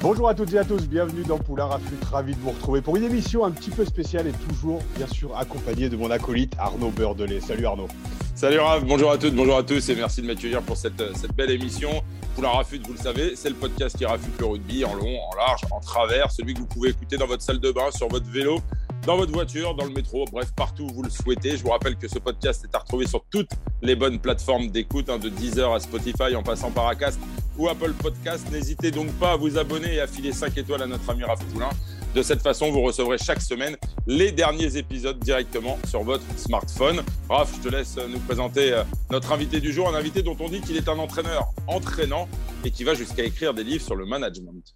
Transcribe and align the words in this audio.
Bonjour 0.00 0.28
à 0.28 0.34
toutes 0.34 0.52
et 0.52 0.58
à 0.58 0.64
tous, 0.64 0.86
bienvenue 0.88 1.24
dans 1.24 1.38
Poulain 1.38 1.64
Rafut, 1.64 1.96
ravi 2.12 2.32
de 2.32 2.38
vous 2.38 2.50
retrouver 2.50 2.80
pour 2.80 2.96
une 2.96 3.02
émission 3.02 3.44
un 3.44 3.50
petit 3.50 3.70
peu 3.70 3.84
spéciale 3.84 4.28
et 4.28 4.32
toujours, 4.48 4.80
bien 4.96 5.08
sûr, 5.08 5.36
accompagnée 5.36 5.88
de 5.88 5.96
mon 5.96 6.08
acolyte 6.12 6.54
Arnaud 6.56 6.90
Beurdelet. 6.90 7.40
Salut 7.40 7.66
Arnaud. 7.66 7.88
Salut 8.36 8.60
Raph, 8.60 8.84
bonjour 8.84 9.10
à 9.10 9.18
toutes, 9.18 9.34
bonjour 9.34 9.56
à 9.56 9.64
tous 9.64 9.88
et 9.88 9.96
merci 9.96 10.22
de 10.22 10.28
m'accueillir 10.28 10.62
pour 10.62 10.76
cette, 10.76 11.02
cette 11.16 11.34
belle 11.34 11.50
émission. 11.50 11.90
Poulain 12.36 12.50
Rafut, 12.50 12.80
vous 12.86 12.92
le 12.92 12.98
savez, 13.00 13.34
c'est 13.34 13.48
le 13.48 13.56
podcast 13.56 13.98
qui 13.98 14.06
rafute 14.06 14.38
le 14.38 14.46
rugby 14.46 14.84
en 14.84 14.94
long, 14.94 15.18
en 15.20 15.34
large, 15.34 15.62
en 15.72 15.80
travers, 15.80 16.30
celui 16.30 16.54
que 16.54 16.60
vous 16.60 16.66
pouvez 16.66 16.90
écouter 16.90 17.16
dans 17.16 17.26
votre 17.26 17.42
salle 17.42 17.58
de 17.58 17.72
bain, 17.72 17.90
sur 17.90 18.06
votre 18.06 18.30
vélo, 18.30 18.60
dans 19.06 19.16
votre 19.16 19.32
voiture, 19.32 19.74
dans 19.74 19.84
le 19.84 19.92
métro, 19.92 20.24
bref, 20.30 20.52
partout 20.54 20.84
où 20.84 20.94
vous 20.94 21.02
le 21.02 21.10
souhaitez. 21.10 21.56
Je 21.56 21.62
vous 21.62 21.70
rappelle 21.70 21.96
que 21.96 22.08
ce 22.08 22.18
podcast 22.18 22.64
est 22.64 22.74
à 22.74 22.80
retrouver 22.80 23.06
sur 23.06 23.24
toutes 23.30 23.50
les 23.82 23.96
bonnes 23.96 24.18
plateformes 24.18 24.68
d'écoute, 24.68 25.08
hein, 25.08 25.18
de 25.18 25.28
Deezer 25.28 25.72
à 25.72 25.80
Spotify 25.80 26.34
en 26.36 26.42
passant 26.42 26.70
par 26.70 26.88
Acast 26.88 27.18
ou 27.56 27.68
Apple 27.68 27.92
Podcast. 27.92 28.46
N'hésitez 28.52 28.90
donc 28.90 29.10
pas 29.14 29.32
à 29.32 29.36
vous 29.36 29.58
abonner 29.58 29.94
et 29.94 30.00
à 30.00 30.06
filer 30.06 30.32
5 30.32 30.56
étoiles 30.58 30.82
à 30.82 30.86
notre 30.86 31.08
ami 31.10 31.24
Raph 31.24 31.44
Poulain. 31.46 31.70
De 32.14 32.22
cette 32.22 32.40
façon, 32.40 32.70
vous 32.70 32.80
recevrez 32.80 33.18
chaque 33.18 33.42
semaine 33.42 33.76
les 34.06 34.32
derniers 34.32 34.76
épisodes 34.76 35.18
directement 35.18 35.78
sur 35.86 36.02
votre 36.02 36.24
smartphone. 36.38 37.02
Raph, 37.28 37.54
je 37.56 37.68
te 37.68 37.74
laisse 37.74 37.96
nous 37.96 38.18
présenter 38.20 38.72
euh, 38.72 38.82
notre 39.10 39.32
invité 39.32 39.60
du 39.60 39.72
jour, 39.72 39.88
un 39.88 39.94
invité 39.94 40.22
dont 40.22 40.36
on 40.40 40.48
dit 40.48 40.60
qu'il 40.60 40.76
est 40.76 40.88
un 40.88 40.98
entraîneur 40.98 41.48
entraînant 41.66 42.26
et 42.64 42.70
qui 42.70 42.84
va 42.84 42.94
jusqu'à 42.94 43.24
écrire 43.24 43.52
des 43.52 43.64
livres 43.64 43.84
sur 43.84 43.94
le 43.94 44.06
management. 44.06 44.74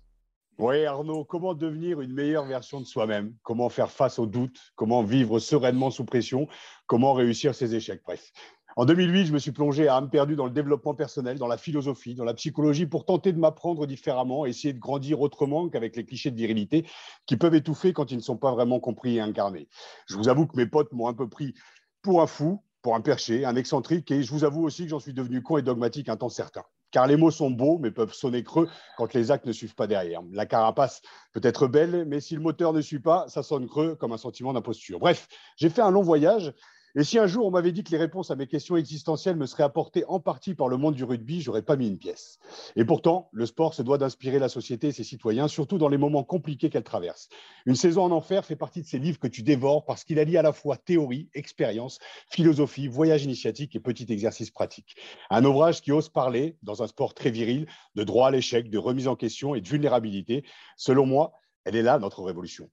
Oui, 0.63 0.85
Arnaud, 0.85 1.25
comment 1.25 1.55
devenir 1.55 2.01
une 2.03 2.13
meilleure 2.13 2.45
version 2.45 2.81
de 2.81 2.85
soi-même? 2.85 3.35
Comment 3.43 3.69
faire 3.69 3.91
face 3.91 4.21
aux 4.21 4.27
doutes? 4.27 4.61
Comment 4.77 5.03
vivre 5.03 5.41
sereinement 5.41 5.91
sous 5.91 6.05
pression? 6.05 6.47
Comment 6.87 7.15
réussir 7.15 7.53
ses 7.53 7.75
échecs? 7.75 8.01
Bref. 8.05 8.31
En 8.77 8.85
2008, 8.85 9.27
je 9.27 9.33
me 9.33 9.41
suis 9.41 9.51
plongé 9.51 9.89
à 9.89 9.97
âme 9.97 10.09
perdue 10.09 10.37
dans 10.37 10.45
le 10.45 10.53
développement 10.53 10.95
personnel, 10.95 11.37
dans 11.37 11.49
la 11.49 11.57
philosophie, 11.57 12.15
dans 12.15 12.23
la 12.23 12.35
psychologie 12.35 12.87
pour 12.87 13.07
tenter 13.07 13.33
de 13.33 13.41
m'apprendre 13.41 13.89
différemment, 13.89 14.47
essayer 14.47 14.73
de 14.73 14.79
grandir 14.79 15.21
autrement 15.21 15.69
qu'avec 15.69 15.97
les 15.97 16.05
clichés 16.05 16.31
de 16.31 16.37
virilité 16.37 16.87
qui 17.27 17.37
peuvent 17.37 17.57
étouffer 17.57 17.93
quand 17.93 18.13
ils 18.13 18.19
ne 18.19 18.23
sont 18.23 18.37
pas 18.37 18.53
vraiment 18.53 18.79
compris 18.79 19.17
et 19.17 19.21
incarnés. 19.21 19.69
Je 20.07 20.15
vous 20.15 20.29
avoue 20.29 20.47
que 20.47 20.57
mes 20.57 20.67
potes 20.67 20.93
m'ont 20.93 21.09
un 21.09 21.15
peu 21.15 21.29
pris 21.29 21.55
pour 22.03 22.23
un 22.23 22.29
fou, 22.29 22.63
pour 22.83 22.95
un 22.95 23.01
perché, 23.01 23.45
un 23.45 23.57
excentrique, 23.57 24.13
et 24.13 24.23
je 24.23 24.31
vous 24.31 24.45
avoue 24.45 24.63
aussi 24.63 24.85
que 24.85 24.91
j'en 24.91 25.01
suis 25.01 25.13
devenu 25.13 25.43
con 25.43 25.59
et 25.59 25.63
dogmatique 25.63 26.09
un 26.09 26.17
temps 26.17 26.29
certain. 26.29 26.63
Car 26.93 27.07
les 27.07 27.17
mots 27.17 27.31
sont 27.31 27.51
beaux, 27.51 27.79
mais 27.79 27.91
peuvent 27.91 28.13
sonner 28.13 28.45
creux 28.45 28.69
quand 28.97 29.15
les 29.15 29.31
actes 29.31 29.47
ne 29.47 29.53
suivent 29.53 29.75
pas 29.75 29.87
derrière. 29.87 30.21
La 30.33 30.47
carapace 30.47 31.03
peut 31.33 31.41
être 31.43 31.67
belle, 31.67 32.05
mais 32.07 32.21
si 32.21 32.35
le 32.35 32.41
moteur 32.43 32.73
ne 32.73 32.83
suit 32.83 33.01
pas, 33.01 33.27
ça 33.29 33.43
sonne 33.43 33.67
creux 33.67 33.97
comme 33.97 34.13
un 34.13 34.19
sentiment 34.19 34.53
d'imposture. 34.53 34.99
Bref, 35.01 35.27
j'ai 35.57 35.71
fait 35.71 35.83
un 35.83 35.91
long 35.91 36.03
voyage 36.03 36.53
et 36.95 37.05
si 37.05 37.19
un 37.19 37.27
jour 37.27 37.47
on 37.47 37.51
m'avait 37.51 37.73
dit 37.73 37.85
que 37.85 37.91
les 37.91 37.97
réponses 37.97 38.31
à 38.31 38.37
mes 38.37 38.47
questions 38.47 38.77
existentielles 38.77 39.37
me 39.37 39.47
seraient 39.47 39.63
apportées 39.63 40.05
en 40.09 40.21
partie 40.21 40.55
par 40.55 40.69
le 40.69 40.77
monde 40.77 40.95
du 40.95 41.05
rugby, 41.05 41.41
j'aurais 41.41 41.63
pas 41.63 41.77
mis 41.77 41.89
une 41.89 41.97
pièce. 41.97 42.39
Et 42.77 42.85
pourtant, 42.85 43.31
le 43.33 43.47
sport 43.47 43.73
se 43.73 43.83
doit 43.83 43.97
d'inspirer 43.97 44.39
la 44.39 44.49
société 44.49 44.89
et 44.89 44.93
ses 44.93 45.05
citoyens, 45.05 45.49
surtout 45.49 45.79
dans 45.79 45.89
les 45.89 45.97
moments 45.97 46.25
compliqués 46.25 46.69
qu'elle 46.69 46.85
traverse. 46.85 47.29
Une 47.65 47.77
saison 47.77 48.03
en 48.05 48.11
enfer 48.11 48.45
fait 48.45 48.57
partie 48.57 48.83
de 48.83 48.87
ces 48.87 48.99
livres 48.99 49.19
que 49.19 49.27
tu 49.27 49.43
dévores 49.43 49.85
parce 49.85 50.05
qu'il 50.05 50.19
allie 50.19 50.37
à 50.37 50.43
la 50.43 50.53
fois 50.53 50.77
théorie, 50.77 51.31
expérience, 51.35 51.99
philosophie, 52.29 52.89
voyage 52.89 53.25
initiatique 53.25 53.75
et 53.75 53.81
petit 53.81 54.13
exercice 54.13 54.51
pratique. 54.51 54.97
Un 55.31 55.45
ouvrage 55.45 55.81
qui 55.81 55.93
ose 55.93 56.11
parler, 56.11 56.57
dans 56.63 56.83
un 56.83 56.87
sport 56.87 57.15
très 57.15 57.31
viril, 57.31 57.67
de 57.95 58.05
droit 58.05 58.29
à 58.29 58.31
l'échec, 58.31 58.69
de 58.69 58.79
remise 58.79 59.09
en 59.09 59.17
question 59.17 59.55
et 59.55 59.61
de 59.61 59.69
vulnérabilité. 59.69 60.45
Selon 60.77 61.07
moi, 61.07 61.33
elle 61.65 61.77
est 61.77 61.83
là, 61.83 61.99
notre 61.99 62.23
révolution. 62.23 62.69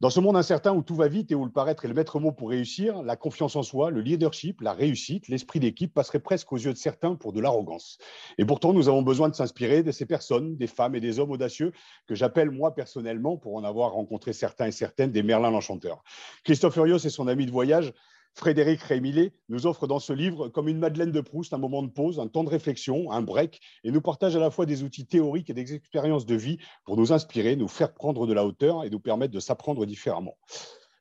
Dans 0.00 0.10
ce 0.10 0.20
monde 0.20 0.36
incertain 0.36 0.72
où 0.72 0.82
tout 0.82 0.94
va 0.94 1.08
vite 1.08 1.30
et 1.30 1.34
où 1.34 1.44
le 1.44 1.50
paraître 1.50 1.84
est 1.84 1.88
le 1.88 1.94
maître 1.94 2.18
mot 2.18 2.32
pour 2.32 2.50
réussir, 2.50 3.02
la 3.02 3.16
confiance 3.16 3.56
en 3.56 3.62
soi, 3.62 3.90
le 3.90 4.00
leadership, 4.00 4.60
la 4.60 4.72
réussite, 4.72 5.28
l'esprit 5.28 5.60
d'équipe 5.60 5.94
passerait 5.94 6.18
presque 6.18 6.52
aux 6.52 6.56
yeux 6.56 6.72
de 6.72 6.78
certains 6.78 7.14
pour 7.14 7.32
de 7.32 7.40
l'arrogance. 7.40 7.98
Et 8.38 8.44
pourtant, 8.44 8.72
nous 8.72 8.88
avons 8.88 9.02
besoin 9.02 9.28
de 9.28 9.34
s'inspirer 9.34 9.82
de 9.82 9.92
ces 9.92 10.06
personnes, 10.06 10.56
des 10.56 10.66
femmes 10.66 10.94
et 10.94 11.00
des 11.00 11.18
hommes 11.18 11.30
audacieux 11.30 11.72
que 12.06 12.14
j'appelle 12.14 12.50
moi 12.50 12.74
personnellement, 12.74 13.36
pour 13.36 13.54
en 13.54 13.64
avoir 13.64 13.92
rencontré 13.92 14.32
certains 14.32 14.66
et 14.66 14.72
certaines, 14.72 15.12
des 15.12 15.22
Merlin 15.22 15.50
l'Enchanteur. 15.50 16.02
Christophe 16.44 16.74
Furios 16.74 16.98
et 16.98 17.10
son 17.10 17.28
ami 17.28 17.46
de 17.46 17.52
voyage 17.52 17.92
Frédéric 18.34 18.80
Rémillet 18.82 19.32
nous 19.48 19.66
offre 19.66 19.86
dans 19.86 19.98
ce 19.98 20.12
livre, 20.12 20.48
comme 20.48 20.68
une 20.68 20.78
Madeleine 20.78 21.12
de 21.12 21.20
Proust, 21.20 21.52
un 21.52 21.58
moment 21.58 21.82
de 21.82 21.90
pause, 21.90 22.18
un 22.18 22.28
temps 22.28 22.44
de 22.44 22.48
réflexion, 22.48 23.10
un 23.12 23.20
break, 23.20 23.60
et 23.84 23.90
nous 23.90 24.00
partage 24.00 24.36
à 24.36 24.40
la 24.40 24.50
fois 24.50 24.66
des 24.66 24.82
outils 24.82 25.06
théoriques 25.06 25.50
et 25.50 25.54
des 25.54 25.74
expériences 25.74 26.26
de 26.26 26.34
vie 26.34 26.58
pour 26.84 26.96
nous 26.96 27.12
inspirer, 27.12 27.56
nous 27.56 27.68
faire 27.68 27.92
prendre 27.92 28.26
de 28.26 28.32
la 28.32 28.44
hauteur 28.44 28.84
et 28.84 28.90
nous 28.90 29.00
permettre 29.00 29.34
de 29.34 29.40
s'apprendre 29.40 29.84
différemment. 29.84 30.36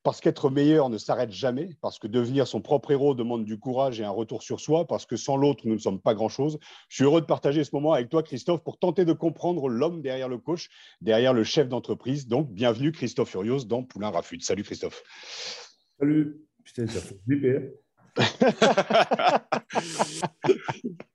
Parce 0.04 0.20
qu'être 0.20 0.50
meilleur 0.50 0.90
ne 0.90 0.98
s'arrête 0.98 1.32
jamais, 1.32 1.70
parce 1.80 2.00
que 2.00 2.08
devenir 2.08 2.48
son 2.48 2.60
propre 2.60 2.92
héros 2.92 3.14
demande 3.14 3.46
du 3.46 3.60
courage 3.60 4.00
et 4.00 4.04
un 4.04 4.10
retour 4.10 4.42
sur 4.42 4.60
soi, 4.60 4.88
parce 4.88 5.06
que 5.06 5.16
sans 5.16 5.38
l'autre, 5.38 5.68
nous 5.68 5.76
ne 5.76 5.80
sommes 5.80 6.02
pas 6.02 6.16
grand-chose. 6.16 6.58
Je 6.90 6.96
suis 6.96 7.04
heureux 7.04 7.22
de 7.22 7.28
partager 7.28 7.64
ce 7.64 7.70
moment 7.74 7.94
avec 7.94 8.10
toi, 8.10 8.24
Christophe, 8.24 8.64
pour 8.64 8.80
tenter 8.80 9.06
de 9.06 9.14
comprendre 9.14 9.70
l'homme 9.70 10.02
derrière 10.02 10.28
le 10.28 10.40
coach, 10.40 10.70
derrière 11.02 11.34
le 11.34 11.44
chef 11.44 11.70
d'entreprise. 11.70 12.28
Donc, 12.28 12.52
bienvenue, 12.52 12.92
Christophe 12.92 13.30
Furios, 13.30 13.66
dans 13.66 13.84
Poulain 13.84 14.10
Rafut. 14.10 14.42
Salut, 14.42 14.64
Christophe. 14.64 15.04
Salut. 16.00 16.42
Putain, 16.64 16.88
flipper. 16.88 17.74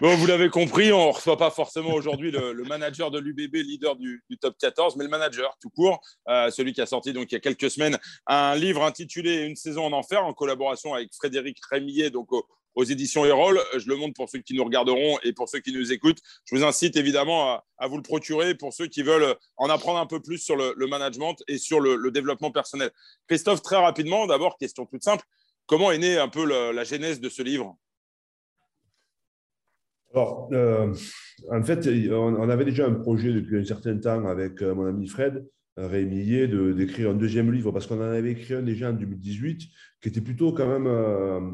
Bon, 0.00 0.14
vous 0.16 0.26
l'avez 0.26 0.50
compris, 0.50 0.92
on 0.92 1.08
ne 1.08 1.12
reçoit 1.12 1.36
pas 1.36 1.50
forcément 1.50 1.94
aujourd'hui 1.94 2.30
le, 2.30 2.52
manager 2.64 3.10
de 3.10 3.18
l'UBB, 3.18 3.54
leader 3.54 3.96
du, 3.96 4.22
du, 4.28 4.36
top 4.36 4.56
14, 4.58 4.96
mais 4.96 5.04
le 5.04 5.10
manager 5.10 5.56
tout 5.60 5.70
court, 5.70 6.00
euh, 6.28 6.50
celui 6.50 6.72
qui 6.72 6.80
a 6.80 6.86
sorti 6.86 7.12
donc 7.12 7.30
il 7.32 7.34
y 7.34 7.36
a 7.36 7.40
quelques 7.40 7.70
semaines 7.70 7.98
un 8.26 8.54
livre 8.56 8.84
intitulé 8.84 9.44
Une 9.44 9.56
saison 9.56 9.86
en 9.86 9.92
enfer 9.92 10.24
en 10.24 10.34
collaboration 10.34 10.94
avec 10.94 11.14
Frédéric 11.14 11.58
Rémillet, 11.70 12.10
donc 12.10 12.32
au, 12.32 12.46
aux 12.74 12.84
éditions 12.84 13.24
Erol. 13.24 13.58
Je 13.76 13.88
le 13.88 13.96
montre 13.96 14.14
pour 14.14 14.28
ceux 14.28 14.38
qui 14.38 14.54
nous 14.54 14.64
regarderont 14.64 15.18
et 15.22 15.32
pour 15.32 15.48
ceux 15.48 15.60
qui 15.60 15.72
nous 15.72 15.92
écoutent. 15.92 16.20
Je 16.44 16.56
vous 16.56 16.64
incite 16.64 16.96
évidemment 16.96 17.62
à, 17.78 17.88
vous 17.88 17.96
le 17.96 18.02
procurer 18.02 18.54
pour 18.54 18.72
ceux 18.72 18.86
qui 18.86 19.02
veulent 19.02 19.34
en 19.56 19.68
apprendre 19.68 19.98
un 19.98 20.06
peu 20.06 20.20
plus 20.20 20.38
sur 20.38 20.56
le, 20.56 20.86
management 20.86 21.36
et 21.48 21.58
sur 21.58 21.80
le, 21.80 22.10
développement 22.10 22.50
personnel. 22.50 22.90
Christophe, 23.28 23.62
très 23.62 23.76
rapidement, 23.76 24.26
d'abord, 24.26 24.56
question 24.58 24.86
toute 24.86 25.02
simple. 25.02 25.24
Comment 25.66 25.90
est 25.92 25.98
née 25.98 26.18
un 26.18 26.28
peu 26.28 26.44
la, 26.44 26.72
la 26.72 26.84
genèse 26.84 27.20
de 27.20 27.28
ce 27.28 27.42
livre? 27.42 27.76
Alors, 30.14 30.48
euh, 30.52 30.94
en 31.50 31.62
fait, 31.64 31.88
on, 32.12 32.48
avait 32.48 32.64
déjà 32.64 32.86
un 32.86 32.94
projet 32.94 33.32
depuis 33.32 33.58
un 33.58 33.64
certain 33.64 33.96
temps 33.98 34.26
avec 34.26 34.62
euh, 34.62 34.72
mon 34.72 34.86
ami 34.86 35.08
Fred 35.08 35.44
Rémillet 35.76 36.46
d'écrire 36.46 37.10
un 37.10 37.14
deuxième 37.14 37.50
livre 37.50 37.72
parce 37.72 37.88
qu'on 37.88 37.98
en 37.98 38.02
avait 38.02 38.30
écrit 38.30 38.54
un 38.54 38.62
déjà 38.62 38.90
en 38.90 38.92
2018 38.92 39.62
qui 40.00 40.08
était 40.08 40.20
plutôt 40.20 40.52
quand 40.52 40.68
même 40.68 40.86
euh, 40.86 41.40
euh, 41.40 41.50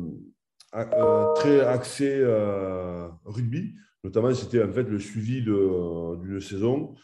très 0.72 1.60
axé 1.60 2.20
euh, 2.20 3.08
rugby. 3.24 3.74
Notamment, 4.04 4.34
c'était 4.34 4.62
en 4.62 4.72
fait 4.72 4.84
le 4.84 4.98
suivi 4.98 5.42
d'une 5.42 6.40
saison. 6.40 6.94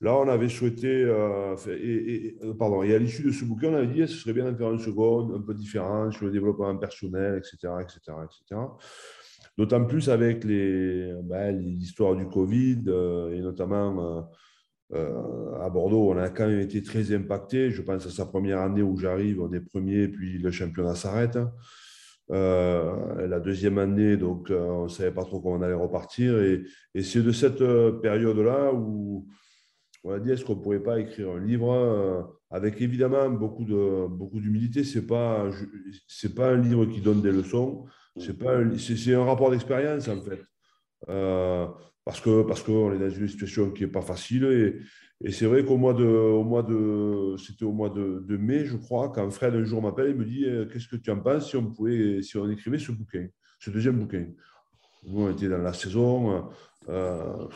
Là, 0.00 0.16
on 0.16 0.28
avait 0.28 0.48
souhaité, 0.48 0.88
euh, 0.88 1.56
et, 1.68 2.36
pardon, 2.58 2.82
et 2.82 2.94
à 2.94 2.98
l'issue 2.98 3.22
de 3.22 3.30
ce 3.30 3.44
bouquin, 3.44 3.68
on 3.68 3.74
avait 3.74 3.86
dit 3.86 4.00
que 4.00 4.06
ce 4.06 4.18
serait 4.18 4.34
bien 4.34 4.44
d'en 4.44 4.56
faire 4.56 4.72
une 4.72 4.78
seconde, 4.78 5.34
un 5.34 5.40
peu 5.40 5.54
différent 5.54 6.10
sur 6.10 6.26
le 6.26 6.32
développement 6.32 6.76
personnel, 6.76 7.38
etc., 7.38 7.72
etc., 7.80 7.98
etc. 8.24 8.60
D'autant 9.56 9.84
plus 9.84 10.10
avec 10.10 10.44
ben, 10.44 11.58
l'histoire 11.58 12.16
du 12.16 12.26
Covid 12.26 12.82
euh, 12.88 13.32
et 13.34 13.40
notamment 13.40 14.28
euh, 14.92 15.60
à 15.60 15.70
Bordeaux, 15.70 16.10
on 16.10 16.18
a 16.18 16.28
quand 16.28 16.48
même 16.48 16.60
été 16.60 16.82
très 16.82 17.14
impacté. 17.14 17.70
Je 17.70 17.82
pense 17.82 18.06
à 18.06 18.10
sa 18.10 18.26
première 18.26 18.60
année 18.60 18.82
où 18.82 18.96
j'arrive, 18.96 19.40
on 19.40 19.52
est 19.52 19.60
premier, 19.60 20.08
puis 20.08 20.38
le 20.38 20.50
championnat 20.50 20.94
s'arrête. 20.94 21.38
Euh, 22.30 23.26
la 23.26 23.38
deuxième 23.38 23.76
année, 23.76 24.16
donc 24.16 24.50
euh, 24.50 24.60
on 24.60 24.84
ne 24.84 24.88
savait 24.88 25.12
pas 25.12 25.24
trop 25.24 25.40
comment 25.40 25.56
on 25.56 25.62
allait 25.62 25.74
repartir. 25.74 26.40
Et, 26.40 26.62
et 26.94 27.02
c'est 27.02 27.22
de 27.22 27.32
cette 27.32 27.62
période-là 28.00 28.72
où 28.72 29.28
on 30.04 30.10
a 30.12 30.18
dit 30.18 30.30
est-ce 30.30 30.44
qu'on 30.44 30.56
ne 30.56 30.62
pourrait 30.62 30.82
pas 30.82 31.00
écrire 31.00 31.30
un 31.30 31.40
livre 31.40 32.34
avec 32.50 32.80
évidemment 32.80 33.28
beaucoup 33.30 33.64
de 33.64 34.06
beaucoup 34.06 34.40
d'humilité. 34.40 34.84
C'est 34.84 35.06
pas 35.06 35.48
c'est 36.06 36.34
pas 36.34 36.50
un 36.50 36.60
livre 36.60 36.86
qui 36.86 37.00
donne 37.00 37.22
des 37.22 37.32
leçons. 37.32 37.86
C'est 38.18 38.38
pas 38.38 38.58
c'est 38.78 39.14
un 39.14 39.24
rapport 39.24 39.50
d'expérience 39.50 40.08
en 40.08 40.20
fait. 40.20 40.40
Parce 42.04 42.20
qu'on 42.20 42.44
parce 42.44 42.62
que 42.62 42.94
est 42.94 42.98
dans 42.98 43.10
une 43.10 43.28
situation 43.28 43.70
qui 43.70 43.84
n'est 43.84 43.90
pas 43.90 44.02
facile. 44.02 44.44
Et, 44.44 45.30
c'est 45.30 45.46
vrai 45.46 45.64
qu'au 45.64 45.78
mois 45.78 45.94
de, 45.94 46.04
au 46.04 46.42
mois 46.42 46.62
de, 46.62 47.36
c'était 47.38 47.64
au 47.64 47.72
mois 47.72 47.88
de, 47.88 48.36
mai, 48.36 48.64
je 48.64 48.76
crois, 48.76 49.10
quand 49.10 49.30
Fred 49.30 49.54
un 49.54 49.64
jour 49.64 49.80
m'appelle 49.80 50.10
et 50.10 50.14
me 50.14 50.24
dit 50.24 50.44
eh, 50.44 50.66
Qu'est-ce 50.70 50.88
que 50.88 50.96
tu 50.96 51.10
en 51.10 51.20
penses 51.20 51.48
si 51.48 51.56
on, 51.56 51.72
pouvait, 51.72 52.20
si 52.20 52.36
on 52.36 52.50
écrivait 52.50 52.78
ce 52.78 52.92
bouquin, 52.92 53.28
ce 53.58 53.70
deuxième 53.70 53.98
bouquin? 53.98 54.26
Nous, 55.06 55.22
on 55.22 55.30
était 55.30 55.48
dans 55.48 55.58
la 55.58 55.72
saison, 55.72 56.50
euh, 56.88 57.46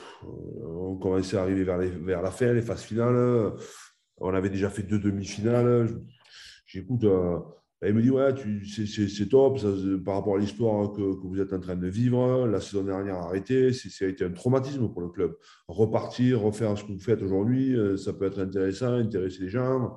on 0.62 0.96
commençait 0.96 1.36
à 1.36 1.42
arriver 1.42 1.64
vers 1.64 2.22
la 2.22 2.30
fin, 2.30 2.52
les 2.52 2.62
phases 2.62 2.82
finales. 2.82 3.52
On 4.18 4.34
avait 4.34 4.50
déjà 4.50 4.70
fait 4.70 4.82
deux 4.82 4.98
demi-finales. 4.98 6.00
J'écoute, 6.66 7.04
euh, 7.04 7.38
il 7.86 7.94
me 7.94 8.02
dit 8.02 8.10
Ouais, 8.10 8.34
c'est 8.66 9.28
top 9.28 9.58
ça, 9.58 9.68
par 10.04 10.16
rapport 10.16 10.34
à 10.34 10.38
l'histoire 10.38 10.92
que, 10.92 11.14
que, 11.14 11.26
vous 11.26 11.40
êtes 11.40 11.52
en 11.52 11.60
train 11.60 11.76
de 11.76 11.86
vivre. 11.86 12.46
La 12.46 12.60
saison 12.60 12.82
dernière 12.82 13.16
a 13.16 13.26
arrêté. 13.26 13.72
Ça 13.72 14.04
a 14.04 14.08
été 14.08 14.24
un 14.24 14.32
traumatisme 14.32 14.88
pour 14.88 15.00
le 15.00 15.08
club. 15.08 15.36
Repartir, 15.68 16.40
refaire 16.40 16.76
ce 16.76 16.82
que 16.84 16.92
vous 16.92 16.98
faites 16.98 17.22
aujourd'hui, 17.22 17.76
euh, 17.76 17.96
ça 17.96 18.12
peut 18.12 18.26
être 18.26 18.40
intéressant, 18.40 18.94
intéresser 18.94 19.42
les 19.42 19.48
gens. 19.48 19.96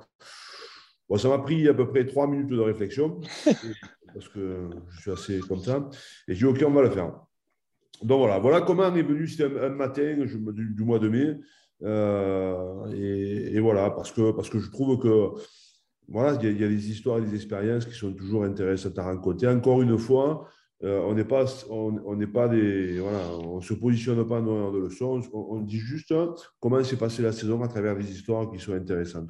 Bon, 1.09 1.17
ça 1.17 1.27
m'a 1.27 1.39
pris 1.39 1.67
à 1.67 1.73
peu 1.73 1.87
près 1.87 2.05
trois 2.05 2.27
minutes 2.27 2.49
de 2.49 2.59
réflexion, 2.59 3.19
parce 4.13 4.29
que 4.29 4.69
je 4.89 5.01
suis 5.01 5.11
assez 5.11 5.39
comme 5.39 5.59
ça. 5.59 5.89
Et 6.27 6.35
j'ai 6.35 6.45
dit 6.45 6.45
Ok, 6.45 6.63
on 6.65 6.71
va 6.71 6.83
le 6.83 6.91
faire. 6.91 7.11
Donc 8.03 8.19
voilà, 8.19 8.39
voilà 8.39 8.61
comment 8.61 8.93
est 8.93 9.03
venu, 9.03 9.27
c'était 9.27 9.45
un, 9.59 9.69
matin 9.69 10.17
du, 10.25 10.83
mois 10.83 10.99
de 10.99 11.09
mai. 11.09 11.39
Euh, 11.83 12.85
et, 12.93 13.55
et, 13.55 13.59
voilà, 13.59 13.89
parce 13.89 14.11
que, 14.11 14.31
parce 14.31 14.51
que 14.51 14.59
je 14.59 14.69
trouve 14.69 14.99
que 14.99 15.41
voilà, 16.07 16.37
il 16.41 16.59
y, 16.59 16.63
a, 16.63 16.67
des 16.67 16.91
histoires 16.91 17.21
des 17.21 17.33
expériences 17.35 17.85
qui 17.85 17.93
sont 17.93 18.13
toujours 18.13 18.43
intéressantes 18.43 18.97
à 18.99 19.03
raconter. 19.03 19.47
Encore 19.47 19.81
une 19.81 19.97
fois, 19.97 20.47
euh, 20.83 20.99
on 21.01 21.13
n'est 21.13 21.23
pas, 21.23 21.45
on, 21.69 22.17
pas 22.33 22.47
des, 22.47 22.99
on 23.01 23.61
se 23.61 23.73
positionne 23.73 24.27
pas 24.27 24.41
dans 24.41 24.71
de 24.71 24.79
leçons. 24.79 25.21
On, 25.31 25.57
on, 25.57 25.61
dit 25.61 25.79
juste 25.79 26.13
comment 26.59 26.83
s'est 26.83 26.97
passée 26.97 27.21
la 27.21 27.31
saison 27.31 27.61
à 27.61 27.67
travers 27.67 27.95
des 27.95 28.11
histoires 28.11 28.51
qui 28.51 28.59
sont 28.59 28.73
intéressantes. 28.73 29.29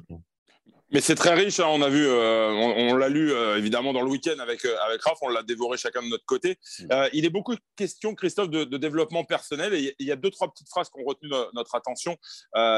Mais 0.92 1.00
c'est 1.00 1.14
très 1.14 1.32
riche, 1.32 1.58
hein. 1.58 1.68
on 1.68 1.80
a 1.80 1.88
vu, 1.88 2.06
euh, 2.06 2.50
on, 2.50 2.94
l'a 2.94 3.08
lu 3.08 3.32
euh, 3.32 3.56
évidemment 3.56 3.94
dans 3.94 4.02
le 4.02 4.10
week-end 4.10 4.38
avec, 4.40 4.66
euh, 4.66 4.76
avec 4.86 5.02
Raph, 5.02 5.16
on 5.22 5.28
l'a 5.28 5.42
dévoré 5.42 5.78
chacun 5.78 6.02
de 6.02 6.08
notre 6.08 6.26
côté. 6.26 6.58
Mm. 6.80 7.08
il 7.14 7.24
est 7.24 7.30
beaucoup 7.30 7.54
question, 7.76 8.14
Christophe, 8.14 8.50
de, 8.50 8.64
développement 8.76 9.24
personnel 9.24 9.72
et 9.72 9.94
il 9.98 10.06
y 10.06 10.12
a 10.12 10.16
deux, 10.16 10.30
trois 10.30 10.52
petites 10.52 10.68
phrases 10.68 10.90
qui 10.90 11.00
ont 11.00 11.04
retenu 11.04 11.30
notre 11.54 11.74
attention, 11.74 12.16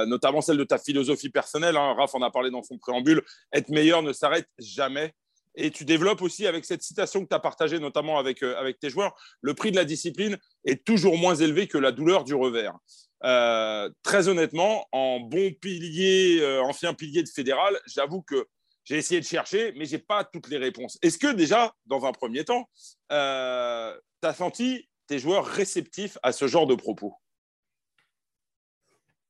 notamment 0.07 0.41
celle 0.43 0.59
de 0.59 0.65
ta 0.65 0.79
philosophie 0.79 1.31
personnelle. 1.31 1.77
Hein. 1.77 1.95
Raph 1.95 2.15
en 2.15 2.23
a 2.23 2.31
parlé 2.31 2.51
dans 2.51 2.63
son 2.63 2.79
préambule, 2.79 3.23
être 3.53 3.69
meilleur 3.71 4.03
ne 4.03 4.13
s'arrête 4.13 4.49
jamais. 4.59 5.13
Et 5.57 5.71
tu 5.71 5.85
développes 5.85 6.23
aussi 6.23 6.47
avec 6.47 6.65
cette 6.65 6.83
citation 6.83 7.23
que 7.23 7.29
tu 7.29 7.35
as 7.35 7.41
partagée 7.41 7.79
notamment 7.79 8.19
avec, 8.19 8.43
avec 8.43 8.79
tes 8.79 8.91
joueurs, 8.91 9.15
le 9.41 9.55
prix 9.55 9.71
de 9.71 9.77
la 9.77 9.85
discipline 9.85 10.37
est 10.65 10.85
toujours 10.85 11.17
moins 11.17 11.37
élevé 11.37 11.69
que 11.69 11.79
la 11.79 11.93
douleur 11.93 12.25
du 12.25 12.35
revers. 12.35 12.77
Euh, 13.25 13.89
très 14.03 14.29
honnêtement, 14.29 14.87
en 14.93 15.19
bon 15.21 15.53
pilier, 15.61 16.41
euh, 16.43 16.63
ancien 16.63 16.93
pilier 16.93 17.23
de 17.23 17.29
fédéral, 17.29 17.79
j'avoue 17.87 18.21
que 18.21 18.47
j'ai 18.85 18.99
essayé 18.99 19.19
de 19.19 19.25
chercher, 19.25 19.73
mais 19.77 19.87
je 19.87 19.93
n'ai 19.97 20.03
pas 20.03 20.25
toutes 20.25 20.49
les 20.49 20.59
réponses. 20.59 20.99
Est-ce 21.01 21.17
que 21.17 21.33
déjà, 21.33 21.75
dans 21.87 22.05
un 22.05 22.13
premier 22.13 22.45
temps, 22.45 22.69
euh, 23.13 23.97
tu 24.21 24.29
as 24.29 24.35
senti 24.35 24.91
tes 25.07 25.19
joueurs 25.19 25.47
réceptifs 25.47 26.19
à 26.23 26.33
ce 26.33 26.47
genre 26.47 26.67
de 26.67 26.75
propos? 26.75 27.15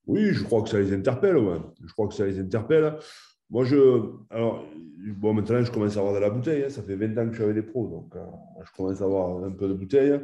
Oui, 0.06 0.34
je 0.34 0.42
crois 0.42 0.62
que 0.62 0.70
ça 0.70 0.78
les 0.78 0.92
interpelle. 0.92 1.36
Je 1.84 1.92
crois 1.92 2.08
que 2.08 2.14
ça 2.14 2.26
les 2.26 2.40
interpelle. 2.40 2.98
Moi, 3.50 3.64
je. 3.64 4.00
Alors, 4.30 4.64
bon, 5.16 5.34
maintenant, 5.34 5.62
je 5.62 5.70
commence 5.70 5.96
à 5.96 6.00
avoir 6.00 6.14
de 6.14 6.20
la 6.20 6.30
bouteille. 6.30 6.64
Hein. 6.64 6.70
Ça 6.70 6.82
fait 6.82 6.96
20 6.96 7.18
ans 7.18 7.26
que 7.26 7.32
je 7.32 7.36
suis 7.36 7.44
avec 7.44 7.56
les 7.56 7.62
pros, 7.62 7.88
donc 7.88 8.14
je 8.64 8.72
commence 8.76 9.00
à 9.00 9.04
avoir 9.04 9.44
un 9.44 9.52
peu 9.52 9.68
de 9.68 9.74
bouteille. 9.74 10.20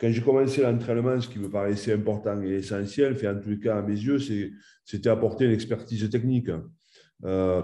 Quand 0.00 0.10
j'ai 0.10 0.22
commencé 0.22 0.62
l'entraînement, 0.62 1.20
ce 1.20 1.28
qui 1.28 1.38
me 1.38 1.50
paraissait 1.50 1.92
important 1.92 2.42
et 2.42 2.52
essentiel, 2.52 3.14
fait 3.14 3.28
en 3.28 3.38
tous 3.38 3.50
les 3.50 3.60
cas 3.60 3.76
à 3.76 3.82
mes 3.82 3.92
yeux, 3.92 4.18
c'était 4.84 5.10
apporter 5.10 5.44
une 5.44 5.52
expertise 5.52 6.08
technique. 6.08 6.48
Euh, 7.24 7.60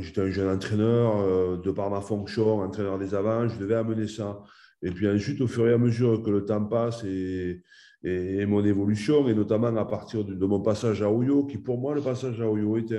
j'étais 0.00 0.20
un 0.20 0.30
jeune 0.30 0.54
entraîneur, 0.54 1.16
euh, 1.18 1.56
de 1.56 1.72
par 1.72 1.90
ma 1.90 2.00
fonction, 2.00 2.60
entraîneur 2.60 2.96
des 2.98 3.12
avants, 3.12 3.48
je 3.48 3.58
devais 3.58 3.74
amener 3.74 4.06
ça. 4.06 4.40
Et 4.82 4.92
puis 4.92 5.08
ensuite, 5.08 5.40
au 5.40 5.48
fur 5.48 5.66
et 5.66 5.72
à 5.72 5.78
mesure 5.78 6.22
que 6.22 6.30
le 6.30 6.44
temps 6.44 6.64
passe 6.64 7.02
et, 7.02 7.62
et, 8.04 8.46
mon 8.46 8.64
évolution, 8.64 9.26
et 9.28 9.34
notamment 9.34 9.74
à 9.76 9.84
partir 9.84 10.24
de, 10.24 10.46
mon 10.46 10.60
passage 10.60 11.02
à 11.02 11.10
Oyo, 11.10 11.44
qui 11.44 11.58
pour 11.58 11.78
moi, 11.78 11.94
le 11.94 12.02
passage 12.02 12.40
à 12.40 12.48
Oyo 12.48 12.76
était 12.76 12.98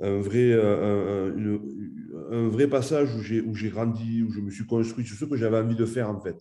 un, 0.00 0.20
vrai, 0.20 0.52
un, 0.52 2.48
vrai 2.48 2.66
passage 2.66 3.14
où 3.14 3.54
j'ai 3.54 3.70
grandi, 3.70 4.22
où 4.22 4.30
je 4.32 4.40
me 4.40 4.50
suis 4.50 4.66
construit 4.66 5.06
sur 5.06 5.16
ce 5.16 5.24
que 5.24 5.36
j'avais 5.36 5.58
envie 5.58 5.76
de 5.76 5.86
faire 5.86 6.10
en 6.10 6.20
fait. 6.20 6.36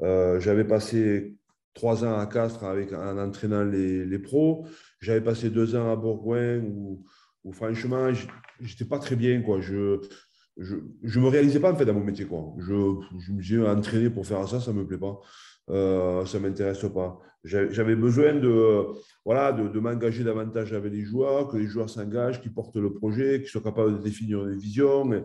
Euh, 0.00 0.40
j'avais 0.40 0.64
passé 0.64 1.36
trois 1.74 2.04
ans 2.04 2.18
à 2.18 2.26
Castres 2.26 2.64
avec, 2.64 2.92
en 2.92 3.18
entraînant 3.18 3.64
les, 3.64 4.06
les 4.06 4.18
pros. 4.18 4.66
J'avais 5.00 5.20
passé 5.20 5.50
deux 5.50 5.76
ans 5.76 5.92
à 5.92 5.96
Bourgoin 5.96 6.58
où, 6.60 7.04
où 7.44 7.52
franchement, 7.52 8.08
j'étais 8.60 8.84
pas 8.86 8.98
très 8.98 9.16
bien. 9.16 9.42
Quoi. 9.42 9.60
Je 9.60 10.00
je 10.58 10.74
ne 11.20 11.24
me 11.24 11.28
réalisais 11.28 11.60
pas 11.60 11.72
en 11.72 11.76
fait 11.76 11.84
dans 11.84 11.94
mon 11.94 12.04
métier. 12.04 12.26
Quoi. 12.26 12.54
Je, 12.58 12.64
je 13.20 13.32
me 13.32 13.40
disais, 13.40 13.64
entraîner 13.64 14.10
pour 14.10 14.26
faire 14.26 14.46
ça, 14.48 14.60
ça 14.60 14.72
ne 14.72 14.78
me 14.78 14.86
plaît 14.86 14.98
pas. 14.98 15.20
Euh, 15.70 16.24
ça 16.24 16.38
ne 16.38 16.48
m'intéresse 16.48 16.84
pas. 16.92 17.18
J'avais 17.44 17.94
besoin 17.94 18.34
de, 18.34 18.86
voilà, 19.24 19.52
de, 19.52 19.68
de 19.68 19.80
m'engager 19.80 20.24
davantage 20.24 20.72
avec 20.72 20.92
les 20.92 21.04
joueurs, 21.04 21.48
que 21.48 21.56
les 21.56 21.66
joueurs 21.66 21.88
s'engagent, 21.88 22.40
qu'ils 22.40 22.52
portent 22.52 22.76
le 22.76 22.92
projet, 22.92 23.40
qu'ils 23.40 23.48
soient 23.48 23.62
capables 23.62 23.98
de 23.98 24.02
définir 24.02 24.46
une 24.46 24.58
vision. 24.58 25.24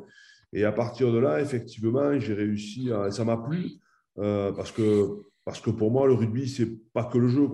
Et, 0.53 0.63
à 0.63 0.71
partir 0.71 1.11
de 1.11 1.17
là, 1.17 1.41
effectivement, 1.41 2.17
j'ai 2.19 2.33
réussi, 2.33 2.91
à, 2.91 3.11
ça 3.11 3.25
m'a 3.25 3.37
plu. 3.37 3.71
Euh, 4.19 4.51
parce, 4.51 4.71
que, 4.71 5.23
parce 5.43 5.59
que 5.59 5.71
pour 5.71 5.89
moi, 5.89 6.05
le 6.07 6.13
rugby, 6.13 6.47
ce 6.47 6.63
n'est 6.63 6.77
pas 6.93 7.05
que 7.05 7.17
le 7.17 7.27
jeu. 7.27 7.47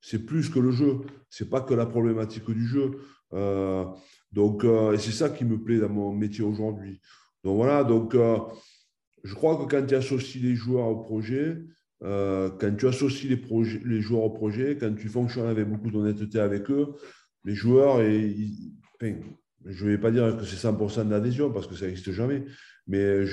C'est 0.00 0.24
plus 0.24 0.48
que 0.48 0.60
le 0.60 0.70
jeu. 0.70 1.00
Ce 1.28 1.42
n'est 1.42 1.50
pas 1.50 1.60
que 1.60 1.74
la 1.74 1.86
problématique 1.86 2.48
du 2.50 2.66
jeu. 2.66 3.00
Euh, 3.32 3.84
donc, 4.30 4.64
euh, 4.64 4.92
et 4.92 4.98
c'est 4.98 5.10
ça 5.10 5.28
qui 5.28 5.44
me 5.44 5.60
plaît 5.60 5.78
dans 5.78 5.88
mon 5.88 6.12
métier 6.12 6.44
aujourd'hui. 6.44 7.00
Donc 7.42 7.56
voilà, 7.56 7.82
donc, 7.82 8.16
je 9.24 9.34
crois 9.34 9.56
que 9.56 9.68
quand 9.68 9.84
tu 9.84 9.94
associes 9.96 10.40
les 10.40 10.54
joueurs 10.54 10.86
au 10.86 10.98
projet, 10.98 11.58
quand 12.02 12.76
tu 12.76 12.88
associes 12.88 13.28
les, 13.28 14.00
joueurs 14.00 14.24
au 14.24 14.30
projet, 14.30 14.76
quand 14.76 14.92
tu 14.94 15.08
fonctionnes 15.08 15.46
avec 15.46 15.68
beaucoup 15.68 15.90
d'honnêteté 15.90 16.40
avec 16.40 16.70
eux, 16.70 16.94
les 17.44 17.54
joueurs, 17.54 18.00
et, 18.00 18.34
je 19.64 19.84
ne 19.84 19.90
vais 19.90 19.98
pas 19.98 20.10
dire 20.10 20.36
que 20.36 20.44
c'est 20.44 20.68
100% 20.68 21.08
d'adhésion 21.08 21.52
parce 21.52 21.66
que 21.66 21.76
ça 21.76 21.86
n'existe 21.86 22.10
jamais, 22.10 22.44
mais 22.86 23.24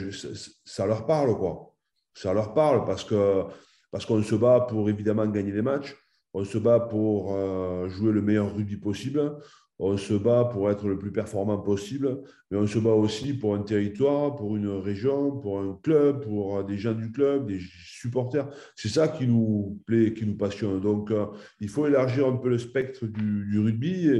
ça, 0.66 0.86
leur 0.86 1.06
parle. 1.06 1.36
quoi 1.38 1.69
ça 2.13 2.33
leur 2.33 2.54
parle 2.54 2.86
parce 2.86 3.04
que 3.04 3.44
parce 3.92 4.06
qu'on 4.06 4.21
se 4.21 4.36
bat 4.36 4.62
pour 4.69 4.89
évidemment 4.89 5.25
gagner 5.25 5.51
les 5.51 5.62
matchs, 5.62 5.95
on 6.33 6.44
se 6.44 6.57
bat 6.57 6.80
pour 6.80 7.36
euh, 7.36 7.89
jouer 7.89 8.12
le 8.12 8.22
meilleur 8.22 8.54
rugby 8.54 8.77
possible, 8.77 9.38
on 9.80 9.96
se 9.96 10.14
bat 10.14 10.44
pour 10.46 10.70
être 10.70 10.88
le 10.88 11.00
plus 11.00 11.12
performant 11.12 11.58
possible, 11.58 12.22
mais 12.52 12.58
on 12.58 12.68
se 12.68 12.78
bat 12.80 12.92
aussi 12.92 13.34
pour 13.34 13.56
un 13.56 13.62
territoire, 13.62 14.36
pour 14.36 14.58
une 14.58 14.68
région, 14.68 15.31
pour 15.31 15.60
un 15.60 15.80
club, 15.81 16.26
pour 16.26 16.64
des 16.66 16.78
gens 16.78 16.94
du 16.94 17.12
club, 17.12 17.48
des 17.48 17.62
supporters. 17.86 18.50
C'est 18.75 18.89
ça 18.89 19.08
qui 19.08 19.25
nous 19.25 19.82
plaît, 19.86 20.13
qui 20.13 20.25
nous 20.25 20.36
passionne. 20.36 20.82
Donc, 20.82 21.12
euh, 21.12 21.27
il 21.62 21.70
faut 21.70 21.88
élargir 21.88 22.27
un 22.27 22.36
peu 22.36 22.50
le 22.50 22.58
spectre 22.58 23.06
du, 23.06 23.60
rugby 23.60 24.12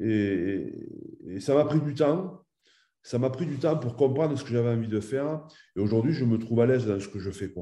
et, 0.00 1.40
ça 1.40 1.54
m'a 1.54 1.64
pris 1.64 1.80
du 1.80 1.94
temps 1.94 2.44
ça 3.04 3.18
m'a 3.18 3.28
pris 3.28 3.44
du 3.44 3.58
temps 3.58 3.76
pour 3.76 3.96
comprendre 3.96 4.36
ce 4.36 4.42
que 4.42 4.50
j'avais 4.50 4.70
envie 4.70 4.88
de 4.88 4.98
faire. 4.98 5.42
Et 5.76 5.80
aujourd'hui, 5.80 6.14
je 6.14 6.24
me 6.24 6.38
trouve 6.38 6.60
à 6.60 6.66
l'aise 6.66 6.86
dans 6.86 6.98
ce 6.98 7.06
que 7.06 7.18
je 7.18 7.30
fais. 7.30 7.52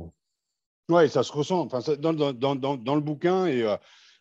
Oui, 0.88 1.09
ça 1.09 1.25
se 1.25 1.33
ressent. 1.33 1.62
Enfin, 1.62 1.80
dans, 1.99 2.12
le 2.12 3.00
bouquin, 3.00 3.47
et 3.47 3.64
euh, 3.64 3.76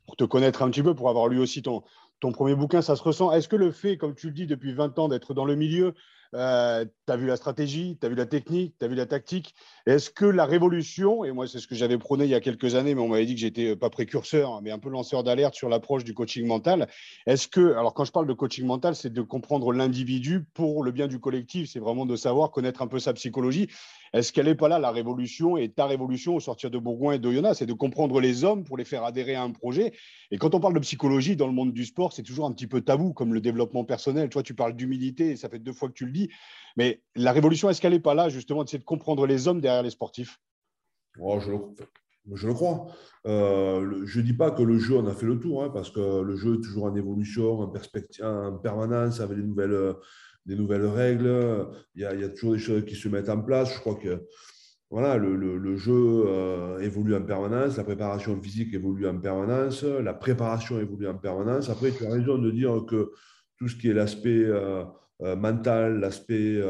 pour 0.07 0.15
te 0.15 0.23
connaître 0.23 0.63
un 0.63 0.71
petit 0.71 0.81
peu, 0.81 0.95
pour 0.95 1.09
avoir 1.09 1.27
lu 1.27 1.39
aussi 1.39 1.61
ton, 1.61 1.83
ton 2.21 2.31
premier 2.31 2.55
bouquin, 2.55 2.81
ça 2.81 2.95
se 2.95 3.03
ressent. 3.03 3.31
Est-ce 3.31 3.49
que 3.49 3.55
le 3.57 3.71
fait, 3.71 3.97
comme 3.97 4.15
tu 4.15 4.27
le 4.27 4.33
dis, 4.33 4.47
depuis 4.47 4.73
20 4.73 4.97
ans 4.99 5.09
d'être 5.09 5.33
dans 5.33 5.43
le 5.43 5.55
milieu, 5.55 5.95
euh, 6.35 6.85
tu 6.85 7.11
as 7.11 7.17
vu 7.17 7.25
la 7.25 7.35
stratégie, 7.35 7.97
tu 7.99 8.05
as 8.05 8.09
vu 8.09 8.15
la 8.15 8.27
technique, 8.27 8.75
tu 8.79 8.85
as 8.85 8.87
vu 8.87 8.95
la 8.95 9.07
tactique? 9.07 9.55
Est-ce 9.87 10.11
que 10.11 10.25
la 10.25 10.45
révolution, 10.45 11.25
et 11.25 11.31
moi 11.31 11.47
c'est 11.47 11.59
ce 11.59 11.67
que 11.67 11.73
j'avais 11.75 11.97
prôné 11.97 12.25
il 12.25 12.29
y 12.29 12.35
a 12.35 12.39
quelques 12.39 12.75
années, 12.75 12.93
mais 12.93 13.01
on 13.01 13.09
m'avait 13.09 13.25
dit 13.25 13.33
que 13.33 13.41
j'étais 13.41 13.75
pas 13.75 13.89
précurseur, 13.89 14.61
mais 14.61 14.69
un 14.69 14.77
peu 14.77 14.89
lanceur 14.89 15.23
d'alerte 15.23 15.55
sur 15.55 15.67
l'approche 15.67 16.03
du 16.03 16.13
coaching 16.13 16.45
mental. 16.45 16.87
Est-ce 17.25 17.47
que, 17.47 17.73
alors 17.73 17.95
quand 17.95 18.05
je 18.05 18.11
parle 18.11 18.27
de 18.27 18.33
coaching 18.33 18.65
mental, 18.65 18.95
c'est 18.95 19.11
de 19.11 19.21
comprendre 19.21 19.73
l'individu 19.73 20.45
pour 20.53 20.83
le 20.83 20.91
bien 20.91 21.07
du 21.07 21.19
collectif, 21.19 21.71
c'est 21.71 21.79
vraiment 21.79 22.05
de 22.05 22.15
savoir 22.15 22.51
connaître 22.51 22.83
un 22.83 22.87
peu 22.87 22.99
sa 22.99 23.13
psychologie. 23.13 23.67
Est-ce 24.13 24.33
qu'elle 24.33 24.47
n'est 24.47 24.55
pas 24.55 24.67
là, 24.67 24.77
la 24.77 24.91
révolution 24.91 25.55
et 25.55 25.69
ta 25.69 25.85
révolution 25.85 26.35
au 26.35 26.41
sortir 26.41 26.69
de 26.69 26.77
Bourgoin 26.77 27.13
et 27.13 27.19
d'Oyonnax 27.19 27.59
C'est 27.59 27.65
de 27.65 27.73
comprendre 27.73 28.19
les 28.19 28.43
hommes 28.43 28.65
pour 28.65 28.77
les 28.77 28.83
faire 28.83 29.05
adhérer 29.05 29.35
à 29.35 29.43
un 29.43 29.51
projet. 29.51 29.93
Et 30.31 30.37
quand 30.37 30.53
on 30.53 30.59
parle 30.59 30.73
de 30.73 30.79
psychologie 30.79 31.37
dans 31.37 31.47
le 31.47 31.53
monde 31.53 31.71
du 31.71 31.85
sport, 31.85 32.11
c'est 32.11 32.23
toujours 32.23 32.45
un 32.45 32.51
petit 32.51 32.67
peu 32.67 32.81
tabou, 32.81 33.13
comme 33.13 33.33
le 33.33 33.39
développement 33.39 33.85
personnel. 33.85 34.29
Toi, 34.29 34.43
tu 34.43 34.53
parles 34.53 34.75
d'humilité, 34.75 35.37
ça 35.37 35.47
fait 35.47 35.59
deux 35.59 35.71
fois 35.71 35.87
que 35.87 35.93
tu 35.93 36.05
le 36.05 36.11
dis. 36.11 36.29
Mais 36.75 37.01
la 37.15 37.31
révolution, 37.31 37.69
est-ce 37.69 37.79
qu'elle 37.79 37.93
n'est 37.93 37.99
pas 37.99 38.13
là, 38.13 38.27
justement, 38.27 38.63
d'essayer 38.63 38.79
de 38.79 38.83
comprendre 38.83 39.25
les 39.25 39.47
hommes 39.47 39.61
derrière 39.61 39.83
les 39.83 39.91
sportifs? 39.91 40.39
Oh, 41.19 41.39
je, 41.39 41.51
le, 41.51 42.53
crois. 42.53 42.87
Euh, 43.25 44.03
je 44.05 44.19
ne 44.19 44.25
dis 44.25 44.33
pas 44.33 44.51
que 44.51 44.61
le 44.61 44.77
jeu, 44.77 44.97
on 44.97 45.07
a 45.07 45.13
fait 45.13 45.25
le 45.25 45.39
tour, 45.39 45.63
hein, 45.63 45.69
parce 45.69 45.89
que 45.89 46.21
le 46.21 46.35
jeu 46.35 46.55
est 46.55 46.63
toujours 46.63 46.85
en 46.85 46.95
évolution, 46.95 47.59
en, 47.61 47.73
en 48.23 48.57
permanence, 48.57 49.21
avec 49.21 49.37
des 49.37 49.43
nouvelles 49.43 49.95
des 50.45 50.55
nouvelles 50.55 50.85
règles, 50.85 51.67
il 51.95 52.01
y, 52.01 52.05
a, 52.05 52.29
toujours 52.29 52.53
des 52.53 52.59
choses 52.59 52.85
qui 52.85 52.95
se 52.95 53.07
mettent 53.09 53.29
en 53.29 53.41
place. 53.41 53.73
Je 53.73 53.79
crois 53.79 53.95
que 53.95 54.25
voilà, 54.89 55.17
le, 55.17 55.77
jeu 55.77 56.25
évolue 56.81 57.15
en 57.15 57.23
permanence, 57.23 57.77
la 57.77 57.83
préparation 57.83 58.41
physique 58.41 58.73
évolue 58.73 59.07
en 59.07 59.17
permanence, 59.19 59.83
la 59.83 60.13
préparation 60.13 60.79
évolue 60.79 61.07
en 61.07 61.17
permanence. 61.17 61.69
Après, 61.69 61.91
tu 61.91 62.05
as 62.05 62.11
raison 62.11 62.37
de 62.37 62.51
dire 62.51 62.83
que 62.89 63.11
tout 63.57 63.67
ce 63.67 63.75
qui 63.75 63.89
est 63.89 63.93
l'aspect 63.93 64.47
mental, 65.21 65.99
l'aspect 65.99 66.61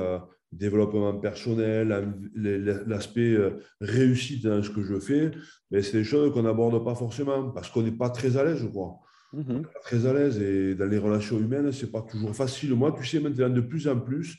développement 0.52 1.18
personnel, 1.18 2.14
l'aspect 2.36 3.38
réussite 3.80 4.44
dans 4.44 4.62
ce 4.62 4.70
que 4.70 4.84
je 4.84 5.00
fais, 5.00 5.32
mais 5.72 5.82
c'est 5.82 6.00
des 6.00 6.04
choses 6.04 6.34
qu'on 6.34 6.44
n'aborde 6.44 6.84
pas 6.84 6.96
forcément 6.96 7.50
parce 7.52 7.70
qu'on 7.70 7.84
n'est 7.84 7.92
pas 7.92 8.10
très 8.10 8.38
à 8.38 8.44
l'aise, 8.44 8.58
je 8.58 8.68
crois. 8.68 9.00
Mhm. 9.34 9.64
très 9.84 10.06
à 10.06 10.14
l'aise 10.14 10.42
et 10.42 10.76
dans 10.76 10.86
les 10.86 10.98
relations 10.98 11.38
humaines, 11.40 11.72
ce 11.72 11.86
n'est 11.86 11.92
pas 11.92 12.02
toujours 12.02 12.36
facile. 12.36 12.76
Moi, 12.76 12.92
tu 12.92 13.06
sais, 13.06 13.20
maintenant, 13.20 13.50
de 13.50 13.62
plus 13.62 13.88
en 13.88 14.00
plus, 14.00 14.38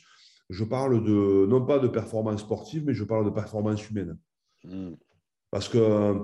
je 0.50 0.64
parle 0.64 1.02
de, 1.02 1.46
non 1.46 1.64
pas 1.64 1.78
de 1.78 1.88
performance 1.88 2.40
sportive, 2.40 2.84
mais 2.84 2.94
je 2.94 3.04
parle 3.04 3.24
de 3.24 3.30
performance 3.30 3.88
humaine. 3.88 4.18
Mhm. 4.64 4.96
Parce, 5.50 5.68
que, 5.68 6.14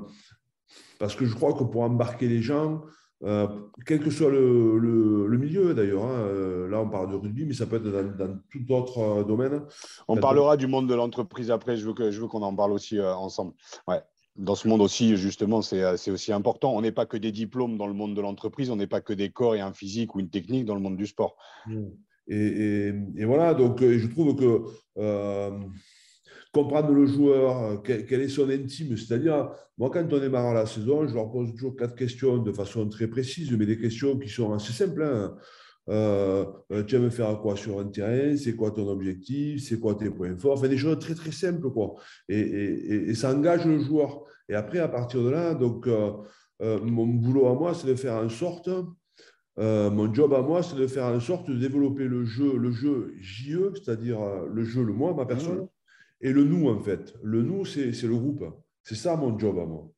parce 0.99 1.15
que 1.17 1.25
je 1.25 1.35
crois 1.35 1.55
que 1.55 1.65
pour 1.65 1.83
embarquer 1.83 2.29
les 2.29 2.43
gens, 2.43 2.83
euh, 3.25 3.49
quel 3.85 4.01
que 4.01 4.11
soit 4.11 4.31
le, 4.31 4.79
le, 4.79 5.39
milieu 5.39 5.75
d'ailleurs, 5.75 6.05
hein, 6.05 6.21
euh, 6.21 6.69
là 6.69 6.81
on 6.81 6.89
parle 6.89 7.11
de 7.11 7.17
rugby, 7.17 7.47
mais 7.47 7.53
ça 7.53 7.67
peut 7.67 7.77
être 7.77 8.17
dans, 8.17 8.39
tout 8.51 8.73
autre 8.73 8.99
euh, 8.99 9.25
domaine. 9.25 9.63
On 10.07 10.17
parlera 10.17 10.57
du 10.57 10.67
monde 10.67 10.89
de 10.89 10.95
l'entreprise 10.95 11.51
après, 11.51 11.77
je 11.77 11.87
veux 11.87 12.29
qu'on 12.29 12.43
en 12.43 12.55
parle 12.55 12.73
aussi 12.73 13.01
ensemble. 13.01 13.55
Ouais 13.89 14.03
dans 14.39 14.55
ce 14.55 14.69
monde 14.69 14.81
aussi, 14.81 15.17
justement, 15.17 15.61
euh, 15.73 15.97
c'est 15.97 16.11
aussi 16.11 16.33
important. 16.33 16.75
On 16.75 16.81
n'est 16.81 16.93
pas 16.93 17.07
que 17.07 17.17
des 17.17 17.33
diplômes 17.33 17.77
dans 17.77 17.89
le 17.89 17.93
monde 17.93 18.15
de 18.15 18.21
l'entreprise, 18.21 18.71
on 18.71 18.77
n'est 18.77 18.87
pas 18.87 19.01
que 19.01 19.13
des 19.13 19.31
corps 19.31 19.57
et 19.57 19.61
un 19.61 19.73
physique 19.73 20.15
ou 20.15 20.21
une 20.21 20.31
technique 20.31 20.65
dans 20.65 20.77
le 20.77 20.81
monde 20.81 20.97
du 20.97 21.07
sport. 21.07 21.37
Mmh. 21.67 21.87
Et, 22.29 22.93
voilà, 23.25 23.55
donc 23.55 23.83
euh, 23.83 23.99
je 23.99 24.07
trouve 24.07 24.37
que 24.37 24.63
euh, 24.99 25.51
comprendre 26.53 26.93
le 26.93 27.07
joueur, 27.07 27.83
quel, 27.83 28.21
est 28.21 28.29
son 28.29 28.49
intime, 28.49 28.97
c'est-à-dire, 28.97 29.51
moi, 29.77 29.91
quand 29.91 30.13
on 30.13 30.19
démarre 30.19 30.55
la 30.55 30.67
saison, 30.67 31.07
je 31.07 31.15
leur 31.15 31.31
pose 31.31 31.53
toujours 31.53 31.75
quatre 31.75 31.97
questions 31.97 32.39
de 32.39 32.53
façon 32.53 32.89
très 32.89 33.09
précise, 33.09 33.51
mais 33.53 33.67
des 33.67 33.79
questions 33.79 34.19
qui 34.19 34.29
sont 34.29 34.53
assez 34.53 34.73
simples. 34.73 35.03
Hein. 35.03 35.37
Tu 35.89 36.97
aimes 36.97 37.11
faire 37.11 37.39
quoi 37.41 37.57
sur 37.57 37.81
un 37.81 37.87
terrain? 37.87 38.37
C'est 38.37 38.55
quoi 38.55 38.71
ton 38.71 38.89
objectif? 38.89 39.63
C'est 39.63 39.81
quoi 39.81 39.95
tes 39.95 40.11
points 40.11 40.37
forts? 40.37 40.59
Enfin, 40.59 40.69
des 40.69 40.77
choses 40.77 40.99
très, 40.99 41.15
très 41.15 41.33
simples. 41.33 41.71
Quoi. 41.71 41.95
Et, 42.29 42.39
et, 42.39 43.11
et, 43.11 43.15
ça 43.15 43.35
engage 43.35 43.65
le 43.65 43.79
joueur. 43.79 44.25
Et 44.49 44.55
après, 44.55 44.79
à 44.79 44.89
partir 44.89 45.23
de 45.23 45.31
là, 45.31 45.55
donc, 45.55 45.87
euh, 45.87 46.13
euh, 46.63 46.81
mon 46.83 47.07
boulot 47.07 47.47
à 47.47 47.55
moi, 47.55 47.75
c'est 47.75 47.87
de 47.87 47.95
faire 47.95 48.15
en 48.15 48.29
sorte, 48.29 48.69
euh, 49.59 49.91
mon 49.91 50.13
job 50.13 50.33
à 50.35 50.43
moi, 50.43 50.63
c'est 50.63 50.77
de 50.77 50.87
faire 50.87 51.07
en 51.07 51.21
sorte 51.21 51.49
de 51.51 51.57
développer 51.57 52.05
le 52.05 52.25
jeu, 52.25 52.57
le 52.57 52.71
jeu 52.71 53.15
JE, 53.21 53.73
c'est-à-dire 53.75 54.19
le 54.53 54.65
jeu, 54.65 54.83
le 54.83 54.93
moi, 54.93 55.15
ma 55.15 55.27
personne, 55.27 55.63
mmh. 55.63 55.69
et 56.23 56.33
le 56.33 56.45
nous, 56.45 56.69
en 56.69 56.81
fait. 56.81 57.15
Le 57.23 57.43
nous, 57.43 57.65
c'est 57.65 58.03
le 58.03 58.17
groupe. 58.17 58.45
C'est 58.83 58.95
ça 58.95 59.17
mon 59.17 59.39
job 59.39 59.59
à 59.59 59.67
moi. 59.67 59.89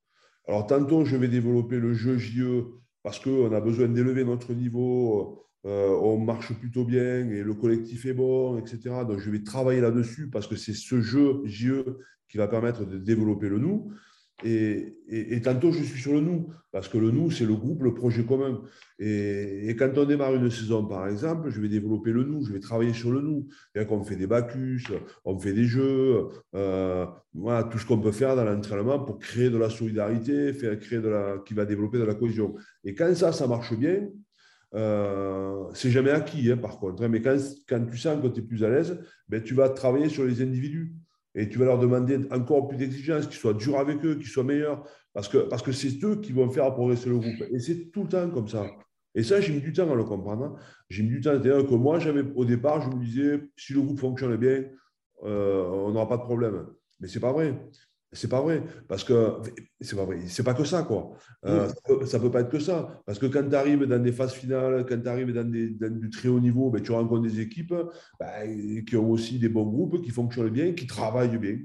Alors, 0.47 0.67
tantôt, 0.67 1.05
je 1.05 1.17
vais 1.17 1.29
développer 1.29 1.79
le 1.79 1.93
jeu 1.95 2.17
JE 2.17 2.65
parce 3.03 3.19
qu'on 3.19 3.53
a 3.53 3.61
besoin 3.61 3.89
d'élever 3.89 4.25
notre 4.25 4.53
niveau, 4.53 5.47
on 5.65 6.19
marche 6.19 6.53
plutôt 6.55 6.85
bien 6.85 7.29
et 7.31 7.43
le 7.43 7.55
collectif 7.55 8.07
est 8.07 8.15
bon, 8.15 8.59
etc. 8.59 9.05
Donc, 9.07 9.19
je 9.19 9.31
vais 9.31 9.43
travailler 9.43 9.81
là-dessus 9.81 10.29
parce 10.31 10.47
que 10.47 10.57
c'est 10.57 10.75
ce 10.75 11.01
jeu 11.01 11.43
JE 11.45 11.85
qui 12.29 12.39
va 12.39 12.49
permettre 12.49 12.85
de 12.87 12.97
développer 12.97 13.49
le 13.49 13.59
nous. 13.59 13.93
Et, 14.45 15.41
tantôt, 15.43 15.73
je 15.73 15.83
suis 15.83 16.01
sur 16.01 16.13
le 16.13 16.21
nous, 16.21 16.49
parce 16.73 16.89
que 16.89 16.99
le 16.99 17.11
nous, 17.11 17.31
c'est 17.31 17.45
le 17.45 17.55
groupe, 17.55 17.83
le 17.83 17.95
projet 17.95 18.25
commun. 18.25 18.63
Et, 18.99 19.75
quand 19.79 19.91
on 19.97 20.05
démarre 20.05 20.35
une 20.35 20.51
saison, 20.51 20.87
par 20.87 21.09
exemple, 21.09 21.51
je 21.51 21.61
vais 21.61 21.69
développer 21.69 22.13
le 22.13 22.25
nous, 22.25 22.45
je 22.45 22.53
vais 22.53 22.61
travailler 22.61 22.93
sur 22.93 23.11
le 23.13 23.21
nous. 23.21 23.49
On 23.77 24.05
fait 24.05 24.17
des 24.17 24.27
bacchus, 24.27 24.85
on 25.25 25.39
fait 25.39 25.53
des 25.53 25.65
jeux, 25.65 26.29
euh, 26.55 27.07
tout 27.71 27.79
ce 27.79 27.87
qu'on 27.87 28.01
peut 28.01 28.13
faire 28.13 28.37
dans 28.37 28.45
l'entraînement 28.45 28.99
pour 29.01 29.19
créer 29.19 29.51
de 29.51 29.59
la 29.59 29.69
solidarité, 29.69 30.53
faire, 30.53 30.79
créer 30.79 31.01
de 31.01 31.09
la, 31.09 31.39
qui 31.45 31.55
va 31.55 31.67
développer 31.67 31.99
de 31.99 32.05
la 32.05 32.15
cohésion. 32.15 32.55
Et 32.85 32.95
quand 32.95 33.15
ça, 33.15 33.33
ça 33.33 33.47
marche 33.47 33.77
bien, 33.77 34.09
euh, 34.75 35.65
c'est 35.75 35.91
jamais 35.91 36.11
acquis, 36.11 36.51
hein, 36.51 36.57
par 36.57 36.79
contre. 36.79 37.03
Hein, 37.03 37.09
mais 37.09 37.21
quand, 37.21 37.37
tu 37.87 37.97
sens 37.97 38.21
que 38.23 38.29
tu 38.29 38.41
es 38.41 38.43
plus 38.43 38.65
à 38.65 38.71
l'aise, 38.71 39.01
ben, 39.29 39.43
tu 39.43 39.55
vas 39.55 39.69
travailler 39.69 40.09
sur 40.09 40.25
les 40.25 40.43
individus 40.43 40.95
et 41.35 41.49
tu 41.49 41.59
vas 41.59 41.65
leur 41.67 41.79
demander 41.79 42.21
encore 42.31 42.69
plus 42.69 42.77
d'exigences, 42.77 43.27
qu'ils 43.27 43.39
soient 43.39 43.55
durs 43.55 43.79
avec 43.79 44.05
eux, 44.05 44.17
qu'ils 44.17 44.29
soient 44.29 44.45
meilleurs, 44.45 44.85
parce 45.13 45.29
que 45.29 45.39
parce 45.39 45.63
que 45.63 45.73
c'est 45.73 46.03
eux 46.05 46.21
qui 46.21 46.33
vont 46.33 46.49
faire 46.51 46.73
progresser 46.73 47.09
le 47.09 47.19
groupe. 47.19 47.43
Et 47.53 47.59
c'est 47.59 47.91
tout 47.91 48.03
le 48.05 48.09
temps 48.09 48.31
comme 48.31 48.49
ça. 48.49 48.67
Et 49.15 49.23
ça, 49.23 49.41
j'ai 49.41 49.53
mis 49.53 49.61
du 49.61 49.73
temps 49.73 49.91
à 49.91 49.95
le 49.95 50.05
comprendre. 50.05 50.45
Hein. 50.45 50.57
J'ai 50.89 51.03
mis 51.03 51.11
du 51.11 51.21
temps. 51.21 51.31
C'est-à-dire 51.31 51.67
que 51.67 51.75
moi, 51.75 51.99
j'avais 51.99 52.23
au 52.35 52.45
départ, 52.45 52.81
je 52.81 52.97
me 52.97 53.05
disais, 53.05 53.41
si 53.57 53.73
le 53.73 53.83
groupe 53.83 53.99
fonctionne 53.99 54.37
bien, 54.37 54.65
euh, 55.25 55.65
on 55.69 55.91
n'aura 55.93 56.09
pas 56.09 56.17
de 56.17 56.23
problème. 56.23 56.67
Mais 57.01 57.09
ce 57.09 57.19
n'est 57.19 57.21
pas 57.21 57.33
vrai. 57.33 57.61
C'est 58.13 58.29
pas 58.29 58.41
vrai, 58.41 58.65
parce 58.89 59.05
que 59.05 59.37
c'est 59.81 59.95
pas 59.95 60.05
vrai, 60.05 60.19
c'est 60.27 60.43
pas 60.43 60.55
que 60.55 60.65
ça, 60.65 60.83
quoi. 60.83 61.13
Euh, 61.45 61.69
ça, 61.69 62.19
peut, 62.19 62.25
peut 62.25 62.31
pas 62.33 62.41
être 62.41 62.51
que 62.51 62.59
ça, 62.59 63.01
parce 63.07 63.21
que 63.21 63.27
quand 63.27 63.49
tu 63.49 63.55
arrives 63.55 63.85
dans 63.85 64.03
des 64.03 64.11
phases 64.11 64.33
finales, 64.33 64.85
quand 64.89 65.01
tu 65.01 65.09
arrives 65.09 65.33
dans, 65.33 65.49
des, 65.49 65.69
du 65.69 66.11
très 66.11 66.29
haut 66.29 66.41
niveau, 66.41 66.71
ben, 66.71 66.83
tu 66.83 66.91
rencontres 66.91 67.23
des 67.23 67.41
équipes 67.41 67.75
ben, 68.19 68.85
qui 68.85 68.97
ont 68.97 69.11
aussi 69.13 69.39
des 69.39 69.49
bons 69.49 69.67
groupes, 69.67 70.03
qui 70.03 70.11
fonctionnent 70.11 70.49
bien, 70.49 70.73
qui 70.73 70.89
travaillent 70.89 71.39
bien, 71.39 71.59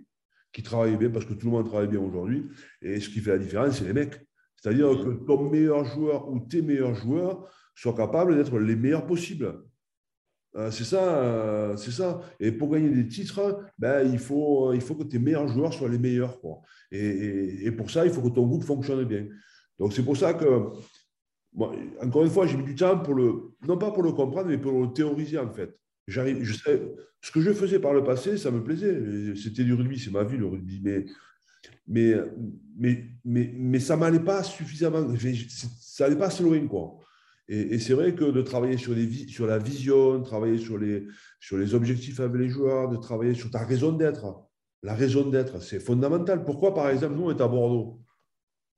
qui 0.54 0.62
travaillent 0.62 0.98
bien, 0.98 1.10
parce 1.10 1.26
que 1.26 1.34
tout 1.34 1.48
le 1.48 1.52
monde 1.54 1.66
travaille 1.66 1.88
bien 1.88 2.00
aujourd'hui. 2.00 2.46
Et 2.80 3.00
ce 3.00 3.10
qui 3.10 3.22
fait 3.22 3.32
la 3.32 3.40
différence, 3.40 3.80
c'est 3.80 3.86
les 3.86 3.94
mecs. 3.94 4.22
C'est-à-dire 4.56 4.90
que 5.04 5.26
ton 5.26 5.50
meilleur 5.50 5.84
joueur 5.84 6.30
ou 6.30 6.40
tes 6.42 6.62
meilleurs 6.62 6.94
joueurs 6.94 7.50
soient 7.74 7.96
capables 7.96 8.36
d'être 8.36 8.60
les 8.60 8.76
meilleurs 8.76 9.08
possibles. 9.08 9.64
Euh, 10.56 10.72
c'est 10.72 10.86
ça, 10.86 11.18
euh, 11.18 11.76
c'est 11.76 11.92
ça. 11.92 12.22
Et 12.40 12.52
pour 12.52 12.72
gagner 12.72 12.90
des 12.90 13.08
titres, 13.08 13.60
ben, 13.78 14.10
il, 14.10 14.20
faut, 14.20 14.74
il 14.74 14.82
faut 14.82 14.96
que 14.96 15.04
tes 15.04 15.20
meilleurs 15.20 15.48
joueurs 15.48 15.74
soient 15.74 15.90
les 15.90 15.98
meilleurs. 15.98 16.40
Quoi. 16.40 16.62
Et, 16.92 17.66
et, 17.66 17.72
pour 17.72 17.92
ça, 17.92 18.06
il 18.06 18.12
faut 18.12 18.22
que 18.22 18.30
ton 18.30 18.48
groupe 18.48 18.64
fonctionne 18.64 19.04
bien. 19.04 19.28
Donc 19.78 19.92
c'est 19.92 20.04
pour 20.04 20.16
ça 20.16 20.34
que, 20.34 20.70
encore 22.02 22.24
une 22.24 22.30
fois, 22.30 22.48
j'ai 22.48 22.56
mis 22.56 22.64
du 22.64 22.76
temps 22.76 22.98
pour 23.00 23.16
le, 23.16 23.56
non 23.68 23.78
pas 23.78 23.92
pour 23.92 24.04
le 24.04 24.14
comprendre, 24.14 24.48
mais 24.48 24.58
pour 24.58 24.72
le 24.72 24.94
théoriser 24.94 25.38
en 25.38 25.52
fait. 25.52 25.78
J'arrive, 26.08 26.44
je 26.44 26.54
sais, 26.54 26.82
ce 27.20 27.32
que 27.32 27.42
je 27.42 27.52
faisais 27.52 27.80
par 27.80 27.94
le 27.94 28.04
passé, 28.04 28.38
ça 28.38 28.52
me 28.52 28.64
plaisait. 28.64 29.36
C'était 29.36 29.64
du 29.64 29.74
rugby, 29.74 30.00
c'est 30.00 30.12
ma 30.12 30.24
vie 30.24 30.38
le 30.38 30.46
rugby. 30.46 30.80
Mais, 30.84 31.06
mais, 31.88 32.16
mais, 32.78 33.06
mais, 33.26 33.52
mais 33.56 33.80
ça 33.80 33.98
m'allait 33.98 34.20
pas 34.20 34.44
suffisamment, 34.44 35.06
ça 35.18 36.04
n'allait 36.06 36.18
pas 36.18 36.28
assez 36.28 36.44
loin. 36.44 36.66
Quoi. 36.68 37.00
Et, 37.48 37.78
c'est 37.80 37.94
vrai 37.94 38.16
que 38.16 38.26
de 38.26 38.42
travailler 38.42 38.78
sur, 38.78 38.94
la 39.46 39.58
vision, 39.60 40.22
travailler 40.24 40.58
sur 40.58 40.78
les, 40.78 41.74
objectifs 41.76 42.20
avec 42.20 42.42
les 42.42 42.50
joueurs, 42.50 42.90
de 42.90 42.98
travailler 42.98 43.36
sur 43.36 43.52
ta 43.52 43.60
raison 43.60 43.92
d'être, 43.92 44.48
la 44.82 44.96
raison 44.96 45.30
d'être, 45.30 45.62
c'est 45.62 45.80
fondamental. 45.80 46.44
Pourquoi, 46.44 46.74
par 46.74 46.90
exemple, 46.90 47.16
nous, 47.16 47.26
on 47.26 47.30
est 47.32 47.42
à 47.42 47.48
Bordeaux? 47.48 48.00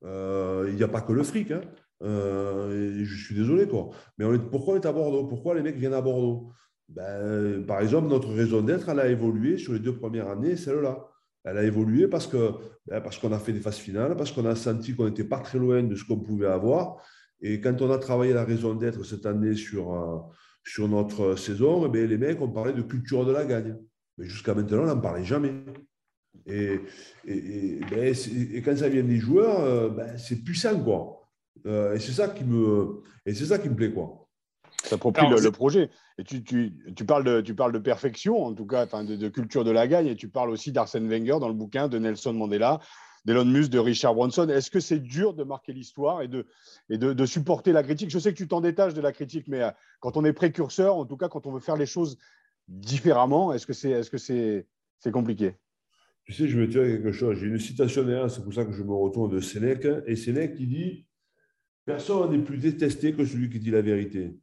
Euh, 0.04 0.66
Il 0.68 0.76
n'y 0.76 0.82
a 0.82 0.88
pas 0.88 1.00
que 1.00 1.12
le 1.12 1.22
fric. 1.22 1.50
Hein. 1.50 1.62
Euh, 2.02 3.04
je 3.04 3.24
suis 3.24 3.34
désolé, 3.34 3.66
quoi. 3.66 3.90
Mais 4.18 4.26
pourquoi 4.50 4.74
on 4.74 4.76
est 4.76 4.86
à 4.86 4.92
Bordeaux? 4.92 5.26
Pourquoi 5.26 5.54
les 5.54 5.62
mecs 5.62 5.76
viennent 5.76 5.94
à 5.94 6.00
Bordeaux? 6.00 6.52
Ben, 6.88 7.64
Par 7.66 7.80
exemple, 7.80 8.08
notre 8.08 8.32
raison 8.32 8.62
d'être, 8.62 8.88
elle 8.88 9.00
a 9.00 9.08
évolué 9.08 9.58
sur 9.58 9.72
les 9.72 9.80
deux 9.80 9.96
premières 9.96 10.28
années, 10.28 10.56
celle-là. 10.56 11.08
Elle 11.44 11.58
a 11.58 11.64
évolué 11.64 12.08
parce 12.08 12.30
ben, 12.86 13.00
parce 13.00 13.18
qu'on 13.18 13.32
a 13.32 13.38
fait 13.38 13.52
des 13.52 13.60
phases 13.60 13.78
finales, 13.78 14.16
parce 14.16 14.32
qu'on 14.32 14.44
a 14.44 14.54
senti 14.54 14.94
qu'on 14.94 15.06
n'était 15.06 15.24
pas 15.24 15.40
très 15.40 15.58
loin 15.58 15.82
de 15.82 15.94
ce 15.94 16.04
qu'on 16.04 16.18
pouvait 16.18 16.46
avoir. 16.46 17.02
Et 17.40 17.60
quand 17.60 17.80
on 17.82 17.90
a 17.90 17.98
travaillé 17.98 18.32
la 18.32 18.44
raison 18.44 18.74
d'être 18.74 19.04
cette 19.04 19.26
année 19.26 19.54
sur, 19.54 19.92
euh, 19.92 20.18
sur 20.64 20.88
notre 20.88 21.36
saison, 21.36 21.90
eh 21.92 22.06
les 22.06 22.18
mecs 22.18 22.40
ont 22.40 22.50
parlé 22.50 22.72
de 22.72 22.82
culture 22.82 23.24
de 23.24 23.32
la 23.32 23.44
gagne. 23.44 23.76
Mais 24.16 24.26
jusqu'à 24.26 24.54
maintenant, 24.54 24.82
on 24.82 24.86
n'en 24.86 25.00
parlait 25.00 25.24
jamais. 25.24 25.52
Et, 26.46 26.80
et, 27.26 27.80
ben, 27.90 28.14
et, 28.52 28.62
quand 28.62 28.76
ça 28.76 28.88
vient 28.88 29.04
des 29.04 29.18
joueurs, 29.18 29.60
euh, 29.60 29.88
ben, 29.90 30.18
c'est 30.18 30.42
puissant, 30.42 30.78
quoi. 30.82 31.30
Euh, 31.66 31.94
et 31.94 32.00
c'est 32.00 32.12
ça 32.12 32.28
qui 32.28 32.44
me, 32.44 33.02
et 33.26 33.34
c'est 33.34 33.46
ça 33.46 33.58
qui 33.58 33.68
me 33.68 33.76
plaît, 33.76 33.92
quoi. 33.92 34.28
Ça 34.84 34.96
propulse 34.96 35.42
le, 35.42 35.50
projet. 35.50 35.90
Et 36.18 36.24
tu, 36.24 36.42
tu, 36.42 36.72
tu, 36.94 37.04
parles 37.04 37.24
de, 37.24 37.40
tu 37.40 37.54
parles 37.54 37.72
de 37.72 37.78
perfection, 37.78 38.44
en 38.44 38.54
tout 38.54 38.66
cas, 38.66 38.86
de, 38.86 39.16
de 39.16 39.28
culture 39.28 39.64
de 39.64 39.70
la 39.70 39.86
gagne, 39.86 40.06
et 40.06 40.16
tu 40.16 40.28
parles 40.28 40.50
aussi 40.50 40.72
d'Arsène 40.72 41.08
Wenger 41.08 41.38
dans 41.40 41.48
le 41.48 41.54
bouquin 41.54 41.88
de 41.88 41.98
Nelson 41.98 42.32
Mandela, 42.32 42.80
d'Elon 43.28 43.44
de 43.44 43.78
Richard 43.78 44.14
Branson. 44.14 44.48
Est-ce 44.48 44.70
que 44.70 44.80
c'est 44.80 45.00
dur 45.00 45.34
de 45.34 45.44
marquer 45.44 45.74
l'histoire 45.74 46.22
et, 46.22 46.28
de, 46.28 46.46
et 46.88 46.96
de, 46.96 47.26
supporter 47.26 47.72
la 47.72 47.82
critique? 47.82 48.08
Je 48.08 48.18
sais 48.18 48.32
que 48.32 48.38
tu 48.38 48.48
t'en 48.48 48.62
détaches 48.62 48.94
de 48.94 49.02
la 49.02 49.12
critique, 49.12 49.48
mais 49.48 49.62
euh, 49.62 49.70
quand 50.00 50.16
on 50.16 50.24
est 50.24 50.32
précurseur, 50.32 50.96
en 50.96 51.04
tout 51.04 51.18
cas 51.18 51.28
quand 51.28 51.46
on 51.46 51.52
veut 51.52 51.60
faire 51.60 51.76
les 51.76 51.84
choses 51.84 52.16
différemment, 52.68 53.52
est-ce 53.52 53.66
que 53.66 53.74
c'est 53.74 53.90
est 53.90 54.00
-ce 54.00 54.16
c'est 54.16 54.66
c'est 54.98 55.12
compliqué? 55.12 55.56
Tu 56.24 56.32
sais, 56.32 56.48
je 56.48 56.58
vais 56.58 56.66
te 56.66 56.72
dire 56.72 56.84
quelque 56.84 57.12
chose. 57.12 57.38
J'ai 57.38 57.48
une 57.48 57.58
citation 57.58 58.02
derrière, 58.02 58.30
c'est 58.30 58.42
pour 58.42 58.54
ça 58.54 58.64
que 58.64 58.72
je 58.72 58.82
me 58.82 58.94
retourne 58.94 59.30
de 59.30 59.40
Sénèque. 59.40 59.86
Et 60.06 60.16
Sénèque 60.16 60.54
qui 60.54 60.66
dit 60.66 61.06
Personne 61.84 62.30
n'est 62.32 62.44
plus 62.44 62.58
détesté 62.58 63.12
que 63.12 63.24
celui 63.26 63.50
qui 63.50 63.60
dit 63.60 63.70
la 63.70 63.82
vérité. 63.82 64.38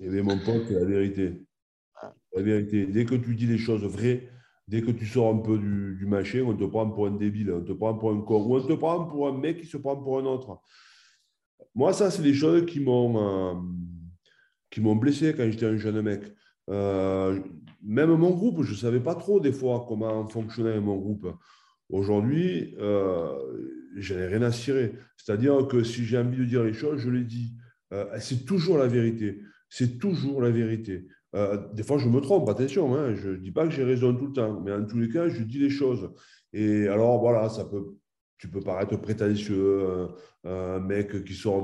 Et 0.00 0.08
bien, 0.08 0.22
mon 0.24 0.38
pote, 0.38 0.70
la 0.70 0.84
vérité. 0.84 1.42
La 2.34 2.42
vérité. 2.42 2.86
Dès 2.86 3.04
que 3.04 3.14
tu 3.14 3.36
dis 3.36 3.46
les 3.46 3.58
choses 3.58 3.84
vraies, 3.84 4.28
Dès 4.70 4.82
que 4.82 4.92
tu 4.92 5.04
sors 5.04 5.34
un 5.34 5.38
peu 5.38 5.58
du, 5.58 5.96
du 5.98 6.06
machin, 6.06 6.44
on 6.46 6.54
te 6.54 6.62
prend 6.64 6.88
pour 6.88 7.08
un 7.08 7.10
débile, 7.10 7.50
on 7.52 7.60
te 7.60 7.72
prend 7.72 7.92
pour 7.94 8.12
un 8.12 8.20
con, 8.20 8.40
ou 8.46 8.54
on 8.54 8.62
te 8.64 8.72
prend 8.74 9.04
pour 9.04 9.26
un 9.26 9.36
mec 9.36 9.60
qui 9.60 9.66
se 9.66 9.76
prend 9.76 9.96
pour 9.96 10.20
un 10.20 10.24
autre. 10.26 10.60
Moi, 11.74 11.92
ça, 11.92 12.08
c'est 12.12 12.22
des 12.22 12.34
choses 12.34 12.66
qui 12.66 12.78
m'ont 12.78 13.12
euh, 13.18 13.54
qui 14.70 14.80
m'ont 14.80 14.94
blessé 14.94 15.34
quand 15.36 15.50
j'étais 15.50 15.66
un 15.66 15.76
jeune 15.76 16.00
mec. 16.02 16.22
Euh, 16.68 17.40
même 17.82 18.14
mon 18.14 18.30
groupe, 18.30 18.62
je 18.62 18.70
ne 18.70 18.76
savais 18.76 19.00
pas 19.00 19.16
trop 19.16 19.40
des 19.40 19.50
fois 19.50 19.84
comment 19.88 20.24
fonctionnait 20.28 20.78
mon 20.78 20.98
groupe. 20.98 21.26
Aujourd'hui, 21.88 22.76
euh, 22.78 23.36
je 23.96 24.14
n'ai 24.14 24.26
rien 24.26 24.42
à 24.42 24.52
cirer. 24.52 24.92
C'est-à-dire 25.16 25.66
que 25.66 25.82
si 25.82 26.04
j'ai 26.04 26.18
envie 26.18 26.38
de 26.38 26.44
dire 26.44 26.62
les 26.62 26.74
choses, 26.74 27.00
je 27.00 27.10
les 27.10 27.24
dis. 27.24 27.54
Euh, 27.92 28.06
c'est 28.20 28.44
toujours 28.44 28.78
la 28.78 28.86
vérité. 28.86 29.42
C'est 29.68 29.98
toujours 29.98 30.40
la 30.40 30.50
vérité. 30.50 31.08
Euh, 31.34 31.58
des 31.72 31.82
fois, 31.82 31.98
je 31.98 32.08
me 32.08 32.20
trompe, 32.20 32.48
attention, 32.48 32.94
hein, 32.96 33.14
je 33.14 33.30
ne 33.30 33.36
dis 33.36 33.52
pas 33.52 33.66
que 33.66 33.72
j'ai 33.72 33.84
raison 33.84 34.14
tout 34.14 34.26
le 34.26 34.32
temps, 34.32 34.60
mais 34.60 34.72
en 34.72 34.84
tous 34.84 34.98
les 34.98 35.08
cas, 35.08 35.28
je 35.28 35.42
dis 35.42 35.58
les 35.58 35.70
choses. 35.70 36.10
Et 36.52 36.88
alors, 36.88 37.20
voilà, 37.20 37.48
ça 37.48 37.64
peut, 37.64 37.96
tu 38.38 38.48
peux 38.48 38.60
paraître 38.60 38.96
prétentieux, 38.96 40.08
un 40.44 40.80
mec 40.80 41.24
qui 41.24 41.34
sort 41.34 41.62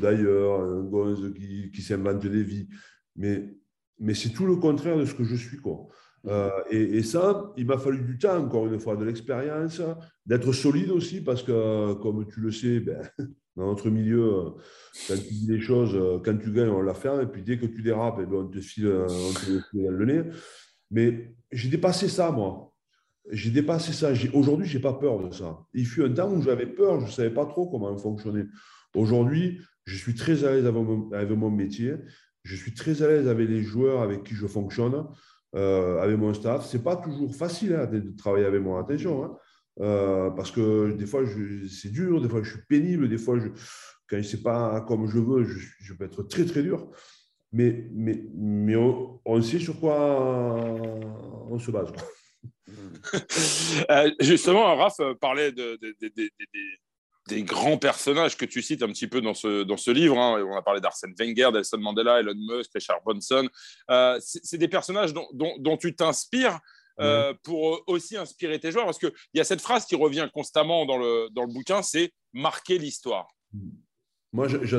d'ailleurs, 0.00 0.60
de, 0.60 0.80
un 0.80 0.82
gosse 0.84 1.34
qui, 1.34 1.70
qui 1.70 1.82
s'invente 1.82 2.26
des 2.26 2.42
vies, 2.42 2.68
mais, 3.16 3.54
mais 3.98 4.14
c'est 4.14 4.30
tout 4.30 4.46
le 4.46 4.56
contraire 4.56 4.96
de 4.96 5.04
ce 5.04 5.14
que 5.14 5.24
je 5.24 5.36
suis. 5.36 5.58
Quoi. 5.58 5.88
Euh, 6.26 6.50
et, 6.70 7.02
ça, 7.02 7.52
il 7.56 7.66
m'a 7.66 7.78
fallu 7.78 8.02
du 8.02 8.18
temps, 8.18 8.38
encore 8.38 8.66
une 8.66 8.80
fois, 8.80 8.96
de 8.96 9.04
l'expérience, 9.04 9.80
d'être 10.24 10.52
solide 10.52 10.90
aussi, 10.90 11.22
parce 11.22 11.42
que, 11.42 11.94
comme 11.94 12.26
tu 12.26 12.40
le 12.40 12.50
sais, 12.50 12.80
ben, 12.80 13.02
dans 13.56 13.66
notre 13.66 13.90
milieu, 13.90 14.54
quand 15.08 15.14
tu 15.14 15.32
dis 15.32 15.46
des 15.46 15.60
choses, 15.60 15.96
quand 16.24 16.36
tu 16.36 16.52
gagnes, 16.52 16.70
on 16.70 16.82
la 16.82 16.94
fait, 16.94 17.22
et 17.22 17.26
puis 17.26 17.42
dès 17.42 17.58
que 17.58 17.66
tu 17.66 17.82
dérapes, 17.82 18.18
eh 18.20 18.26
ben, 18.26 18.36
on 18.36 18.48
te 18.48 18.60
file, 18.60 19.04
le 19.72 20.04
nez. 20.04 20.30
Mais 20.90 21.34
j'ai 21.52 21.68
dépassé 21.68 22.08
ça, 22.08 22.30
moi. 22.30 22.72
J'ai 23.30 23.50
dépassé 23.50 23.92
ça. 23.92 24.12
Aujourd'hui, 24.34 24.66
je 24.66 24.76
n'ai 24.76 24.82
pas 24.82 24.92
peur 24.92 25.26
de 25.26 25.32
ça. 25.32 25.60
Il 25.72 25.86
fut 25.86 26.04
un 26.04 26.10
temps 26.10 26.30
où 26.32 26.42
j'avais 26.42 26.66
peur, 26.66 27.00
je 27.00 27.06
ne 27.06 27.10
savais 27.10 27.30
pas 27.30 27.46
trop 27.46 27.68
comment 27.68 27.96
fonctionner. 27.96 28.44
Aujourd'hui, 28.94 29.60
je 29.84 29.96
suis 29.96 30.14
très 30.14 30.44
à 30.44 30.52
l'aise 30.52 30.66
avec 30.66 31.36
mon 31.36 31.50
métier. 31.50 31.94
Je 32.42 32.56
suis 32.56 32.74
très 32.74 33.02
à 33.02 33.08
l'aise 33.08 33.28
avec 33.28 33.48
les 33.48 33.62
joueurs 33.62 34.02
avec 34.02 34.24
qui 34.24 34.34
je 34.34 34.46
fonctionne. 34.46 35.06
Euh, 35.54 36.02
avec 36.02 36.18
mon 36.18 36.34
staff. 36.34 36.66
Ce 36.66 36.76
n'est 36.76 36.82
pas 36.82 36.96
toujours 36.96 37.32
facile 37.34 37.74
hein, 37.74 37.86
de, 37.86 38.12
travailler 38.16 38.44
avec 38.44 38.60
moi, 38.60 38.80
attention, 38.80 39.24
hein. 39.24 39.36
Euh, 39.80 40.30
parce 40.30 40.50
que 40.50 40.92
des 40.92 41.06
fois 41.06 41.22
c'est 41.68 41.90
dur, 41.90 42.20
des 42.20 42.28
fois 42.28 42.42
je 42.42 42.50
suis 42.50 42.62
pénible, 42.68 43.08
des 43.08 43.18
fois 43.18 43.38
je, 43.38 43.48
quand 44.08 44.16
je 44.16 44.16
ne 44.16 44.22
sais 44.22 44.42
pas 44.42 44.80
comme 44.82 45.08
je 45.08 45.18
veux, 45.18 45.44
je, 45.44 45.94
peux 45.94 46.04
être 46.04 46.22
très 46.24 46.44
très 46.44 46.62
dur. 46.62 46.90
Mais, 47.52 47.88
mais, 47.92 48.24
mais 48.34 48.74
on, 48.74 49.40
sait 49.40 49.60
sur 49.60 49.78
quoi 49.78 49.96
on 51.48 51.58
se 51.58 51.70
base. 51.70 51.92
Euh, 53.90 54.10
justement, 54.20 54.76
Raph 54.76 55.00
parlait 55.20 55.52
de, 55.52 55.78
des 57.28 57.42
grands 57.42 57.78
personnages 57.78 58.36
que 58.36 58.44
tu 58.44 58.60
cites 58.60 58.82
un 58.82 58.88
petit 58.88 59.06
peu 59.06 59.20
dans 59.20 59.34
ce, 59.34 59.62
dans 59.62 59.76
ce 59.76 59.90
livre. 59.90 60.18
Hein. 60.18 60.44
On 60.46 60.56
a 60.56 60.62
parlé 60.62 60.80
d'Arsène 60.80 61.14
Wenger, 61.18 61.50
d'Elson 61.52 61.78
Mandela, 61.78 62.20
Elon 62.20 62.34
Musk, 62.34 62.70
Richard 62.74 63.00
Bonson. 63.04 63.48
Euh, 63.90 64.18
c'est 64.20 64.58
des 64.58 64.68
personnages 64.68 65.14
dont, 65.14 65.76
tu 65.78 65.94
t'inspires 65.94 66.58
euh, 67.00 67.34
pour 67.42 67.82
aussi 67.86 68.16
inspirer 68.16 68.58
tes 68.58 68.72
joueurs. 68.72 68.84
Parce 68.84 68.98
qu'il 68.98 69.12
y 69.34 69.40
a 69.40 69.44
cette 69.44 69.60
phrase 69.60 69.84
qui 69.86 69.96
revient 69.96 70.28
constamment 70.32 70.86
dans 70.86 70.98
le, 70.98 71.28
dans 71.32 71.44
le 71.44 71.52
bouquin, 71.52 71.82
c'est 71.82 72.12
marquer 72.32 72.78
l'histoire. 72.78 73.26
Moi, 74.32 74.48
je, 74.48 74.76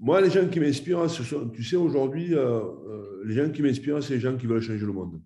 moi, 0.00 0.20
les 0.20 0.30
gens 0.30 0.48
qui 0.48 0.60
m'inspirent, 0.60 1.06
tu 1.54 1.64
sais, 1.64 1.76
aujourd'hui, 1.76 2.34
euh, 2.34 2.62
les 3.24 3.34
gens 3.34 3.50
qui 3.50 3.62
m'inspirent, 3.62 4.02
c'est 4.02 4.14
les 4.14 4.20
gens 4.20 4.36
qui 4.36 4.46
veulent 4.46 4.60
changer 4.62 4.84
le 4.84 4.92
monde. 4.92 5.20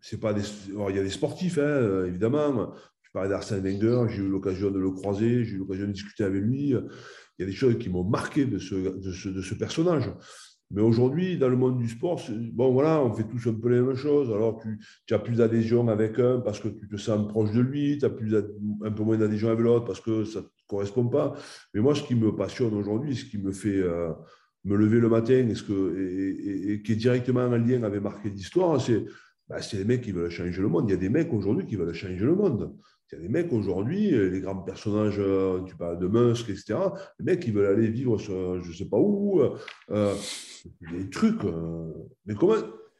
C'est 0.00 0.20
pas 0.20 0.32
des... 0.32 0.42
il 0.68 0.96
y 0.96 0.98
a 0.98 1.02
des 1.02 1.10
sportifs, 1.10 1.58
hein, 1.58 2.04
évidemment 2.06 2.72
parlais 3.16 3.30
d'Arsène 3.30 3.62
Wenger, 3.62 4.04
j'ai 4.10 4.22
eu 4.22 4.28
l'occasion 4.28 4.70
de 4.70 4.78
le 4.78 4.90
croiser, 4.90 5.42
j'ai 5.42 5.54
eu 5.54 5.58
l'occasion 5.58 5.86
de 5.86 5.92
discuter 5.92 6.22
avec 6.22 6.42
lui. 6.42 6.68
Il 6.68 7.38
y 7.38 7.42
a 7.42 7.46
des 7.46 7.52
choses 7.52 7.78
qui 7.78 7.88
m'ont 7.88 8.04
marqué 8.04 8.44
de 8.44 8.58
ce, 8.58 8.74
de 8.74 9.40
ce, 9.42 9.54
personnage. 9.54 10.12
Mais 10.72 10.82
aujourd'hui, 10.82 11.38
dans 11.38 11.48
le 11.48 11.56
monde 11.56 11.78
du 11.78 11.88
sport, 11.88 12.20
bon 12.52 12.72
voilà, 12.72 13.00
on 13.02 13.12
fait 13.12 13.24
tous 13.24 13.48
un 13.48 13.54
peu 13.54 13.68
les 13.68 13.80
mêmes 13.80 13.94
choses. 13.94 14.30
Alors 14.32 14.58
tu, 14.60 14.78
tu 15.06 15.14
as 15.14 15.18
plus 15.18 15.36
d'adhésion 15.36 15.88
avec 15.88 16.18
un 16.18 16.40
parce 16.40 16.58
que 16.58 16.68
tu 16.68 16.88
te 16.88 16.96
sens 16.96 17.28
proche 17.28 17.52
de 17.52 17.60
lui, 17.60 17.98
tu 17.98 18.04
as 18.04 18.10
plus 18.10 18.34
un 18.34 18.90
peu 18.90 19.02
moins 19.04 19.16
d'adhésion 19.16 19.48
avec 19.48 19.60
l'autre 19.60 19.84
parce 19.84 20.00
que 20.00 20.24
ça 20.24 20.40
ne 20.40 20.46
correspond 20.66 21.06
pas. 21.06 21.34
Mais 21.72 21.80
moi, 21.80 21.94
ce 21.94 22.02
qui 22.02 22.16
me 22.16 22.34
passionne 22.34 22.74
aujourd'hui, 22.74 23.14
ce 23.14 23.26
qui 23.26 23.38
me 23.38 23.52
fait 23.52 23.78
euh, 23.78 24.10
me 24.64 24.76
lever 24.76 24.98
le 24.98 25.08
matin 25.08 25.46
et, 25.48 25.54
ce 25.54 25.62
que, 25.62 26.72
et, 26.72 26.82
qui 26.82 26.92
est 26.92 26.96
directement 26.96 27.44
en 27.44 27.56
lien 27.56 27.84
avec 27.84 28.02
marqué 28.02 28.30
d'histoire, 28.30 28.80
c'est 28.80 29.04
bah, 29.48 29.58
les 29.72 29.84
mecs 29.84 30.02
qui 30.02 30.10
veulent 30.10 30.30
changer 30.30 30.60
le 30.60 30.68
monde. 30.68 30.88
Il 30.88 30.92
y 30.92 30.94
a 30.94 30.98
des 30.98 31.08
mecs 31.08 31.32
aujourd'hui 31.32 31.64
qui 31.64 31.76
veulent 31.76 31.94
changer 31.94 32.24
le 32.24 32.34
monde. 32.34 32.74
Il 33.12 33.14
y 33.14 33.18
a 33.18 33.22
des 33.22 33.28
mecs 33.28 33.52
aujourd'hui, 33.52 34.12
euh, 34.12 34.30
les 34.30 34.40
grands 34.40 34.56
personnages, 34.56 35.18
euh, 35.18 35.62
tu 35.62 35.76
parles 35.76 35.98
de 35.98 36.08
Musk, 36.08 36.48
etc., 36.48 36.74
les 37.20 37.24
mecs 37.24 37.40
qui 37.40 37.52
veulent 37.52 37.72
aller 37.72 37.88
vivre 37.88 38.18
sur 38.18 38.60
je 38.60 38.68
ne 38.68 38.74
sais 38.74 38.86
pas 38.86 38.98
où, 38.98 39.40
euh, 39.90 40.14
des 40.80 41.08
trucs. 41.08 41.42
mais 42.24 42.34
comment, 42.34 42.56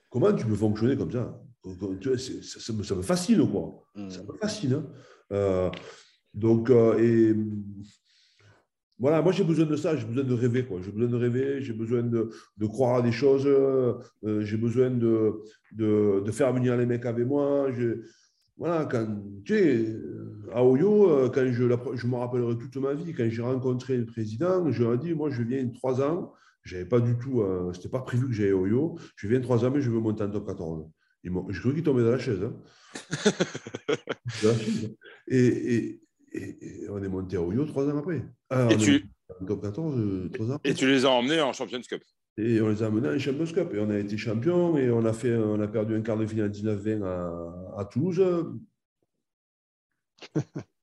comment 0.09 0.33
tu 0.33 0.47
peux 0.47 0.55
fonctionner 0.55 0.97
comme 0.97 1.11
ça? 1.11 1.41
Ça, 1.65 2.73
me, 2.73 2.85
ça, 2.85 2.95
me, 2.95 3.03
fascine, 3.03 3.51
quoi. 3.51 3.83
Mm. 3.97 4.09
Ça 4.09 4.23
me 4.23 4.39
fascine. 4.41 4.85
Hein. 5.33 5.73
donc, 6.33 6.71
et 6.71 7.35
voilà, 9.01 9.21
moi 9.21 9.33
j'ai 9.33 9.43
besoin 9.43 9.67
de 9.67 9.75
ça, 9.75 9.97
j'ai 9.97 10.07
besoin 10.07 10.23
de 10.23 10.35
rêver, 10.35 10.65
quoi. 10.65 10.79
J'ai 10.81 10.93
besoin 10.93 11.09
de 11.09 11.17
rêver, 11.17 11.61
j'ai 11.63 11.73
besoin 11.73 12.05
de, 12.05 12.31
de, 12.57 12.67
croire 12.67 12.99
à 12.99 13.03
des 13.03 13.11
choses, 13.11 13.49
j'ai 14.23 14.57
besoin 14.57 14.91
de, 14.91 15.43
de, 15.73 16.23
de, 16.25 16.31
faire 16.31 16.53
venir 16.53 16.77
les 16.77 16.87
mecs 16.87 17.05
avec 17.05 17.27
moi 17.27 17.73
voilà, 18.57 18.87
quand, 18.87 19.07
tu 19.45 19.55
sais, 19.55 19.97
à 20.53 20.65
Oyo, 20.65 21.11
euh, 21.11 21.29
quand 21.29 21.45
je, 21.47 21.97
je 21.97 22.07
me 22.07 22.17
rappellerai 22.17 22.57
toute 22.57 22.77
ma 22.77 22.95
vie, 22.95 23.13
quand 23.13 23.29
j'ai 23.29 23.43
rencontré 23.43 23.97
le 23.97 24.07
président, 24.07 24.71
je 24.71 24.83
lui 24.83 24.95
ai 24.95 24.99
dit, 24.99 25.15
moi, 25.15 25.31
je 25.31 25.43
viens 25.43 25.69
trois 25.69 26.01
ans, 26.01 26.33
j'avais 26.65 26.85
pas 26.85 27.01
du 27.01 27.17
tout, 27.19 27.43
euh, 27.43 27.73
c'était 27.75 27.89
pas 27.89 28.01
prévu 28.01 28.27
que 28.27 28.33
j'aille 28.33 28.51
à 28.51 28.57
Oyo, 28.57 28.99
je 29.17 29.29
viens 29.29 29.41
trois 29.41 29.65
ans, 29.65 29.71
mais 29.71 29.81
je 29.81 29.91
veux 29.91 30.01
monter 30.01 30.25
en 30.25 30.31
top 30.31 30.47
14. 30.47 30.89
Je 31.25 31.61
crois 31.61 31.73
qu'il 31.73 31.83
tombait 31.83 32.05
dans 32.05 32.11
la 32.11 32.19
chaise. 32.19 32.41
Hein. 32.43 32.55
Et, 35.29 36.01
et, 36.33 36.91
on 36.91 37.03
est 37.03 37.09
monté 37.09 37.37
à 37.37 37.43
Oyo 37.43 37.65
trois 37.65 37.89
ans 37.89 37.99
après. 37.99 38.23
Ah, 38.51 38.69
et, 38.71 38.77
tu... 38.77 39.09
top 39.47 39.63
14, 39.63 39.99
euh, 39.99 40.29
trois 40.33 40.53
ans. 40.53 40.61
et 40.63 40.75
tu 40.75 40.87
les 40.87 41.05
as 41.05 41.11
emmenés 41.11 41.41
en 41.41 41.53
Champions 41.53 41.81
Cup 41.81 42.03
et 42.39 42.61
on 42.61 42.69
les 42.69 42.83
a 42.83 42.87
amenés 42.87 43.09
en 43.09 43.19
Champions 43.19 43.47
Cup. 43.47 43.73
Et 43.75 43.79
on 43.79 43.91
a 43.91 43.99
été 43.99 44.17
champion 44.17 44.77
et 44.77 44.91
on 44.91 45.05
a, 45.05 45.13
fait, 45.13 45.35
on 45.37 45.61
a 45.61 45.69
perdu 45.69 45.95
un 45.95 46.03
quart 46.03 46.19
de 46.19 46.27
finale 46.27 46.51
19-20 46.51 47.03
à, 47.03 47.81
à, 47.81 47.85
Toulouse. 47.85 48.23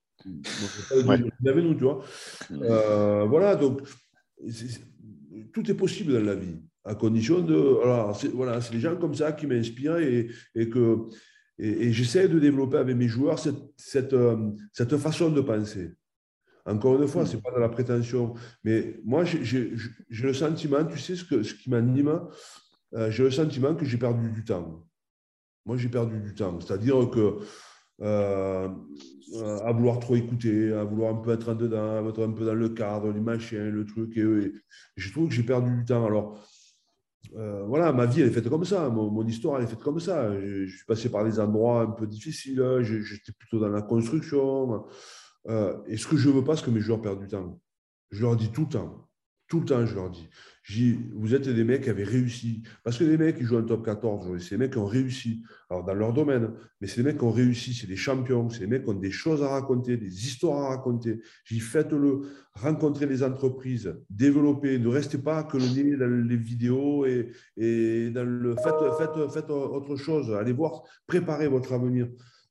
avait 1.45 1.61
nous, 1.61 1.75
tu 1.75 1.83
vois. 1.83 2.03
Euh, 2.51 3.25
voilà, 3.25 3.55
donc 3.55 3.81
tout 5.53 5.69
est 5.69 5.75
possible 5.75 6.13
dans 6.13 6.23
la 6.23 6.35
vie, 6.35 6.61
à 6.83 6.95
condition 6.95 7.41
de. 7.41 7.81
Alors, 7.83 8.15
c'est, 8.15 8.29
voilà, 8.29 8.61
c'est 8.61 8.73
les 8.73 8.79
gens 8.79 8.95
comme 8.95 9.15
ça 9.15 9.31
qui 9.31 9.47
m'inspirent 9.47 9.97
et, 9.97 10.29
et 10.55 10.69
que. 10.69 11.07
Et, 11.59 11.91
j'essaie 11.93 12.27
de 12.27 12.39
développer 12.39 12.77
avec 12.77 12.97
mes 12.97 13.07
joueurs 13.07 13.37
cette, 13.37 13.61
cette, 13.77 14.13
euh, 14.13 14.49
cette 14.71 14.97
façon 14.97 15.29
de 15.29 15.39
penser. 15.39 15.91
Encore 16.65 17.01
une 17.01 17.07
fois, 17.07 17.23
mm. 17.23 17.27
ce 17.27 17.35
n'est 17.35 17.41
pas 17.41 17.51
de 17.51 17.59
la 17.59 17.69
prétention. 17.69 18.33
Mais 18.63 18.99
moi, 19.03 19.23
j'ai 19.25 19.73
le 20.09 20.33
sentiment, 20.33 20.83
tu 20.85 20.97
sais 20.97 21.15
ce, 21.15 21.25
que, 21.25 21.43
ce 21.43 21.53
qui 21.53 21.69
m'anime, 21.69 22.21
euh, 22.93 23.11
j'ai 23.11 23.23
le 23.23 23.31
sentiment 23.31 23.75
que 23.75 23.85
j'ai 23.85 23.97
perdu 23.97 24.29
du 24.31 24.43
temps. 24.43 24.85
Moi, 25.65 25.77
j'ai 25.77 25.89
perdu 25.89 26.19
du 26.19 26.33
temps. 26.33 26.59
C'est-à-dire 26.59 27.09
que 27.09 27.39
euh, 28.01 28.69
à 29.63 29.71
vouloir 29.71 29.99
trop 29.99 30.15
écouter, 30.15 30.73
à 30.73 30.83
vouloir 30.83 31.15
un 31.15 31.17
peu 31.17 31.31
être 31.31 31.49
en 31.49 31.55
dedans, 31.55 32.05
à 32.05 32.09
être 32.09 32.23
un 32.23 32.31
peu 32.31 32.45
dans 32.45 32.53
le 32.53 32.69
cadre, 32.69 33.11
du 33.11 33.21
machin, 33.21 33.69
le 33.69 33.85
truc. 33.85 34.15
Et, 34.17 34.51
je 34.95 35.11
trouve 35.11 35.29
que 35.29 35.33
j'ai 35.33 35.43
perdu 35.43 35.75
du 35.75 35.85
temps. 35.85 36.05
Alors, 36.05 36.39
euh, 37.35 37.63
voilà, 37.65 37.91
ma 37.91 38.05
vie, 38.05 38.21
elle 38.21 38.27
est 38.27 38.31
faite 38.31 38.49
comme 38.49 38.65
ça. 38.65 38.89
Mon, 38.89 39.25
histoire, 39.25 39.57
elle 39.57 39.65
est 39.65 39.69
faite 39.69 39.79
comme 39.79 39.99
ça. 39.99 40.33
Je, 40.39 40.65
je, 40.65 40.75
suis 40.75 40.85
passé 40.85 41.09
par 41.09 41.23
des 41.25 41.39
endroits 41.39 41.81
un 41.81 41.91
peu 41.91 42.05
difficiles. 42.05 42.63
J'étais 42.81 43.31
plutôt 43.31 43.59
dans 43.59 43.69
la 43.69 43.81
construction. 43.81 44.85
Euh, 45.49 45.77
et 45.87 45.97
ce 45.97 46.07
que 46.07 46.17
je 46.17 46.29
ne 46.29 46.33
veux 46.35 46.43
pas, 46.43 46.55
c'est 46.55 46.65
que 46.65 46.71
mes 46.71 46.81
joueurs 46.81 47.01
perdent 47.01 47.21
du 47.21 47.27
temps? 47.27 47.59
Je 48.11 48.21
leur 48.21 48.35
dis 48.35 48.51
tout 48.51 48.61
le 48.61 48.69
temps. 48.69 49.09
Tout 49.47 49.59
le 49.59 49.65
temps, 49.65 49.85
je 49.85 49.93
leur 49.93 50.09
dis. 50.09 50.27
Vous 51.13 51.35
êtes 51.35 51.47
des 51.47 51.63
mecs 51.63 51.83
qui 51.83 51.89
avaient 51.89 52.03
réussi. 52.03 52.63
Parce 52.83 52.97
que 52.97 53.03
les 53.03 53.17
mecs 53.17 53.37
qui 53.37 53.43
jouent 53.43 53.59
en 53.59 53.63
top 53.63 53.85
14, 53.85 54.41
c'est 54.41 54.55
des 54.55 54.57
mecs 54.57 54.71
qui 54.71 54.77
ont 54.77 54.85
réussi. 54.85 55.43
Alors, 55.69 55.83
dans 55.83 55.93
leur 55.93 56.13
domaine. 56.13 56.53
Mais 56.79 56.87
c'est 56.87 57.03
des 57.03 57.09
mecs 57.09 57.17
qui 57.17 57.23
ont 57.23 57.31
réussi. 57.31 57.73
C'est 57.73 57.85
des 57.85 57.95
champions. 57.97 58.49
C'est 58.49 58.61
des 58.61 58.67
mecs 58.67 58.83
qui 58.83 58.89
ont 58.89 58.95
des 58.95 59.11
choses 59.11 59.43
à 59.43 59.49
raconter, 59.49 59.97
des 59.97 60.25
histoires 60.25 60.63
à 60.63 60.69
raconter. 60.69 61.21
Dis, 61.51 61.59
faites-le. 61.59 62.21
Rencontrez 62.53 63.05
les 63.05 63.21
entreprises. 63.21 63.93
Développez. 64.09 64.79
Ne 64.79 64.87
restez 64.87 65.17
pas 65.17 65.43
que 65.43 65.57
le 65.57 65.67
nez 65.67 65.97
dans 65.97 66.07
les 66.07 66.37
vidéos 66.37 67.05
et, 67.05 67.31
faites 67.55 69.49
autre 69.49 69.95
chose. 69.97 70.31
Allez 70.33 70.53
voir. 70.53 70.81
Préparez 71.05 71.47
votre 71.47 71.73
avenir. 71.73 72.07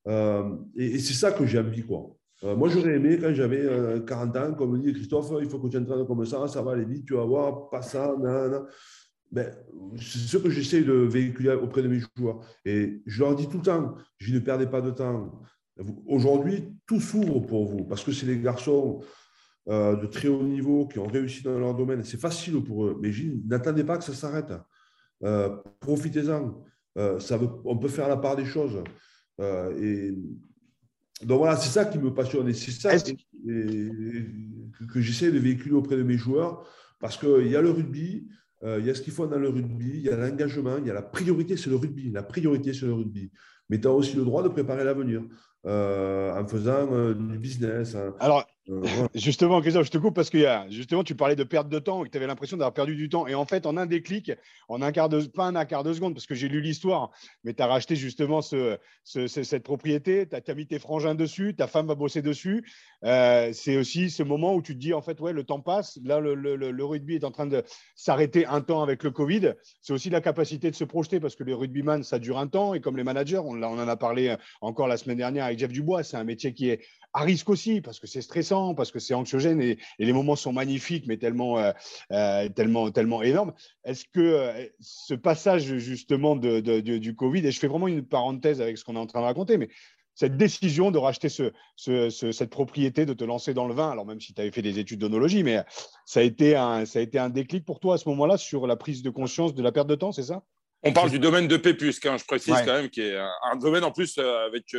Euh, 0.06 0.56
et, 0.76 0.86
et 0.86 0.98
c'est 0.98 1.14
ça 1.14 1.32
que 1.32 1.46
j'ai 1.46 1.58
envie, 1.58 1.82
quoi. 1.82 2.16
Euh, 2.44 2.56
moi, 2.56 2.68
j'aurais 2.68 2.96
aimé, 2.96 3.18
quand 3.20 3.32
j'avais 3.32 3.62
40 4.04 4.36
euh, 4.36 4.50
ans, 4.50 4.54
comme 4.54 4.80
dit 4.80 4.92
Christophe, 4.92 5.32
il 5.40 5.48
faut 5.48 5.58
que 5.60 5.68
tu 5.68 5.76
entraînes 5.76 6.06
comme 6.06 6.24
ça, 6.26 6.48
ça 6.48 6.62
va 6.62 6.72
aller 6.72 6.84
vite, 6.84 7.06
tu 7.06 7.14
vas 7.14 7.24
voir, 7.24 7.70
pas 7.70 7.82
ça, 7.82 8.14
nan, 8.18 8.64
ben, 9.30 9.54
c'est 9.96 10.18
ce 10.18 10.36
que 10.38 10.50
j'essaie 10.50 10.82
de 10.82 10.92
véhiculer 10.92 11.52
auprès 11.52 11.82
de 11.82 11.88
mes 11.88 12.00
joueurs. 12.16 12.40
Et 12.64 13.02
je 13.06 13.22
leur 13.22 13.34
dis 13.36 13.48
tout 13.48 13.58
le 13.58 13.62
temps, 13.62 13.94
je 14.18 14.34
ne 14.34 14.40
perdez 14.40 14.66
pas 14.66 14.80
de 14.80 14.90
temps. 14.90 15.40
Aujourd'hui, 16.06 16.76
tout 16.86 17.00
s'ouvre 17.00 17.40
pour 17.40 17.64
vous, 17.64 17.84
parce 17.84 18.04
que 18.04 18.12
c'est 18.12 18.26
les 18.26 18.38
garçons 18.38 19.00
euh, 19.68 19.96
de 19.96 20.06
très 20.06 20.28
haut 20.28 20.42
niveau 20.42 20.86
qui 20.86 20.98
ont 20.98 21.06
réussi 21.06 21.42
dans 21.44 21.58
leur 21.58 21.74
domaine. 21.74 22.02
C'est 22.02 22.20
facile 22.20 22.62
pour 22.62 22.86
eux, 22.86 22.98
mais 23.00 23.10
n'attendez 23.46 23.84
pas 23.84 23.98
que 23.98 24.04
ça 24.04 24.14
s'arrête. 24.14 24.52
profitez-en. 25.80 26.62
on 26.96 27.78
peut 27.78 27.88
faire 27.88 28.08
la 28.08 28.16
part 28.16 28.36
des 28.36 28.44
choses. 28.44 28.82
et 29.40 30.12
donc 31.24 31.38
voilà, 31.38 31.56
c'est 31.56 31.70
ça 31.70 31.84
qui 31.84 31.98
me 31.98 32.12
passionne 32.12 32.48
et 32.48 32.54
c'est 32.54 32.70
ça 32.70 32.98
que, 32.98 34.86
que 34.92 35.00
j'essaie 35.00 35.30
de 35.30 35.38
véhiculer 35.38 35.74
auprès 35.74 35.96
de 35.96 36.02
mes 36.02 36.16
joueurs 36.16 36.66
parce 37.00 37.16
qu'il 37.16 37.48
y 37.48 37.56
a 37.56 37.60
le 37.60 37.70
rugby, 37.70 38.28
euh, 38.64 38.78
il 38.78 38.86
y 38.86 38.90
a 38.90 38.94
ce 38.94 39.02
qu'il 39.02 39.12
faut 39.12 39.26
dans 39.26 39.38
le 39.38 39.48
rugby, 39.48 39.90
il 39.94 40.02
y 40.02 40.08
a 40.08 40.16
l'engagement, 40.16 40.76
il 40.78 40.86
y 40.86 40.90
a 40.90 40.94
la 40.94 41.02
priorité, 41.02 41.56
c'est 41.56 41.68
le 41.70 41.76
rugby. 41.76 42.10
La 42.10 42.22
priorité, 42.22 42.72
c'est 42.72 42.86
le 42.86 42.94
rugby. 42.94 43.30
Mais 43.68 43.80
tu 43.80 43.88
as 43.88 43.90
aussi 43.90 44.16
le 44.16 44.24
droit 44.24 44.42
de 44.42 44.48
préparer 44.48 44.84
l'avenir 44.84 45.22
euh, 45.66 46.32
en 46.32 46.46
faisant 46.46 46.92
euh, 46.92 47.14
du 47.14 47.38
business. 47.38 47.96
Hein. 47.96 48.14
Alors, 48.20 48.46
Justement, 49.14 49.60
Christophe, 49.60 49.86
je 49.86 49.90
te 49.90 49.98
coupe 49.98 50.14
parce 50.14 50.30
que 50.30 50.38
justement, 50.70 51.02
tu 51.02 51.16
parlais 51.16 51.34
de 51.34 51.42
perte 51.42 51.68
de 51.68 51.80
temps 51.80 52.04
et 52.04 52.06
que 52.06 52.12
tu 52.12 52.16
avais 52.16 52.28
l'impression 52.28 52.56
d'avoir 52.56 52.72
perdu 52.72 52.94
du 52.94 53.08
temps. 53.08 53.26
Et 53.26 53.34
en 53.34 53.44
fait, 53.44 53.66
en 53.66 53.76
un 53.76 53.86
déclic, 53.86 54.30
en 54.68 54.82
un 54.82 54.92
quart 54.92 55.08
de, 55.08 55.20
pas 55.22 55.46
un 55.46 55.64
quart 55.64 55.82
de 55.82 55.92
seconde, 55.92 56.14
parce 56.14 56.26
que 56.26 56.34
j'ai 56.36 56.48
lu 56.48 56.60
l'histoire, 56.60 57.10
mais 57.42 57.54
tu 57.54 57.62
as 57.62 57.66
racheté 57.66 57.96
justement 57.96 58.40
ce, 58.40 58.78
cette 59.04 59.64
propriété, 59.64 60.28
tu 60.28 60.50
as, 60.50 60.54
mis 60.54 60.66
tes 60.66 60.78
frangins 60.78 61.16
dessus, 61.16 61.54
ta 61.56 61.66
femme 61.66 61.88
va 61.88 61.96
bosser 61.96 62.22
dessus. 62.22 62.64
Euh, 63.04 63.50
c'est 63.52 63.76
aussi 63.76 64.10
ce 64.10 64.22
moment 64.22 64.54
où 64.54 64.62
tu 64.62 64.74
te 64.74 64.78
dis, 64.78 64.94
en 64.94 65.02
fait, 65.02 65.20
ouais, 65.20 65.32
le 65.32 65.42
temps 65.42 65.60
passe. 65.60 65.98
Là, 66.04 66.20
le, 66.20 66.84
rugby 66.84 67.16
est 67.16 67.24
en 67.24 67.32
train 67.32 67.46
de 67.46 67.64
s'arrêter 67.96 68.46
un 68.46 68.60
temps 68.60 68.82
avec 68.82 69.02
le 69.02 69.10
Covid. 69.10 69.54
C'est 69.80 69.92
aussi 69.92 70.08
la 70.08 70.20
capacité 70.20 70.70
de 70.70 70.76
se 70.76 70.84
projeter 70.84 71.18
parce 71.18 71.34
que 71.34 71.42
les 71.42 71.54
rugbyman, 71.54 72.04
ça 72.04 72.20
dure 72.20 72.38
un 72.38 72.46
temps. 72.46 72.74
Et 72.74 72.80
comme 72.80 72.96
les 72.96 73.04
managers, 73.04 73.38
on, 73.38 73.60
on 73.60 73.78
en 73.78 73.88
a 73.88 73.96
parlé 73.96 74.36
encore 74.60 74.86
la 74.86 74.96
semaine 74.96 75.18
dernière 75.18 75.46
avec 75.46 75.58
Jeff 75.58 75.72
Dubois, 75.72 76.04
c'est 76.04 76.16
un 76.16 76.24
métier 76.24 76.54
qui 76.54 76.70
est 76.70 76.80
à 77.14 77.22
risque 77.22 77.50
aussi, 77.50 77.80
parce 77.80 78.00
que 78.00 78.06
c'est 78.06 78.22
stressant, 78.22 78.51
parce 78.76 78.90
que 78.90 78.98
c'est 78.98 79.14
anxiogène 79.14 79.60
et, 79.60 79.78
les 79.98 80.12
moments 80.12 80.36
sont 80.36 80.52
magnifiques, 80.52 81.06
mais 81.06 81.16
tellement, 81.16 81.58
euh, 81.58 81.72
euh, 82.12 82.48
tellement, 82.50 82.90
tellement 82.90 83.22
énormes. 83.22 83.52
Est-ce 83.84 84.04
que 84.04 84.20
euh, 84.20 84.66
ce 84.80 85.14
passage 85.14 85.76
justement 85.78 86.36
de, 86.36 86.60
du 86.80 87.14
Covid, 87.14 87.46
et 87.46 87.50
je 87.50 87.58
fais 87.58 87.68
vraiment 87.68 87.88
une 87.88 88.04
parenthèse 88.04 88.60
avec 88.60 88.78
ce 88.78 88.84
qu'on 88.84 88.96
est 88.96 89.00
en 89.00 89.06
train 89.06 89.20
de 89.20 89.26
raconter, 89.26 89.58
mais 89.58 89.68
cette 90.14 90.36
décision 90.36 90.90
de 90.90 90.98
racheter 90.98 91.30
ce, 91.30 91.52
cette 91.76 92.50
propriété, 92.50 93.06
de 93.06 93.14
te 93.14 93.24
lancer 93.24 93.54
dans 93.54 93.66
le 93.66 93.74
vin, 93.74 93.90
alors 93.90 94.04
même 94.04 94.20
si 94.20 94.34
tu 94.34 94.40
avais 94.42 94.50
fait 94.50 94.60
des 94.60 94.78
études 94.78 95.00
d'onologie, 95.00 95.42
mais 95.42 95.64
ça 96.04 96.20
a, 96.20 96.22
été 96.22 96.54
un, 96.54 96.84
ça 96.84 96.98
a 96.98 97.02
été 97.02 97.18
un 97.18 97.30
déclic 97.30 97.64
pour 97.64 97.80
toi 97.80 97.94
à 97.94 97.98
ce 97.98 98.08
moment-là 98.10 98.36
sur 98.36 98.66
la 98.66 98.76
prise 98.76 99.02
de 99.02 99.08
conscience 99.08 99.54
de 99.54 99.62
la 99.62 99.72
perte 99.72 99.88
de 99.88 99.94
temps, 99.94 100.12
c'est 100.12 100.24
ça? 100.24 100.42
On 100.84 100.92
parle 100.92 101.10
du 101.10 101.18
domaine 101.18 101.48
de 101.48 101.56
Pépusque, 101.56 102.06
hein, 102.06 102.16
je 102.18 102.24
précise 102.24 102.54
quand 102.54 102.74
même, 102.74 102.90
qui 102.90 103.00
est 103.00 103.16
un, 103.16 103.56
domaine 103.56 103.84
en 103.84 103.92
plus 103.92 104.18
avec 104.18 104.74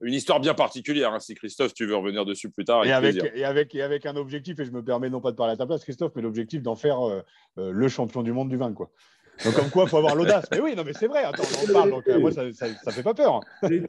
une 0.00 0.14
histoire 0.14 0.40
bien 0.40 0.54
particulière. 0.54 1.12
Hein, 1.12 1.20
si 1.20 1.34
Christophe, 1.34 1.74
tu 1.74 1.86
veux 1.86 1.96
revenir 1.96 2.24
dessus 2.24 2.50
plus 2.50 2.64
tard. 2.64 2.84
et, 2.84 2.92
avec, 2.92 3.16
et, 3.34 3.44
avec, 3.44 3.74
et 3.74 3.82
avec 3.82 4.06
un 4.06 4.16
objectif, 4.16 4.58
et 4.60 4.64
je 4.64 4.70
me 4.70 4.82
permets 4.82 5.10
non 5.10 5.20
pas 5.20 5.30
de 5.30 5.36
parler 5.36 5.54
à 5.54 5.56
ta 5.56 5.66
place, 5.66 5.82
Christophe, 5.82 6.12
mais 6.16 6.22
l'objectif 6.22 6.62
d'en 6.62 6.76
faire 6.76 7.00
euh, 7.06 7.22
euh, 7.58 7.70
le 7.72 7.88
champion 7.88 8.22
du 8.22 8.32
monde 8.32 8.48
du 8.48 8.56
vin. 8.56 8.72
Quoi. 8.72 8.90
Donc, 9.44 9.54
comme 9.54 9.70
quoi, 9.70 9.84
il 9.84 9.88
faut 9.88 9.98
avoir 9.98 10.14
l'audace. 10.16 10.46
Mais 10.50 10.60
oui, 10.60 10.74
non, 10.76 10.82
mais 10.84 10.92
c'est 10.92 11.06
vrai. 11.06 11.22
Attends, 11.24 11.44
on 11.44 11.70
en 11.70 11.72
parle. 11.72 11.90
Donc, 11.90 12.08
euh, 12.08 12.18
moi, 12.18 12.32
ça 12.32 12.44
ne 12.44 12.52
fait 12.52 13.02
pas 13.02 13.14
peur. 13.14 13.40
Et, 13.70 13.82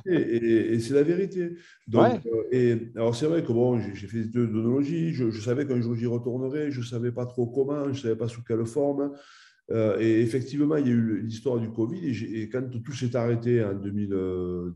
et 0.73 0.79
c'est 0.79 0.93
la 0.93 1.03
vérité. 1.03 1.57
Donc, 1.87 2.21
et, 2.51 2.91
alors, 2.95 3.15
c'est 3.15 3.25
vrai 3.25 3.43
que 3.43 3.51
bon, 3.51 3.79
j'ai 3.79 4.07
fait 4.07 4.25
de 4.25 4.41
l'onologie. 4.41 5.13
Je, 5.13 5.31
je, 5.31 5.41
savais 5.41 5.65
qu'un 5.65 5.81
jour 5.81 5.95
j'y 5.95 6.05
retournerais. 6.05 6.71
Je 6.71 6.79
ne 6.79 6.85
savais 6.85 7.11
pas 7.11 7.25
trop 7.25 7.47
comment. 7.47 7.85
Je 7.85 7.89
ne 7.89 7.95
savais 7.95 8.15
pas 8.15 8.27
sous 8.27 8.43
quelle 8.43 8.65
forme. 8.65 9.11
Euh, 9.71 9.99
et 9.99 10.21
effectivement, 10.21 10.75
il 10.77 10.87
y 10.87 10.89
a 10.89 10.93
eu 10.93 11.21
l'histoire 11.21 11.59
du 11.59 11.69
Covid. 11.69 12.07
Et, 12.07 12.49
quand 12.49 12.67
tout 12.83 12.93
s'est 12.93 13.15
arrêté 13.15 13.63
en 13.63 13.73
2020, 13.75 14.73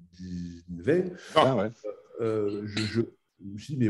ah, 1.36 1.58
euh, 1.58 1.70
euh, 2.22 2.62
je, 2.66 3.02
me 3.42 3.58
suis 3.58 3.76
dit, 3.76 3.90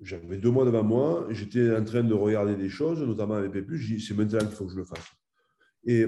j'avais 0.00 0.36
deux 0.36 0.50
mois 0.50 0.64
devant 0.66 0.84
moi. 0.84 1.26
J'étais 1.30 1.74
en 1.74 1.84
train 1.84 2.04
de 2.04 2.14
regarder 2.14 2.56
des 2.56 2.68
choses, 2.68 3.00
notamment 3.02 3.34
avec 3.34 3.52
Pépus. 3.52 3.80
J'ai 3.80 3.96
dit, 3.96 4.02
c'est 4.02 4.14
maintenant 4.14 4.40
qu'il 4.40 4.50
faut 4.50 4.66
que 4.66 4.72
je 4.72 4.76
le 4.78 4.84
fasse. 4.84 5.06
Et, 5.86 6.06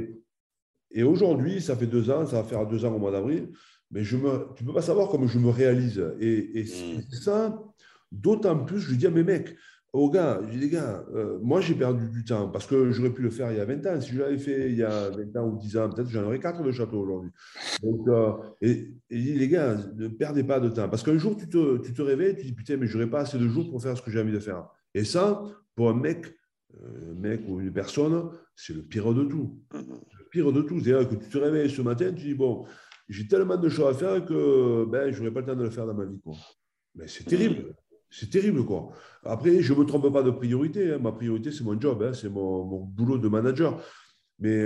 et 0.90 1.02
aujourd'hui, 1.02 1.60
ça 1.60 1.76
fait 1.76 1.86
deux 1.86 2.10
ans, 2.10 2.26
ça 2.26 2.42
va 2.42 2.48
faire 2.48 2.66
deux 2.66 2.84
ans 2.84 2.94
au 2.94 2.98
mois 2.98 3.12
d'avril. 3.12 3.48
Mais 3.90 4.04
je 4.04 4.16
me, 4.16 4.52
tu 4.56 4.64
ne 4.64 4.68
peux 4.68 4.74
pas 4.74 4.82
savoir 4.82 5.08
comment 5.08 5.26
je 5.26 5.38
me 5.38 5.48
réalise. 5.48 6.04
Et, 6.20 6.60
et 6.60 6.64
mmh. 6.64 7.02
ça, 7.12 7.56
d'autant 8.12 8.64
plus, 8.64 8.80
je 8.80 8.90
lui 8.90 8.96
dis 8.98 9.06
à 9.06 9.10
mes 9.10 9.22
mecs, 9.22 9.56
aux 9.96 10.10
gars, 10.10 10.40
je 10.44 10.50
dis 10.50 10.58
les 10.58 10.68
gars, 10.68 11.04
euh, 11.14 11.38
moi 11.42 11.60
j'ai 11.60 11.74
perdu 11.74 12.08
du 12.10 12.24
temps 12.24 12.48
parce 12.48 12.66
que 12.66 12.90
j'aurais 12.90 13.12
pu 13.12 13.22
le 13.22 13.30
faire 13.30 13.50
il 13.50 13.56
y 13.56 13.60
a 13.60 13.64
20 13.64 13.86
ans. 13.86 14.00
Si 14.00 14.12
je 14.12 14.18
l'avais 14.18 14.36
fait 14.36 14.70
il 14.70 14.76
y 14.76 14.82
a 14.82 15.10
20 15.10 15.36
ans 15.36 15.48
ou 15.48 15.56
10 15.56 15.76
ans, 15.78 15.88
peut-être 15.88 16.08
j'en 16.10 16.24
aurais 16.24 16.38
4 16.38 16.62
de 16.62 16.70
château 16.70 16.98
aujourd'hui. 16.98 17.30
Donc, 17.82 18.06
euh, 18.08 18.32
et, 18.60 18.92
les 19.10 19.48
gars, 19.48 19.76
ne 19.96 20.08
perdez 20.08 20.44
pas 20.44 20.60
de 20.60 20.68
temps 20.68 20.88
parce 20.88 21.02
qu'un 21.02 21.16
jour 21.16 21.36
tu 21.36 21.48
te, 21.48 21.78
tu 21.78 21.94
te 21.94 22.02
réveilles, 22.02 22.36
tu 22.36 22.44
dis 22.44 22.52
putain, 22.52 22.76
mais 22.76 22.86
j'aurais 22.86 23.08
pas 23.08 23.20
assez 23.20 23.38
de 23.38 23.48
jours 23.48 23.70
pour 23.70 23.82
faire 23.82 23.96
ce 23.96 24.02
que 24.02 24.10
j'ai 24.10 24.20
envie 24.20 24.32
de 24.32 24.38
faire. 24.38 24.68
Et 24.94 25.04
ça, 25.04 25.42
pour 25.74 25.88
un 25.88 25.94
mec, 25.94 26.26
euh, 26.74 27.12
un 27.12 27.18
mec 27.18 27.40
ou 27.48 27.60
une 27.60 27.72
personne, 27.72 28.30
c'est 28.54 28.74
le 28.74 28.82
pire 28.82 29.14
de 29.14 29.24
tout. 29.24 29.58
Le 29.72 30.28
pire 30.30 30.52
de 30.52 30.60
tout. 30.60 30.78
C'est-à-dire 30.78 31.08
que 31.08 31.14
tu 31.14 31.30
te 31.30 31.38
réveilles 31.38 31.70
ce 31.70 31.80
matin, 31.80 32.12
tu 32.12 32.24
dis 32.24 32.34
bon, 32.34 32.66
j'ai 33.08 33.26
tellement 33.26 33.56
de 33.56 33.68
choses 33.70 33.94
à 33.94 33.94
faire 33.94 34.24
que 34.26 34.84
ben, 34.84 35.10
je 35.10 35.18
n'aurai 35.20 35.32
pas 35.32 35.40
le 35.40 35.46
temps 35.46 35.56
de 35.56 35.64
le 35.64 35.70
faire 35.70 35.86
dans 35.86 35.94
ma 35.94 36.04
vie. 36.04 36.20
Quoi. 36.20 36.34
Mais 36.96 37.08
c'est 37.08 37.24
terrible. 37.24 37.74
C'est 38.18 38.30
terrible, 38.30 38.64
quoi. 38.64 38.88
Après, 39.24 39.60
je 39.60 39.74
ne 39.74 39.78
me 39.78 39.84
trompe 39.84 40.10
pas 40.10 40.22
de 40.22 40.30
priorité. 40.30 40.94
Hein. 40.94 40.98
Ma 40.98 41.12
priorité, 41.12 41.52
c'est 41.52 41.64
mon 41.64 41.78
job, 41.78 42.02
hein. 42.02 42.14
c'est 42.14 42.30
mon, 42.30 42.64
boulot 42.64 43.18
de 43.18 43.28
manager. 43.28 43.78
Mais, 44.38 44.64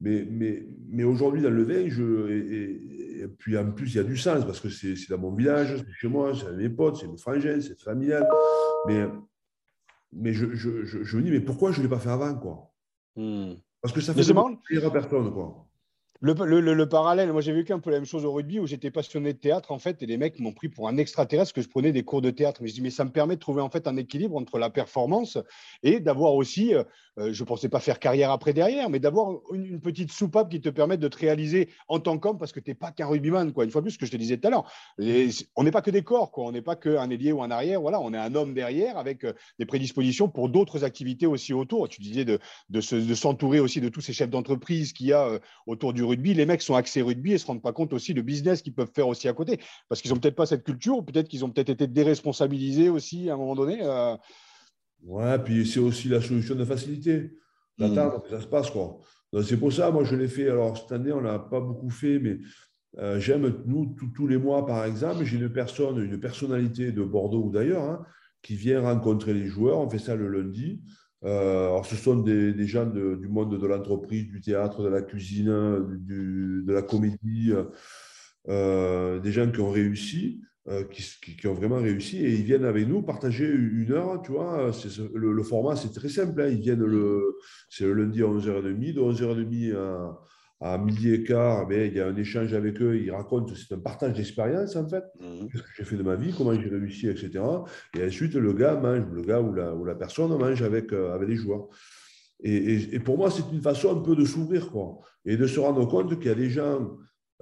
mais, 0.00 0.26
mais, 0.28 0.66
mais 0.88 1.04
aujourd'hui, 1.04 1.40
dans 1.40 1.50
le 1.50 1.62
vin, 1.62 1.88
je, 1.88 3.22
et, 3.22 3.28
puis 3.38 3.56
en 3.56 3.70
plus, 3.70 3.94
il 3.94 3.96
y 3.96 4.00
a 4.00 4.02
du 4.02 4.16
sens 4.16 4.44
parce 4.44 4.58
que 4.58 4.68
c'est 4.70 4.96
dans 5.08 5.18
mon 5.18 5.32
village, 5.32 5.76
c'est 5.76 5.92
chez 6.00 6.08
moi, 6.08 6.32
c'est 6.34 6.52
mes 6.56 6.68
potes, 6.68 6.96
c'est 6.96 7.06
mes 7.06 7.16
frangins, 7.16 7.60
c'est 7.60 7.80
familial. 7.80 8.26
Mais, 8.88 9.06
mais 10.12 10.32
je, 10.32 10.52
je, 10.52 10.84
je, 10.84 11.16
me 11.16 11.22
dis, 11.22 11.30
mais 11.30 11.40
pourquoi 11.40 11.70
je 11.70 11.78
ne 11.78 11.84
l'ai 11.84 11.88
pas 11.88 12.00
fait 12.00 12.10
avant, 12.10 12.34
quoi? 12.34 12.72
Hmm. 13.14 13.52
Parce 13.80 13.94
que 13.94 14.00
ça 14.00 14.14
fait 14.14 14.34
plaisir 14.64 14.92
personne, 14.92 15.32
quoi. 15.32 15.69
Le, 16.22 16.84
parallèle, 16.84 17.32
moi 17.32 17.40
j'ai 17.40 17.52
vécu 17.52 17.72
un 17.72 17.78
peu 17.78 17.90
la 17.90 17.96
même 17.96 18.04
chose 18.04 18.26
au 18.26 18.32
rugby 18.32 18.60
où 18.60 18.66
j'étais 18.66 18.90
passionné 18.90 19.32
de 19.32 19.38
théâtre 19.38 19.72
en 19.72 19.78
fait 19.78 20.02
et 20.02 20.06
les 20.06 20.18
mecs 20.18 20.38
m'ont 20.38 20.52
pris 20.52 20.68
pour 20.68 20.86
un 20.86 20.98
extraterrestre 20.98 21.54
que 21.54 21.62
je 21.62 21.68
prenais 21.68 21.92
des 21.92 22.02
cours 22.02 22.20
de 22.20 22.28
théâtre. 22.28 22.60
Mais 22.62 22.68
je 22.68 22.74
dis 22.74 22.82
mais 22.82 22.90
ça 22.90 23.06
me 23.06 23.10
permet 23.10 23.36
de 23.36 23.40
trouver 23.40 23.62
en 23.62 23.70
fait 23.70 23.88
un 23.88 23.96
équilibre 23.96 24.36
entre 24.36 24.58
la 24.58 24.68
performance 24.68 25.38
et 25.82 25.98
d'avoir 25.98 26.34
aussi, 26.34 26.74
euh, 26.74 26.84
euh, 27.18 27.32
je 27.32 27.42
ne 27.42 27.46
pensais 27.46 27.70
pas 27.70 27.80
faire 27.80 27.98
carrière 27.98 28.30
après 28.32 28.52
derrière, 28.52 28.90
mais 28.90 28.98
d'avoir 28.98 29.38
une, 29.54 29.80
petite 29.80 30.12
soupape 30.12 30.50
qui 30.50 30.60
te 30.60 30.68
permette 30.68 31.00
de 31.00 31.08
te 31.08 31.16
réaliser 31.16 31.70
en 31.88 32.00
tant 32.00 32.18
qu'homme 32.18 32.36
parce 32.36 32.52
que 32.52 32.60
tu 32.60 32.70
n'es 32.70 32.74
pas 32.74 32.92
qu'un 32.92 33.06
rugbyman 33.06 33.54
quoi. 33.54 33.64
Une 33.64 33.70
fois 33.70 33.80
plus, 33.80 33.92
ce 33.92 33.98
que 33.98 34.04
je 34.04 34.12
te 34.12 34.18
disais 34.18 34.36
tout 34.36 34.48
à 34.48 34.50
l'heure, 34.50 34.70
on 35.56 35.64
n'est 35.64 35.70
pas 35.70 35.80
que 35.80 35.90
des 35.90 36.02
corps 36.02 36.32
quoi, 36.32 36.44
on 36.44 36.52
n'est 36.52 36.60
pas 36.60 36.76
qu'un 36.76 37.08
ailier 37.08 37.32
ou 37.32 37.42
un 37.42 37.50
arrière, 37.50 37.80
voilà, 37.80 37.98
on 37.98 38.12
est 38.12 38.18
un 38.18 38.34
homme 38.34 38.52
derrière 38.52 38.98
avec 38.98 39.24
euh, 39.24 39.32
des 39.58 39.64
prédispositions 39.64 40.28
pour 40.28 40.50
d'autres 40.50 40.84
activités 40.84 41.26
aussi 41.26 41.54
autour. 41.54 41.88
Tu 41.88 42.02
disais 42.02 42.26
de, 42.26 42.38
de, 42.68 42.80
s'entourer 43.14 43.58
aussi 43.58 43.80
de 43.80 43.88
tous 43.88 44.02
ces 44.02 44.12
chefs 44.12 44.28
d'entreprise 44.28 44.92
qu'il 44.92 45.06
y 45.06 45.14
a 45.14 45.40
autour 45.66 45.94
du 45.94 46.09
rugby, 46.10 46.34
les 46.34 46.46
mecs 46.46 46.62
sont 46.62 46.74
axés 46.74 47.02
rugby 47.02 47.32
et 47.32 47.38
se 47.38 47.46
rendent 47.46 47.62
pas 47.62 47.72
compte 47.72 47.92
aussi 47.92 48.14
de 48.14 48.20
business 48.20 48.62
qu'ils 48.62 48.74
peuvent 48.74 48.90
faire 48.94 49.08
aussi 49.08 49.28
à 49.28 49.32
côté. 49.32 49.58
Parce 49.88 50.02
qu'ils 50.02 50.12
ont 50.12 50.16
peut-être 50.16 50.36
pas 50.36 50.46
cette 50.46 50.64
culture, 50.64 50.98
ou 50.98 51.02
peut-être 51.02 51.28
qu'ils 51.28 51.44
ont 51.44 51.50
peut-être 51.50 51.70
été 51.70 51.86
déresponsabilisés 51.86 52.88
aussi 52.88 53.30
à 53.30 53.34
un 53.34 53.36
moment 53.36 53.54
donné. 53.54 53.80
Euh. 53.82 54.16
Ouais, 55.02 55.38
puis 55.38 55.66
c'est 55.66 55.80
aussi 55.80 56.08
la 56.08 56.20
solution 56.20 56.54
de 56.54 56.64
facilité. 56.64 57.30
D'attendre 57.78 58.22
que 58.22 58.28
ça 58.28 58.40
se 58.40 58.46
passe. 58.46 58.70
Quoi. 58.70 58.98
c'est 59.42 59.56
pour 59.56 59.72
ça, 59.72 59.90
moi, 59.90 60.04
je 60.04 60.14
l'ai 60.14 60.28
fait. 60.28 60.50
Alors, 60.50 60.76
cette 60.76 60.92
année, 60.92 61.12
on 61.12 61.22
n'a 61.22 61.38
pas 61.38 61.60
beaucoup 61.60 61.88
fait, 61.88 62.18
mais 62.18 62.38
euh, 62.98 63.18
j'aime, 63.18 63.62
nous, 63.66 63.96
tous 64.14 64.26
les 64.26 64.36
mois, 64.36 64.66
par 64.66 64.84
exemple, 64.84 65.24
j'ai 65.24 65.38
une 65.38 65.50
personne, 65.50 66.02
une 66.02 66.20
personnalité 66.20 66.92
de 66.92 67.02
Bordeaux 67.02 67.44
ou 67.44 67.50
d'ailleurs, 67.50 67.84
hein, 67.84 68.04
qui 68.42 68.54
vient 68.54 68.82
rencontrer 68.82 69.32
les 69.32 69.46
joueurs. 69.46 69.78
On 69.78 69.88
fait 69.88 69.98
ça 69.98 70.14
le 70.14 70.28
lundi. 70.28 70.82
Euh, 71.24 71.66
alors, 71.66 71.86
ce 71.86 71.96
sont 71.96 72.16
des, 72.16 72.66
gens 72.66 72.86
du 72.86 73.28
monde 73.28 73.58
de 73.58 73.66
l'entreprise, 73.66 74.26
du 74.28 74.40
théâtre, 74.40 74.82
de 74.82 74.88
la 74.88 75.02
cuisine, 75.02 75.46
de 75.48 76.72
la 76.72 76.82
comédie, 76.82 77.52
euh, 78.48 79.20
des 79.20 79.32
gens 79.32 79.50
qui 79.50 79.60
ont 79.60 79.70
réussi, 79.70 80.40
euh, 80.68 80.84
qui, 80.84 81.46
ont 81.46 81.54
vraiment 81.54 81.76
réussi, 81.76 82.18
et 82.24 82.34
ils 82.34 82.44
viennent 82.44 82.64
avec 82.64 82.88
nous 82.88 83.02
partager 83.02 83.46
une 83.46 83.92
heure, 83.92 84.22
tu 84.22 84.32
vois. 84.32 84.70
Le, 85.14 85.42
format, 85.42 85.76
c'est 85.76 85.92
très 85.92 86.08
simple. 86.08 86.40
Hein. 86.40 86.48
ils 86.48 86.60
viennent 86.60 86.84
le, 86.84 87.36
c'est 87.68 87.84
le 87.84 87.94
lundi 87.94 88.22
à 88.22 88.26
11h30, 88.26 88.94
de 88.94 89.00
11h30 89.00 89.76
à 89.76 90.20
à 90.60 90.76
midi 90.76 91.12
et 91.12 91.22
quart, 91.24 91.66
mais 91.66 91.88
il 91.88 91.94
y 91.94 92.00
a 92.00 92.06
un 92.06 92.16
échange 92.16 92.52
avec 92.52 92.82
eux, 92.82 92.98
ils 92.98 93.10
racontent, 93.10 93.54
c'est 93.54 93.74
un 93.74 93.78
partage 93.78 94.12
d'expérience 94.12 94.76
en 94.76 94.86
fait, 94.86 95.04
mmh. 95.18 95.46
ce 95.54 95.62
que 95.62 95.68
j'ai 95.78 95.84
fait 95.84 95.96
de 95.96 96.02
ma 96.02 96.16
vie, 96.16 96.34
comment 96.36 96.52
j'ai 96.52 96.68
réussi, 96.68 97.08
etc. 97.08 97.42
Et 97.96 98.04
ensuite, 98.04 98.34
le 98.34 98.52
gars 98.52 98.76
mange, 98.76 99.06
le 99.10 99.22
gars 99.22 99.40
ou 99.40 99.54
la, 99.54 99.74
ou 99.74 99.84
la 99.86 99.94
personne 99.94 100.36
mange 100.36 100.60
avec, 100.62 100.92
euh, 100.92 101.14
avec 101.14 101.28
les 101.30 101.36
joueurs. 101.36 101.68
Et, 102.42 102.94
et, 102.94 103.00
pour 103.00 103.18
moi, 103.18 103.30
c'est 103.30 103.44
une 103.52 103.60
façon 103.60 103.98
un 103.98 104.02
peu 104.02 104.14
de 104.14 104.24
s'ouvrir, 104.24 104.70
quoi, 104.70 105.00
et 105.24 105.36
de 105.36 105.46
se 105.46 105.60
rendre 105.60 105.86
compte 105.86 106.18
qu'il 106.18 106.28
y 106.28 106.32
a 106.32 106.34
des 106.34 106.50
gens, 106.50 106.90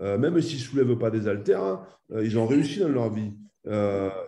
euh, 0.00 0.16
même 0.16 0.40
s'ils 0.40 0.58
ne 0.58 0.64
soulèvent 0.64 0.98
pas 0.98 1.10
des 1.10 1.26
haltères, 1.26 1.82
euh, 2.12 2.24
ils 2.24 2.38
ont 2.38 2.46
réussi 2.46 2.80
dans 2.80 2.88
leur 2.88 3.12
vie. 3.12 3.32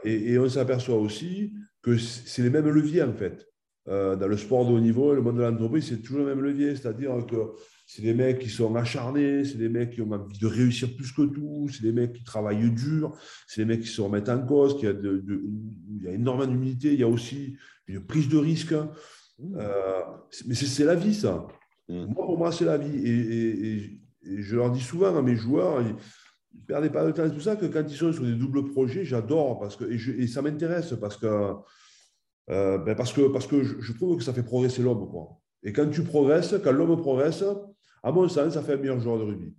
Et, 0.05 0.33
et, 0.33 0.39
on 0.39 0.49
s'aperçoit 0.49 0.97
aussi 0.97 1.55
que 1.81 1.97
c'est 1.97 2.43
les 2.43 2.51
mêmes 2.51 2.69
leviers 2.69 3.03
en 3.03 3.15
fait. 3.15 3.50
Dans 3.87 4.29
le 4.29 4.37
sport 4.37 4.67
de 4.67 4.73
haut 4.73 4.81
niveau, 4.81 5.15
le 5.15 5.23
monde 5.23 5.39
de 5.39 5.43
l'entreprise, 5.43 5.89
c'est 5.89 6.03
toujours 6.03 6.21
le 6.21 6.27
même 6.27 6.43
levier, 6.43 6.77
c'est-à-dire 6.77 7.27
que 7.27 7.37
c'est 7.87 8.03
des 8.03 8.15
mecs 8.15 8.39
qui 8.39 8.49
sont 8.49 8.77
acharnés, 8.77 9.45
c'est 9.45 9.59
des 9.59 9.69
mecs 9.69 9.91
qui 9.91 10.03
ont 10.03 10.13
envie 10.13 10.39
de 10.39 10.47
réussir 10.47 10.95
plus 10.95 11.11
que 11.11 11.23
tout, 11.23 11.69
c'est 11.73 11.83
des 11.83 11.93
mecs 11.93 12.13
qui 12.13 12.23
travaillent 12.23 12.71
dur, 12.71 13.17
c'est 13.49 13.63
des 13.63 13.65
mecs 13.65 13.81
qui 13.81 13.89
se 13.89 14.01
remettent 14.01 14.29
en 14.29 14.47
cause, 14.47 14.79
qui 14.79 14.87
a 14.87 14.93
de, 14.93 15.25
il 15.97 16.05
y 16.05 16.09
a 16.09 16.13
énormément 16.13 16.53
d'humilité, 16.53 16.93
il 16.93 17.01
y 17.01 17.03
a 17.03 17.09
aussi 17.09 17.57
une 17.89 18.05
prise 18.05 18.29
de 18.29 18.39
risque. 18.39 18.75
Mmh. 18.75 19.57
Euh, 19.57 20.01
mais 20.47 20.55
c'est 20.55 20.85
la 20.85 20.95
vie, 20.95 21.15
ça. 21.15 21.49
Mm. 21.91 22.07
Moi, 22.15 22.25
pour 22.27 22.39
moi, 22.39 22.53
c'est 22.53 22.65
la 22.65 22.79
vie. 22.79 23.07
Et, 23.07 24.01
je 24.23 24.55
leur 24.55 24.71
dis 24.71 24.83
souvent 24.83 25.17
à 25.17 25.23
mes 25.23 25.35
joueurs, 25.35 25.83
ne 25.83 25.93
perdez 26.67 26.91
pas 26.91 27.07
de 27.07 27.11
temps 27.11 27.25
et 27.25 27.33
tout 27.33 27.41
ça, 27.41 27.57
que 27.57 27.65
quand 27.67 27.85
ils 27.89 27.97
sont 27.97 28.13
sur 28.13 28.23
des 28.23 28.35
doubles 28.35 28.71
projets, 28.71 29.05
j'adore 29.05 29.59
parce 29.59 29.77
que, 29.77 29.85
et, 29.85 30.27
ça 30.27 30.43
m'intéresse 30.43 30.95
parce 31.01 31.17
que, 31.17 31.55
euh, 32.49 32.79
ben 32.79 32.95
parce 32.97 33.13
que, 33.13 33.29
parce 33.29 33.47
que 33.47 33.63
je, 33.63 33.93
trouve 33.93 34.17
que 34.17 34.25
ça 34.25 34.33
fait 34.33 34.43
progresser 34.43 34.83
l'homme. 34.83 35.09
Et 35.63 35.73
quand 35.73 35.89
tu 35.91 36.03
progresses, 36.03 36.55
quand 36.65 36.73
l'homme 36.73 37.01
progresse, 37.01 37.45
à 38.03 38.13
mon 38.13 38.29
sens, 38.29 38.55
ça 38.55 38.63
fait 38.63 38.75
un 38.75 38.77
meilleur 38.77 39.01
joueur 39.01 39.19
de 39.19 39.25
rugby. 39.25 39.55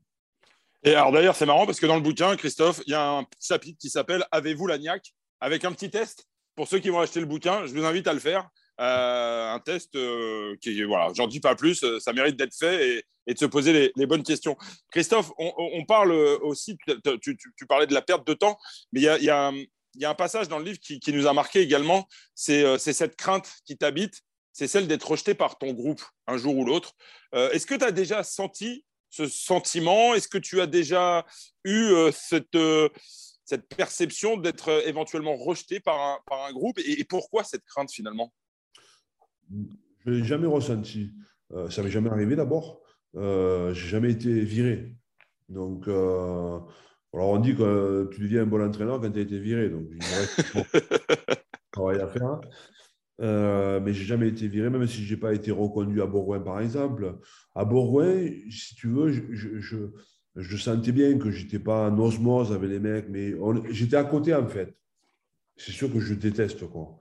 Et 0.83 0.95
alors 0.95 1.11
d'ailleurs, 1.11 1.35
c'est 1.35 1.45
marrant 1.45 1.65
parce 1.65 1.79
que 1.79 1.85
dans 1.85 1.95
le 1.95 2.01
bouquin, 2.01 2.35
Christophe, 2.35 2.81
il 2.87 2.91
y 2.91 2.95
a 2.95 3.19
un 3.19 3.25
chapitre 3.39 3.77
qui 3.79 3.89
s'appelle 3.89 4.25
Avez-vous 4.31 4.67
la 4.67 4.77
niaque? 4.77 5.13
avec 5.41 5.65
un 5.65 5.73
petit 5.73 5.89
test. 5.89 6.25
Pour 6.55 6.67
ceux 6.67 6.79
qui 6.79 6.89
vont 6.89 6.99
acheter 6.99 7.19
le 7.19 7.25
bouquin, 7.25 7.65
je 7.65 7.73
vous 7.73 7.83
invite 7.83 8.07
à 8.07 8.13
le 8.13 8.19
faire. 8.19 8.47
Euh, 8.79 9.53
un 9.53 9.59
test 9.59 9.95
euh, 9.95 10.55
qui, 10.61 10.81
voilà, 10.83 11.11
j'en 11.13 11.27
dis 11.27 11.39
pas 11.39 11.55
plus, 11.55 11.83
ça 11.99 12.13
mérite 12.13 12.35
d'être 12.35 12.55
fait 12.55 13.03
et, 13.27 13.33
de 13.33 13.37
se 13.37 13.45
poser 13.45 13.91
les, 13.95 14.05
bonnes 14.05 14.23
questions. 14.23 14.57
Christophe, 14.91 15.31
on, 15.37 15.85
parle 15.85 16.11
aussi, 16.11 16.77
tu, 17.21 17.65
parlais 17.67 17.87
de 17.87 17.93
la 17.93 18.01
perte 18.01 18.25
de 18.25 18.33
temps, 18.33 18.57
mais 18.91 19.01
il 19.01 19.23
y 19.23 19.29
a, 19.29 19.51
un 20.01 20.13
passage 20.13 20.47
dans 20.47 20.59
le 20.59 20.65
livre 20.65 20.79
qui, 20.79 21.01
nous 21.13 21.27
a 21.27 21.33
marqué 21.33 21.59
également, 21.59 22.07
c'est 22.35 22.77
cette 22.77 23.15
crainte 23.15 23.51
qui 23.65 23.77
t'habite, 23.77 24.21
c'est 24.53 24.67
celle 24.67 24.87
d'être 24.87 25.09
rejeté 25.09 25.33
par 25.33 25.57
ton 25.57 25.73
groupe 25.73 26.01
un 26.27 26.37
jour 26.37 26.57
ou 26.57 26.65
l'autre. 26.65 26.93
Est-ce 27.33 27.65
que 27.65 27.75
tu 27.75 27.85
as 27.85 27.91
déjà 27.91 28.23
senti 28.23 28.85
ce 29.09 29.27
sentiment? 29.27 30.13
Est-ce 30.13 30.27
que 30.27 30.37
tu 30.37 30.61
as 30.61 30.67
déjà 30.67 31.25
eu 31.63 31.93
cette 32.11 32.57
cette 33.51 33.67
perception 33.67 34.37
d'être 34.37 34.87
éventuellement 34.87 35.35
rejeté 35.35 35.81
par 35.81 36.23
un, 36.31 36.53
groupe? 36.53 36.79
Et, 36.79 37.03
pourquoi 37.03 37.43
cette 37.43 37.65
crainte 37.65 37.91
finalement? 37.91 38.31
Je 39.49 40.09
ne 40.09 40.15
l'ai 40.15 40.23
jamais 40.23 40.47
ressenti. 40.47 41.11
Euh, 41.51 41.69
ça 41.69 41.83
m'est 41.83 41.91
jamais 41.91 42.09
arrivé 42.09 42.37
d'abord. 42.37 42.81
Euh, 43.15 43.73
je 43.73 43.83
n'ai 43.83 43.89
jamais 43.89 44.11
été 44.11 44.39
viré. 44.39 44.95
Donc, 45.49 45.89
euh, 45.89 46.59
alors 47.13 47.29
on 47.29 47.39
dit 47.39 47.55
que 47.55 48.09
tu 48.13 48.21
deviens 48.21 48.43
un 48.43 48.45
bon 48.45 48.61
entraîneur 48.65 49.01
quand 49.01 49.11
tu 49.11 49.19
as 49.19 49.23
été 49.23 49.39
viré. 49.39 49.69
Donc, 49.69 49.87
il 49.89 49.97
me 49.97 50.19
reste 50.19 50.53
travail 51.71 51.99
à 51.99 52.07
faire. 52.07 52.39
mais 53.19 53.93
je 53.93 53.99
n'ai 53.99 54.05
jamais 54.05 54.27
été 54.29 54.47
viré, 54.47 54.69
même 54.69 54.87
si 54.87 55.03
je 55.03 55.13
n'ai 55.13 55.19
pas 55.19 55.33
été 55.33 55.51
reconduit 55.51 56.01
à 56.01 56.05
Bourgoin, 56.05 56.39
par 56.39 56.59
exemple. 56.59 57.17
À 57.55 57.65
Bourgoin, 57.65 58.27
si 58.49 58.75
tu 58.75 58.87
veux, 58.87 59.11
je, 59.11 59.21
je, 59.59 59.89
je, 60.35 60.57
sentais 60.57 60.91
bien 60.91 61.17
que 61.17 61.31
je 61.31 61.43
n'étais 61.43 61.59
pas 61.59 61.89
en 61.89 61.99
osmose 61.99 62.51
avec 62.53 62.69
les 62.69 62.79
mecs, 62.79 63.09
mais 63.09 63.33
j'étais 63.69 63.97
à 63.97 64.03
côté, 64.03 64.33
en 64.33 64.47
fait. 64.47 64.73
C'est 65.57 65.71
sûr 65.71 65.91
que 65.91 65.99
je 65.99 66.13
déteste. 66.13 66.67
Quoi. 66.67 66.97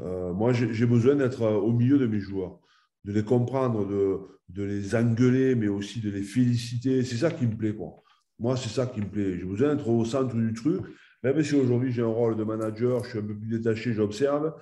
Euh, 0.00 0.32
moi, 0.32 0.52
j'ai 0.52 0.86
besoin 0.86 1.14
d'être 1.14 1.42
euh, 1.42 1.54
au 1.54 1.72
milieu 1.72 1.98
de 1.98 2.06
mes 2.06 2.20
joueurs, 2.20 2.58
de 3.04 3.12
les 3.12 3.22
comprendre, 3.22 3.86
de, 3.86 4.18
de, 4.48 4.62
les 4.62 4.94
engueuler, 4.94 5.54
mais 5.54 5.68
aussi 5.68 6.00
de 6.00 6.10
les 6.10 6.22
féliciter. 6.22 7.04
C'est 7.04 7.16
ça 7.16 7.30
qui 7.30 7.46
me 7.46 7.56
plaît. 7.56 7.74
Quoi. 7.74 8.02
Moi, 8.38 8.56
c'est 8.56 8.68
ça 8.68 8.86
qui 8.86 9.00
me 9.00 9.06
plaît. 9.06 9.38
J'ai 9.38 9.44
besoin 9.44 9.74
d'être 9.74 9.88
au 9.88 10.04
centre 10.04 10.34
du 10.34 10.52
truc, 10.52 10.82
même 11.22 11.42
si 11.42 11.54
aujourd'hui 11.54 11.92
j'ai 11.92 12.02
un 12.02 12.06
rôle 12.06 12.36
de 12.36 12.44
manager, 12.44 13.04
je 13.04 13.10
suis 13.10 13.18
un 13.18 13.22
peu 13.22 13.36
plus 13.36 13.48
détaché, 13.48 13.92
j'observe, 13.92 14.54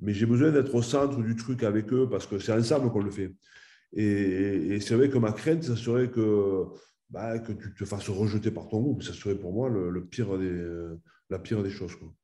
mais 0.00 0.14
j'ai 0.14 0.26
besoin 0.26 0.50
d'être 0.50 0.74
au 0.74 0.82
centre 0.82 1.20
du 1.20 1.36
truc 1.36 1.62
avec 1.62 1.92
eux 1.92 2.08
parce 2.08 2.26
que 2.26 2.38
c'est 2.38 2.52
ensemble 2.52 2.90
qu'on 2.90 3.02
le 3.02 3.10
fait. 3.10 3.34
Et, 3.92 4.78
c'est 4.80 4.94
vrai 4.94 5.10
que 5.10 5.18
ma 5.18 5.32
crainte, 5.32 5.64
ça 5.64 5.76
serait 5.76 6.10
que, 6.10 6.64
bah, 7.10 7.38
que 7.40 7.52
tu 7.52 7.74
te 7.74 7.84
fasses 7.84 8.08
rejeter 8.08 8.50
par 8.50 8.68
ton 8.68 8.80
groupe. 8.80 9.02
Ça 9.02 9.12
serait 9.12 9.34
pour 9.34 9.52
moi 9.52 9.68
le, 9.68 10.04
pire 10.06 10.38
des, 10.38 10.64
la 11.28 11.38
pire 11.38 11.62
des 11.62 11.70
choses. 11.70 11.96
Quoi. 11.96 12.14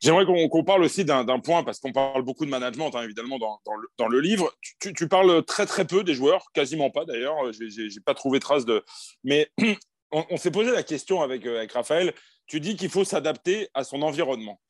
J'aimerais 0.00 0.26
qu'on 0.26 0.64
parle 0.64 0.84
aussi 0.84 1.04
d'un 1.04 1.40
point, 1.40 1.62
parce 1.62 1.80
qu'on 1.80 1.92
parle 1.92 2.22
beaucoup 2.22 2.44
de 2.44 2.50
management, 2.50 2.94
hein, 2.94 3.02
évidemment, 3.02 3.38
dans, 3.38 4.08
le, 4.08 4.20
livre. 4.20 4.52
Tu, 4.78 5.08
parles 5.08 5.42
très, 5.44 5.64
très 5.64 5.86
peu 5.86 6.04
des 6.04 6.14
joueurs, 6.14 6.46
quasiment 6.52 6.90
pas 6.90 7.04
d'ailleurs. 7.04 7.50
Je 7.52 7.64
n'ai 7.64 8.00
pas 8.04 8.14
trouvé 8.14 8.38
trace 8.38 8.66
de. 8.66 8.84
Mais 9.24 9.50
on, 10.12 10.36
s'est 10.36 10.50
posé 10.50 10.70
la 10.70 10.82
question 10.82 11.22
avec, 11.22 11.46
euh, 11.46 11.58
avec 11.58 11.72
Raphaël. 11.72 12.12
Tu 12.46 12.60
dis 12.60 12.76
qu'il 12.76 12.90
faut 12.90 13.04
s'adapter 13.04 13.68
à 13.72 13.84
son 13.84 14.02
environnement. 14.02 14.60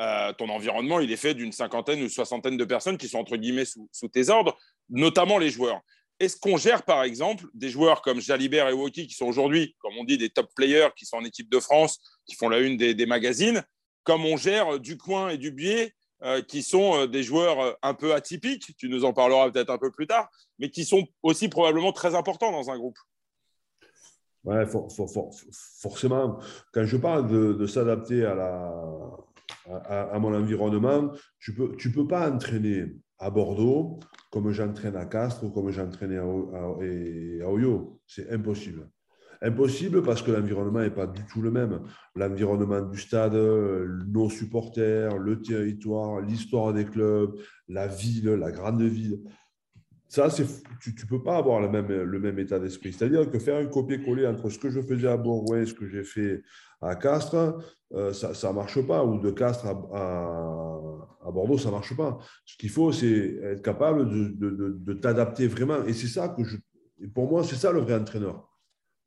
Euh, 0.00 0.32
ton 0.32 0.48
environnement, 0.48 1.00
il 1.00 1.10
est 1.12 1.16
fait 1.16 1.34
d'une 1.34 1.52
cinquantaine 1.52 2.02
ou 2.02 2.08
soixantaine 2.08 2.56
de 2.56 2.64
personnes 2.64 2.98
qui 2.98 3.08
sont 3.08 3.18
entre 3.18 3.36
guillemets 3.36 3.64
sous, 3.64 4.08
tes 4.12 4.28
ordres, 4.28 4.56
notamment 4.90 5.38
les 5.38 5.50
joueurs. 5.50 5.80
Est-ce 6.20 6.36
qu'on 6.36 6.56
gère, 6.56 6.82
par 6.82 7.04
exemple, 7.04 7.46
des 7.54 7.68
joueurs 7.68 8.02
comme 8.02 8.20
Jalibert 8.20 8.68
et 8.68 8.72
Woki, 8.72 9.06
qui 9.06 9.14
sont 9.14 9.26
aujourd'hui, 9.26 9.76
comme 9.78 9.96
on 9.98 10.04
dit, 10.04 10.18
des 10.18 10.30
top 10.30 10.52
players, 10.56 10.88
qui 10.96 11.06
sont 11.06 11.16
en 11.16 11.24
équipe 11.24 11.48
de 11.48 11.60
France, 11.60 12.00
qui 12.26 12.34
font 12.34 12.48
la 12.48 12.58
une 12.58 12.76
des 12.76 13.06
magazines 13.06 13.62
comme 14.08 14.24
on 14.24 14.38
gère 14.38 14.80
du 14.80 14.96
coin 14.96 15.28
et 15.28 15.36
du 15.36 15.50
biais, 15.50 15.92
euh, 16.22 16.40
qui 16.40 16.62
sont 16.62 16.94
euh, 16.94 17.06
des 17.06 17.22
joueurs 17.22 17.60
euh, 17.60 17.72
un 17.82 17.92
peu 17.92 18.14
atypiques, 18.14 18.74
tu 18.78 18.88
nous 18.88 19.04
en 19.04 19.12
parleras 19.12 19.50
peut-être 19.50 19.68
un 19.68 19.76
peu 19.76 19.90
plus 19.90 20.06
tard, 20.06 20.30
mais 20.58 20.70
qui 20.70 20.86
sont 20.86 21.06
aussi 21.22 21.50
probablement 21.50 21.92
très 21.92 22.14
importants 22.14 22.50
dans 22.50 22.70
un 22.70 22.78
groupe. 22.78 22.96
Ouais, 24.44 24.64
forcément. 24.66 26.38
Quand 26.72 26.86
je 26.86 26.96
parle 26.96 27.28
de, 27.28 27.66
s'adapter 27.66 28.24
à, 28.24 28.72
mon 30.18 30.34
environnement, 30.34 31.12
tu 31.38 31.50
ne 31.50 31.56
peux, 31.56 31.76
tu 31.76 31.92
peux 31.92 32.06
pas 32.06 32.30
entraîner 32.30 32.86
à 33.18 33.28
Bordeaux 33.28 34.00
comme 34.30 34.50
j'entraîne 34.52 34.96
à 34.96 35.04
Castres 35.04 35.44
ou 35.44 35.50
comme 35.50 35.70
j'entraîne 35.70 36.16
à, 36.16 36.22
à, 36.22 37.44
à 37.44 37.52
Oyo. 37.52 38.00
C'est 38.06 38.32
impossible. 38.32 38.88
Impossible 39.40 40.02
parce 40.02 40.20
que 40.20 40.32
l'environnement 40.32 40.80
n'est 40.80 40.90
pas 40.90 41.06
du 41.06 41.24
tout 41.26 41.40
le 41.40 41.50
même. 41.50 41.80
L'environnement 42.16 42.80
du 42.80 42.98
stade, 42.98 43.34
nos 43.34 44.28
supporters, 44.30 45.16
le 45.16 45.40
territoire, 45.40 46.20
l'histoire 46.20 46.72
des 46.72 46.84
clubs, 46.84 47.38
la 47.68 47.86
ville, 47.86 48.30
la 48.30 48.50
grande 48.50 48.82
ville. 48.82 49.20
Ça, 50.08 50.28
tu 50.30 50.42
ne 50.42 51.08
peux 51.08 51.22
pas 51.22 51.36
avoir 51.36 51.60
le 51.60 51.68
même, 51.68 52.38
état 52.38 52.58
d'esprit. 52.58 52.92
C'est-à-dire 52.92 53.30
que 53.30 53.38
faire 53.38 53.58
un 53.58 53.66
copier-coller 53.66 54.26
entre 54.26 54.48
ce 54.48 54.58
que 54.58 54.70
je 54.70 54.80
faisais 54.80 55.06
à 55.06 55.16
Bourgoin 55.16 55.60
et 55.60 55.66
ce 55.66 55.74
que 55.74 55.86
j'ai 55.86 56.02
fait 56.02 56.42
à 56.80 56.96
Castres, 56.96 57.58
euh, 57.92 58.12
ça 58.12 58.32
ne 58.48 58.54
marche 58.54 58.80
pas. 58.86 59.04
Ou 59.04 59.20
de 59.20 59.30
Castres 59.30 59.66
à, 59.66 61.30
Bordeaux, 61.30 61.58
ça 61.58 61.68
ne 61.68 61.74
marche 61.74 61.94
pas. 61.94 62.18
Ce 62.44 62.56
qu'il 62.56 62.70
faut, 62.70 62.90
c'est 62.90 63.36
être 63.42 63.62
capable 63.62 64.08
de 64.08 64.92
t'adapter 64.94 65.46
vraiment. 65.46 65.84
Et 65.84 65.92
c'est 65.92 66.08
ça 66.08 66.28
que 66.28 66.42
je. 66.42 66.56
Pour 67.14 67.30
moi, 67.30 67.44
c'est 67.44 67.56
ça 67.56 67.70
le 67.70 67.80
vrai 67.80 67.94
entraîneur 67.94 68.47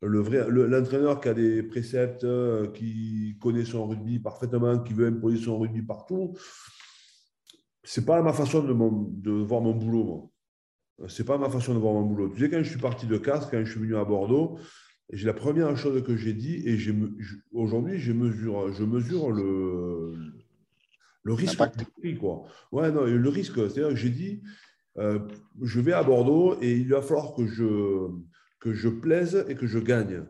l'entraîneur 0.02 1.22
qui 1.22 1.30
a 1.30 1.34
des 1.34 1.64
préceptes, 1.64 2.24
euh, 2.24 2.72
qui 2.72 3.38
connaît 3.40 3.66
son 3.66 3.88
rugby 3.88 4.20
parfaitement, 4.20 4.80
qui 4.80 4.94
veut 4.94 5.08
imposer 5.08 5.38
son 5.38 5.60
rugby 5.60 5.82
partout, 5.82 6.36
c'est 7.84 8.06
pas 8.06 8.22
ma 8.22 8.34
façon 8.34 8.62
de, 8.64 8.74
de 9.22 9.32
voir 9.32 9.62
mon 9.62 9.74
boulot. 9.74 10.32
C'est 11.08 11.26
pas 11.26 11.38
ma 11.38 11.50
façon 11.50 11.74
de 11.74 11.80
voir 11.80 11.94
mon 11.94 12.04
boulot. 12.04 12.30
Tu 12.30 12.42
sais, 12.42 12.50
quand 12.50 12.62
je 12.62 12.70
suis 12.70 12.80
parti 12.80 13.08
de 13.08 13.18
Castres, 13.18 13.50
quand 13.50 13.64
je 13.64 13.72
suis 13.72 13.80
venu 13.80 13.96
à 13.96 14.06
Bordeaux, 14.06 14.60
j'ai 15.12 15.26
la 15.26 15.34
première 15.34 15.76
chose 15.78 16.04
que 16.04 16.16
j'ai 16.16 16.34
dit, 16.34 16.64
et 16.66 16.78
aujourd'hui, 17.54 18.00
je 18.00 18.14
mesure, 18.14 18.72
je 18.72 18.84
mesure 18.84 19.32
le, 19.32 20.14
le 21.24 21.34
risque 21.34 21.58
quoi. 22.20 22.44
Ouais, 22.72 22.92
non, 22.92 23.06
le 23.06 23.30
risque, 23.30 23.56
c'est-à-dire 23.56 23.90
que 23.90 23.96
j'ai 23.96 24.10
dit, 24.10 24.42
euh, 24.98 25.20
je 25.62 25.80
vais 25.80 25.94
à 25.94 26.04
Bordeaux 26.04 26.58
et 26.62 26.78
il 26.78 26.90
va 26.90 27.02
falloir 27.02 27.34
que 27.34 27.46
je, 27.46 28.08
que 28.62 28.74
je 28.74 28.88
plaise 28.88 29.43
et 29.50 29.56
que 29.56 29.67
je 29.67 29.80
gagne. 29.80 30.24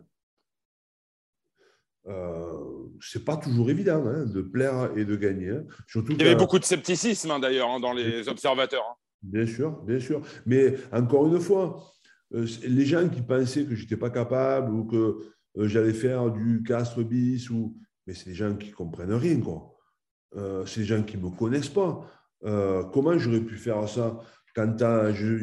Euh, 2.08 2.88
c'est 3.00 3.24
pas 3.24 3.38
toujours 3.38 3.70
évident 3.70 4.04
hein, 4.08 4.26
de 4.26 4.42
plaire 4.42 4.98
et 4.98 5.06
de 5.06 5.16
gagner. 5.16 5.50
Hein. 5.50 5.66
Surtout 5.86 6.14
Il 6.14 6.20
y 6.20 6.24
avait 6.24 6.36
beaucoup 6.36 6.58
de 6.58 6.64
scepticisme 6.64 7.30
hein, 7.30 7.40
d'ailleurs 7.40 7.70
hein, 7.70 7.80
dans 7.80 7.94
les 7.94 8.28
observateurs. 8.28 8.98
Bien 9.22 9.46
sûr, 9.46 9.84
bien 9.84 10.00
sûr. 10.00 10.22
Mais 10.48 10.76
encore 10.92 11.28
une 11.28 11.40
fois, 11.40 11.94
euh, 12.34 12.48
les 12.64 12.86
gens 12.86 13.08
qui 13.08 13.22
pensaient 13.22 13.66
que 13.66 13.76
j'étais 13.76 13.98
pas 13.98 14.10
capable 14.10 14.74
ou 14.74 14.86
que 14.86 15.20
euh, 15.58 15.68
j'allais 15.68 15.94
faire 15.94 16.32
du 16.32 16.64
castre 16.64 17.04
bis, 17.04 17.52
ou... 17.52 17.78
mais 18.08 18.16
c'est 18.16 18.30
des 18.30 18.36
gens 18.36 18.56
qui 18.56 18.72
comprennent 18.72 19.14
rien. 19.14 19.40
Quoi. 19.42 19.76
c'est 20.66 20.82
des 20.82 20.88
gens 20.88 21.04
qui 21.04 21.18
ne 21.18 21.24
me 21.24 21.30
connaissent 21.30 21.70
pas. 21.70 22.10
comment 22.42 23.18
j'aurais 23.20 23.42
pu 23.42 23.58
faire 23.58 23.88
ça 23.88 24.18
quand 24.56 24.78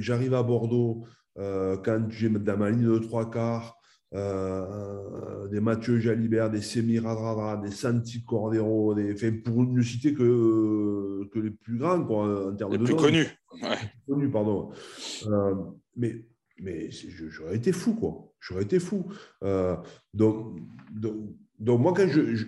j'arrive 0.01 0.35
à 0.35 0.43
Bordeaux 0.43 1.05
euh, 1.05 1.18
quand 1.39 2.07
j'ai 2.11 2.29
dans 2.29 2.57
ma 2.57 2.71
ligne 2.71 2.93
de 2.93 2.99
trois 2.99 3.31
quarts 3.31 3.79
euh, 4.15 5.49
des 5.49 5.61
Mathieu 5.61 5.99
Jalibert, 5.99 6.51
des 6.51 6.63
Semi 6.63 6.99
Radradra, 6.99 7.59
des 7.59 7.71
Santi 7.71 8.25
Cordero, 8.25 8.95
des, 8.95 9.15
pour 9.33 9.63
ne 9.65 9.83
citer 9.83 10.15
que, 10.15 11.29
que 11.31 11.39
les 11.39 11.51
plus 11.51 11.77
grands 11.77 12.03
quoi, 12.03 12.49
en 12.49 12.57
termes 12.57 12.73
les 12.73 12.79
de. 12.79 12.85
Plus 12.85 12.97
connus. 12.97 13.27
Connus, 14.07 14.31
pardon. 14.31 14.71
Euh, 15.27 15.55
mais 15.97 16.25
mais 16.61 16.91
j'aurais 16.91 17.57
été 17.57 17.71
fou, 17.71 17.95
quoi. 17.95 18.33
J'aurais 18.41 18.63
été 18.63 18.81
fou. 18.81 19.07
donc, 20.15 20.59
donc, 20.91 21.17
donc, 21.59 21.81
moi, 21.81 21.93
quand 21.93 22.09
je, 22.09 22.45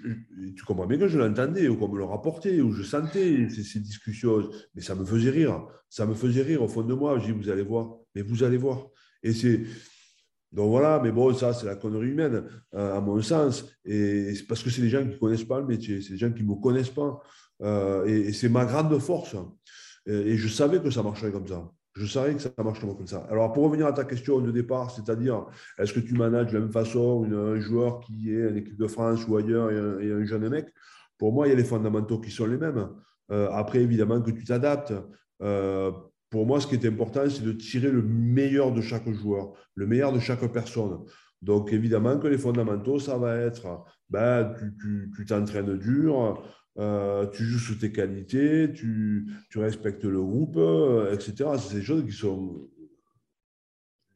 tu 0.57 0.65
comprends 0.65 0.87
bien 0.87 0.99
que 0.99 1.09
je 1.09 1.19
l'entendais, 1.19 1.69
ou 1.69 1.77
qu'on 1.77 1.89
me 1.89 1.99
le 1.99 2.05
rapportait, 2.05 2.61
ou 2.61 2.73
je 2.73 2.83
sentais 2.83 3.49
ces, 3.51 3.65
ces, 3.65 3.81
discussions, 3.81 4.49
mais 4.75 4.83
ça 4.83 4.95
me 4.95 5.05
faisait 5.05 5.31
rire. 5.31 5.67
Ça 5.89 6.07
me 6.07 6.15
faisait 6.15 6.43
rire 6.43 6.63
au 6.63 6.69
fond 6.69 6.83
de 6.83 6.95
moi. 6.95 7.19
Je 7.19 7.27
dis, 7.27 7.33
vous 7.33 7.51
allez 7.51 7.63
voir, 7.63 7.97
mais 8.15 8.23
vous 8.23 8.43
allez 8.43 8.57
voir. 8.57 8.87
Et 9.23 9.33
c'est. 9.33 9.63
Donc 10.53 10.71
voilà, 10.71 11.01
mais 11.01 11.13
bon, 11.13 11.33
ça, 11.33 11.53
c'est 11.53 11.67
la 11.67 11.77
connerie 11.77 12.09
humaine, 12.09 12.43
euh, 12.75 12.97
à 12.97 13.01
mon 13.01 13.21
sens. 13.23 13.65
Et 13.85 14.33
parce 14.49 14.63
que 14.63 14.71
c'est 14.71 14.83
des 14.83 14.89
gens 14.89 15.03
qui 15.03 15.11
ne 15.11 15.17
connaissent 15.17 15.45
pas 15.45 15.61
le 15.61 15.67
métier, 15.67 16.01
c'est 16.01 16.15
des 16.15 16.19
gens 16.19 16.33
qui 16.33 16.43
ne 16.43 16.49
me 16.49 16.61
connaissent 16.61 16.91
pas. 16.91 17.21
Euh, 17.63 18.05
et, 18.07 18.33
c'est 18.33 18.49
ma 18.49 18.65
grande 18.65 18.99
force. 18.99 19.37
Et, 20.07 20.37
je 20.37 20.49
savais 20.49 20.81
que 20.81 20.91
ça 20.91 21.03
marcherait 21.03 21.31
comme 21.31 21.47
ça. 21.47 21.71
Je 21.95 22.07
savais 22.07 22.35
que 22.35 22.41
ça 22.41 22.51
marche 22.65 22.81
comme 22.81 23.07
ça. 23.07 23.27
Alors, 23.31 23.53
pour 23.53 23.65
revenir 23.65 23.87
à 23.87 23.93
ta 23.93 24.05
question 24.05 24.41
de 24.41 24.51
départ, 24.51 24.91
c'est-à-dire, 24.91 25.47
est-ce 25.79 25.93
que 25.93 26.01
tu 26.01 26.15
manages 26.15 26.49
de 26.49 26.55
la 26.55 26.61
même 26.61 26.73
façon 26.73 27.25
un 27.25 27.59
joueur 27.59 28.01
qui 28.01 28.33
est 28.33 28.49
en 28.49 28.55
équipe 28.55 28.77
de 28.79 28.87
France 28.87 29.27
ou 29.27 29.37
ailleurs 29.37 29.71
et 30.01 30.13
un, 30.13 30.25
jeune 30.25 30.49
mec? 30.49 30.73
Pour 31.19 31.33
moi, 31.33 31.47
il 31.47 31.51
y 31.51 31.53
a 31.53 31.57
les 31.57 31.65
fondamentaux 31.65 32.19
qui 32.21 32.31
sont 32.31 32.47
les 32.47 32.57
mêmes. 32.57 32.89
Euh, 33.33 33.51
après, 33.51 33.81
évidemment, 33.81 34.21
que 34.23 34.31
tu 34.31 34.45
t'adaptes. 34.45 34.93
Pour 36.31 36.47
moi, 36.47 36.61
ce 36.61 36.67
qui 36.67 36.77
est 36.77 36.87
important, 36.87 37.29
c'est 37.29 37.43
de 37.43 37.53
tirer 37.53 37.91
le 37.91 38.03
meilleur 38.03 38.73
de 38.73 38.81
chaque 38.81 39.11
joueur, 39.11 39.53
le 39.75 39.87
meilleur 39.87 40.13
de 40.13 40.21
chaque 40.21 40.47
personne. 40.53 41.01
Donc, 41.43 41.73
évidemment 41.73 42.19
que 42.19 42.29
les 42.29 42.39
fondamentaux, 42.39 42.99
ça 42.99 43.19
va 43.19 43.37
être, 43.37 43.85
ben, 44.09 44.55
tu 44.81 45.25
t'entraînes 45.27 45.77
dur, 45.77 46.41
euh, 46.79 47.27
tu 47.27 47.45
joues 47.45 47.59
sous 47.59 47.75
tes 47.75 47.93
qualités, 47.93 48.73
tu, 48.73 49.27
respectes 49.57 50.05
le 50.05 50.23
groupe, 50.23 50.57
euh, 50.57 51.13
etc. 51.13 51.51
C'est 51.59 51.75
des 51.75 51.83
choses 51.83 52.05
qui 52.05 52.13
sont 52.13 52.69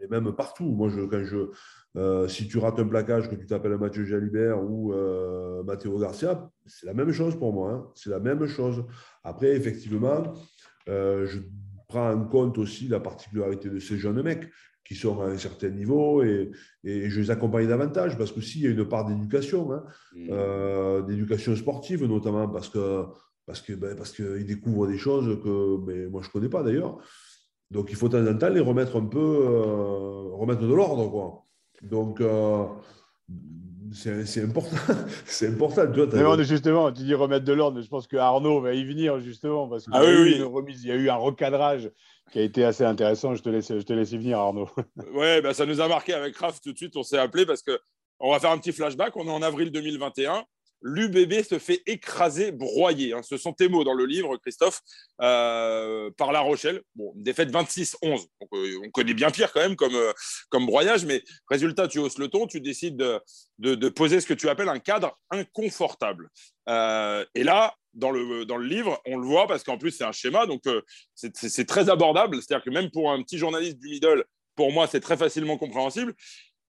les 0.00 0.06
mêmes 0.08 0.32
partout. 0.32 0.70
Moi, 0.70 0.90
quand 1.10 1.24
je, 1.24 1.50
euh, 1.96 2.28
si 2.28 2.46
tu 2.46 2.58
rates 2.58 2.78
un 2.78 2.86
plaquage, 2.86 3.28
que 3.28 3.34
tu 3.34 3.46
t'appelles 3.46 3.76
Mathieu 3.76 4.04
Jalibert 4.04 4.62
ou 4.62 4.94
Matteo 5.64 5.98
Garcia, 5.98 6.50
c'est 6.66 6.86
la 6.86 6.94
même 6.94 7.12
chose 7.12 7.36
pour 7.36 7.52
moi. 7.52 7.72
Hein. 7.72 7.90
C'est 7.94 8.10
la 8.10 8.20
même 8.20 8.46
chose. 8.46 8.84
Après, 9.24 9.56
effectivement, 9.56 10.32
je 10.86 11.40
prends 11.94 12.12
en 12.12 12.24
compte 12.24 12.58
aussi 12.58 12.88
la 12.88 12.98
particularité 12.98 13.70
de 13.70 13.78
ces 13.78 13.98
jeunes 13.98 14.20
mecs 14.22 14.50
qui 14.84 14.96
sont 14.96 15.20
à 15.22 15.26
un 15.26 15.38
certain 15.38 15.70
niveau 15.70 16.22
et, 16.22 16.50
je 16.84 17.20
les 17.20 17.30
accompagne 17.30 17.68
davantage 17.68 18.18
parce 18.18 18.32
que 18.32 18.40
s'il 18.40 18.62
y 18.62 18.66
a 18.66 18.70
une 18.70 18.84
part 18.84 19.06
d'éducation, 19.06 19.72
hein, 19.72 19.84
mmh. 20.14 20.28
euh, 20.30 21.02
d'éducation 21.02 21.54
sportive 21.56 22.04
notamment 22.04 22.48
parce 22.48 22.68
que 22.68 23.04
parce 23.46 23.60
que 23.62 23.74
ben, 23.74 23.94
parce 23.96 24.12
qu'ils 24.12 24.46
découvrent 24.46 24.88
des 24.88 24.98
choses 24.98 25.40
que 25.42 25.78
mais 25.86 26.06
moi 26.08 26.20
je 26.22 26.30
connais 26.30 26.48
pas 26.48 26.62
d'ailleurs. 26.62 26.98
Donc 27.70 27.90
il 27.90 27.96
faut 27.96 28.08
de 28.08 28.18
temps 28.18 28.30
en 28.30 28.36
temps 28.36 28.50
les 28.50 28.60
remettre 28.60 28.96
un 28.96 29.06
peu 29.06 29.18
euh, 29.18 30.34
remettre 30.34 30.62
de 30.62 30.74
l'ordre 30.74 31.10
quoi. 31.10 31.46
Donc 31.82 32.20
euh, 32.20 32.64
c'est 33.94 34.42
important. 34.42 34.76
c'est 35.24 35.48
important. 35.48 36.42
justement, 36.42 36.92
tu 36.92 37.02
dis 37.02 37.14
remettre 37.14 37.44
de 37.44 37.52
l'ordre, 37.52 37.76
mais 37.78 37.82
je 37.82 37.88
pense 37.88 38.06
que 38.06 38.16
Arnaud 38.16 38.60
va 38.60 38.74
y 38.74 38.84
venir 38.84 39.20
justement 39.20 39.68
parce 39.68 39.84
qu'il 39.84 39.94
ah, 39.94 40.04
y, 40.04 40.32
il 40.32 40.86
y 40.86 40.90
a 40.90 40.94
eu 40.94 41.08
un 41.08 41.16
recadrage 41.16 41.90
qui 42.32 42.40
a 42.40 42.42
été 42.42 42.64
assez 42.64 42.84
intéressant. 42.84 43.34
Je 43.34 43.42
te 43.42 43.48
laisse, 43.48 43.68
je 43.68 43.82
te 43.82 43.92
laisse 43.92 44.12
y 44.12 44.18
venir, 44.18 44.38
Arnaud. 44.38 44.68
ouais, 45.14 45.40
bah, 45.40 45.54
ça 45.54 45.64
nous 45.64 45.80
a 45.80 45.88
marqué 45.88 46.12
avec 46.12 46.34
Kraft 46.34 46.62
tout 46.62 46.72
de 46.72 46.76
suite. 46.76 46.96
On 46.96 47.02
s'est 47.02 47.18
appelé 47.18 47.46
parce 47.46 47.62
que 47.62 47.78
on 48.18 48.32
va 48.32 48.40
faire 48.40 48.50
un 48.50 48.58
petit 48.58 48.72
flashback. 48.72 49.16
On 49.16 49.26
est 49.26 49.30
en 49.30 49.42
avril 49.42 49.70
2021 49.70 50.44
l'UBB 50.84 51.42
se 51.42 51.58
fait 51.58 51.82
écraser, 51.86 52.52
broyer. 52.52 53.14
Hein. 53.14 53.22
Ce 53.22 53.38
sont 53.38 53.54
tes 53.54 53.68
mots 53.68 53.84
dans 53.84 53.94
le 53.94 54.04
livre, 54.04 54.36
Christophe, 54.36 54.82
euh, 55.22 56.10
par 56.16 56.30
La 56.30 56.40
Rochelle. 56.40 56.82
Bon, 56.94 57.12
défaite 57.16 57.50
26-11. 57.50 58.26
Euh, 58.52 58.80
on 58.84 58.90
connaît 58.90 59.14
bien 59.14 59.30
pire 59.30 59.50
quand 59.52 59.60
même 59.60 59.76
comme, 59.76 59.94
euh, 59.94 60.12
comme 60.50 60.66
broyage, 60.66 61.06
mais 61.06 61.24
résultat, 61.48 61.88
tu 61.88 61.98
hausses 61.98 62.18
le 62.18 62.28
ton, 62.28 62.46
tu 62.46 62.60
décides 62.60 62.96
de, 62.96 63.88
poser 63.88 64.20
ce 64.20 64.26
que 64.26 64.34
tu 64.34 64.48
appelles 64.48 64.68
un 64.68 64.78
cadre 64.78 65.18
inconfortable. 65.30 66.28
et 66.68 67.42
là, 67.42 67.74
dans 67.94 68.10
le, 68.10 68.44
dans 68.44 68.56
le 68.56 68.66
livre, 68.66 69.00
on 69.06 69.16
le 69.16 69.26
voit 69.26 69.46
parce 69.46 69.62
qu'en 69.64 69.78
plus, 69.78 69.92
c'est 69.92 70.04
un 70.04 70.12
schéma, 70.12 70.46
donc 70.46 70.62
c'est 71.14 71.66
très 71.66 71.88
abordable. 71.88 72.42
C'est-à-dire 72.42 72.64
que 72.64 72.70
même 72.70 72.90
pour 72.90 73.10
un 73.10 73.22
petit 73.22 73.38
journaliste 73.38 73.78
du 73.78 73.88
middle, 73.88 74.24
pour 74.54 74.70
moi, 74.70 74.86
c'est 74.86 75.00
très 75.00 75.16
facilement 75.16 75.56
compréhensible 75.56 76.14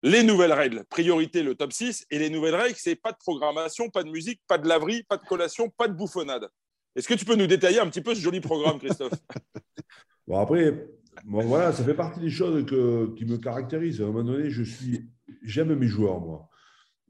les 0.03 0.23
nouvelles 0.23 0.53
règles. 0.53 0.85
Priorité, 0.89 1.43
le 1.43 1.55
top 1.55 1.73
6. 1.73 2.07
Et 2.11 2.19
les 2.19 2.31
nouvelles 2.31 2.55
règles, 2.55 2.77
c'est 2.77 2.97
pas 2.97 3.13
de 3.13 3.19
programmation, 3.19 3.89
pas 3.91 4.03
de 4.03 4.11
musique, 4.11 4.41
pas 4.47 4.59
de 4.59 4.69
laverie, 4.69 5.03
pas 5.05 5.17
de 5.17 5.27
collation, 5.27 5.69
pas 5.71 5.89
de 5.89 5.95
bouffonnade. 5.95 6.49
Est-ce 6.95 7.09
que 7.09 7.15
tu 7.15 7.25
peux 7.25 7.37
nous 7.37 7.47
détailler 7.47 7.81
un 7.81 7.87
petit 7.87 8.03
peu 8.03 8.15
ce 8.15 8.21
joli 8.21 8.41
programme, 8.41 8.79
Christophe? 8.79 9.13
Bon, 10.29 10.39
après, 10.39 10.87
voilà, 11.27 11.73
ça 11.73 11.83
fait 11.83 11.95
partie 11.95 12.21
des 12.21 12.31
choses 12.31 12.65
qui 12.65 13.25
me 13.25 13.39
caractérisent. 13.39 14.01
À 14.01 14.05
un 14.05 14.07
moment 14.07 14.23
donné, 14.23 14.51
je 14.51 14.63
suis, 14.63 15.11
j'aime 15.43 15.75
mes 15.75 15.89
joueurs, 15.89 16.21
moi. 16.21 16.49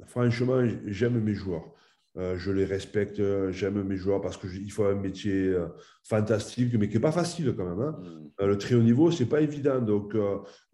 Franchement, 0.06 0.66
j'aime 0.86 1.20
mes 1.20 1.34
joueurs. 1.34 1.74
Euh, 2.18 2.36
je 2.36 2.50
les 2.50 2.64
respecte, 2.64 3.22
j'aime 3.50 3.82
mes 3.82 3.96
joueurs 3.96 4.20
parce 4.20 4.36
qu'il 4.36 4.70
faut 4.70 4.84
un 4.84 4.94
métier 4.94 5.48
euh, 5.48 5.68
fantastique, 6.04 6.74
mais 6.78 6.88
qui 6.88 6.94
n'est 6.94 7.00
pas 7.00 7.12
facile 7.12 7.54
quand 7.56 7.64
même. 7.64 7.80
Hein. 7.80 7.98
Mm. 8.00 8.30
Euh, 8.40 8.46
le 8.48 8.58
très 8.58 8.74
haut 8.74 8.82
niveau, 8.82 9.10
ce 9.10 9.22
n'est 9.22 9.28
pas 9.28 9.40
évident. 9.40 9.80
Donc, 9.80 10.16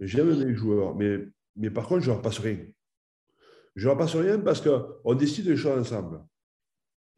j'aime 0.01 0.45
mes 0.45 0.55
joueurs. 0.55 0.95
Mais 0.95 1.19
mais 1.59 1.71
par 1.71 1.87
contre, 1.87 2.01
je 2.01 2.11
ne 2.11 2.15
leur 2.15 2.23
passe 2.23 2.39
rien. 2.39 2.59
Je 3.75 3.85
ne 3.85 3.89
leur 3.89 3.99
passe 3.99 4.15
rien 4.17 4.39
parce 4.39 4.61
qu'on 4.61 5.15
décide 5.15 5.47
les 5.47 5.57
choses 5.57 5.79
ensemble. 5.79 6.21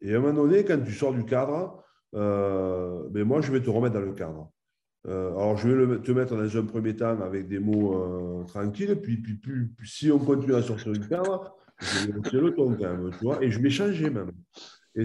Et 0.01 0.13
à 0.13 0.17
un 0.17 0.21
moment 0.21 0.43
donné, 0.43 0.65
quand 0.65 0.79
tu 0.83 0.91
sors 0.93 1.13
du 1.13 1.25
cadre, 1.25 1.83
euh, 2.15 3.07
ben 3.09 3.23
moi, 3.23 3.41
je 3.41 3.51
vais 3.51 3.61
te 3.61 3.69
remettre 3.69 3.93
dans 3.93 4.01
le 4.01 4.13
cadre. 4.13 4.51
Euh, 5.07 5.29
alors, 5.31 5.57
je 5.57 5.69
vais 5.69 5.99
te 5.99 6.11
mettre 6.11 6.35
dans 6.35 6.57
un 6.57 6.65
premier 6.65 6.95
temps 6.95 7.19
avec 7.21 7.47
des 7.47 7.59
mots 7.59 7.95
euh, 7.95 8.43
tranquilles, 8.45 8.99
puis, 9.01 9.17
puis, 9.17 9.35
puis, 9.35 9.67
si 9.85 10.11
on 10.11 10.19
continue 10.19 10.55
à 10.55 10.61
sortir 10.61 10.91
du 10.91 11.07
cadre, 11.07 11.55
je 11.79 12.07
vais 12.07 12.13
monter 12.13 12.37
le 12.37 12.53
ton 12.53 12.75
quand 12.75 12.97
même, 12.97 13.11
tu 13.17 13.25
vois, 13.25 13.43
et 13.43 13.49
je 13.49 13.59
vais 13.59 13.69
changer 13.69 14.09
même. 14.09 14.31
Et, 14.93 15.03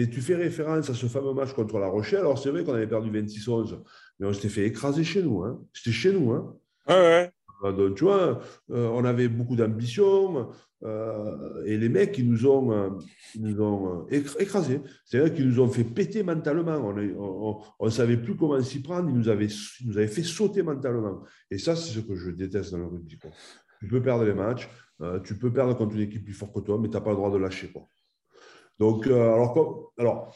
et, 0.00 0.10
tu 0.10 0.20
fais 0.20 0.34
référence 0.34 0.90
à 0.90 0.94
ce 0.94 1.06
fameux 1.06 1.32
match 1.32 1.52
contre 1.52 1.78
La 1.78 1.86
Rochelle. 1.86 2.20
Alors, 2.20 2.38
c'est 2.38 2.50
vrai 2.50 2.64
qu'on 2.64 2.74
avait 2.74 2.88
perdu 2.88 3.10
26-11, 3.10 3.80
mais 4.18 4.26
on 4.26 4.32
s'était 4.32 4.48
fait 4.48 4.66
écraser 4.66 5.04
chez 5.04 5.22
nous. 5.22 5.44
Hein. 5.44 5.62
C'était 5.72 5.92
chez 5.92 6.12
nous. 6.12 6.32
Hein. 6.32 6.56
Ouais. 6.88 7.30
Euh, 7.64 8.34
on 8.68 9.04
avait 9.04 9.28
beaucoup 9.28 9.56
d'ambition 9.56 10.50
euh, 10.84 11.64
et 11.64 11.76
les 11.76 11.88
mecs, 11.88 12.16
ils 12.18 12.30
nous 12.30 12.46
ont, 12.46 12.72
euh, 12.72 12.90
nous 13.38 13.60
ont 13.60 14.06
écrasés. 14.08 14.80
C'est-à-dire 15.04 15.34
qu'ils 15.34 15.48
nous 15.48 15.60
ont 15.60 15.68
fait 15.68 15.84
péter 15.84 16.22
mentalement. 16.22 16.94
On 17.80 17.84
ne 17.84 17.90
savait 17.90 18.16
plus 18.16 18.36
comment 18.36 18.60
s'y 18.62 18.80
prendre. 18.80 19.08
Ils 19.08 19.16
nous, 19.16 19.28
avaient, 19.28 19.48
nous 19.84 19.98
avaient 19.98 20.06
fait 20.06 20.22
sauter 20.22 20.62
mentalement. 20.62 21.24
Et 21.50 21.58
ça, 21.58 21.74
c'est 21.74 21.92
ce 21.92 22.00
que 22.00 22.14
je 22.14 22.30
déteste 22.30 22.72
dans 22.72 22.78
le 22.78 22.86
rugby. 22.86 23.18
Tu 23.80 23.88
peux 23.88 24.02
perdre 24.02 24.24
les 24.24 24.34
matchs, 24.34 24.68
tu 25.24 25.38
peux 25.38 25.52
perdre 25.52 25.76
contre 25.76 25.94
une 25.94 26.02
équipe 26.02 26.24
plus 26.24 26.34
forte 26.34 26.52
que 26.54 26.60
toi, 26.60 26.78
mais 26.80 26.88
tu 26.88 26.94
n'as 26.94 27.00
pas 27.00 27.10
le 27.10 27.16
droit 27.16 27.30
de 27.30 27.36
lâcher. 27.38 27.70
Quoi. 27.70 27.88
Donc, 28.78 29.06
alors, 29.06 29.92
alors, 29.98 30.34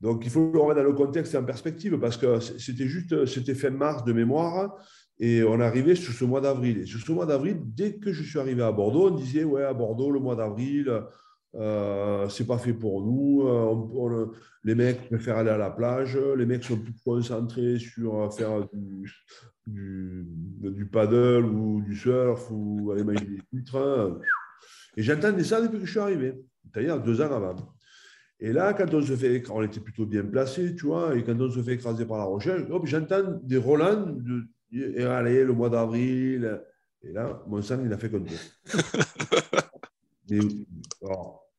donc, 0.00 0.24
il 0.24 0.30
faut 0.30 0.50
le 0.52 0.60
remettre 0.60 0.80
dans 0.80 0.86
le 0.86 0.92
contexte 0.92 1.34
et 1.34 1.38
en 1.38 1.44
perspective 1.44 1.98
parce 1.98 2.16
que 2.16 2.38
c'était 2.38 2.86
juste, 2.86 3.26
c'était 3.26 3.54
fin 3.54 3.70
mars 3.70 4.04
de 4.04 4.12
mémoire. 4.12 4.76
Et 5.20 5.42
on 5.42 5.58
arrivait 5.60 5.96
sur 5.96 6.12
ce 6.12 6.24
mois 6.24 6.40
d'avril. 6.40 6.78
Et 6.78 6.86
sur 6.86 7.00
ce 7.00 7.10
mois 7.12 7.26
d'avril, 7.26 7.58
dès 7.64 7.94
que 7.94 8.12
je 8.12 8.22
suis 8.22 8.38
arrivé 8.38 8.62
à 8.62 8.72
Bordeaux, 8.72 9.08
on 9.08 9.14
disait 9.14 9.44
Ouais, 9.44 9.64
à 9.64 9.74
Bordeaux, 9.74 10.10
le 10.10 10.20
mois 10.20 10.36
d'avril, 10.36 11.02
euh, 11.54 12.28
c'est 12.28 12.46
pas 12.46 12.58
fait 12.58 12.72
pour 12.72 13.04
nous. 13.04 13.42
Euh, 13.48 14.26
les 14.64 14.74
mecs 14.74 15.08
préfèrent 15.08 15.38
aller 15.38 15.50
à 15.50 15.58
la 15.58 15.70
plage. 15.70 16.16
Les 16.36 16.46
mecs 16.46 16.64
sont 16.64 16.78
plus 16.78 16.94
concentrés 17.04 17.78
sur 17.78 18.32
faire 18.32 18.68
du, 18.72 19.10
du, 19.66 20.86
paddle 20.86 21.46
ou 21.46 21.82
du 21.82 21.96
surf 21.96 22.48
ou 22.50 22.92
aller 22.92 23.02
manger 23.02 23.24
des 23.24 23.58
titres. 23.58 24.20
Et 24.96 25.02
j'entendais 25.02 25.44
ça 25.44 25.60
depuis 25.60 25.78
que 25.78 25.86
je 25.86 25.90
suis 25.90 26.00
arrivé, 26.00 26.34
c'est-à-dire 26.64 27.00
deux 27.00 27.20
ans 27.20 27.32
avant. 27.32 27.56
Et 28.40 28.52
là, 28.52 28.72
quand 28.72 28.92
on 28.94 29.02
se 29.02 29.16
fait 29.16 29.42
on 29.50 29.62
était 29.62 29.80
plutôt 29.80 30.06
bien 30.06 30.24
placé, 30.24 30.74
tu 30.74 30.86
vois, 30.86 31.16
et 31.16 31.24
quand 31.24 31.40
on 31.40 31.50
se 31.50 31.60
fait 31.60 31.74
écraser 31.74 32.06
par 32.06 32.18
la 32.18 32.24
recherche, 32.24 32.62
j'entends 32.84 33.38
des 33.42 33.56
Roland 33.56 34.16
et 34.72 35.02
allez, 35.04 35.44
le 35.44 35.52
mois 35.52 35.70
d'avril. 35.70 36.60
Et 37.02 37.12
là, 37.12 37.42
mon 37.46 37.62
sang, 37.62 37.78
il 37.84 37.92
a 37.92 37.98
fait 37.98 38.10
comme 38.10 38.26
ça. 38.28 38.36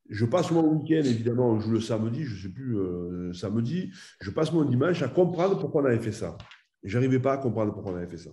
je 0.10 0.26
passe 0.26 0.52
mon 0.52 0.68
week-end, 0.74 1.06
évidemment, 1.06 1.52
on 1.52 1.60
joue 1.60 1.72
le 1.72 1.82
samedi, 1.82 2.24
je 2.24 2.36
ne 2.36 2.42
sais 2.42 2.50
plus, 2.50 2.78
euh, 2.78 3.34
samedi. 3.34 3.92
Je 4.22 4.32
passe 4.32 4.52
mon 4.52 4.66
dimanche 4.66 5.02
à 5.02 5.08
comprendre 5.08 5.60
pourquoi 5.60 5.82
on 5.84 5.86
avait 5.86 6.00
fait 6.00 6.12
ça. 6.12 6.38
Je 6.84 6.98
n'arrivais 6.98 7.20
pas 7.20 7.34
à 7.34 7.38
comprendre 7.38 7.74
pourquoi 7.74 7.94
on 7.94 7.96
avait 7.96 8.08
fait 8.08 8.18
ça. 8.18 8.32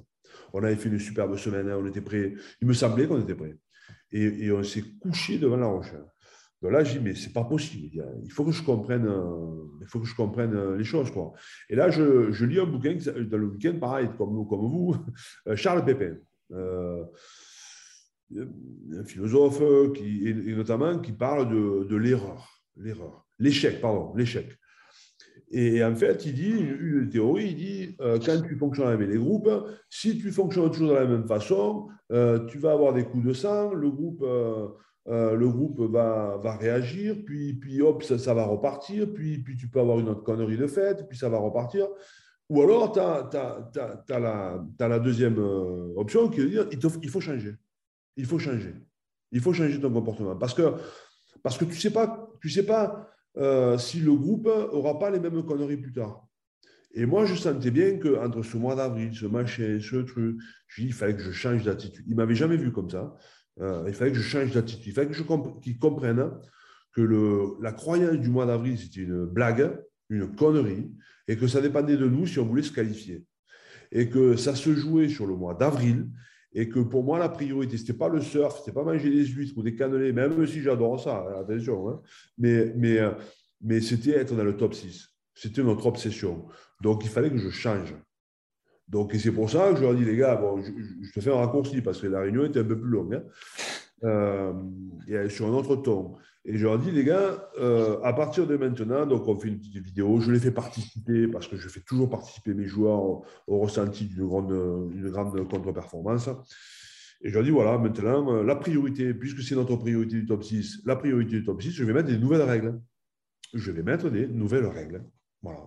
On 0.52 0.62
avait 0.62 0.76
fait 0.76 0.88
une 0.88 0.98
superbe 0.98 1.36
semaine, 1.36 1.68
hein, 1.68 1.76
on 1.80 1.86
était 1.86 2.00
prêts. 2.00 2.34
Il 2.60 2.68
me 2.68 2.72
semblait 2.72 3.06
qu'on 3.06 3.20
était 3.20 3.34
prêts. 3.34 3.56
Et, 4.12 4.50
on 4.52 4.62
s'est 4.62 4.84
couché 5.00 5.38
devant 5.38 5.56
la 5.56 5.66
roche. 5.66 5.92
Donc 6.62 6.72
là, 6.72 6.82
je 6.84 6.98
dis, 6.98 7.04
mais 7.04 7.14
c'est 7.14 7.32
pas 7.32 7.44
possible. 7.44 8.04
Il 8.24 8.32
faut 8.32 8.44
que 8.44 8.52
je 8.52 8.62
comprenne, 8.62 9.06
euh, 9.06 9.64
il 9.80 9.86
faut 9.86 10.00
que 10.00 10.06
je 10.06 10.14
comprenne 10.14 10.54
euh, 10.54 10.76
les 10.76 10.84
choses. 10.84 11.12
Et 11.68 11.76
là, 11.76 11.90
je, 11.90 12.44
lis 12.44 12.58
un 12.58 12.64
bouquin 12.66 12.96
dans 12.96 13.38
le 13.38 13.46
week-end, 13.46 13.74
pareil, 13.78 14.08
comme, 14.16 14.46
comme 14.48 14.60
vous, 14.60 14.96
euh, 15.48 15.56
Charles 15.56 15.84
Pépin. 15.84 16.16
un 16.52 17.04
philosophe 19.04 19.62
qui, 19.94 20.34
notamment 20.56 20.98
qui 20.98 21.12
parle 21.12 21.48
de, 21.50 21.96
l'erreur, 21.96 22.62
l'erreur, 22.76 23.26
l'échec, 23.38 23.80
pardon, 23.80 24.14
l'échec. 24.16 24.48
Et 25.52 25.84
en 25.84 25.94
fait, 25.94 26.26
il 26.26 26.34
dit, 26.34 26.50
une 26.50 27.08
théorie, 27.08 27.50
il 27.50 27.56
dit, 27.56 27.96
quand 27.98 28.42
tu 28.42 28.56
fonctionnes 28.56 28.88
avec 28.88 29.08
les 29.08 29.18
groupes, 29.18 29.48
si 29.88 30.18
tu 30.18 30.32
fonctionnes 30.32 30.70
toujours 30.72 30.88
de 30.90 30.94
la 30.94 31.06
même 31.06 31.28
façon, 31.28 31.88
tu 32.10 32.58
vas 32.58 32.72
avoir 32.72 32.94
des 32.94 33.04
coups 33.04 33.24
de 33.26 33.32
sang, 33.32 33.72
le 33.72 33.90
groupe 33.90 34.22
euh, 34.22 34.68
le 35.08 35.48
groupe 35.48 35.80
va, 35.80 36.38
va, 36.42 36.56
réagir, 36.56 37.16
puis, 37.24 37.54
puis 37.54 37.80
hop, 37.80 38.02
ça, 38.02 38.34
va 38.34 38.44
repartir, 38.44 39.12
puis, 39.12 39.38
puis 39.38 39.56
tu 39.56 39.68
peux 39.68 39.80
avoir 39.80 40.00
une 40.00 40.08
autre 40.08 40.22
connerie 40.22 40.56
de 40.56 40.66
fête, 40.66 41.06
puis 41.08 41.16
ça 41.16 41.28
va 41.28 41.38
repartir. 41.38 41.86
Ou 42.48 42.62
alors, 42.62 42.92
tu 42.92 43.00
as, 43.00 44.88
la, 44.88 44.98
deuxième 44.98 45.38
euh, 45.38 45.92
option 45.96 46.28
qui 46.28 46.40
veut 46.40 46.48
dire 46.48 46.66
il, 46.70 46.78
il, 47.02 47.08
faut 47.08 47.20
changer. 47.20 47.54
Il 48.16 48.24
faut 48.24 48.38
changer. 48.38 48.74
Il 49.32 49.40
faut 49.40 49.52
changer 49.52 49.80
ton 49.80 49.92
comportement. 49.92 50.36
Parce 50.36 50.54
que, 50.54 50.74
parce 51.42 51.58
que 51.58 51.64
tu 51.64 51.72
ne 51.72 51.76
sais 51.76 51.92
pas, 51.92 52.30
tu 52.40 52.48
sais 52.48 52.64
pas 52.64 53.08
euh, 53.36 53.76
si 53.78 54.00
le 54.00 54.14
groupe 54.14 54.46
n'aura 54.46 54.98
pas 54.98 55.10
les 55.10 55.18
mêmes 55.18 55.44
conneries 55.44 55.76
plus 55.76 55.92
tard. 55.92 56.26
Et 56.94 57.04
moi, 57.04 57.26
je 57.26 57.34
sentais 57.34 57.70
bien 57.70 57.98
qu'entre 57.98 58.42
ce 58.42 58.56
mois 58.56 58.74
d'avril, 58.74 59.14
ce 59.14 59.26
machin, 59.26 59.78
ce 59.80 59.96
truc, 59.96 60.38
je 60.68 60.80
dis, 60.80 60.88
il 60.88 60.94
fallait 60.94 61.14
que 61.14 61.22
je 61.22 61.30
change 61.30 61.62
d'attitude. 61.64 62.04
Il 62.06 62.12
ne 62.12 62.16
m'avait 62.16 62.34
jamais 62.34 62.56
vu 62.56 62.72
comme 62.72 62.88
ça. 62.88 63.14
Euh, 63.60 63.84
il 63.86 63.94
fallait 63.94 64.12
que 64.12 64.18
je 64.18 64.22
change 64.22 64.52
d'attitude. 64.52 64.86
Il 64.86 64.92
fallait 64.92 65.08
que 65.08 65.60
qu'ils 65.60 65.78
comprennent 65.78 66.30
que 66.92 67.62
la 67.62 67.72
croyance 67.72 68.18
du 68.18 68.28
mois 68.28 68.46
d'avril, 68.46 68.78
c'était 68.78 69.02
une 69.02 69.26
blague, 69.26 69.78
une 70.08 70.34
connerie, 70.34 70.90
et 71.28 71.36
que 71.36 71.46
ça 71.46 71.60
dépendait 71.60 71.96
de 71.96 72.06
nous 72.06 72.26
si 72.26 72.38
on 72.38 72.46
voulait 72.46 72.62
se 72.62 72.72
qualifier. 72.72 73.24
Et 73.92 74.08
que 74.08 74.36
ça 74.36 74.54
se 74.54 74.74
jouait 74.74 75.08
sur 75.08 75.26
le 75.26 75.34
mois 75.34 75.54
d'avril, 75.54 76.08
et 76.54 76.68
que 76.68 76.80
pour 76.80 77.04
moi, 77.04 77.18
la 77.18 77.28
priorité, 77.28 77.76
ce 77.76 77.82
n'était 77.82 77.98
pas 77.98 78.08
le 78.08 78.20
surf, 78.20 78.54
ce 78.54 78.60
n'était 78.60 78.72
pas 78.72 78.84
manger 78.84 79.10
des 79.10 79.26
huîtres 79.26 79.58
ou 79.58 79.62
des 79.62 79.74
cannelés, 79.74 80.12
même 80.12 80.46
si 80.46 80.62
j'adore 80.62 80.98
ça, 80.98 81.22
attention, 81.38 81.90
hein. 81.90 82.00
mais, 82.38 82.72
mais 83.60 83.80
c'était 83.80 84.12
être 84.12 84.34
dans 84.34 84.44
le 84.44 84.56
top 84.56 84.74
6. 84.74 85.08
C'était 85.34 85.62
notre 85.62 85.84
obsession. 85.84 86.46
Donc, 86.80 87.04
il 87.04 87.10
fallait 87.10 87.30
que 87.30 87.36
je 87.36 87.50
change. 87.50 87.94
Donc, 88.88 89.14
et 89.14 89.18
c'est 89.18 89.32
pour 89.32 89.50
ça 89.50 89.70
que 89.70 89.76
je 89.76 89.82
leur 89.82 89.94
dis, 89.94 90.04
les 90.04 90.16
gars, 90.16 90.36
bon, 90.36 90.62
je, 90.62 91.12
te 91.12 91.20
fais 91.20 91.32
un 91.32 91.36
raccourci 91.36 91.80
parce 91.80 92.00
que 92.00 92.06
la 92.06 92.20
réunion 92.20 92.44
était 92.44 92.60
un 92.60 92.64
peu 92.64 92.78
plus 92.78 92.90
longue, 92.90 93.14
hein, 93.14 93.22
euh, 94.04 95.28
sur 95.28 95.46
un 95.46 95.50
autre 95.50 95.76
ton. 95.76 96.14
Et 96.44 96.56
je 96.56 96.64
leur 96.64 96.78
dis, 96.78 96.92
les 96.92 97.02
gars, 97.02 97.50
euh, 97.58 98.00
à 98.02 98.12
partir 98.12 98.46
de 98.46 98.56
maintenant, 98.56 99.04
donc 99.04 99.26
on 99.26 99.36
fait 99.36 99.48
une 99.48 99.58
petite 99.58 99.78
vidéo, 99.78 100.20
je 100.20 100.30
les 100.30 100.38
fais 100.38 100.52
participer 100.52 101.26
parce 101.26 101.48
que 101.48 101.56
je 101.56 101.68
fais 101.68 101.80
toujours 101.80 102.08
participer 102.08 102.54
mes 102.54 102.66
joueurs 102.66 103.00
au, 103.00 103.24
ressenti 103.48 104.04
d'une 104.04 104.26
grande, 104.26 104.52
grande 105.10 105.48
contre-performance. 105.48 106.28
Et 107.22 107.30
je 107.30 107.34
leur 107.34 107.42
dis, 107.42 107.50
voilà, 107.50 107.78
maintenant, 107.78 108.42
la 108.44 108.54
priorité, 108.54 109.12
puisque 109.14 109.42
c'est 109.42 109.56
notre 109.56 109.74
priorité 109.74 110.20
du 110.20 110.26
top 110.26 110.44
6, 110.44 110.82
la 110.84 110.94
priorité 110.94 111.38
du 111.38 111.44
top 111.44 111.60
6, 111.60 111.72
je 111.72 111.82
vais 111.82 111.92
mettre 111.92 112.08
des 112.08 112.18
nouvelles 112.18 112.42
règles. 112.42 112.80
Je 113.52 113.72
vais 113.72 113.82
mettre 113.82 114.10
des 114.10 114.28
nouvelles 114.28 114.66
règles. 114.66 115.04
Voilà. 115.42 115.60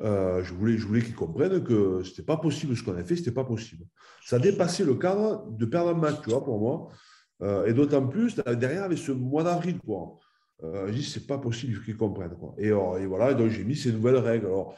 Euh, 0.00 0.42
je 0.44 0.54
voulais, 0.54 0.78
je 0.78 0.86
voulais 0.86 1.02
qu'ils 1.02 1.14
comprennent 1.14 1.62
que 1.62 2.02
ce 2.04 2.10
n'était 2.10 2.22
pas 2.22 2.36
possible 2.36 2.76
ce 2.76 2.84
qu'on 2.84 2.96
a 2.96 3.02
fait, 3.02 3.16
ce 3.16 3.20
n'était 3.20 3.32
pas 3.32 3.44
possible. 3.44 3.84
Ça 4.24 4.38
dépassait 4.38 4.84
le 4.84 4.94
cadre 4.94 5.46
de 5.50 5.66
perdre 5.66 5.90
un 5.90 5.94
match, 5.94 6.16
tu 6.22 6.30
vois, 6.30 6.44
pour 6.44 6.60
moi. 6.60 6.88
Euh, 7.42 7.66
et 7.66 7.72
d'autant 7.72 8.06
plus, 8.06 8.36
derrière, 8.36 8.84
avec 8.84 8.98
ce 8.98 9.12
mois 9.12 9.42
d'avril, 9.42 9.78
quoi. 9.78 10.16
Euh, 10.62 10.88
je 10.88 10.92
dis, 10.92 11.04
c'est 11.04 11.26
pas 11.26 11.38
possible 11.38 11.82
qu'ils 11.84 11.96
comprennent. 11.96 12.36
Quoi. 12.38 12.54
Et, 12.58 12.70
voilà, 12.70 13.34
donc 13.34 13.48
j'ai 13.50 13.64
mis 13.64 13.76
ces 13.76 13.92
nouvelles 13.92 14.16
règles. 14.16 14.46
Alors, 14.46 14.74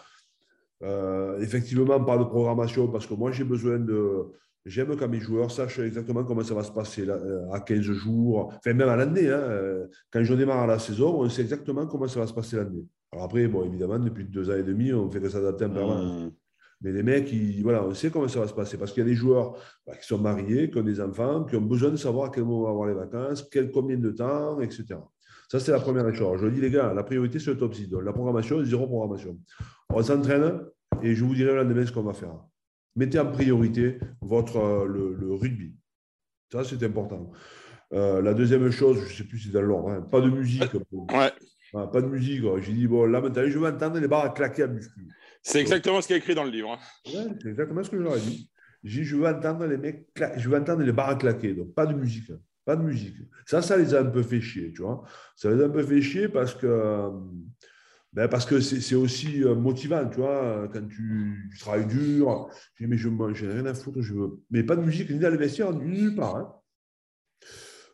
effectivement, 1.40 2.02
pas 2.02 2.18
de 2.18 2.24
programmation, 2.24 2.88
parce 2.88 3.06
que 3.06 3.14
moi, 3.14 3.30
j'ai 3.32 3.44
besoin 3.44 3.78
de. 3.78 4.26
J'aime 4.66 4.94
quand 4.94 5.08
mes 5.08 5.20
joueurs 5.20 5.50
sachent 5.50 5.78
exactement 5.78 6.22
comment 6.22 6.44
ça 6.44 6.52
va 6.52 6.62
se 6.62 6.70
passer 6.70 7.06
à 7.50 7.60
15 7.60 7.80
jours, 7.80 8.52
enfin 8.58 8.74
même 8.74 8.90
à 8.90 8.96
l'année. 8.96 9.30
Hein, 9.30 9.86
quand 10.10 10.22
je 10.22 10.34
démarre 10.34 10.66
la 10.66 10.78
saison, 10.78 11.18
on 11.18 11.28
sait 11.30 11.40
exactement 11.40 11.86
comment 11.86 12.06
ça 12.06 12.20
va 12.20 12.26
se 12.26 12.34
passer 12.34 12.56
l'année. 12.56 12.84
Alors 13.12 13.24
après, 13.24 13.48
bon, 13.48 13.64
évidemment, 13.64 13.98
depuis 13.98 14.24
deux 14.24 14.50
ans 14.50 14.56
et 14.56 14.62
demi, 14.62 14.92
on 14.92 15.10
fait 15.10 15.20
que 15.20 15.28
s'adapter 15.28 15.64
en 15.64 15.70
permanence. 15.70 16.22
Mmh. 16.22 16.30
Mais 16.82 16.92
les 16.92 17.02
mecs, 17.02 17.30
voilà, 17.62 17.84
on 17.84 17.92
sait 17.92 18.10
comment 18.10 18.28
ça 18.28 18.40
va 18.40 18.48
se 18.48 18.54
passer 18.54 18.78
parce 18.78 18.92
qu'il 18.92 19.02
y 19.02 19.06
a 19.06 19.08
des 19.08 19.14
joueurs 19.14 19.54
bah, 19.86 19.94
qui 19.96 20.06
sont 20.06 20.18
mariés, 20.18 20.70
qui 20.70 20.78
ont 20.78 20.82
des 20.82 21.00
enfants, 21.00 21.44
qui 21.44 21.56
ont 21.56 21.60
besoin 21.60 21.90
de 21.90 21.96
savoir 21.96 22.28
à 22.28 22.30
quel 22.30 22.44
moment 22.44 22.60
on 22.60 22.64
va 22.64 22.70
avoir 22.70 22.88
les 22.88 22.94
vacances, 22.94 23.46
quel, 23.50 23.70
combien 23.70 23.98
de 23.98 24.10
temps, 24.10 24.60
etc. 24.60 24.96
Ça, 25.50 25.60
c'est 25.60 25.72
la 25.72 25.80
première 25.80 26.14
chose. 26.14 26.40
Je 26.40 26.46
dis, 26.46 26.60
les 26.60 26.70
gars, 26.70 26.94
la 26.94 27.02
priorité, 27.02 27.38
c'est 27.38 27.50
le 27.50 27.58
top 27.58 27.74
6. 27.74 27.88
Donc, 27.88 28.04
la 28.04 28.12
programmation, 28.12 28.64
zéro 28.64 28.86
programmation. 28.86 29.36
On 29.92 30.02
s'entraîne 30.02 30.62
et 31.02 31.14
je 31.14 31.24
vous 31.24 31.34
dirai 31.34 31.50
le 31.50 31.56
lendemain 31.56 31.84
ce 31.84 31.92
qu'on 31.92 32.02
va 32.02 32.14
faire. 32.14 32.38
Mettez 32.96 33.18
en 33.18 33.30
priorité 33.30 33.98
votre, 34.22 34.56
euh, 34.56 34.86
le, 34.86 35.34
rugby. 35.34 35.74
Ça, 36.50 36.64
c'est 36.64 36.82
important. 36.82 37.30
Euh, 37.92 38.22
la 38.22 38.32
deuxième 38.32 38.70
chose, 38.70 38.98
je 39.00 39.04
ne 39.04 39.08
sais 39.08 39.24
plus 39.24 39.38
si 39.38 39.48
c'est 39.48 39.54
dans 39.54 39.62
l'ordre, 39.62 39.90
hein, 39.90 40.00
pas 40.00 40.20
de 40.20 40.30
musique. 40.30 40.72
Ouais. 40.92 41.32
Ah, 41.74 41.86
pas 41.86 42.02
de 42.02 42.06
musique. 42.06 42.42
J'ai 42.62 42.72
dit, 42.72 42.86
bon, 42.86 43.04
là, 43.04 43.20
maintenant, 43.20 43.42
je 43.46 43.58
vais 43.58 43.68
entendre 43.68 43.98
les 43.98 44.08
barres 44.08 44.34
claquer 44.34 44.64
à 44.64 44.66
muscu. 44.66 45.06
C'est 45.42 45.60
exactement 45.60 46.00
ce 46.00 46.06
qui 46.06 46.12
est 46.12 46.18
écrit 46.18 46.34
dans 46.34 46.44
le 46.44 46.50
livre. 46.50 46.72
Hein. 46.72 46.78
c'est 47.42 47.48
exactement 47.48 47.82
ce 47.82 47.90
que 47.90 47.96
je 47.96 48.02
leur 48.02 48.16
ai 48.16 48.20
dit. 48.20 48.50
J'ai 48.82 49.00
dit, 49.00 49.06
je 49.06 49.16
veux 49.16 49.26
entendre 49.26 49.66
les 49.66 49.76
mecs, 49.76 50.06
je 50.36 50.48
veux 50.48 50.56
entendre 50.56 50.82
les 50.82 50.92
barres 50.92 51.18
claquer. 51.18 51.54
Donc, 51.54 51.74
pas 51.74 51.86
de 51.86 51.94
musique. 51.94 52.32
Pas 52.64 52.76
de 52.76 52.82
musique. 52.82 53.16
Ça, 53.46 53.62
ça 53.62 53.76
les 53.76 53.94
a 53.94 54.00
un 54.00 54.06
peu 54.06 54.22
fait 54.22 54.40
chier, 54.40 54.72
tu 54.72 54.82
vois. 54.82 55.04
Ça 55.36 55.50
les 55.50 55.62
a 55.62 55.66
un 55.66 55.70
peu 55.70 55.82
fait 55.82 56.02
chier 56.02 56.28
parce 56.28 56.54
que. 56.54 57.10
Ben 58.12 58.26
parce 58.26 58.44
que 58.44 58.58
c'est 58.58 58.96
aussi 58.96 59.44
euh, 59.44 59.54
motivant, 59.54 60.04
tu 60.08 60.16
vois, 60.16 60.68
quand 60.72 60.84
tu, 60.88 61.48
travailles 61.60 61.86
dur. 61.86 62.48
Je 62.74 62.84
dis, 62.84 62.90
mais 62.90 62.98
je 62.98 63.08
n'ai 63.08 63.52
rien 63.52 63.66
à 63.66 63.74
foutre, 63.74 64.02
je 64.02 64.14
veux. 64.14 64.40
Mais 64.50 64.64
pas 64.64 64.74
de 64.74 64.82
musique 64.82 65.10
ni 65.10 65.20
dans 65.20 65.30
les 65.30 65.36
vestiaires, 65.36 65.72
nulle 65.72 66.16
part. 66.16 66.36
Hein. 66.36 66.59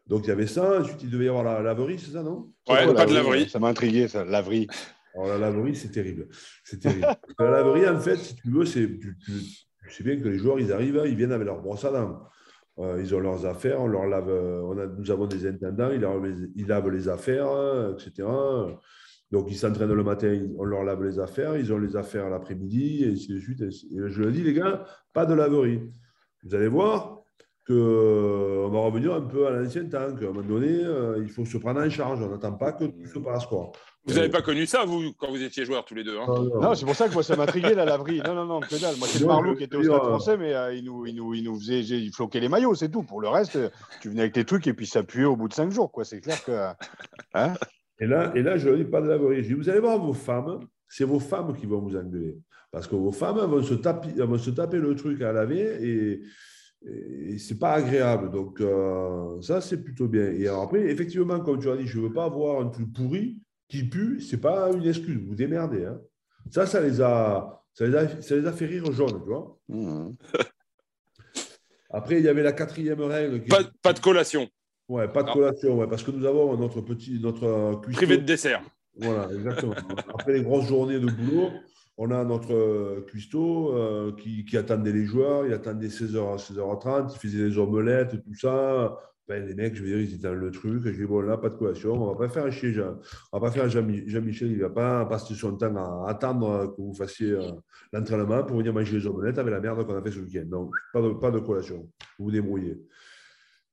Donc 0.06 0.24
il 0.24 0.28
y 0.28 0.30
avait 0.30 0.46
ça, 0.46 0.80
ensuite 0.80 1.02
il 1.02 1.10
devait 1.10 1.24
y 1.24 1.28
avoir 1.28 1.44
la 1.44 1.62
laverie, 1.62 1.98
c'est 1.98 2.12
ça, 2.12 2.22
non? 2.22 2.52
Ouais, 2.68 2.92
pas 2.94 3.06
de 3.06 3.14
laverie. 3.14 3.48
Ça 3.48 3.58
m'a 3.58 3.68
intrigué, 3.68 4.06
ça, 4.08 4.24
laverie. 4.24 4.68
Alors 5.14 5.28
la 5.28 5.38
laverie, 5.38 5.74
c'est 5.74 5.90
terrible. 5.90 6.28
C'est 6.64 6.80
terrible. 6.80 7.06
la 7.38 7.50
laverie, 7.50 7.88
en 7.88 7.98
fait, 7.98 8.16
si 8.16 8.36
tu 8.36 8.50
veux, 8.50 8.64
c'est. 8.64 8.98
Tu, 8.98 9.16
sais 9.88 10.04
bien 10.04 10.16
que 10.16 10.28
les 10.28 10.38
joueurs, 10.38 10.60
ils 10.60 10.72
arrivent, 10.72 11.02
ils 11.06 11.16
viennent 11.16 11.32
avec 11.32 11.46
leur 11.46 11.60
brosse 11.60 11.84
à 11.84 11.90
dents. 11.90 12.22
Euh, 12.78 13.00
ils 13.00 13.14
ont 13.14 13.20
leurs 13.20 13.46
affaires, 13.46 13.80
on 13.80 13.86
leur 13.86 14.06
lave, 14.06 14.28
on 14.28 14.76
a, 14.78 14.86
nous 14.86 15.10
avons 15.10 15.26
des 15.26 15.46
intendants, 15.46 15.90
ils, 15.90 16.00
lavent 16.00 16.24
les, 16.24 16.48
ils 16.56 16.66
lavent 16.66 16.90
les 16.90 17.08
affaires, 17.08 17.48
etc. 17.94 18.28
Donc, 19.32 19.50
ils 19.50 19.56
s'entraînent 19.56 19.92
le 19.92 20.04
matin, 20.04 20.46
on 20.56 20.64
leur 20.64 20.84
lave 20.84 21.02
les 21.02 21.18
affaires, 21.18 21.56
ils 21.56 21.72
ont 21.72 21.78
les 21.78 21.96
affaires 21.96 22.28
l'après-midi, 22.28 23.04
et 23.04 23.12
ainsi 23.12 23.32
de 23.32 23.40
suite. 23.40 23.62
Et 23.62 23.70
je 23.70 24.22
le 24.22 24.30
dis, 24.30 24.42
les 24.42 24.52
gars, 24.52 24.84
pas 25.12 25.26
de 25.26 25.34
laverie. 25.34 25.80
Vous 26.44 26.54
allez 26.54 26.68
voir, 26.68 27.15
qu'on 27.66 27.74
euh, 27.74 28.68
va 28.70 28.78
revenir 28.78 29.12
un 29.12 29.22
peu 29.22 29.48
à 29.48 29.50
l'ancien 29.50 29.84
temps, 29.86 30.14
qu'à 30.14 30.26
un 30.26 30.28
moment 30.28 30.42
donné, 30.42 30.84
euh, 30.84 31.20
il 31.20 31.28
faut 31.28 31.44
se 31.44 31.58
prendre 31.58 31.80
en 31.80 31.90
charge. 31.90 32.22
On 32.22 32.28
n'attend 32.28 32.52
pas 32.52 32.72
que 32.72 32.84
tout 32.84 33.06
se 33.12 33.18
passe. 33.18 33.44
Quoi. 33.46 33.72
Vous 34.04 34.14
n'avez 34.14 34.28
pas 34.28 34.40
connu 34.40 34.66
ça, 34.66 34.84
vous, 34.84 35.12
quand 35.18 35.30
vous 35.30 35.42
étiez 35.42 35.64
joueurs 35.64 35.84
tous 35.84 35.96
les 35.96 36.04
deux 36.04 36.16
hein 36.16 36.26
Non, 36.60 36.76
c'est 36.76 36.84
pour 36.84 36.94
ça 36.94 37.08
que 37.08 37.14
moi, 37.14 37.24
ça 37.24 37.34
m'intriguait, 37.34 37.74
la 37.74 37.84
laverie. 37.84 38.22
Non, 38.24 38.34
non, 38.34 38.44
non, 38.44 38.60
que 38.60 38.80
dalle. 38.80 38.96
Moi, 38.98 39.08
c'est 39.10 39.18
le 39.18 39.26
Marlot 39.26 39.56
qui 39.56 39.64
était 39.64 39.76
au 39.76 39.82
stade 39.82 39.98
français, 39.98 40.36
mais 40.36 40.54
euh, 40.54 40.74
il, 40.74 40.84
nous, 40.84 41.06
il, 41.06 41.16
nous, 41.16 41.34
il 41.34 41.42
nous 41.42 41.58
faisait 41.58 41.80
il 41.80 42.12
floquait 42.12 42.38
les 42.38 42.48
maillots, 42.48 42.76
c'est 42.76 42.88
tout. 42.88 43.02
Pour 43.02 43.20
le 43.20 43.28
reste, 43.28 43.58
tu 44.00 44.10
venais 44.10 44.20
avec 44.20 44.34
tes 44.34 44.44
trucs 44.44 44.66
et 44.68 44.72
puis 44.72 44.86
s'appuyer 44.86 45.24
au 45.24 45.34
bout 45.34 45.48
de 45.48 45.54
cinq 45.54 45.72
jours. 45.72 45.90
Quoi. 45.90 46.04
C'est 46.04 46.20
clair 46.20 46.44
que. 46.44 46.68
Hein 47.34 47.54
et, 47.98 48.06
là, 48.06 48.30
et 48.36 48.42
là, 48.42 48.58
je 48.58 48.68
ne 48.68 48.76
dis 48.76 48.84
pas 48.84 49.00
de 49.00 49.08
laverie. 49.08 49.42
Je 49.42 49.48
dis, 49.48 49.54
vous 49.54 49.68
allez 49.68 49.80
voir 49.80 49.98
vos 49.98 50.14
femmes, 50.14 50.60
c'est 50.88 51.04
vos 51.04 51.18
femmes 51.18 51.52
qui 51.56 51.66
vont 51.66 51.80
vous 51.80 51.96
engueuler. 51.96 52.38
Parce 52.70 52.86
que 52.86 52.94
vos 52.94 53.10
femmes 53.12 53.38
vont 53.38 53.62
se 53.62 53.74
taper, 53.74 54.12
vont 54.22 54.38
se 54.38 54.50
taper 54.50 54.78
le 54.78 54.94
truc 54.94 55.20
à 55.22 55.32
laver 55.32 55.78
et 55.80 56.22
et 57.36 57.38
c'est 57.38 57.58
pas 57.58 57.74
agréable. 57.74 58.30
Donc, 58.30 58.62
euh, 58.62 59.40
ça, 59.42 59.60
c'est 59.60 59.82
plutôt 59.82 60.08
bien. 60.08 60.32
Et 60.32 60.48
après, 60.48 60.80
effectivement, 60.90 61.38
comme 61.40 61.60
tu 61.60 61.68
as 61.68 61.76
dit, 61.76 61.86
je 61.86 61.98
ne 61.98 62.04
veux 62.04 62.12
pas 62.12 62.24
avoir 62.24 62.62
un 62.62 62.68
truc 62.68 62.90
pourri 62.94 63.38
qui 63.68 63.84
pue, 63.84 64.22
c'est 64.22 64.40
pas 64.40 64.70
une 64.72 64.86
excuse. 64.86 65.20
Vous 65.26 65.34
démerdez. 65.34 65.84
Hein. 65.84 66.00
Ça, 66.50 66.64
ça 66.64 66.80
les, 66.80 67.02
a, 67.02 67.62
ça, 67.74 67.86
les 67.86 67.94
a, 67.94 68.22
ça 68.22 68.36
les 68.36 68.46
a 68.46 68.52
fait 68.52 68.64
rire 68.64 68.90
jaunes, 68.90 69.20
tu 69.22 69.28
vois. 69.28 69.58
Mmh. 69.68 70.12
Après, 71.90 72.18
il 72.18 72.24
y 72.24 72.28
avait 72.28 72.42
la 72.42 72.52
quatrième 72.52 73.02
règle. 73.02 73.44
Pas, 73.44 73.64
pas, 73.82 73.92
de 73.92 74.00
collation. 74.00 74.48
Ouais, 74.88 75.06
pas 75.08 75.22
de 75.22 75.30
collation, 75.30 75.76
ouais, 75.78 75.86
parce 75.86 76.02
que 76.02 76.12
nous 76.12 76.24
avons 76.24 76.56
notre 76.56 76.80
petit. 76.80 77.20
Notre 77.20 77.80
Privé 77.82 78.16
de 78.16 78.24
dessert. 78.24 78.62
Voilà, 78.96 79.28
exactement. 79.30 79.74
Après 80.14 80.32
les 80.32 80.42
grosses 80.42 80.68
journées 80.68 80.98
de 80.98 81.06
boulot, 81.06 81.50
on 81.98 82.10
a 82.10 82.24
notre 82.24 82.54
euh, 82.54 83.00
cuistot 83.06 83.74
euh, 83.74 84.12
qui, 84.12 84.56
attendait 84.56 84.92
les 84.92 85.06
joueurs, 85.06 85.46
il 85.46 85.52
attendait 85.52 85.88
16h 85.88 86.34
à 86.34 86.36
16h30, 86.36 87.12
il 87.14 87.18
faisait 87.18 87.48
des 87.48 87.58
omelettes, 87.58 88.22
tout 88.22 88.34
ça. 88.34 88.98
Ben, 89.28 89.44
les 89.44 89.54
mecs, 89.54 89.74
je 89.74 89.82
veux 89.82 89.88
dire, 89.88 89.98
ils 89.98 90.14
étaient 90.14 90.28
dans 90.28 90.34
le 90.34 90.52
truc. 90.52 90.84
Je 90.84 90.90
dis, 90.90 91.04
bon, 91.04 91.20
là, 91.20 91.36
pas 91.36 91.48
de 91.48 91.56
collation, 91.56 91.94
on 91.94 92.12
va 92.12 92.16
pas 92.16 92.28
faire 92.28 92.52
chier 92.52 92.72
Jean. 92.72 92.96
On 93.32 93.40
va 93.40 93.48
pas 93.48 93.52
faire 93.52 93.68
Jean-Michel, 93.68 94.52
il 94.52 94.58
ne 94.58 94.62
va 94.62 94.70
pas 94.70 95.04
passer 95.06 95.34
son 95.34 95.56
temps 95.56 95.74
à 95.74 96.08
attendre 96.08 96.72
que 96.76 96.80
vous 96.80 96.94
fassiez 96.94 97.32
euh, 97.32 97.50
l'entraînement 97.92 98.44
pour 98.44 98.58
venir 98.58 98.72
manger 98.72 98.98
les 98.98 99.06
omelettes 99.06 99.38
avec 99.38 99.52
la 99.52 99.60
merde 99.60 99.84
qu'on 99.84 99.96
a 99.96 100.02
fait 100.02 100.12
ce 100.12 100.20
week-end. 100.20 100.44
Donc, 100.46 100.74
pas 100.92 101.30
de, 101.30 101.40
collation. 101.40 101.90
Vous 102.18 102.26
vous 102.26 102.30
débrouillez. 102.30 102.80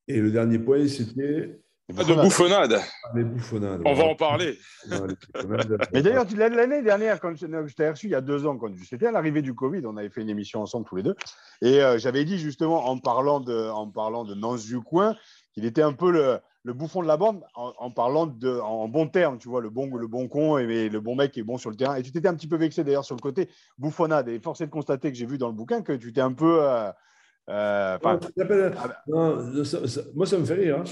Et 0.07 0.19
le 0.19 0.31
dernier 0.31 0.57
point, 0.57 0.87
c'était 0.87 1.61
de 1.89 2.21
bouffonnade. 2.21 2.79
Les 3.13 3.23
bouffonnades. 3.23 3.81
On 3.85 3.93
va 3.93 4.05
en 4.05 4.15
parler. 4.15 4.57
Mais 5.91 6.01
d'ailleurs, 6.01 6.25
l'année 6.35 6.81
dernière, 6.81 7.19
quand 7.19 7.35
je 7.35 7.73
t'ai 7.73 7.89
reçu 7.89 8.07
il 8.07 8.11
y 8.11 8.15
a 8.15 8.21
deux 8.21 8.45
ans, 8.45 8.57
quand 8.57 8.71
c'était 8.87 9.07
à 9.07 9.11
l'arrivée 9.11 9.41
du 9.41 9.53
Covid, 9.53 9.81
on 9.85 9.97
avait 9.97 10.09
fait 10.09 10.21
une 10.21 10.29
émission 10.29 10.61
ensemble 10.61 10.85
tous 10.85 10.95
les 10.95 11.03
deux. 11.03 11.15
Et 11.61 11.81
euh, 11.81 11.97
j'avais 11.97 12.23
dit 12.25 12.37
justement, 12.37 12.87
en 12.87 12.97
parlant 12.97 13.39
de, 13.39 13.69
en 13.69 13.89
parlant 13.89 14.23
de 14.23 14.33
Nance 14.33 14.65
du 14.65 14.79
coin, 14.79 15.15
qu'il 15.53 15.65
était 15.65 15.81
un 15.81 15.93
peu 15.93 16.11
le, 16.11 16.39
le, 16.63 16.73
bouffon 16.73 17.01
de 17.01 17.07
la 17.07 17.17
bande, 17.17 17.43
en, 17.53 17.91
parlant 17.91 18.25
de, 18.27 18.59
en 18.59 18.87
bon 18.87 19.07
terme, 19.07 19.37
tu 19.37 19.49
vois, 19.49 19.61
le 19.61 19.69
bon, 19.69 19.93
le 19.95 20.07
bon 20.07 20.27
con 20.27 20.57
et 20.57 20.89
le 20.89 20.99
bon 20.99 21.15
mec 21.15 21.31
qui 21.31 21.41
est 21.41 21.43
bon 21.43 21.57
sur 21.57 21.69
le 21.69 21.75
terrain. 21.75 21.95
Et 21.95 22.01
tu 22.01 22.11
t'étais 22.11 22.27
un 22.27 22.35
petit 22.35 22.47
peu 22.47 22.57
vexé 22.57 22.83
d'ailleurs 22.83 23.05
sur 23.05 23.15
le 23.15 23.21
côté 23.21 23.49
bouffonnade. 23.77 24.29
Et 24.29 24.39
force 24.39 24.61
est 24.61 24.67
de 24.67 24.71
constater 24.71 25.11
que 25.11 25.17
j'ai 25.17 25.25
vu 25.25 25.37
dans 25.37 25.47
le 25.47 25.53
bouquin 25.53 25.81
que 25.81 25.93
tu 25.93 26.13
t'es 26.13 26.21
un 26.21 26.33
peu. 26.33 26.63
Euh, 26.63 26.91
euh, 27.49 27.97
moi, 30.15 30.25
ça 30.25 30.37
me 30.37 30.45
fait 30.45 30.53
rire. 30.53 30.79
Hein. 30.79 30.83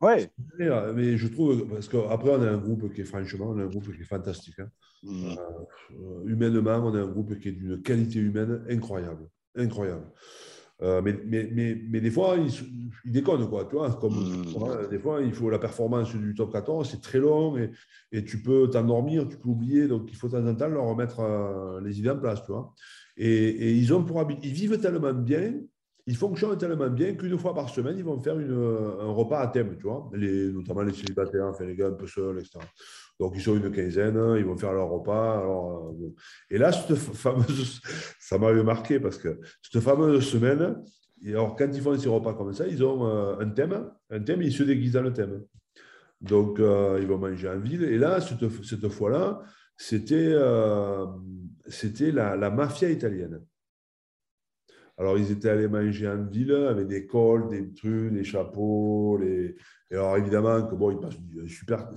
Ouais. 0.00 0.30
Mais 0.58 1.16
je 1.16 1.28
trouve, 1.28 1.66
parce 1.68 1.88
qu'après, 1.88 2.30
on 2.30 2.42
a 2.42 2.50
un 2.50 2.58
groupe 2.58 2.92
qui 2.92 3.02
est 3.02 3.04
franchement, 3.04 3.50
on 3.50 3.58
a 3.58 3.64
un 3.64 3.66
groupe 3.66 3.94
qui 3.94 4.00
est 4.00 4.04
fantastique. 4.04 4.58
Hein. 4.58 4.70
Mm. 5.02 5.32
Euh, 5.32 6.26
humainement, 6.26 6.76
on 6.84 6.94
a 6.94 7.00
un 7.00 7.06
groupe 7.06 7.38
qui 7.38 7.48
est 7.48 7.52
d'une 7.52 7.82
qualité 7.82 8.18
humaine 8.18 8.64
incroyable. 8.68 9.28
Incroyable. 9.56 10.06
Euh, 10.82 11.02
mais, 11.02 11.18
mais, 11.26 11.48
mais, 11.52 11.82
mais, 11.90 12.00
des 12.00 12.10
fois, 12.10 12.36
ils, 12.38 13.12
déconnent, 13.12 13.48
quoi. 13.48 13.66
Tu 13.66 13.76
vois, 13.76 13.92
comme 13.92 14.14
mmh. 14.14 14.88
des 14.90 14.98
fois, 14.98 15.20
il 15.20 15.32
faut 15.34 15.50
la 15.50 15.58
performance 15.58 16.14
du 16.14 16.34
top 16.34 16.52
14, 16.52 16.88
c'est 16.90 17.02
très 17.02 17.18
long 17.18 17.58
et, 17.58 17.70
et 18.12 18.24
tu 18.24 18.42
peux 18.42 18.70
t'endormir, 18.70 19.28
tu 19.28 19.36
peux 19.36 19.50
oublier. 19.50 19.88
Donc, 19.88 20.08
il 20.10 20.16
faut 20.16 20.28
de 20.28 20.32
temps 20.32 20.46
en 20.46 20.54
temps 20.54 20.68
leur 20.68 20.84
remettre 20.84 21.20
euh, 21.20 21.80
les 21.82 21.98
idées 21.98 22.10
en 22.10 22.18
place, 22.18 22.42
tu 22.44 22.52
vois. 22.52 22.72
Et, 23.18 23.28
et 23.28 23.72
ils 23.72 23.92
ont 23.92 24.02
pour 24.02 24.20
habitude, 24.20 24.44
ils 24.46 24.54
vivent 24.54 24.80
tellement 24.80 25.12
bien, 25.12 25.52
ils 26.06 26.16
fonctionnent 26.16 26.58
tellement 26.58 26.88
bien 26.88 27.14
qu'une 27.14 27.38
fois 27.38 27.54
par 27.54 27.68
semaine, 27.68 27.96
ils 27.98 28.04
vont 28.04 28.20
faire 28.20 28.36
un 28.36 29.12
repas 29.12 29.40
à 29.40 29.48
thème, 29.48 29.76
tu 29.76 29.84
vois, 29.84 30.10
notamment 30.12 30.82
les 30.82 30.92
célibataires, 30.92 31.46
enfin, 31.46 31.64
les 31.64 31.76
gars 31.76 31.88
un 31.88 31.92
peu 31.92 32.06
seuls, 32.06 32.38
etc. 32.38 32.60
Donc, 33.20 33.34
ils 33.36 33.42
sont 33.42 33.54
une 33.54 33.70
quinzaine, 33.70 34.18
ils 34.38 34.44
vont 34.46 34.56
faire 34.56 34.72
leur 34.72 34.88
repas. 34.88 35.44
Euh, 35.44 36.08
et 36.48 36.56
là, 36.56 36.72
cette 36.72 36.96
fameuse, 36.96 37.82
ça 38.18 38.38
m'avait 38.38 38.62
marqué 38.62 38.98
parce 38.98 39.18
que 39.18 39.38
cette 39.60 39.82
fameuse 39.82 40.26
semaine, 40.26 40.82
alors, 41.26 41.54
quand 41.54 41.68
ils 41.70 41.82
font 41.82 41.98
ces 41.98 42.08
repas 42.08 42.32
comme 42.32 42.54
ça, 42.54 42.66
ils 42.66 42.82
ont 42.82 43.06
euh, 43.06 43.38
un 43.38 43.50
thème, 43.50 43.90
un 44.08 44.20
thème, 44.20 44.40
ils 44.40 44.54
se 44.54 44.62
déguisent 44.62 44.94
dans 44.94 45.02
le 45.02 45.12
thème. 45.12 45.42
Donc, 46.22 46.60
euh, 46.60 46.98
ils 46.98 47.06
vont 47.06 47.18
manger 47.18 47.50
en 47.50 47.58
ville. 47.58 47.82
Et 47.82 47.98
là, 47.98 48.22
cette, 48.22 48.88
fois-là, 48.88 49.42
c'était 49.76 50.32
la, 50.32 52.36
la, 52.36 52.50
mafia 52.50 52.88
italienne. 52.88 53.42
Alors, 55.00 55.16
ils 55.16 55.32
étaient 55.32 55.48
allés 55.48 55.66
manger 55.66 56.08
en 56.08 56.22
ville 56.24 56.52
avec 56.52 56.86
des 56.86 57.06
cols, 57.06 57.48
des 57.48 57.72
trucs, 57.72 58.12
des 58.12 58.22
chapeaux, 58.22 59.16
les, 59.18 59.56
et 59.90 59.96
alors, 59.96 60.16
évidemment, 60.16 60.62
que 60.66 60.74
bon, 60.76 60.92
ils 60.92 61.00
passent 61.00 61.18
du 61.18 61.48
super. 61.48 61.88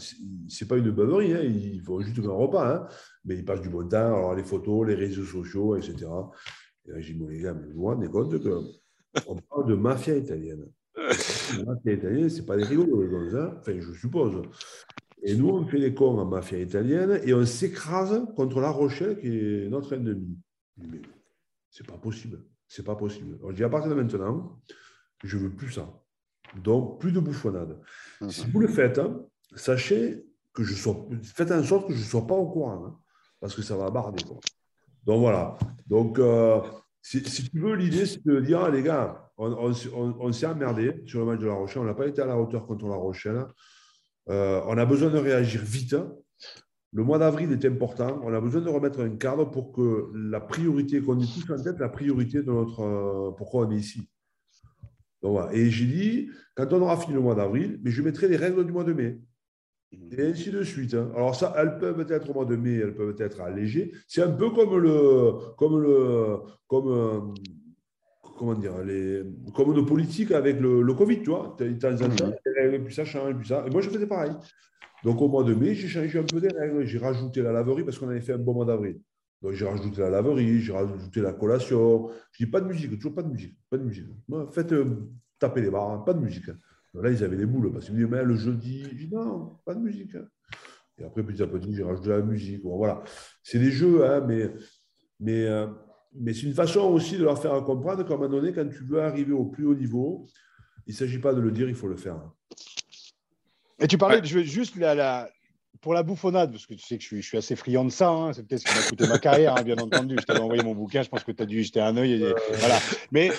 C'est 0.48 0.68
pas 0.68 0.78
une 0.78 0.90
beuverie, 0.90 1.34
hein, 1.34 1.42
ils 1.44 1.82
font 1.82 2.00
juste 2.02 2.18
un 2.26 2.32
repas, 2.32 2.76
hein, 2.76 2.88
mais 3.24 3.36
ils 3.36 3.46
passent 3.46 3.62
du 3.62 3.70
bon 3.70 3.88
temps. 3.88 3.98
Alors, 3.98 4.36
les 4.36 4.44
photos, 4.44 4.88
les 4.88 4.96
réseaux 4.96 5.26
sociaux, 5.26 5.76
etc. 5.76 6.08
Et 6.86 6.92
là, 6.92 7.00
j'ai 7.00 7.14
dit, 7.14 7.20
bon, 7.20 7.28
les 7.28 7.40
gars, 7.40 7.54
mais 7.54 7.68
vous 7.68 7.82
vous 7.82 7.86
rendez 7.86 8.10
compte 8.10 8.42
qu'on 8.42 9.36
parle 9.36 9.68
de 9.68 9.76
mafia 9.76 10.16
italienne. 10.16 10.66
La 10.96 11.66
mafia 11.66 11.94
italienne, 11.94 12.30
ce 12.30 12.40
n'est 12.40 12.46
pas 12.46 12.58
des 12.58 12.64
rigolos, 12.64 13.04
les 13.04 13.36
hein, 13.36 13.56
enfin, 13.60 13.80
je 13.80 13.94
suppose. 13.94 14.42
Et 15.22 15.36
nous, 15.36 15.50
on 15.50 15.66
fait 15.68 15.78
les 15.78 15.94
cons 15.94 16.18
en 16.18 16.26
mafia 16.26 16.58
italienne 16.58 17.20
et 17.24 17.34
on 17.34 17.46
s'écrase 17.46 18.26
contre 18.36 18.60
La 18.60 18.72
Rochelle, 18.72 19.20
qui 19.20 19.28
est 19.28 19.70
notre 19.70 19.94
ennemi. 19.94 20.40
Mais 20.78 21.02
c'est 21.70 21.86
pas 21.86 21.98
possible. 21.98 22.40
C'est 22.76 22.84
pas 22.84 22.96
possible. 22.96 23.36
Alors, 23.38 23.52
je 23.52 23.56
dis, 23.58 23.64
à 23.64 23.70
partir 23.70 23.92
de 23.92 23.96
maintenant, 23.96 24.60
je 25.24 25.38
veux 25.38 25.52
plus 25.52 25.72
ça. 25.72 25.88
Donc, 26.56 27.00
plus 27.00 27.12
de 27.12 27.20
bouffonnade. 27.20 27.80
Mhm. 28.20 28.32
Si 28.32 28.50
vous 28.50 28.60
le 28.60 28.68
faites, 28.68 28.98
hein, 28.98 29.22
sachez 29.56 30.26
que 30.54 30.64
je 30.64 30.74
sois, 30.74 31.08
faites 31.22 31.52
en 31.52 31.62
sorte 31.62 31.88
que 31.88 31.94
je 31.94 32.00
ne 32.00 32.04
sois 32.04 32.26
pas 32.26 32.34
au 32.34 32.50
courant, 32.50 32.84
hein, 32.84 32.98
parce 33.40 33.54
que 33.54 33.62
ça 33.62 33.78
va 33.78 33.92
barder. 33.92 34.24
Donc 35.06 35.20
voilà. 35.20 35.56
Donc, 35.86 36.18
euh, 36.18 36.62
si, 37.00 37.22
tu 37.22 37.60
veux, 37.60 37.76
l'idée, 37.76 38.08
c'est 38.08 38.26
de 38.26 38.40
dire, 38.40 38.62
ah, 38.62 38.72
les 38.72 38.82
gars, 38.82 39.32
on, 39.38 39.72
s'est 40.32 40.48
emmerdé 40.48 41.04
sur 41.06 41.20
le 41.20 41.28
match 41.28 41.42
de 41.42 41.46
La 41.46 41.54
Rochelle, 41.54 41.84
on 41.84 41.86
n'a 41.86 41.94
pas 41.94 42.08
été 42.08 42.24
à 42.24 42.26
la 42.26 42.40
hauteur 42.40 42.66
contre 42.66 42.88
La 42.88 42.96
Rochelle. 42.96 43.46
Euh, 44.30 44.62
on 44.66 44.80
a 44.80 44.86
besoin 44.88 45.12
de 45.12 45.20
réagir 45.20 45.62
vite. 45.62 45.96
Le 46.94 47.04
mois 47.04 47.18
d'avril 47.18 47.52
est 47.52 47.66
important. 47.66 48.22
On 48.24 48.34
a 48.34 48.40
besoin 48.40 48.62
de 48.62 48.70
remettre 48.70 49.00
un 49.02 49.16
cadre 49.16 49.50
pour 49.50 49.74
que 49.74 50.12
la 50.14 50.40
priorité, 50.40 51.02
qu'on 51.02 51.20
ait 51.20 51.26
tous 51.26 51.52
en 51.52 51.62
tête, 51.62 51.80
la 51.80 51.90
priorité 51.90 52.44
de 52.44 52.52
notre. 52.52 52.82
Euh, 52.82 53.32
pourquoi 53.36 53.66
on 53.66 53.72
est 53.72 53.78
ici. 53.78 54.08
Et 55.54 55.70
j'ai 55.70 55.86
dit, 55.86 56.30
quand 56.54 56.72
on 56.74 56.82
aura 56.82 56.98
fini 56.98 57.14
le 57.14 57.22
mois 57.22 57.34
d'avril, 57.34 57.80
mais 57.82 57.92
je 57.92 58.02
mettrai 58.02 58.28
les 58.28 58.36
règles 58.36 58.66
du 58.66 58.72
mois 58.72 58.84
de 58.84 58.94
mai. 58.94 59.20
Et 60.12 60.22
ainsi 60.22 60.52
de 60.52 60.64
suite. 60.64 60.94
Hein. 60.94 61.12
Alors 61.16 61.36
ça, 61.36 61.54
elles 61.58 61.78
peuvent 61.78 62.06
être 62.12 62.30
au 62.30 62.34
mois 62.34 62.46
de 62.46 62.56
mai, 62.56 62.76
elles 62.76 62.94
peuvent 62.94 63.16
être 63.20 63.42
allégées. 63.42 63.94
C'est 64.08 64.22
un 64.22 64.32
peu 64.32 64.50
comme 64.50 64.78
le, 64.78 65.34
comme 65.58 65.82
le, 65.82 66.40
comme, 66.68 66.88
euh, 66.90 67.20
comment 68.38 68.56
dire, 68.56 68.84
les, 68.84 69.24
comme 69.56 69.74
nos 69.74 69.86
politiques 69.86 70.32
avec 70.32 70.60
le, 70.60 70.82
le 70.82 70.94
Covid, 70.94 71.22
tu 71.22 71.30
vois. 71.30 71.56
Tu 71.58 71.64
as 71.64 71.94
des 71.94 72.06
règles, 72.58 72.84
puis 72.84 72.94
ça 72.94 73.06
change, 73.06 73.36
puis 73.36 73.48
ça. 73.48 73.64
Et 73.66 73.70
moi, 73.70 73.82
je 73.82 73.90
faisais 73.90 74.08
pareil. 74.08 74.32
Donc 75.04 75.22
au 75.22 75.28
mois 75.28 75.44
de 75.44 75.54
mai, 75.54 75.76
j'ai 75.76 75.88
changé 75.88 76.18
un 76.18 76.24
peu 76.24 76.40
des 76.40 76.50
règles. 76.50 76.86
J'ai 76.86 76.98
rajouté 76.98 77.42
la 77.42 77.52
laverie 77.52 77.84
parce 77.84 77.98
qu'on 77.98 78.10
avait 78.10 78.22
fait 78.22 78.34
un 78.34 78.38
bon 78.38 78.54
mois 78.54 78.66
d'avril. 78.66 79.00
Donc 79.42 79.52
j'ai 79.52 79.66
rajouté 79.66 80.00
la 80.00 80.10
laverie, 80.10 80.60
j'ai 80.60 80.72
rajouté 80.72 81.22
la 81.22 81.34
collation. 81.34 82.10
Je 82.32 82.46
dis 82.46 82.50
pas 82.50 82.62
de 82.62 82.68
musique, 82.68 82.96
toujours 82.96 83.14
pas 83.14 83.24
de 83.24 83.30
musique. 83.30 83.58
Pas 83.70 83.78
de 83.78 83.84
musique. 83.84 84.08
Faites 84.52 84.72
euh, 84.72 85.12
taper 85.38 85.62
les 85.62 85.70
barres, 85.70 86.06
pas 86.06 86.14
de 86.14 86.20
musique. 86.20 86.50
Là, 86.94 87.10
ils 87.10 87.24
avaient 87.24 87.36
les 87.36 87.46
boules 87.46 87.72
parce 87.74 87.86
qu'ils 87.86 87.96
me 87.96 88.06
disaient, 88.06 88.18
mais 88.18 88.24
le 88.24 88.36
jeudi, 88.36 88.84
je 88.84 89.08
dis 89.08 89.10
non, 89.14 89.58
pas 89.66 89.74
de 89.74 89.80
musique. 89.80 90.16
Et 90.98 91.04
après, 91.04 91.24
petit 91.24 91.42
à 91.42 91.48
petit, 91.48 91.74
j'ai 91.74 91.84
rajouté 91.84 92.10
la 92.10 92.22
musique. 92.22 92.64
Bon, 92.64 92.78
voilà. 92.78 93.04
C'est 93.42 93.60
des 93.60 93.72
jeux, 93.72 94.06
hein, 94.06 94.24
mais, 94.26 94.54
mais, 95.20 95.46
euh, 95.48 95.68
mais 96.14 96.34
c'est 96.34 96.44
une 96.44 96.54
façon 96.54 96.82
aussi 96.82 97.18
de 97.18 97.24
leur 97.24 97.42
faire 97.42 97.64
comprendre 97.64 98.06
qu'à 98.06 98.14
un 98.14 98.18
moment 98.18 98.30
donné, 98.30 98.54
quand 98.54 98.70
tu 98.70 98.84
veux 98.84 99.02
arriver 99.02 99.34
au 99.34 99.46
plus 99.46 99.66
haut 99.66 99.76
niveau, 99.76 100.28
il 100.86 100.92
ne 100.92 100.96
s'agit 100.96 101.20
pas 101.20 101.34
de 101.34 101.42
le 101.42 101.52
dire, 101.52 101.68
il 101.68 101.76
faut 101.76 101.88
le 101.88 101.98
faire. 101.98 102.22
Et 103.80 103.88
tu 103.88 103.98
parlais, 103.98 104.22
je 104.24 104.40
veux 104.40 104.44
juste 104.44 104.76
la, 104.76 104.96
la, 104.96 105.30
pour 105.84 105.94
la 105.94 106.02
bouffonnade, 106.02 106.52
parce 106.52 106.66
que 106.66 106.74
tu 106.74 106.82
sais 106.82 106.98
que 106.98 107.04
je 107.04 107.22
suis, 107.22 107.38
assez 107.38 107.58
friand 107.58 107.84
de 107.84 107.90
ça, 107.90 108.10
hein, 108.10 108.32
c'est 108.32 108.48
peut-être 108.48 108.62
ce 108.62 108.72
qui 108.72 108.80
m'a 108.80 108.86
coûté 108.86 109.08
ma 109.08 109.20
carrière, 109.20 109.58
hein, 109.58 109.64
bien 109.64 109.76
entendu. 109.78 110.16
Je 110.18 110.26
t'avais 110.26 110.40
envoyé 110.40 110.64
mon 110.64 110.74
bouquin, 110.74 111.04
je 111.04 111.10
pense 111.10 111.26
que 111.26 111.32
tu 111.34 111.44
as 111.44 111.46
dû 111.46 111.62
jeter 111.62 111.82
un 111.82 111.98
œil. 111.98 112.34
voilà. 112.54 112.80
Mais 113.12 113.32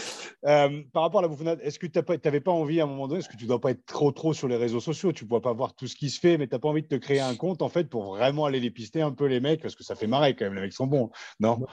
euh, 0.45 0.83
par 0.93 1.05
rapport 1.05 1.21
à 1.21 1.23
la 1.23 1.29
bouffonnade, 1.29 1.59
est-ce 1.63 1.79
que 1.79 1.87
tu 1.87 1.99
n'avais 1.99 2.41
pas 2.41 2.51
envie 2.51 2.81
à 2.81 2.85
un 2.85 2.87
moment 2.87 3.09
donné, 3.09 3.21
est-ce 3.21 3.31
que 3.31 3.37
tu 3.37 3.45
ne 3.45 3.49
dois 3.49 3.63
pas 3.63 3.71
être 3.71 3.87
trop 3.87 4.13
trop 4.13 4.35
sur 4.35 4.47
les 4.47 4.57
réseaux 4.57 4.81
sociaux 4.81 5.13
Tu 5.13 5.25
ne 5.25 5.29
pourras 5.29 5.41
pas 5.41 5.55
voir 5.55 5.75
tout 5.75 5.87
ce 5.87 5.97
qui 5.97 6.11
se 6.11 6.21
fait, 6.21 6.37
mais 6.37 6.47
tu 6.47 6.55
n'as 6.55 6.59
pas 6.59 6.69
envie 6.69 6.83
de 6.83 6.89
te 6.89 6.97
créer 6.97 7.21
un 7.21 7.35
compte 7.35 7.63
en 7.63 7.71
fait 7.71 7.89
pour 7.89 8.15
vraiment 8.15 8.45
aller 8.45 8.61
les 8.61 8.71
pister 8.71 9.01
un 9.01 9.13
peu 9.13 9.25
les 9.25 9.41
mecs, 9.41 9.63
parce 9.63 9.75
que 9.75 9.83
ça 9.85 9.95
fait 9.95 10.07
marrer 10.07 10.37
quand 10.37 10.45
même, 10.45 10.55
les 10.55 10.61
mecs 10.61 10.75
sont 10.75 10.87
bons. 10.87 11.11
Non? 11.41 11.65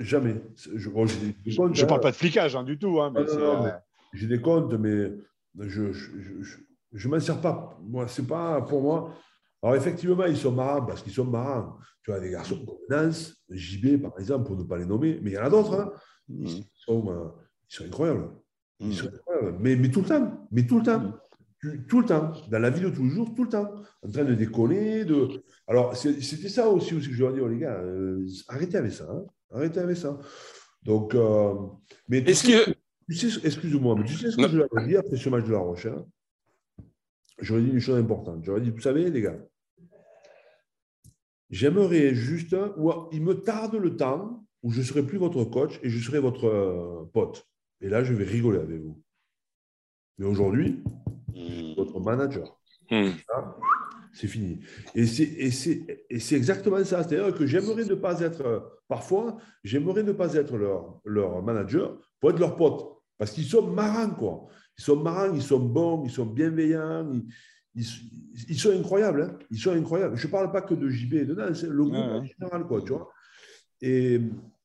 Jamais. 0.00 0.34
Je 0.76 0.90
ne 0.90 1.86
parle 1.86 2.00
pas 2.00 2.10
de 2.10 2.16
flicage 2.16 2.54
hein, 2.54 2.64
du 2.64 2.78
tout. 2.78 3.00
Euh, 3.00 3.70
j'ai 4.12 4.26
des 4.26 4.42
comptes, 4.42 4.74
mais 4.74 5.10
je 5.58 5.90
ne 6.94 7.08
m'en 7.08 7.20
sers 7.20 7.40
pas. 7.40 7.78
Moi, 7.82 8.06
c'est 8.08 8.26
pas 8.26 8.60
pour 8.62 8.82
moi. 8.82 9.14
Alors, 9.62 9.76
effectivement, 9.76 10.24
ils 10.24 10.36
sont 10.36 10.52
marrants 10.52 10.84
parce 10.84 11.02
qu'ils 11.02 11.12
sont 11.12 11.24
marrants. 11.24 11.78
Tu 12.02 12.10
vois, 12.10 12.20
des 12.20 12.30
garçons 12.30 12.64
comme 12.66 12.78
Nance, 12.90 13.36
JB, 13.48 14.02
par 14.02 14.18
exemple, 14.18 14.46
pour 14.46 14.56
ne 14.56 14.64
pas 14.64 14.76
les 14.76 14.86
nommer, 14.86 15.20
mais 15.22 15.30
il 15.30 15.34
y 15.34 15.38
en 15.38 15.44
a 15.44 15.50
d'autres. 15.50 15.74
Hein. 15.74 15.92
Mm. 16.28 16.46
Ils, 16.46 16.64
sont, 16.74 17.10
euh, 17.10 17.28
ils, 17.70 17.74
sont, 17.74 17.84
incroyables. 17.84 18.28
Ils 18.80 18.88
mm. 18.88 18.92
sont 18.92 19.06
incroyables. 19.06 19.58
Mais, 19.60 19.76
mais, 19.76 19.90
tout 19.90 20.00
le 20.00 20.06
temps. 20.06 20.48
Mais 20.50 20.66
tout 20.66 20.78
le 20.78 20.84
temps. 20.84 21.00
Mm. 21.62 21.86
Tout 21.88 22.00
le 22.00 22.06
temps. 22.06 22.32
Dans 22.50 22.58
la 22.58 22.70
vie 22.70 22.80
de 22.80 22.90
tous 22.90 23.04
les 23.04 23.10
jours, 23.10 23.32
tout 23.36 23.44
le 23.44 23.50
temps. 23.50 23.72
En 24.04 24.10
train 24.10 24.24
de 24.24 24.34
décoller. 24.34 25.04
De... 25.04 25.44
Alors, 25.68 25.96
c'était 25.96 26.48
ça 26.48 26.68
aussi, 26.68 26.94
aussi 26.94 27.08
que 27.08 27.14
je 27.14 27.22
leur 27.22 27.32
dis, 27.32 27.40
oh, 27.40 27.46
les 27.46 27.58
gars, 27.58 27.78
euh, 27.78 28.26
arrêtez 28.48 28.78
avec 28.78 28.92
ça. 28.92 29.06
Hein. 29.08 29.24
Arrêtez 29.52 29.78
avec 29.78 29.96
ça. 29.96 30.18
Donc, 30.82 31.14
euh, 31.14 31.54
mais 32.08 32.18
Est-ce 32.18 32.44
que... 32.44 32.74
Tu 33.08 33.30
sais, 33.30 33.46
excuse-moi, 33.46 33.94
mais 33.98 34.04
tu 34.04 34.14
sais 34.14 34.30
ce 34.30 34.36
que 34.36 34.48
je 34.48 34.56
leur 34.56 34.68
ai 34.78 34.86
dit 34.86 34.96
après 34.96 35.16
ce 35.16 35.28
match 35.28 35.44
de 35.44 35.52
La 35.52 35.58
Rochelle 35.58 36.02
J'aurais 37.38 37.62
dit 37.62 37.70
une 37.70 37.80
chose 37.80 37.98
importante. 37.98 38.44
J'aurais 38.44 38.60
dit, 38.60 38.70
vous 38.70 38.80
savez, 38.80 39.10
les 39.10 39.20
gars, 39.20 39.38
J'aimerais 41.52 42.14
juste, 42.14 42.56
ou 42.78 42.90
il 43.12 43.22
me 43.22 43.34
tarde 43.34 43.74
le 43.74 43.94
temps 43.94 44.42
où 44.62 44.70
je 44.70 44.80
ne 44.80 44.84
serai 44.84 45.02
plus 45.02 45.18
votre 45.18 45.44
coach 45.44 45.78
et 45.82 45.90
je 45.90 46.02
serai 46.02 46.18
votre 46.18 46.46
euh, 46.46 47.04
pote. 47.12 47.46
Et 47.82 47.90
là, 47.90 48.02
je 48.02 48.14
vais 48.14 48.24
rigoler 48.24 48.58
avec 48.58 48.80
vous. 48.80 49.02
Mais 50.16 50.24
aujourd'hui, 50.24 50.82
hmm. 51.28 51.74
votre 51.76 52.00
manager. 52.00 52.58
Hmm. 52.90 53.10
C'est 54.14 54.28
fini. 54.28 54.60
Et 54.94 55.06
c'est 55.06 56.36
exactement 56.36 56.82
ça. 56.84 57.02
C'est-à-dire 57.02 57.34
que 57.34 57.46
j'aimerais 57.46 57.84
ne 57.84 57.94
pas 57.94 58.20
être, 58.20 58.80
parfois, 58.88 59.36
j'aimerais 59.62 60.02
ne 60.02 60.12
pas 60.12 60.34
être 60.34 60.56
leur, 60.56 61.00
leur 61.04 61.42
manager 61.42 61.98
pour 62.18 62.30
être 62.30 62.38
leur 62.38 62.56
pote. 62.56 62.96
Parce 63.18 63.30
qu'ils 63.30 63.44
sont 63.44 63.70
marrants, 63.70 64.10
quoi. 64.10 64.46
Ils 64.78 64.84
sont 64.84 64.96
marrants, 64.96 65.34
ils 65.34 65.42
sont 65.42 65.60
bons, 65.60 66.04
ils 66.04 66.10
sont 66.10 66.26
bienveillants, 66.26 67.12
ils, 67.74 68.58
sont 68.58 68.70
incroyables. 68.70 69.22
Hein. 69.22 69.38
Ils 69.50 69.58
sont 69.58 69.72
incroyables. 69.72 70.16
Je 70.16 70.26
ne 70.26 70.32
parle 70.32 70.50
pas 70.50 70.62
que 70.62 70.74
de 70.74 70.88
JB 70.88 71.14
et 71.14 71.24
de 71.24 71.54
c'est 71.54 71.68
le 71.68 71.84
groupe 71.84 71.94
en 71.94 72.24
général, 72.24 72.66
quoi, 72.66 72.82
tu 72.82 72.92
vois. 72.92 73.10
Et, 73.80 74.20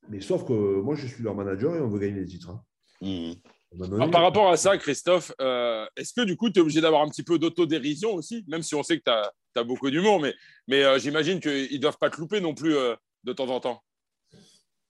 mais 0.09 0.21
sauf 0.21 0.45
que 0.45 0.81
moi, 0.81 0.95
je 0.95 1.07
suis 1.07 1.23
leur 1.23 1.35
manager 1.35 1.75
et 1.75 1.81
on 1.81 1.89
veut 1.89 1.99
gagner 1.99 2.21
les 2.21 2.25
titres. 2.25 2.51
Hein. 2.51 2.61
Mmh. 3.01 4.11
par 4.11 4.21
rapport 4.21 4.49
à 4.49 4.57
ça, 4.57 4.77
Christophe, 4.77 5.31
euh, 5.41 5.85
est-ce 5.95 6.13
que 6.13 6.25
du 6.25 6.35
coup, 6.35 6.49
tu 6.49 6.59
es 6.59 6.61
obligé 6.61 6.81
d'avoir 6.81 7.01
un 7.01 7.09
petit 7.09 7.23
peu 7.23 7.37
d'autodérision 7.37 8.13
aussi, 8.13 8.43
même 8.47 8.63
si 8.63 8.75
on 8.75 8.83
sait 8.83 8.97
que 8.97 9.03
tu 9.03 9.11
as, 9.11 9.63
beaucoup 9.63 9.89
d'humour, 9.89 10.19
mais, 10.19 10.35
mais 10.67 10.83
euh, 10.83 10.99
j'imagine 10.99 11.39
qu'ils 11.39 11.73
ne 11.73 11.77
doivent 11.79 11.97
pas 11.97 12.11
te 12.11 12.21
louper 12.21 12.39
non 12.41 12.53
plus 12.53 12.75
euh, 12.75 12.95
de 13.23 13.33
temps 13.33 13.47
en 13.49 13.59
temps 13.59 13.81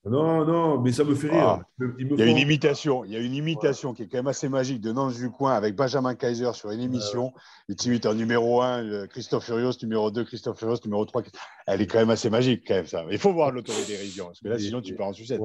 non, 0.09 0.45
non, 0.45 0.81
mais 0.81 0.91
ça 0.91 1.03
me 1.03 1.15
fait 1.15 1.29
rire. 1.29 1.43
Ah, 1.43 1.61
il, 1.99 2.17
y 2.17 2.21
a 2.21 2.25
une 2.25 2.37
imitation, 2.37 3.03
il 3.05 3.11
y 3.11 3.15
a 3.15 3.19
une 3.19 3.33
imitation 3.33 3.93
qui 3.93 4.03
est 4.03 4.07
quand 4.07 4.17
même 4.17 4.27
assez 4.27 4.49
magique 4.49 4.81
de 4.81 4.91
Nance 4.91 5.17
du 5.17 5.29
Coin 5.29 5.53
avec 5.53 5.75
Benjamin 5.75 6.15
Kaiser 6.15 6.51
sur 6.53 6.71
une 6.71 6.81
émission. 6.81 7.33
Il 7.69 7.75
t'imite 7.75 8.05
en 8.05 8.13
numéro 8.13 8.61
1, 8.61 9.07
Christophe 9.07 9.45
Furios, 9.45 9.73
numéro 9.81 10.11
2, 10.11 10.23
Christophe 10.23 10.59
Furios, 10.59 10.77
numéro 10.85 11.05
3. 11.05 11.23
Elle 11.67 11.81
est 11.81 11.87
quand 11.87 11.99
même 11.99 12.09
assez 12.09 12.29
magique, 12.29 12.63
quand 12.67 12.75
même, 12.75 12.87
ça. 12.87 13.05
Il 13.11 13.17
faut 13.17 13.33
voir 13.33 13.51
l'autodérision, 13.51 14.25
parce 14.27 14.39
que 14.39 14.47
là, 14.47 14.59
sinon, 14.59 14.81
tu 14.81 14.95
pars 14.95 15.07
en 15.07 15.13
sucette. 15.13 15.41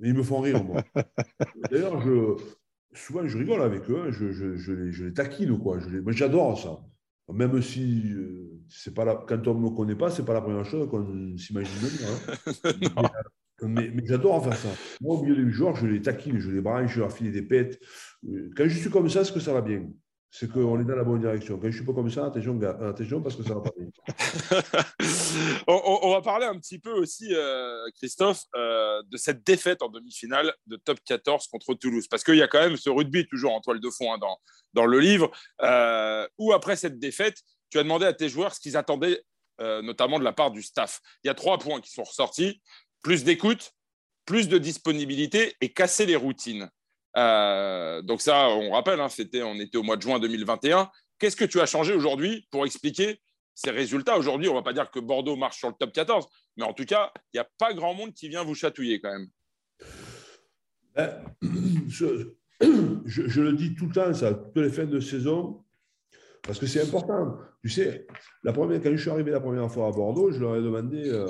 Ils 0.00 0.14
me 0.14 0.22
font 0.22 0.40
rire, 0.40 0.62
moi. 0.64 0.82
D'ailleurs, 1.70 2.00
je... 2.00 2.36
souvent, 2.92 3.26
je 3.26 3.38
rigole 3.38 3.62
avec 3.62 3.88
eux, 3.90 4.04
hein. 4.06 4.10
je, 4.10 4.32
je, 4.32 4.56
je, 4.56 4.72
les, 4.72 4.92
je, 4.92 5.04
les, 5.04 5.12
taquine, 5.12 5.58
quoi. 5.58 5.78
j'adore 6.08 6.58
ça. 6.58 6.80
Même 7.32 7.62
si 7.62 8.12
euh, 8.12 8.60
c'est 8.68 8.94
pas 8.94 9.04
la... 9.04 9.14
quand 9.14 9.46
on 9.46 9.54
ne 9.54 9.60
me 9.60 9.70
connaît 9.70 9.94
pas, 9.94 10.10
c'est 10.10 10.24
pas 10.24 10.32
la 10.32 10.40
première 10.40 10.64
chose 10.64 10.88
qu'on 10.88 11.36
s'imagine 11.36 11.78
de 11.80 12.94
moi. 12.94 13.04
Hein. 13.04 13.10
Mais, 13.62 13.92
j'adore 14.04 14.42
faire 14.42 14.56
ça. 14.56 14.68
Moi, 15.00 15.16
au 15.16 15.22
milieu 15.22 15.44
des 15.44 15.50
joueurs, 15.50 15.76
je 15.76 15.86
les 15.86 16.02
taquine, 16.02 16.38
je 16.38 16.50
les 16.50 16.60
branche, 16.60 16.94
je 16.94 17.00
leur 17.00 17.12
file 17.12 17.32
des 17.32 17.42
pètes. 17.42 17.80
Quand 18.56 18.64
je 18.68 18.78
suis 18.78 18.90
comme 18.90 19.08
ça, 19.08 19.24
c'est 19.24 19.32
que 19.32 19.40
ça 19.40 19.52
va 19.52 19.60
bien? 19.60 19.88
C'est 20.34 20.50
qu'on 20.50 20.80
est 20.80 20.84
dans 20.84 20.96
la 20.96 21.04
bonne 21.04 21.20
direction. 21.20 21.56
Quand 21.56 21.64
je 21.64 21.66
ne 21.66 21.72
suis 21.72 21.84
pas 21.84 21.92
comme 21.92 22.08
ça, 22.08 22.24
attention, 22.24 22.58
attention 22.62 23.20
parce 23.20 23.36
que 23.36 23.42
ça 23.42 23.52
va 23.52 23.60
pas 23.60 23.70
bien. 23.76 23.90
on, 25.66 26.10
va 26.10 26.22
parler 26.22 26.46
un 26.46 26.58
petit 26.58 26.78
peu 26.78 26.92
aussi, 26.92 27.34
euh, 27.34 27.84
Christophe, 27.96 28.44
euh, 28.56 29.02
de 29.10 29.18
cette 29.18 29.46
défaite 29.46 29.82
en 29.82 29.90
demi-finale 29.90 30.54
de 30.66 30.76
top 30.76 31.00
14 31.04 31.48
contre 31.48 31.74
Toulouse. 31.74 32.08
Parce 32.08 32.24
qu'il 32.24 32.36
y 32.36 32.42
a 32.42 32.48
quand 32.48 32.60
même 32.60 32.78
ce 32.78 32.88
rugby 32.88 33.26
toujours 33.28 33.52
en 33.52 33.60
toile 33.60 33.80
de 33.80 33.90
fond 33.90 34.10
hein, 34.10 34.18
dans, 34.18 34.38
dans 34.72 34.86
le 34.86 35.00
livre, 35.00 35.30
euh, 35.60 36.26
où 36.38 36.54
après 36.54 36.76
cette 36.76 36.98
défaite, 36.98 37.36
tu 37.68 37.78
as 37.78 37.82
demandé 37.82 38.06
à 38.06 38.14
tes 38.14 38.30
joueurs 38.30 38.54
ce 38.54 38.60
qu'ils 38.60 38.76
attendaient, 38.78 39.22
notamment 39.60 40.18
de 40.18 40.24
la 40.24 40.32
part 40.32 40.50
du 40.50 40.60
staff. 40.60 41.00
Il 41.22 41.28
y 41.28 41.30
a 41.30 41.34
trois 41.34 41.56
points 41.56 41.80
qui 41.80 41.90
sont 41.90 42.02
ressortis 42.02 42.60
plus 43.02 43.24
d'écoute, 43.24 43.74
plus 44.24 44.48
de 44.48 44.58
disponibilité 44.58 45.54
et 45.60 45.72
casser 45.72 46.06
les 46.06 46.16
routines. 46.16 46.68
Euh, 47.16 48.00
donc 48.02 48.20
ça, 48.20 48.48
on 48.48 48.70
rappelle, 48.70 49.00
hein, 49.00 49.08
on 49.44 49.60
était 49.60 49.76
au 49.76 49.82
mois 49.82 49.96
de 49.96 50.02
juin 50.02 50.18
2021. 50.18 50.90
Qu'est-ce 51.18 51.36
que 51.36 51.44
tu 51.44 51.60
as 51.60 51.66
changé 51.66 51.92
aujourd'hui 51.92 52.46
pour 52.50 52.64
expliquer 52.64 53.20
ces 53.54 53.70
résultats? 53.70 54.16
Aujourd'hui, 54.16 54.48
on 54.48 54.52
ne 54.52 54.58
va 54.58 54.62
pas 54.62 54.72
dire 54.72 54.90
que 54.90 55.00
Bordeaux 55.00 55.36
marche 55.36 55.58
sur 55.58 55.68
le 55.68 55.74
top 55.78 55.92
14, 55.92 56.26
mais 56.56 56.64
en 56.64 56.72
tout 56.72 56.84
cas, 56.84 57.12
il 57.32 57.36
n'y 57.36 57.40
a 57.40 57.48
pas 57.58 57.74
grand 57.74 57.94
monde 57.94 58.14
qui 58.14 58.28
vient 58.28 58.44
vous 58.44 58.54
chatouiller 58.54 59.00
quand 59.00 59.12
même. 59.12 59.28
Ben, 60.94 61.24
je, 63.06 63.40
le 63.40 63.52
dis 63.52 63.74
tout 63.74 63.86
le 63.86 63.92
temps, 63.92 64.14
ça, 64.14 64.32
toutes 64.32 64.64
les 64.64 64.70
fins 64.70 64.86
de 64.86 65.00
saison, 65.00 65.64
parce 66.42 66.58
que 66.58 66.66
c'est 66.66 66.82
important. 66.82 67.38
Tu 67.62 67.68
sais, 67.68 68.06
la 68.42 68.52
première, 68.52 68.80
quand 68.80 68.90
je 68.90 68.96
suis 68.96 69.10
arrivé 69.10 69.30
la 69.30 69.40
première 69.40 69.70
fois 69.70 69.88
à 69.88 69.90
Bordeaux, 69.90 70.30
je 70.32 70.40
leur 70.40 70.56
ai 70.56 70.62
demandé 70.62 71.08
euh, 71.08 71.26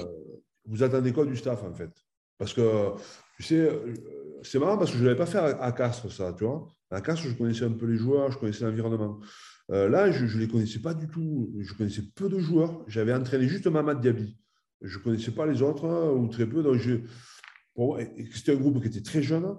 vous 0.64 0.82
attendez 0.82 1.12
quoi 1.12 1.24
du 1.24 1.36
staff, 1.36 1.62
en 1.64 1.74
fait 1.74 1.90
Parce 2.38 2.52
que, 2.54 2.90
tu 3.36 3.42
sais, 3.42 3.60
euh, 3.60 3.94
c'est 4.42 4.58
marrant 4.58 4.78
parce 4.78 4.90
que 4.90 4.96
je 4.96 5.02
ne 5.02 5.08
l'avais 5.08 5.18
pas 5.18 5.26
fait 5.26 5.38
à, 5.38 5.72
Castres, 5.72 6.10
ça, 6.10 6.32
tu 6.32 6.44
vois. 6.44 6.66
À 6.90 7.00
Castres, 7.00 7.26
je 7.28 7.34
connaissais 7.34 7.64
un 7.64 7.72
peu 7.72 7.86
les 7.86 7.96
joueurs, 7.96 8.30
je 8.30 8.38
connaissais 8.38 8.64
l'environnement. 8.64 9.20
Euh, 9.70 9.88
là, 9.88 10.10
je 10.10 10.24
ne 10.24 10.40
les 10.40 10.48
connaissais 10.48 10.80
pas 10.80 10.94
du 10.94 11.08
tout. 11.08 11.52
Je 11.60 11.72
connaissais 11.74 12.02
peu 12.14 12.28
de 12.28 12.38
joueurs. 12.38 12.84
J'avais 12.88 13.14
entraîné 13.14 13.48
juste 13.48 13.66
Mamad 13.66 14.00
Diaby. 14.00 14.36
Je 14.82 14.98
ne 14.98 15.02
connaissais 15.02 15.30
pas 15.30 15.46
les 15.46 15.62
autres, 15.62 15.86
hein, 15.86 16.10
ou 16.10 16.28
très 16.28 16.46
peu. 16.46 16.62
Donc, 16.62 16.80
c'était 18.34 18.52
un 18.52 18.56
groupe 18.56 18.80
qui 18.82 18.88
était 18.88 19.02
très 19.02 19.22
jeune. 19.22 19.56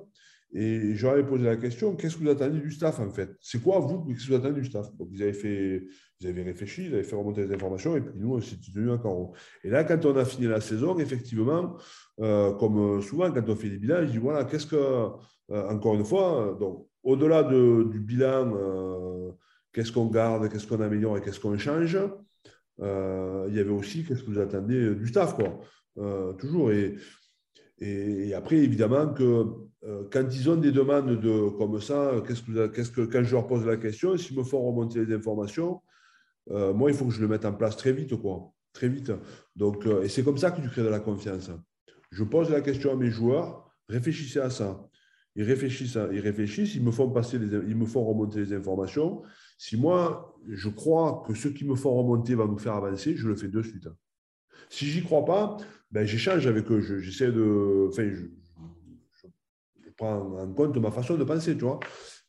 Et 0.56 0.96
j'aurais 0.96 1.26
posé 1.26 1.46
la 1.46 1.56
question, 1.56 1.96
qu'est-ce 1.96 2.16
que 2.16 2.24
vous 2.24 2.30
attendez 2.30 2.60
du 2.60 2.70
staff 2.70 3.00
en 3.00 3.10
fait? 3.10 3.36
C'est 3.42 3.62
quoi 3.62 3.80
vous, 3.80 4.06
qu'est-ce 4.06 4.28
que 4.28 4.34
vous 4.34 4.36
attendez 4.36 4.62
du 4.62 4.68
staff? 4.68 4.88
Vous 5.00 5.22
avez 5.22 5.34
fait, 5.34 5.88
réfléchi, 6.22 6.88
vous 6.88 6.94
avez 6.94 7.04
fait 7.04 7.16
remonter 7.16 7.48
les 7.48 7.54
informations 7.56 7.96
et 7.98 8.02
puis 8.02 8.14
nous, 8.18 8.36
on 8.36 8.40
s'est 8.40 8.58
tenu 8.58 8.92
encore. 8.92 9.34
Et 9.64 9.72
là, 9.72 9.84
quand 9.84 10.06
on 10.06 10.16
a 10.16 10.26
fini 10.26 10.46
la 10.46 10.62
saison, 10.62 11.00
effectivement, 11.00 11.76
euh, 12.20 12.54
comme 12.54 13.02
souvent 13.02 13.32
quand 13.32 13.50
on 13.50 13.56
fait 13.56 13.70
des 13.70 13.78
bilans, 13.78 14.06
je 14.06 14.12
dis 14.12 14.20
voilà, 14.20 14.46
qu'est-ce 14.46 14.68
que, 14.68 14.76
euh, 14.76 15.70
encore 15.70 15.96
une 15.96 16.06
fois, 16.06 16.56
donc 16.60 16.88
au-delà 17.02 17.42
du 17.42 18.00
bilan, 18.00 18.54
euh, 18.56 19.32
qu'est-ce 19.74 19.92
qu'on 19.92 20.06
garde, 20.06 20.50
qu'est-ce 20.50 20.68
qu'on 20.68 20.82
améliore 20.82 21.18
et 21.18 21.22
qu'est-ce 21.22 21.40
qu'on 21.40 21.58
change 21.58 21.98
Il 22.80 23.56
y 23.56 23.60
avait 23.60 23.70
aussi 23.72 24.06
qu'est-ce 24.06 24.22
que 24.22 24.30
vous 24.30 24.40
attendez 24.40 24.94
du 24.94 25.08
staff, 25.08 25.36
quoi. 25.36 25.60
toujours. 26.38 26.72
Et, 26.72 26.96
et, 27.80 28.34
après, 28.36 28.58
évidemment, 28.58 29.14
que 29.14 29.46
quand 30.12 30.26
ils 30.34 30.50
ont 30.50 30.56
des 30.56 30.72
demandes 30.72 31.20
de, 31.20 31.50
comme 31.58 31.82
ça, 31.82 32.14
qu'est-ce 32.26 32.42
que, 32.42 32.68
qu'est-ce 32.68 32.92
que, 32.92 33.02
quand 33.02 33.24
je 33.24 33.34
leur 33.34 33.48
pose 33.48 33.66
la 33.66 33.78
question, 33.78 34.18
s'ils 34.18 34.38
me 34.38 34.44
font 34.44 34.62
remonter 34.62 35.06
les 35.06 35.14
informations, 35.14 35.82
euh, 36.52 36.74
moi, 36.74 36.92
il 36.92 36.98
faut 36.98 37.06
que 37.06 37.12
je 37.12 37.22
le 37.22 37.28
mette 37.28 37.46
en 37.46 37.54
place 37.54 37.78
très 37.78 37.94
vite, 37.94 38.16
quoi. 38.16 38.52
Très 38.74 38.90
vite. 38.90 39.12
Donc, 39.56 39.86
euh, 39.86 40.04
et 40.04 40.10
c'est 40.10 40.24
comme 40.24 40.38
ça 40.38 40.52
que 40.52 40.62
tu 40.62 40.70
crées 40.70 40.84
de 40.84 40.88
la 40.88 41.00
confiance. 41.00 41.52
Je 42.12 42.24
pose 42.24 42.50
la 42.50 42.62
question 42.62 42.92
à 42.92 42.96
mes 42.96 43.10
joueurs, 43.10 43.70
réfléchissez 43.88 44.40
à 44.40 44.50
ça. 44.50 44.88
Ils 45.36 45.44
réfléchissent, 45.44 45.98
ils 46.12 46.20
réfléchissent, 46.20 46.76
ils 46.76 46.84
me 46.84 46.92
font 46.92 47.10
passer, 47.10 47.40
les, 47.40 47.48
ils 47.68 47.76
me 47.76 47.86
font 47.86 48.04
remonter 48.04 48.40
les 48.40 48.54
informations. 48.54 49.24
Si 49.58 49.78
moi, 49.78 50.36
je 50.48 50.70
crois 50.70 51.24
que 51.28 51.34
ce 51.34 51.48
qui 51.48 51.66
me 51.66 51.76
font 51.76 51.94
remonter 51.96 52.36
va 52.36 52.46
nous 52.46 52.58
faire 52.58 52.74
avancer, 52.74 53.16
je 53.16 53.28
le 53.28 53.36
fais 53.36 53.48
de 53.48 53.62
suite. 53.62 53.88
Si 54.70 54.86
j'y 54.86 55.04
crois 55.04 55.26
pas, 55.26 55.58
ben, 55.92 56.06
j'échange 56.06 56.46
avec 56.48 56.70
eux. 56.72 56.82
J'essaie 57.00 57.32
de. 57.32 57.88
Enfin, 57.90 58.10
prends 59.98 60.40
en 60.40 60.54
compte 60.54 60.78
ma 60.78 60.92
façon 60.92 61.16
de 61.16 61.24
penser, 61.24 61.56
tu 61.58 61.64
vois. 61.64 61.80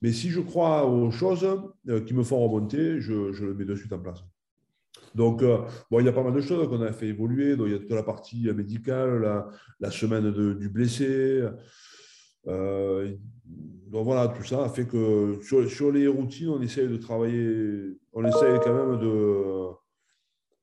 Mais 0.03 0.13
si 0.13 0.29
je 0.29 0.41
crois 0.41 0.87
aux 0.87 1.11
choses 1.11 1.47
euh, 1.89 2.01
qui 2.05 2.13
me 2.15 2.23
font 2.23 2.39
remonter, 2.47 3.01
je, 3.01 3.33
je, 3.33 3.47
le 3.47 3.55
mets 3.55 3.65
de 3.65 3.75
suite 3.75 3.93
en 3.93 3.99
place. 3.99 4.23
Donc, 5.15 5.43
euh, 5.43 5.59
bon, 5.91 6.01
il 6.01 6.07
y 6.07 6.09
a 6.09 6.13
pas 6.13 6.23
mal 6.23 6.35
de 6.35 6.41
choses 6.41 6.69
qu'on 6.69 6.83
a 6.83 6.93
fait 6.93 7.07
évoluer. 7.07 7.57
Donc, 7.57 7.69
il 7.69 7.73
y 7.73 7.77
a 7.77 7.79
toute 7.79 7.91
la 7.91 8.03
partie 8.03 8.53
médicale, 8.53 9.49
la, 9.81 9.91
semaine 9.91 10.31
du 10.59 10.69
blessé. 10.69 11.43
Euh, 12.47 13.17
donc 13.47 14.05
voilà, 14.05 14.29
tout 14.29 14.43
ça 14.45 14.69
fait 14.69 14.87
que 14.87 15.39
sur, 15.43 15.93
les 15.93 16.07
routines, 16.07 16.51
on 16.51 16.61
essaye 16.61 16.89
de 16.89 16.97
travailler, 16.97 17.97
on 18.13 18.25
essaye 18.27 18.59
quand 18.63 18.75
même 18.75 19.01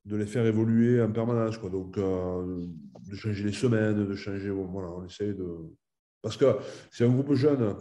de, 0.05 0.17
les 0.17 0.25
faire 0.25 0.45
évoluer 0.45 1.01
en 1.01 1.11
permanence. 1.11 1.57
Quoi. 1.57 1.69
Donc, 1.69 1.97
de 1.97 3.15
changer 3.15 3.43
les 3.45 3.53
semaines, 3.53 4.05
de 4.05 4.15
changer. 4.15 4.49
Voilà, 4.49 4.89
on 4.91 5.05
essaye 5.05 5.33
de. 5.33 5.47
Parce 6.21 6.37
que 6.37 6.57
c'est 6.91 7.05
un 7.05 7.09
groupe 7.09 7.33
jeune. 7.33 7.75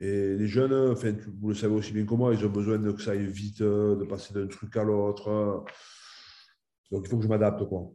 Et 0.00 0.34
les 0.34 0.48
jeunes, 0.48 0.90
enfin, 0.90 1.14
vous 1.40 1.50
le 1.50 1.54
savez 1.54 1.74
aussi 1.74 1.92
bien 1.92 2.04
que 2.04 2.14
moi, 2.14 2.34
ils 2.34 2.44
ont 2.44 2.50
besoin 2.50 2.78
que 2.92 3.00
ça 3.00 3.12
aille 3.12 3.26
vite, 3.26 3.62
de 3.62 4.04
passer 4.08 4.34
d'un 4.34 4.48
truc 4.48 4.76
à 4.76 4.82
l'autre. 4.82 5.64
Donc, 6.90 7.04
il 7.06 7.08
faut 7.08 7.18
que 7.18 7.22
je 7.22 7.28
m'adapte. 7.28 7.64
Quoi. 7.68 7.92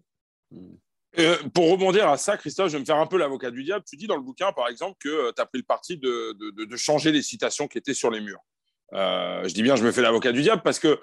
Euh, 1.20 1.36
pour 1.54 1.70
rebondir 1.70 2.08
à 2.08 2.18
ça, 2.18 2.38
Christophe, 2.38 2.68
je 2.70 2.74
vais 2.74 2.80
me 2.80 2.86
faire 2.86 2.98
un 2.98 3.08
peu 3.08 3.18
l'avocat 3.18 3.52
du 3.52 3.64
diable. 3.64 3.84
Tu 3.88 3.98
dis 3.98 4.08
dans 4.08 4.16
le 4.16 4.22
bouquin, 4.22 4.52
par 4.54 4.70
exemple, 4.70 4.98
que 5.00 5.10
euh, 5.10 5.32
tu 5.36 5.42
as 5.42 5.46
pris 5.46 5.58
le 5.58 5.66
parti 5.66 5.98
de, 5.98 6.76
changer 6.76 7.12
les 7.12 7.22
citations 7.22 7.68
qui 7.68 7.78
étaient 7.78 7.94
sur 7.94 8.12
les 8.12 8.22
murs. 8.22 8.42
je 8.94 9.54
dis 9.54 9.64
bien, 9.64 9.76
je 9.76 9.84
me 9.84 9.92
fais 9.92 10.02
l'avocat 10.02 10.32
du 10.32 10.42
diable 10.42 10.62
parce 10.64 10.80
que 10.80 11.00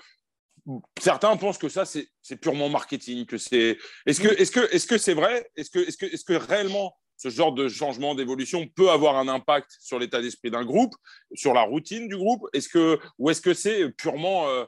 certains 0.98 1.36
pensent 1.36 1.58
que 1.58 1.68
ça, 1.68 1.84
c'est 1.84 2.36
purement 2.40 2.68
marketing. 2.68 3.26
Que 3.26 3.38
c'est. 3.38 3.78
Est-ce 4.06 4.20
que 4.20 4.28
est-ce 4.28 4.58
est-ce 4.74 4.86
que 4.86 4.98
c'est 4.98 5.14
vrai? 5.14 5.50
Est-ce 5.56 5.70
que 5.70 5.80
est-ce 5.80 5.96
que 5.96 6.06
est-ce 6.06 6.24
que 6.24 6.34
réellement 6.34 6.96
ce 7.16 7.28
genre 7.28 7.54
de 7.54 7.68
changement 7.68 8.14
d'évolution 8.14 8.66
peut 8.74 8.90
avoir 8.90 9.16
un 9.16 9.28
impact 9.28 9.76
sur 9.80 9.98
l'état 9.98 10.20
d'esprit 10.20 10.50
d'un 10.50 10.64
groupe, 10.64 10.94
sur 11.34 11.54
la 11.54 11.62
routine 11.62 12.08
du 12.08 12.16
groupe? 12.16 12.46
Est-ce 12.52 12.68
que 12.68 12.98
ou 13.18 13.30
est-ce 13.30 13.40
que 13.40 13.54
c'est 13.54 13.90
purement 13.90 14.48
euh, 14.48 14.64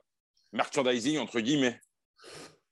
merchandising 0.52 1.18
entre 1.18 1.40
guillemets? 1.40 1.80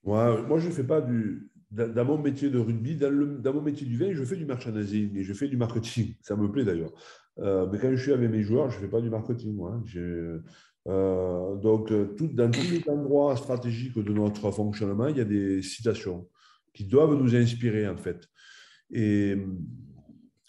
Moi, 0.04 0.58
je 0.58 0.68
ne 0.68 0.72
fais 0.72 0.84
pas 0.84 1.00
du 1.00 1.50
dans, 1.74 2.04
mon 2.04 2.18
métier 2.18 2.50
de 2.50 2.58
rugby, 2.58 2.96
dans, 2.96 3.52
mon 3.52 3.62
métier 3.62 3.86
du 3.86 3.96
vin, 3.96 4.12
je 4.12 4.24
fais 4.24 4.36
du 4.36 4.46
merchandising 4.46 5.16
et 5.16 5.22
je 5.24 5.32
fais 5.32 5.48
du 5.48 5.56
marketing. 5.56 6.14
Ça 6.22 6.36
me 6.36 6.50
plaît 6.50 6.64
d'ailleurs. 6.64 6.92
Euh, 7.38 7.66
mais 7.70 7.78
quand 7.78 7.90
je 7.90 8.00
suis 8.00 8.12
avec 8.12 8.30
mes 8.30 8.42
joueurs, 8.42 8.70
je 8.70 8.76
ne 8.76 8.82
fais 8.82 8.88
pas 8.88 9.00
du 9.00 9.10
marketing. 9.10 9.54
Moi. 9.56 9.80
Euh, 9.96 11.56
donc, 11.56 11.92
dans 12.20 12.50
tous 12.50 12.70
les 12.70 12.88
endroits 12.88 13.36
stratégiques 13.36 13.98
de 13.98 14.12
notre 14.12 14.50
fonctionnement, 14.50 15.08
il 15.08 15.16
y 15.16 15.20
a 15.20 15.24
des 15.24 15.62
citations 15.62 16.28
qui 16.72 16.84
doivent 16.84 17.14
nous 17.14 17.34
inspirer, 17.34 17.88
en 17.88 17.96
fait. 17.96 18.28
Et, 18.94 19.36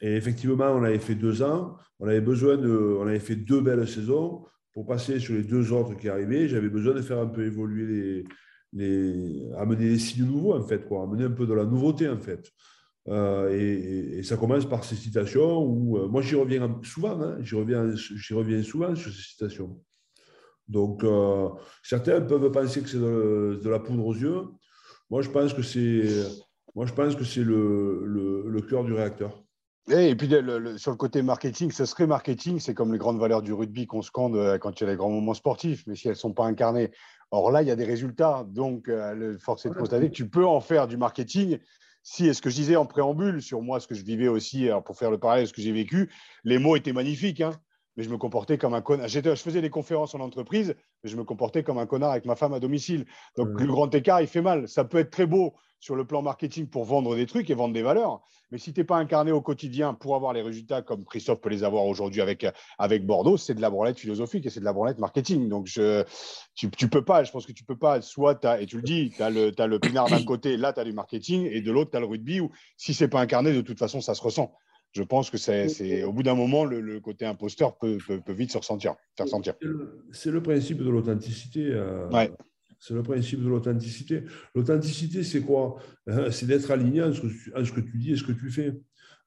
effectivement, 0.02 0.70
on 0.72 0.84
avait 0.84 1.00
fait 1.00 1.16
deux 1.16 1.42
ans, 1.42 1.78
on 2.00 2.08
avait 2.08 2.22
besoin 2.22 2.58
on 2.58 3.08
avait 3.08 3.20
fait 3.20 3.36
deux 3.36 3.62
belles 3.62 3.88
saisons. 3.88 4.46
Pour 4.74 4.86
passer 4.86 5.20
sur 5.20 5.36
les 5.36 5.44
deux 5.44 5.72
autres 5.72 5.96
qui 5.96 6.10
arrivaient, 6.10 6.50
j'avais 6.50 6.68
besoin 6.70 6.94
de 6.94 7.02
faire 7.02 7.20
un 7.20 7.28
peu 7.28 7.46
évoluer 7.46 7.86
les, 7.86 8.24
les, 8.74 9.52
amener 9.58 9.90
des 9.90 10.00
signes 10.00 10.26
nouveaux, 10.26 10.54
en 10.54 10.62
fait, 10.62 10.86
quoi, 10.86 11.04
amener 11.04 11.24
un 11.24 11.32
peu 11.32 11.48
de 11.48 11.54
la 11.54 11.66
nouveauté, 11.66 12.10
en 12.10 12.20
fait. 12.20 12.52
Euh, 13.08 14.18
et, 14.18 14.24
ça 14.24 14.38
commence 14.38 14.66
par 14.66 14.84
ces 14.84 14.96
citations 14.96 15.64
où, 15.64 16.08
moi, 16.10 16.22
j'y 16.22 16.36
reviens 16.36 16.80
souvent, 16.84 17.22
hein, 17.22 17.38
j'y 17.42 17.56
reviens, 17.56 17.94
reviens 18.32 18.64
souvent 18.64 18.96
sur 18.96 19.12
ces 19.12 19.22
citations. 19.22 19.80
Donc, 20.68 21.04
euh, 21.04 21.50
certains 21.84 22.22
peuvent 22.22 22.52
penser 22.52 22.82
que 22.82 22.90
c'est 22.90 22.98
de, 22.98 23.70
la 23.70 23.80
poudre 23.80 24.06
aux 24.06 24.16
yeux. 24.16 24.42
Moi, 25.10 25.22
je 25.22 25.30
pense 25.30 25.54
que 25.54 25.62
c'est, 25.62 26.08
moi, 26.76 26.86
je 26.86 26.94
pense 26.94 27.16
que 27.16 27.24
c'est 27.24 27.44
le, 27.44 28.04
le, 28.06 28.62
cœur 28.62 28.84
du 28.84 28.94
réacteur. 28.94 29.42
Et 29.90 30.16
puis, 30.16 30.28
sur 30.28 30.92
le 30.92 30.98
côté 30.98 31.22
marketing, 31.22 31.72
ce 31.72 31.86
serait 31.86 32.08
marketing, 32.08 32.60
c'est 32.60 32.74
comme 32.74 32.92
les 32.92 32.98
grandes 32.98 33.20
valeurs 33.20 33.42
du 33.42 33.54
rugby 33.54 33.88
qu'on 33.88 34.02
scande 34.02 34.36
euh, 34.36 34.58
quand 34.58 34.80
il 34.80 34.84
y 34.84 34.88
a 34.88 34.90
les 34.90 34.98
grands 34.98 35.12
moments 35.12 35.34
sportifs, 35.34 35.84
mais 35.88 35.96
si 35.96 36.08
elles 36.08 36.16
ne 36.16 36.20
sont 36.20 36.34
pas 36.34 36.46
incarnées. 36.46 36.92
Or 37.32 37.52
là, 37.52 37.62
il 37.62 37.68
y 37.68 37.72
a 37.72 37.76
des 37.76 37.86
résultats. 37.86 38.46
Donc, 38.48 38.90
euh, 38.90 39.14
le 39.14 39.38
force 39.38 39.66
est 39.66 39.70
de 39.70 39.76
constater 39.76 40.10
que 40.10 40.16
tu 40.16 40.28
peux 40.28 40.46
en 40.46 40.60
faire 40.60 40.88
du 40.88 40.98
marketing. 40.98 41.60
Si, 42.04 42.34
ce 42.34 42.42
que 42.42 42.50
je 42.50 42.56
disais 42.56 42.76
en 42.76 42.86
préambule, 42.86 43.42
sur 43.42 43.62
moi, 43.62 43.80
ce 43.80 43.88
que 43.88 43.96
je 43.96 44.04
vivais 44.04 44.28
aussi, 44.28 44.68
pour 44.86 44.98
faire 44.98 45.12
le 45.12 45.18
parallèle, 45.18 45.48
ce 45.48 45.54
que 45.54 45.62
j'ai 45.62 45.72
vécu, 45.72 46.12
les 46.44 46.60
mots 46.60 46.76
étaient 46.76 46.94
magnifiques. 46.94 47.42
Hein 47.42 47.52
mais 47.96 48.04
je 48.04 48.10
me 48.10 48.18
comportais 48.18 48.58
comme 48.58 48.74
un 48.74 48.82
connard. 48.82 49.08
Je 49.08 49.22
faisais 49.36 49.62
des 49.62 49.70
conférences 49.70 50.16
en 50.16 50.20
entreprise, 50.20 50.76
mais 51.04 51.10
je 51.10 51.18
me 51.18 51.24
comportais 51.24 51.64
comme 51.64 51.78
un 51.78 51.86
connard 51.86 52.12
avec 52.12 52.26
ma 52.26 52.36
femme 52.36 52.54
à 52.54 52.60
domicile. 52.60 53.06
Donc 53.38 53.60
le 53.60 53.68
grand 53.68 53.94
écart, 53.94 54.22
il 54.22 54.28
fait 54.28 54.42
mal. 54.42 54.68
Ça 54.68 54.84
peut 54.84 55.00
être 55.00 55.12
très 55.12 55.26
beau 55.26 55.54
sur 55.80 55.96
le 55.96 56.06
plan 56.06 56.24
marketing 56.24 56.68
pour 56.68 56.84
vendre 56.84 57.16
des 57.16 57.28
trucs 57.28 57.50
et 57.52 57.54
vendre 57.54 57.74
des 57.74 57.84
valeurs, 57.84 58.22
mais 58.50 58.58
si 58.58 58.74
tu 58.74 58.80
n'es 58.80 58.86
pas 58.86 58.98
incarné 58.98 59.32
au 59.32 59.42
quotidien 59.42 59.94
pour 59.94 60.16
avoir 60.16 60.34
les 60.34 60.42
résultats 60.42 60.82
comme 60.82 61.06
Christophe 61.06 61.42
peut 61.42 61.50
les 61.50 61.64
avoir 61.64 61.86
aujourd'hui 61.86 62.22
avec, 62.22 62.48
avec 62.80 63.06
Bordeaux, 63.06 63.38
c'est 63.38 63.54
de 63.54 63.62
la 63.62 63.70
branlette 63.70 64.00
philosophique 64.00 64.48
et 64.48 64.50
c'est 64.50 64.60
de 64.60 64.66
la 64.66 64.74
branlette 64.74 64.98
marketing. 64.98 65.48
Donc 65.48 65.68
je, 65.68 66.04
tu 66.56 66.68
ne 66.68 66.88
peux 66.88 67.04
pas, 67.04 67.24
je 67.24 67.32
pense 67.32 67.46
que 67.46 67.52
tu 67.52 67.64
peux 67.64 67.78
pas, 67.78 68.02
soit, 68.02 68.44
as, 68.46 68.62
et 68.62 68.66
tu 68.66 68.78
le 68.78 68.82
dis, 68.82 69.12
tu 69.16 69.22
as 69.22 69.30
le, 69.30 69.52
as 69.56 69.68
le 69.68 69.80
pinard 69.80 70.10
d'un 70.10 70.24
côté, 70.24 70.58
là 70.58 70.74
tu 70.74 70.80
as 70.80 70.86
du 70.86 70.94
marketing, 70.94 71.48
et 71.52 71.62
de 71.62 71.72
l'autre 71.72 71.92
tu 71.92 71.98
as 71.98 72.00
le 72.00 72.08
rugby, 72.08 72.40
où 72.40 72.50
si 72.78 72.96
c'est 72.96 73.08
pas 73.08 73.22
incarné, 73.22 73.54
de 73.54 73.62
toute 73.62 73.78
façon, 73.78 74.02
ça 74.02 74.16
se 74.16 74.24
ressent 74.24 74.52
je 74.96 75.04
pense 75.04 75.30
que 75.30 75.38
c'est, 75.38 76.04
au 76.04 76.14
bout 76.14 76.24
d'un 76.24 76.36
moment, 76.36 76.64
le, 76.64 77.00
côté 77.02 77.26
imposteur 77.26 77.78
peut, 77.78 77.98
peut, 77.98 78.34
vite 78.34 78.52
se 78.52 78.58
ressentir, 78.58 78.96
faire 79.18 79.28
sentir. 79.28 79.54
C'est 80.12 80.32
le, 80.32 80.42
principe 80.42 80.78
de 80.78 80.90
l'authenticité. 80.90 81.68
Euh, 81.72 82.08
c'est 82.80 82.94
le 82.94 83.04
principe 83.04 83.44
de 83.44 83.50
l'authenticité. 83.50 84.24
L'authenticité, 84.54 85.24
c'est 85.24 85.42
quoi 85.42 85.76
euh, 86.08 86.32
C'est 86.32 86.46
d'être 86.46 86.72
aligné 86.72 87.04
en 87.04 87.12
ce, 87.12 87.20
que, 87.20 87.82
tu 87.82 87.98
dis 87.98 88.14
et 88.14 88.16
ce 88.16 88.24
que 88.24 88.32
tu 88.32 88.50
fais. 88.50 88.74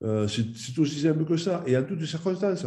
Euh, 0.03 0.27
c'est 0.27 0.79
aussi 0.79 1.01
simple 1.01 1.27
que 1.27 1.37
ça. 1.37 1.63
Et 1.67 1.77
en 1.77 1.85
toutes 1.85 2.05
circonstances. 2.07 2.67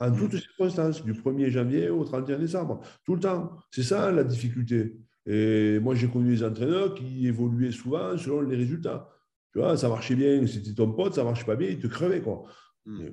En 0.00 0.10
toutes 0.10 0.36
circonstances, 0.38 1.04
du 1.04 1.12
1er 1.12 1.50
janvier 1.50 1.88
au 1.88 2.04
31 2.04 2.38
décembre. 2.38 2.80
Tout 3.04 3.14
le 3.14 3.20
temps. 3.20 3.52
C'est 3.70 3.84
ça 3.84 4.10
la 4.10 4.24
difficulté. 4.24 4.96
Et 5.24 5.78
moi, 5.78 5.94
j'ai 5.94 6.08
connu 6.08 6.34
des 6.34 6.42
entraîneurs 6.42 6.94
qui 6.94 7.28
évoluaient 7.28 7.70
souvent 7.70 8.18
selon 8.18 8.40
les 8.40 8.56
résultats. 8.56 9.08
Tu 9.52 9.58
vois, 9.58 9.76
ça 9.76 9.88
marchait 9.88 10.14
bien, 10.14 10.46
c'était 10.46 10.74
ton 10.74 10.92
pote, 10.92 11.14
ça 11.14 11.22
ne 11.22 11.26
marchait 11.26 11.44
pas 11.44 11.56
bien, 11.56 11.68
il 11.68 11.78
te 11.78 11.86
crevait. 11.86 12.20
Quoi. 12.20 12.44
Hmm. 12.86 13.08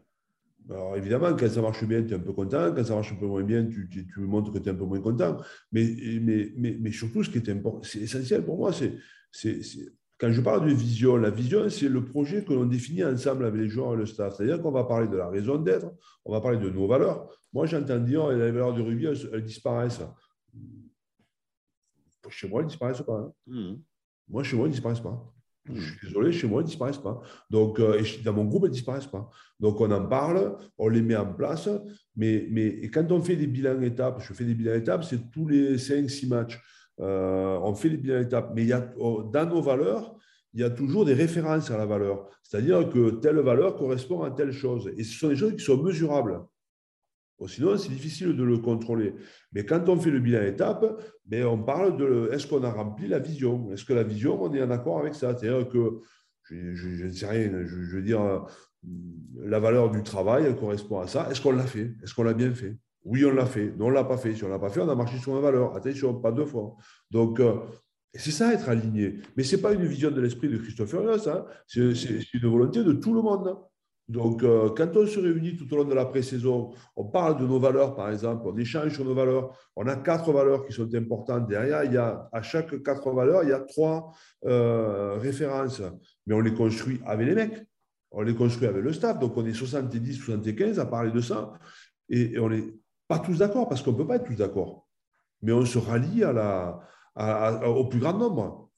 Alors 0.70 0.98
évidemment, 0.98 1.34
quand 1.34 1.50
ça 1.50 1.62
marche 1.62 1.84
bien, 1.86 2.04
tu 2.04 2.12
es 2.12 2.16
un 2.16 2.20
peu 2.20 2.34
content. 2.34 2.74
Quand 2.76 2.84
ça 2.84 2.96
marche 2.96 3.12
un 3.12 3.16
peu 3.16 3.26
moins 3.26 3.44
bien, 3.44 3.66
tu, 3.66 3.90
tu, 3.90 4.20
montres 4.20 4.52
que 4.52 4.60
tu 4.60 4.68
es 4.68 4.72
un 4.72 4.76
peu 4.76 4.86
moins 4.86 5.00
content. 5.00 5.38
Mais, 5.72 5.96
mais, 6.22 6.52
mais, 6.58 6.78
mais 6.80 6.92
surtout, 6.92 7.24
ce 7.24 7.30
qui 7.30 7.38
est 7.38 7.50
important, 7.50 7.82
c'est 7.84 8.00
essentiel 8.00 8.44
pour 8.44 8.58
moi, 8.58 8.72
c'est 8.74 9.62
quand 10.20 10.32
je 10.32 10.42
parle 10.42 10.68
de 10.68 10.74
vision, 10.74 11.16
la 11.16 11.30
vision, 11.30 11.70
c'est 11.70 11.90
le 11.90 12.04
projet 12.04 12.44
que 12.44 12.52
l'on 12.52 12.66
définit 12.66 13.04
ensemble 13.04 13.46
avec 13.46 13.62
les 13.62 13.70
joueurs 13.70 13.94
et 13.94 13.98
le 13.98 14.06
staff. 14.06 14.36
C'est-à-dire 14.36 14.62
qu'on 14.62 14.72
va 14.72 14.84
parler 14.84 15.08
de 15.08 15.16
la 15.16 15.30
raison 15.30 15.58
d'être, 15.58 15.92
on 16.26 16.32
va 16.32 16.42
parler 16.42 16.58
de 16.58 16.70
nos 16.70 16.88
valeurs. 16.88 17.30
Moi, 17.54 17.68
j'entends 17.68 18.00
dire 18.00 18.28
que 18.28 18.34
les 18.34 18.52
valeurs 18.52 18.74
du 18.74 18.82
rugby, 18.82 19.06
elles, 19.06 19.44
disparaissent. 19.44 20.02
Chez 22.30 22.50
moi, 22.50 22.62
elles 22.62 22.66
ne 22.66 22.70
disparaissent 22.70 23.04
pas. 23.04 23.20
Hein. 23.20 23.34
Hmm. 23.46 23.76
Moi, 24.28 24.44
chez 24.44 24.56
moi, 24.56 24.66
elles 24.66 24.72
ne 24.72 24.76
disparaissent 24.76 25.02
pas. 25.02 25.34
Je 25.74 25.82
suis 25.82 26.08
désolé, 26.08 26.32
chez 26.32 26.48
moi, 26.48 26.62
elles 26.62 26.66
ne 26.66 26.70
disparaissent 26.70 26.98
pas. 26.98 27.22
Donc, 27.50 27.80
euh, 27.80 28.02
dans 28.24 28.34
mon 28.34 28.46
groupe, 28.46 28.64
elles 28.64 28.70
ne 28.70 28.76
disparaissent 28.76 29.08
pas. 29.08 29.30
Donc, 29.60 29.80
on 29.82 29.92
en 29.92 30.06
parle, 30.06 30.58
on 30.78 30.88
les 30.88 31.02
met 31.02 31.16
en 31.16 31.34
place. 31.34 31.70
Mais, 32.16 32.48
mais 32.50 32.90
quand 32.90 33.12
on 33.12 33.22
fait 33.22 33.36
des 33.36 33.48
bilans 33.48 33.82
étapes, 33.82 34.22
je 34.22 34.34
fais 34.34 34.46
des 34.46 34.54
bilans 34.54 34.76
étapes, 34.76 35.04
c'est 35.04 35.32
tous 35.32 35.48
les 35.48 35.78
5-6 35.78 36.28
matchs. 36.28 36.60
Euh, 37.00 37.60
on 37.62 37.76
fait 37.76 37.90
des 37.90 37.98
bilans 37.98 38.22
étapes. 38.22 38.52
Mais 38.56 38.64
il 38.64 38.70
y 38.70 38.74
a, 38.74 38.92
oh, 38.98 39.24
dans 39.24 39.48
nos 39.48 39.62
valeurs, 39.62 40.16
il 40.54 40.62
y 40.62 40.64
a 40.64 40.70
toujours 40.70 41.06
des 41.06 41.14
références 41.14 41.70
à 41.70 41.78
la 41.78 41.86
valeur. 41.86 42.30
C'est-à-dire 42.44 42.90
que 42.90 43.12
telle 43.12 43.40
valeur 43.40 43.76
correspond 43.76 44.24
à 44.24 44.32
telle 44.32 44.52
chose. 44.52 44.92
Et 44.98 45.04
ce 45.04 45.20
sont 45.20 45.30
des 45.30 45.36
choses 45.36 45.56
qui 45.56 45.64
sont 45.64 45.82
mesurables 45.82 46.40
sinon, 47.46 47.78
c'est 47.78 47.90
difficile 47.90 48.36
de 48.36 48.44
le 48.44 48.58
contrôler. 48.58 49.14
Mais 49.54 49.66
quand 49.66 49.88
on 49.90 50.00
fait 50.00 50.10
le 50.10 50.20
bilan 50.20 50.42
étape, 50.42 50.86
ben, 51.26 51.46
on 51.46 51.62
parle 51.62 51.98
de 51.98 52.30
est-ce 52.34 52.48
qu'on 52.48 52.64
a 52.64 52.72
rempli 52.72 53.08
la 53.08 53.20
vision? 53.20 53.72
Est-ce 53.72 53.86
que 53.86 53.94
la 53.94 54.04
vision, 54.04 54.42
on 54.42 54.52
est 54.54 54.64
en 54.64 54.72
accord 54.72 55.00
avec 55.00 55.14
ça? 55.14 55.38
C'est-à-dire 55.38 55.70
que, 55.70 56.00
je 56.50 57.06
ne 57.06 57.12
sais 57.12 57.28
rien, 57.28 57.52
je, 57.66 57.96
veux 57.96 58.02
dire, 58.02 58.46
la 59.36 59.60
valeur 59.60 59.92
du 59.92 60.02
travail, 60.02 60.56
correspond 60.56 61.00
à 61.00 61.08
ça. 61.08 61.28
Est-ce 61.30 61.42
qu'on 61.42 61.52
l'a 61.52 61.68
fait? 61.68 61.94
Est-ce 62.02 62.16
qu'on 62.16 62.24
l'a 62.24 62.34
bien 62.34 62.54
fait? 62.54 62.76
Oui, 63.04 63.24
on 63.24 63.34
l'a 63.34 63.46
fait. 63.46 63.72
Non, 63.78 63.86
on 63.86 63.90
ne 63.90 63.94
l'a 63.94 64.04
pas 64.04 64.18
fait. 64.18 64.34
Si 64.34 64.44
on 64.44 64.48
ne 64.48 64.54
l'a 64.54 64.60
pas 64.60 64.70
fait, 64.70 64.82
on 64.82 64.90
a 64.90 64.96
marché 64.96 65.18
sur 65.20 65.36
la 65.36 65.42
valeur. 65.42 65.76
Attention, 65.76 66.16
pas 66.16 66.32
deux 66.32 66.46
fois. 66.46 66.76
Donc, 67.12 67.40
euh, 67.40 67.60
c'est 68.14 68.32
ça, 68.32 68.54
être 68.54 68.70
aligné. 68.70 69.20
Mais 69.36 69.44
ce 69.44 69.56
n'est 69.56 69.62
pas 69.62 69.74
une 69.74 69.86
vision 69.86 70.12
de 70.12 70.20
l'esprit 70.20 70.50
de 70.50 70.58
Christopher 70.58 71.20
ça. 71.20 71.46
c'est 71.68 72.34
une 72.34 72.50
volonté 72.50 72.84
de 72.84 72.94
tout 72.94 73.14
le 73.14 73.22
monde. 73.22 73.56
Donc, 74.08 74.42
euh, 74.44 74.70
quand 74.70 74.96
on 74.96 75.06
se 75.06 75.20
réunit 75.20 75.58
tout 75.58 75.72
au 75.74 75.78
long 75.78 75.84
de 75.84 75.94
la 75.94 76.06
pré-saison, 76.06 76.72
on 76.96 77.06
parle 77.06 77.38
de 77.38 77.46
nos 77.46 77.60
valeurs, 77.60 77.94
par 77.94 78.10
exemple, 78.10 78.48
on 78.48 78.58
échange 78.58 78.94
sur 78.94 79.04
nos 79.04 79.14
valeurs. 79.14 79.58
On 79.76 79.86
a 79.88 79.98
quatre 79.98 80.32
valeurs 80.32 80.66
qui 80.66 80.72
sont 80.72 80.94
importantes. 80.96 81.48
Derrière, 81.48 81.84
il 81.84 81.94
y 81.94 81.98
a, 81.98 82.30
à 82.32 82.42
chaque 82.42 82.82
quatre 82.84 83.12
valeurs, 83.12 83.44
il 83.44 83.50
y 83.50 83.54
a 83.54 83.60
trois 83.60 84.14
euh, 84.46 85.18
références. 85.18 85.82
Mais 86.26 86.34
on 86.36 86.40
les 86.40 86.54
construit 86.54 87.02
avec 87.06 87.28
les 87.28 87.36
mecs. 87.36 87.68
On 88.12 88.22
les 88.22 88.34
construit 88.34 88.68
avec 88.68 88.82
le 88.82 88.94
staff. 88.94 89.20
Donc, 89.20 89.36
on 89.36 89.46
est 89.46 89.54
70, 89.54 90.14
75 90.14 90.80
à 90.80 90.86
parler 90.86 91.12
de 91.12 91.20
ça. 91.20 91.52
Et, 92.10 92.40
on 92.40 92.50
n'est 92.50 92.64
pas 93.10 93.20
tous 93.20 93.40
d'accord, 93.40 93.68
parce 93.68 93.82
qu'on 93.82 93.92
ne 93.92 93.98
peut 93.98 94.08
pas 94.08 94.16
être 94.16 94.26
tous 94.26 94.36
d'accord. 94.36 94.88
Mais 95.42 95.52
on 95.52 95.66
se 95.66 95.78
rallie 95.78 96.24
au 96.24 97.86
plus 97.86 98.00
grand 98.00 98.18
nombre. 98.18 98.70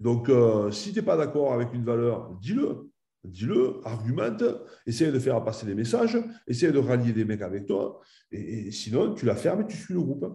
Donc, 0.00 0.30
euh, 0.30 0.70
si 0.70 0.94
tu 0.94 1.00
n'es 1.00 1.04
pas 1.04 1.18
d'accord 1.18 1.52
avec 1.52 1.74
une 1.74 1.84
valeur, 1.84 2.30
dis-le. 2.40 2.89
Dis-le, 3.24 3.80
argumente, 3.84 4.42
essaye 4.86 5.12
de 5.12 5.18
faire 5.18 5.42
passer 5.44 5.66
des 5.66 5.74
messages, 5.74 6.16
essaye 6.46 6.72
de 6.72 6.78
rallier 6.78 7.12
des 7.12 7.24
mecs 7.24 7.42
avec 7.42 7.66
toi, 7.66 8.00
et, 8.32 8.70
sinon 8.70 9.14
tu 9.14 9.26
la 9.26 9.36
fermes 9.36 9.62
et 9.62 9.66
tu 9.66 9.76
suis 9.76 9.94
le 9.94 10.00
groupe. 10.00 10.26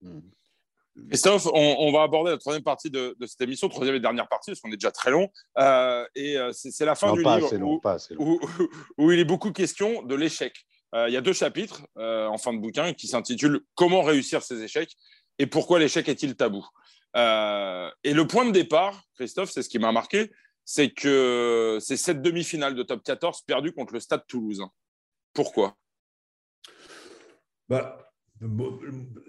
Hmm. 0.00 0.20
Christophe, 1.08 1.48
on, 1.52 1.92
va 1.92 2.02
aborder 2.02 2.30
la 2.30 2.38
troisième 2.38 2.62
partie 2.62 2.88
de, 2.88 3.16
cette 3.26 3.40
émission, 3.40 3.68
troisième 3.68 3.96
et 3.96 4.00
dernière 4.00 4.28
partie, 4.28 4.52
parce 4.52 4.60
qu'on 4.60 4.70
est 4.70 4.76
déjà 4.76 4.92
très 4.92 5.10
long. 5.10 5.28
Euh, 5.58 6.06
et 6.14 6.38
euh, 6.38 6.50
c'est 6.52 6.84
la 6.84 6.94
fin 6.94 7.12
du 7.12 7.22
livre 7.22 7.50
où, 8.98 9.10
il 9.10 9.18
est 9.18 9.24
beaucoup 9.24 9.50
question 9.50 10.02
de 10.02 10.14
l'échec. 10.14 10.54
Euh, 10.94 11.08
il 11.08 11.12
y 11.12 11.16
a 11.16 11.20
deux 11.20 11.32
chapitres 11.32 11.82
en 11.96 12.38
fin 12.38 12.52
de 12.52 12.58
bouquin 12.58 12.92
qui 12.92 13.08
s'intitulent 13.08 13.60
Comment 13.74 14.02
réussir 14.02 14.42
ses 14.42 14.62
échecs 14.62 14.92
et 15.40 15.46
pourquoi 15.46 15.80
l'échec 15.80 16.08
est-il 16.08 16.36
tabou? 16.36 16.64
et 17.16 18.12
le 18.12 18.26
point 18.26 18.44
de 18.44 18.50
départ, 18.50 19.04
Christophe, 19.14 19.50
c'est 19.50 19.62
ce 19.62 19.68
qui 19.68 19.78
m'a 19.78 19.92
marqué, 19.92 20.32
c'est 20.64 20.90
que 20.90 21.78
c'est 21.80 21.96
cette 21.96 22.22
demi-finale 22.22 22.74
de 22.74 22.82
top 22.82 23.02
14 23.02 23.42
perdue 23.42 23.72
contre 23.72 23.94
le 23.94 24.00
Stade 24.00 24.26
Toulousain. 24.26 24.70
Pourquoi? 25.32 25.76
Bah, 27.68 27.98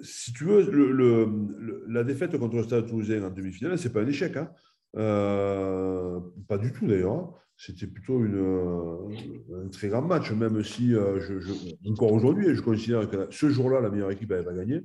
Si 0.02 0.34
tu 0.34 0.46
veux, 0.46 0.70
le, 0.70 1.86
la 1.88 2.04
défaite 2.04 2.38
contre 2.38 2.56
le 2.58 2.64
Stade 2.64 2.88
Toulousain 2.88 3.24
en 3.24 3.30
demi-finale, 3.30 3.78
ce 3.78 3.88
n'est 3.88 3.94
pas 3.94 4.02
un 4.02 4.08
échec. 4.08 4.38
Hein. 4.38 4.52
Euh, 4.98 6.20
pas 6.48 6.58
du 6.58 6.72
tout 6.72 6.88
d'ailleurs. 6.88 7.34
C'était 7.58 7.88
plutôt 7.88 8.20
une, 8.20 9.66
un 9.66 9.70
très 9.70 9.88
grand 9.88 10.02
match, 10.02 10.30
même 10.32 10.62
si 10.62 10.94
euh, 10.94 11.22
je, 11.22 11.90
encore 11.90 12.12
aujourd'hui, 12.12 12.54
je 12.54 12.62
considère 12.62 13.10
que 13.10 13.28
ce 13.32 13.50
jour-là, 13.50 13.80
la 13.80 13.90
meilleure 13.90 14.12
équipe 14.12 14.30
avait 14.34 14.44
pas 14.44 14.54
gagné. 14.54 14.82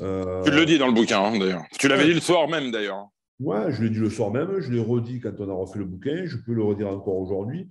Euh, 0.00 0.42
tu 0.42 0.50
le 0.50 0.64
dis 0.64 0.78
dans 0.78 0.86
le 0.86 0.94
bouquin, 0.94 1.22
hein, 1.22 1.38
d'ailleurs. 1.38 1.64
Tu 1.78 1.86
l'avais 1.86 2.06
dit 2.06 2.14
le 2.14 2.20
soir 2.20 2.48
même, 2.48 2.70
d'ailleurs. 2.70 3.08
Ouais, 3.40 3.70
je 3.70 3.82
l'ai 3.82 3.90
dit 3.90 4.00
le 4.00 4.10
soir 4.10 4.32
même, 4.32 4.58
je 4.58 4.70
l'ai 4.72 4.80
redit 4.80 5.20
quand 5.20 5.32
on 5.38 5.48
a 5.48 5.52
refait 5.52 5.78
le 5.78 5.84
bouquin, 5.84 6.24
je 6.26 6.36
peux 6.36 6.52
le 6.54 6.62
redire 6.62 6.88
encore 6.88 7.16
aujourd'hui. 7.16 7.68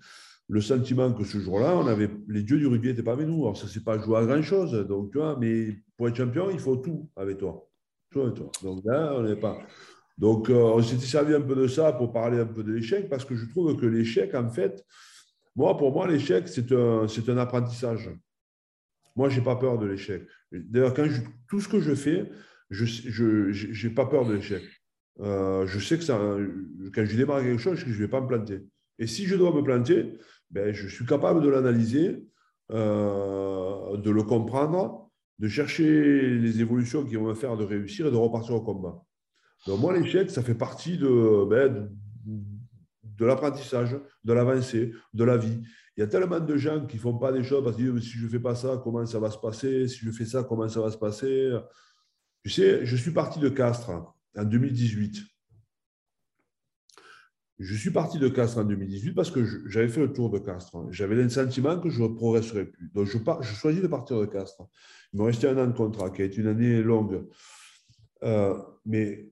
Le 0.48 0.62
sentiment 0.62 1.12
que 1.12 1.26
ce 1.26 1.40
jour-là, 1.40 1.76
on 1.76 1.88
avait 1.88 2.10
les 2.30 2.42
dieux 2.42 2.58
du 2.58 2.68
rugby 2.68 2.88
n'étaient 2.88 3.04
pas 3.04 3.12
avec 3.14 3.28
nous. 3.28 3.44
Alors, 3.44 3.58
ça 3.58 3.66
ne 3.66 3.70
s'est 3.70 3.84
pas 3.84 3.98
joué 4.00 4.18
à 4.18 4.26
grand-chose. 4.26 4.72
Donc, 4.88 5.12
tu 5.12 5.18
vois, 5.18 5.38
mais 5.38 5.76
pour 5.98 6.08
être 6.08 6.16
champion, 6.16 6.50
il 6.50 6.60
faut 6.60 6.78
tout 6.78 7.10
avec 7.18 7.38
toi. 7.38 7.70
Tout 8.10 8.22
avec 8.22 8.36
toi. 8.36 8.50
Donc 8.64 8.82
là, 8.86 9.14
on 9.18 9.24
n'est 9.24 9.36
pas. 9.36 9.58
Donc, 10.18 10.50
euh, 10.50 10.54
on 10.54 10.82
s'était 10.82 11.06
servi 11.06 11.34
un 11.36 11.42
peu 11.42 11.54
de 11.54 11.68
ça 11.68 11.92
pour 11.92 12.14
parler 12.14 12.40
un 12.40 12.46
peu 12.46 12.64
de 12.64 12.72
l'échec, 12.72 13.10
parce 13.10 13.26
que 13.26 13.36
je 13.36 13.46
trouve 13.50 13.76
que 13.76 13.86
l'échec, 13.86 14.34
en 14.36 14.50
fait, 14.50 14.86
moi, 15.54 15.76
pour 15.76 15.92
moi, 15.92 16.08
l'échec, 16.08 16.48
c'est 16.48 16.72
un, 16.72 17.10
c'est 17.10 17.28
un 17.28 17.38
apprentissage. 17.38 18.10
Moi, 19.18 19.28
je 19.28 19.40
n'ai 19.40 19.44
pas 19.44 19.58
peur 19.58 19.78
de 19.78 19.86
l'échec. 19.86 20.24
D'ailleurs, 20.52 20.94
quand 20.94 21.06
je, 21.06 21.22
tout 21.50 21.60
ce 21.60 21.68
que 21.68 21.82
je 21.82 21.94
fais, 21.94 22.32
je 22.70 23.88
n'ai 23.88 23.94
pas 23.94 24.06
peur 24.06 24.26
de 24.26 24.36
l'échec. 24.36 24.64
Euh, 25.20 25.66
je 25.66 25.80
sais 25.80 25.98
que 25.98 26.06
quand 26.92 27.06
je 27.06 27.18
démarre 27.18 27.42
quelque 27.42 27.58
chose, 27.58 27.78
je 27.78 27.88
ne 27.88 27.94
vais 27.94 28.08
pas 28.08 28.22
me 28.22 28.28
planter. 28.28 28.64
Et 29.00 29.08
si 29.08 29.26
je 29.26 29.36
dois 29.36 29.54
me 29.54 29.62
planter, 29.62 30.18
ben, 30.52 30.74
je 30.74 30.88
suis 30.88 31.06
capable 31.06 31.42
de 31.42 31.50
l'analyser, 31.50 32.26
euh, 32.72 33.98
de 33.98 34.12
le 34.12 34.24
comprendre, 34.24 35.10
de 35.40 35.48
chercher 35.48 36.38
les 36.38 36.62
évolutions 36.62 37.04
qui 37.04 37.16
vont 37.16 37.28
me 37.28 37.34
faire 37.34 37.58
de 37.58 37.64
réussir 37.64 38.08
et 38.08 38.12
de 38.12 38.16
repartir 38.16 38.56
au 38.56 38.62
combat. 38.62 39.04
Donc 39.66 39.80
moi, 39.80 39.98
l'échec, 39.98 40.30
ça 40.30 40.42
fait 40.42 40.56
partie 40.56 40.98
de, 40.98 41.46
ben, 41.46 41.90
de 42.26 43.26
l'apprentissage, 43.26 43.98
de 44.24 44.34
l'avancée, 44.34 44.94
de 45.14 45.24
la 45.24 45.38
vie. 45.38 45.62
Il 45.96 46.02
y 46.02 46.04
a 46.04 46.08
tellement 46.08 46.40
de 46.40 46.58
gens 46.58 46.86
qui 46.86 46.98
ne 46.98 47.02
font 47.02 47.18
pas 47.18 47.32
des 47.32 47.44
choses 47.44 47.64
parce 47.64 47.76
qu'ils 47.76 47.92
disent 47.92 48.04
si 48.04 48.18
je 48.18 48.26
ne 48.26 48.30
fais 48.30 48.40
pas 48.40 48.56
ça, 48.56 48.80
comment 48.84 49.06
ça 49.06 49.20
va 49.20 49.32
se 49.32 49.38
passer? 49.38 49.88
Si 49.88 50.06
je 50.06 50.12
fais 50.12 50.26
ça, 50.26 50.44
comment 50.44 50.68
ça 50.70 50.80
va 50.80 50.92
se 50.92 50.98
passer? 50.98 51.52
Tu 52.44 52.52
sais, 52.52 52.86
je 52.86 52.96
suis 52.96 53.12
parti 53.12 53.40
de 53.40 53.50
Castres 53.50 53.92
en 54.38 54.46
2018. 54.46 55.24
Je 57.60 57.76
suis 57.76 57.90
parti 57.90 58.20
de 58.20 58.28
Castres 58.28 58.60
en 58.60 58.66
2018 58.66 59.14
parce 59.14 59.32
que 59.32 59.44
j'avais 59.68 59.88
fait 59.88 60.02
le 60.02 60.14
tour 60.14 60.30
de 60.30 60.38
Castres. 60.38 60.78
J'avais 60.92 61.16
le 61.16 61.28
sentiment 61.28 61.80
que 61.80 61.90
je 61.90 62.04
ne 62.04 62.08
progresserais 62.10 62.66
plus. 62.66 62.92
Donc, 62.94 63.08
je, 63.08 63.18
choisis 63.56 63.82
de 63.82 63.88
partir 63.88 64.20
de 64.20 64.26
Castres. 64.26 64.68
Il 65.12 65.20
me 65.20 65.26
restait 65.26 65.48
un 65.48 65.58
an 65.58 65.66
de 65.66 65.74
contrat, 65.74 66.12
qui 66.12 66.22
a 66.22 66.26
été 66.26 66.42
une 66.42 66.48
année 66.48 66.84
longue. 66.84 67.26
Euh, 68.24 68.56
mais 68.86 69.32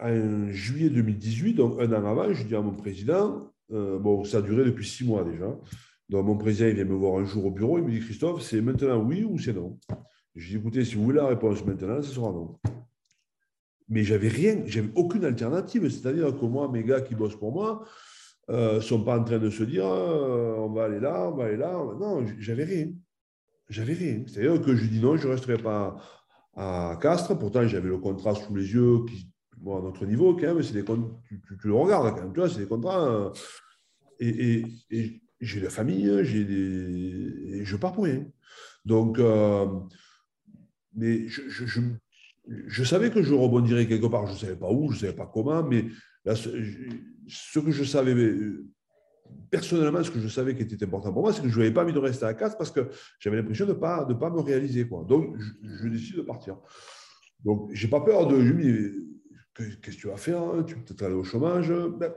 en 0.00 0.50
juillet 0.50 0.88
2018, 0.88 1.54
donc 1.54 1.78
un 1.80 1.92
an 1.92 2.06
avant, 2.06 2.32
je 2.32 2.42
dis 2.44 2.54
à 2.54 2.62
mon 2.62 2.74
président, 2.74 3.52
euh, 3.72 3.98
bon, 3.98 4.24
ça 4.24 4.38
a 4.38 4.42
duré 4.42 4.64
depuis 4.64 4.86
six 4.86 5.04
mois 5.04 5.24
déjà, 5.24 5.54
Donc, 6.08 6.24
mon 6.24 6.38
président, 6.38 6.68
il 6.68 6.74
vient 6.74 6.84
me 6.84 6.94
voir 6.94 7.20
un 7.20 7.26
jour 7.26 7.44
au 7.44 7.50
bureau, 7.50 7.78
il 7.78 7.84
me 7.84 7.90
dit 7.90 8.00
Christophe, 8.00 8.42
c'est 8.42 8.62
maintenant 8.62 8.98
oui 9.02 9.24
ou 9.24 9.38
c'est 9.38 9.52
non? 9.52 9.78
Je 10.34 10.48
dis 10.48 10.56
écoutez, 10.56 10.86
si 10.86 10.94
vous 10.94 11.04
voulez 11.04 11.18
la 11.18 11.26
réponse 11.26 11.62
maintenant, 11.66 12.00
ce 12.00 12.14
sera 12.14 12.32
non. 12.32 12.58
Mais 13.88 14.04
j'avais 14.04 14.28
rien, 14.28 14.62
j'avais 14.66 14.90
aucune 14.94 15.24
alternative. 15.24 15.88
C'est-à-dire 15.88 16.38
que 16.38 16.44
moi, 16.44 16.68
mes 16.70 16.84
gars 16.84 17.00
qui 17.00 17.14
bossent 17.14 17.36
pour 17.36 17.52
moi 17.52 17.84
ne 18.48 18.54
euh, 18.54 18.80
sont 18.80 19.02
pas 19.02 19.18
en 19.18 19.24
train 19.24 19.38
de 19.38 19.50
se 19.50 19.62
dire 19.62 19.86
euh, 19.86 20.56
on 20.56 20.70
va 20.70 20.84
aller 20.84 21.00
là, 21.00 21.28
on 21.28 21.36
va 21.36 21.44
aller 21.44 21.56
là. 21.56 21.72
Non, 21.72 22.24
j'avais 22.38 22.64
rien. 22.64 22.90
J'avais 23.68 23.94
rien. 23.94 24.22
C'est-à-dire 24.26 24.60
que 24.62 24.74
je 24.74 24.86
dis 24.86 25.00
non, 25.00 25.16
je 25.16 25.26
ne 25.26 25.32
resterai 25.32 25.58
pas 25.58 25.96
à 26.54 26.98
Castres. 27.00 27.38
Pourtant, 27.38 27.66
j'avais 27.66 27.88
le 27.88 27.98
contrat 27.98 28.34
sous 28.34 28.54
les 28.54 28.72
yeux 28.72 29.04
qui, 29.06 29.30
bon, 29.56 29.78
à 29.78 29.82
notre 29.82 30.04
niveau, 30.06 30.34
quand 30.34 30.54
même, 30.54 30.62
c'est 30.62 30.74
des 30.74 30.84
tu, 30.84 31.42
tu, 31.60 31.68
le 31.68 31.74
regardes 31.74 32.14
quand 32.14 32.22
même, 32.22 32.32
tu 32.32 32.40
vois, 32.40 32.48
c'est 32.48 32.60
des 32.60 32.66
contrats. 32.66 33.06
Euh, 33.06 33.30
et, 34.20 34.64
et, 34.90 35.22
j'ai 35.40 35.60
la 35.60 35.70
famille, 35.70 36.24
j'ai 36.24 36.44
des, 36.44 37.60
et 37.60 37.64
je 37.64 37.76
pars 37.76 37.92
pour 37.92 38.04
rien. 38.04 38.26
Donc, 38.84 39.20
mais 40.94 41.28
je 41.28 41.80
savais 42.84 43.10
que 43.10 43.22
je 43.22 43.34
rebondirais 43.34 43.86
quelque 43.86 44.06
part, 44.06 44.26
je 44.26 44.32
ne 44.32 44.38
savais 44.38 44.56
pas 44.56 44.70
où, 44.70 44.90
je 44.90 44.96
ne 44.96 45.00
savais 45.00 45.16
pas 45.16 45.30
comment, 45.32 45.62
mais 45.62 45.86
ce 46.34 47.58
que 47.58 47.70
je 47.70 47.84
savais, 47.84 48.14
personnellement, 49.50 50.02
ce 50.02 50.10
que 50.10 50.20
je 50.20 50.28
savais 50.28 50.54
qui 50.54 50.62
était 50.62 50.84
important 50.84 51.12
pour 51.12 51.22
moi, 51.22 51.32
c'est 51.32 51.42
que 51.42 51.48
je 51.48 51.58
n'avais 51.58 51.72
pas 51.72 51.82
envie 51.82 51.92
de 51.92 51.98
rester 51.98 52.24
à 52.24 52.34
casa 52.34 52.56
parce 52.56 52.70
que 52.70 52.88
j'avais 53.18 53.36
l'impression 53.36 53.66
de 53.66 53.72
ne 53.72 53.78
pas, 53.78 54.04
de 54.04 54.14
pas 54.14 54.30
me 54.30 54.40
réaliser. 54.40 54.86
Quoi. 54.86 55.04
Donc, 55.04 55.36
je, 55.62 55.88
décide 55.88 56.16
de 56.16 56.22
partir. 56.22 56.58
Donc, 57.44 57.70
je 57.72 57.86
n'ai 57.86 57.90
pas 57.90 58.00
peur 58.00 58.26
de. 58.26 58.40
Je 58.40 58.52
dis, 58.52 58.92
qu'est-ce 59.54 59.96
que 59.96 60.00
tu 60.00 60.08
vas 60.08 60.16
faire 60.16 60.40
hein? 60.40 60.64
Tu 60.66 60.74
peux 60.76 60.82
peut-être 60.82 61.02
aller 61.02 61.14
au 61.14 61.24
chômage. 61.24 61.72
Ben, 61.98 62.12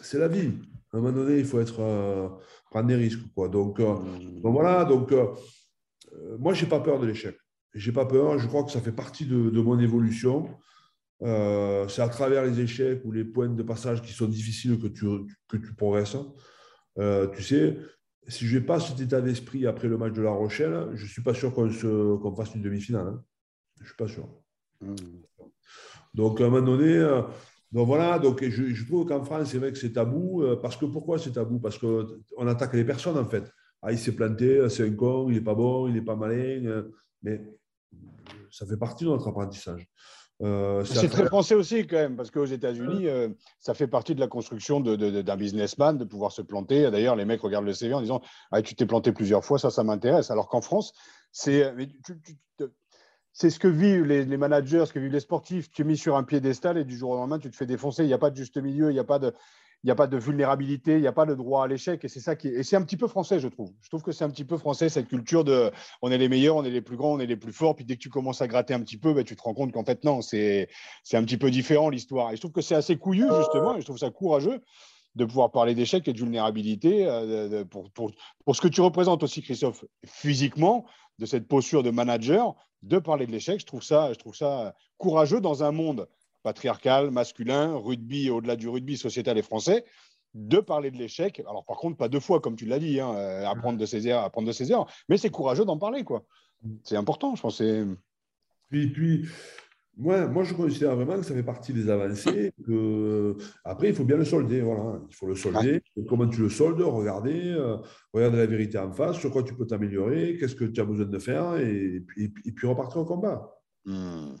c'est 0.00 0.18
la 0.18 0.28
vie. 0.28 0.52
À 0.92 0.96
un 0.96 1.00
moment 1.00 1.12
donné, 1.12 1.38
il 1.38 1.44
faut 1.44 1.60
être, 1.60 1.80
euh, 1.80 2.28
prendre 2.70 2.88
des 2.88 2.96
risques. 2.96 3.20
Quoi. 3.34 3.48
Donc, 3.48 3.80
euh, 3.80 3.94
mmh. 3.94 4.40
donc 4.42 4.52
voilà. 4.52 4.84
Donc, 4.84 5.12
euh, 5.12 5.26
moi, 6.38 6.54
je 6.54 6.64
n'ai 6.64 6.68
pas 6.68 6.80
peur 6.80 6.98
de 6.98 7.06
l'échec. 7.06 7.36
J'ai 7.74 7.92
pas 7.92 8.04
peur, 8.04 8.38
je 8.38 8.46
crois 8.48 8.64
que 8.64 8.72
ça 8.72 8.80
fait 8.80 8.92
partie 8.92 9.26
de, 9.26 9.60
mon 9.60 9.78
évolution. 9.78 10.48
Euh, 11.22 11.86
c'est 11.88 12.02
à 12.02 12.08
travers 12.08 12.44
les 12.44 12.60
échecs 12.60 13.02
ou 13.04 13.12
les 13.12 13.24
points 13.24 13.48
de 13.48 13.62
passage 13.62 14.02
qui 14.02 14.12
sont 14.12 14.26
difficiles 14.26 14.78
que 14.80 14.88
tu, 14.88 15.06
que 15.48 15.56
tu 15.56 15.74
progresses. 15.74 16.16
Euh, 16.98 17.28
tu 17.28 17.42
sais, 17.42 17.78
si 18.26 18.46
je 18.46 18.58
n'ai 18.58 18.64
pas 18.64 18.80
cet 18.80 19.00
état 19.00 19.20
d'esprit 19.20 19.66
après 19.66 19.86
le 19.86 19.98
match 19.98 20.14
de 20.14 20.22
La 20.22 20.30
Rochelle, 20.30 20.88
je 20.94 21.04
ne 21.04 21.08
suis 21.08 21.22
pas 21.22 21.34
sûr 21.34 21.52
qu'on 21.52 22.34
fasse 22.34 22.54
une 22.54 22.62
demi-finale. 22.62 23.06
Hein. 23.06 23.24
Je 23.76 23.82
ne 23.82 23.86
suis 23.86 23.96
pas 23.96 24.08
sûr. 24.08 24.28
Hmm. 24.80 24.94
Donc, 26.12 26.40
à 26.40 26.46
un 26.46 26.48
moment 26.48 26.66
donné, 26.66 26.96
euh, 26.96 27.22
donc 27.70 27.86
voilà, 27.86 28.18
donc 28.18 28.42
je, 28.42 28.74
je 28.74 28.84
trouve 28.84 29.06
qu'en 29.06 29.22
France, 29.22 29.50
c'est 29.50 29.58
vrai 29.58 29.70
que 29.70 29.78
c'est 29.78 29.92
tabou. 29.92 30.42
parce 30.60 30.76
que 30.76 30.86
pourquoi 30.86 31.20
c'est 31.20 31.32
tabou? 31.32 31.60
Parce 31.60 31.78
qu'on 31.78 32.46
attaque 32.48 32.74
les 32.74 32.84
personnes, 32.84 33.16
en 33.16 33.26
fait. 33.26 33.44
Ah, 33.80 33.92
il 33.92 33.98
s'est 33.98 34.12
planté, 34.12 34.68
c'est 34.68 34.86
un 34.86 34.92
con, 34.92 35.28
il 35.28 35.34
n'est 35.34 35.40
pas 35.40 35.54
bon, 35.54 35.86
il 35.86 35.94
n'est 35.94 36.02
pas 36.02 36.16
malin. 36.16 36.84
Mais 37.22 37.40
ça 38.50 38.66
fait 38.66 38.76
partie 38.76 39.04
de 39.04 39.10
notre 39.10 39.28
apprentissage. 39.28 39.88
Euh, 40.42 40.84
c'est 40.84 41.08
très 41.08 41.26
français 41.26 41.54
aussi 41.54 41.86
quand 41.86 41.96
même, 41.96 42.16
parce 42.16 42.30
qu'aux 42.30 42.46
États-Unis, 42.46 43.08
euh, 43.08 43.28
ça 43.58 43.74
fait 43.74 43.86
partie 43.86 44.14
de 44.14 44.20
la 44.20 44.26
construction 44.26 44.80
d'un 44.80 45.36
businessman 45.36 45.98
de 45.98 46.04
pouvoir 46.04 46.32
se 46.32 46.40
planter. 46.40 46.90
D'ailleurs, 46.90 47.14
les 47.14 47.26
mecs 47.26 47.42
regardent 47.42 47.66
le 47.66 47.74
CV 47.74 47.92
en 47.92 48.00
disant 48.00 48.22
ah, 48.50 48.62
Tu 48.62 48.74
t'es 48.74 48.86
planté 48.86 49.12
plusieurs 49.12 49.44
fois, 49.44 49.58
ça, 49.58 49.70
ça 49.70 49.84
m'intéresse. 49.84 50.30
Alors 50.30 50.48
qu'en 50.48 50.62
France, 50.62 50.94
c'est 51.30 51.74
c'est 53.32 53.50
ce 53.50 53.60
que 53.60 53.68
vivent 53.68 54.06
les, 54.06 54.24
les, 54.24 54.36
managers, 54.36 54.84
ce 54.86 54.92
que 54.92 54.98
vivent 54.98 55.12
les 55.12 55.20
sportifs. 55.20 55.70
Tu 55.70 55.82
es 55.82 55.84
mis 55.84 55.96
sur 55.96 56.16
un 56.16 56.24
piédestal 56.24 56.78
et 56.78 56.84
du 56.84 56.96
jour 56.96 57.10
au 57.10 57.16
lendemain, 57.16 57.38
tu 57.38 57.50
te 57.50 57.56
fais 57.56 57.66
défoncer. 57.66 58.02
Il 58.02 58.08
n'y 58.08 58.12
a 58.12 58.18
pas 58.18 58.30
de 58.30 58.36
juste 58.36 58.56
milieu, 58.56 58.90
il 58.90 58.94
n'y 58.94 58.98
a 58.98 59.04
pas 59.04 59.20
de, 59.20 59.32
il 59.82 59.86
n'y 59.86 59.90
a 59.90 59.94
pas 59.94 60.06
de 60.06 60.18
vulnérabilité, 60.18 60.94
il 60.94 61.00
n'y 61.00 61.06
a 61.06 61.12
pas 61.12 61.24
de 61.24 61.34
droit 61.34 61.64
à 61.64 61.66
l'échec. 61.66 62.04
Et 62.04 62.08
c'est 62.08 62.20
ça 62.20 62.36
qui 62.36 62.48
Et 62.48 62.62
c'est 62.62 62.76
un 62.76 62.82
petit 62.82 62.98
peu 62.98 63.08
français, 63.08 63.40
je 63.40 63.48
trouve. 63.48 63.72
Je 63.80 63.88
trouve 63.88 64.02
que 64.02 64.12
c'est 64.12 64.24
un 64.24 64.30
petit 64.30 64.44
peu 64.44 64.58
français, 64.58 64.88
cette 64.90 65.08
culture 65.08 65.42
de 65.42 65.70
on 66.02 66.10
est 66.10 66.18
les 66.18 66.28
meilleurs, 66.28 66.56
on 66.56 66.64
est 66.64 66.70
les 66.70 66.82
plus 66.82 66.96
grands, 66.96 67.14
on 67.14 67.20
est 67.20 67.26
les 67.26 67.36
plus 67.36 67.52
forts. 67.52 67.76
Puis 67.76 67.86
dès 67.86 67.96
que 67.96 68.00
tu 68.00 68.10
commences 68.10 68.42
à 68.42 68.48
gratter 68.48 68.74
un 68.74 68.80
petit 68.80 68.98
peu, 68.98 69.14
ben, 69.14 69.24
tu 69.24 69.36
te 69.36 69.42
rends 69.42 69.54
compte 69.54 69.72
qu'en 69.72 69.84
fait, 69.84 70.04
non, 70.04 70.20
c'est 70.20 70.68
un 71.12 71.24
petit 71.24 71.38
peu 71.38 71.50
différent 71.50 71.88
l'histoire. 71.88 72.30
Et 72.30 72.36
je 72.36 72.40
trouve 72.40 72.52
que 72.52 72.60
c'est 72.60 72.74
assez 72.74 72.96
couillu, 72.96 73.26
justement, 73.38 73.76
et 73.76 73.80
je 73.80 73.86
trouve 73.86 73.98
ça 73.98 74.10
courageux 74.10 74.60
de 75.16 75.24
pouvoir 75.24 75.50
parler 75.50 75.74
d'échec 75.74 76.06
et 76.06 76.12
de 76.12 76.18
vulnérabilité 76.18 77.06
euh, 77.06 77.64
pour, 77.64 77.90
pour, 77.90 78.12
pour, 78.44 78.54
ce 78.54 78.60
que 78.60 78.68
tu 78.68 78.80
représentes 78.80 79.22
aussi, 79.22 79.42
Christophe, 79.42 79.84
physiquement, 80.06 80.84
de 81.18 81.26
cette 81.26 81.48
posture 81.48 81.82
de 81.82 81.90
manager, 81.90 82.54
de 82.82 82.98
parler 82.98 83.26
de 83.26 83.32
l'échec. 83.32 83.60
Je 83.60 83.66
trouve 83.66 83.82
ça, 83.82 84.12
je 84.12 84.18
trouve 84.18 84.34
ça 84.34 84.74
courageux 84.98 85.40
dans 85.40 85.64
un 85.64 85.72
monde 85.72 86.06
patriarcal, 86.42 87.10
masculin, 87.10 87.76
rugby, 87.76 88.30
au-delà 88.30 88.56
du 88.56 88.68
rugby, 88.68 88.96
sociétal 88.96 89.38
et 89.38 89.42
français, 89.42 89.84
de 90.34 90.58
parler 90.58 90.90
de 90.90 90.96
l'échec. 90.96 91.40
Alors, 91.40 91.64
par 91.64 91.76
contre, 91.76 91.96
pas 91.96 92.08
deux 92.08 92.20
fois, 92.20 92.40
comme 92.40 92.56
tu 92.56 92.66
l'as 92.66 92.78
dit, 92.78 93.00
hein, 93.00 93.14
euh, 93.14 93.46
apprendre 93.46 93.78
de 93.78 93.86
ses 93.86 94.06
erreurs, 94.06 94.24
apprendre 94.24 94.46
de 94.46 94.52
ses 94.52 94.70
erreurs, 94.70 94.90
mais 95.08 95.16
c'est 95.16 95.30
courageux 95.30 95.64
d'en 95.64 95.78
parler, 95.78 96.04
quoi. 96.04 96.24
C'est 96.84 96.96
important, 96.96 97.34
je 97.34 97.42
pense. 97.42 97.62
Puis, 98.68 98.88
puis 98.88 99.26
moi, 99.96 100.26
moi, 100.28 100.44
je 100.44 100.54
considère 100.54 100.96
vraiment 100.96 101.16
que 101.16 101.24
ça 101.24 101.34
fait 101.34 101.42
partie 101.42 101.72
des 101.72 101.90
avancées. 101.90 102.52
Que... 102.64 103.36
Après, 103.64 103.88
il 103.88 103.94
faut 103.94 104.04
bien 104.04 104.16
le 104.16 104.24
solder. 104.24 104.60
Voilà. 104.60 105.00
Il 105.08 105.14
faut 105.14 105.26
le 105.26 105.34
solder. 105.34 105.82
Comment 106.08 106.28
tu 106.28 106.40
le 106.40 106.48
soldes 106.48 106.80
Regardez, 106.80 107.50
euh, 107.50 107.76
regarde 108.12 108.34
la 108.34 108.46
vérité 108.46 108.78
en 108.78 108.92
face, 108.92 109.18
sur 109.18 109.30
quoi 109.30 109.42
tu 109.42 109.54
peux 109.54 109.66
t'améliorer, 109.66 110.36
qu'est-ce 110.38 110.54
que 110.54 110.64
tu 110.64 110.80
as 110.80 110.84
besoin 110.84 111.06
de 111.06 111.18
faire, 111.18 111.56
et, 111.56 112.00
puis, 112.06 112.32
et 112.44 112.52
puis 112.52 112.66
repartir 112.66 113.00
au 113.00 113.04
combat. 113.04 113.56
Hmm. 113.84 114.34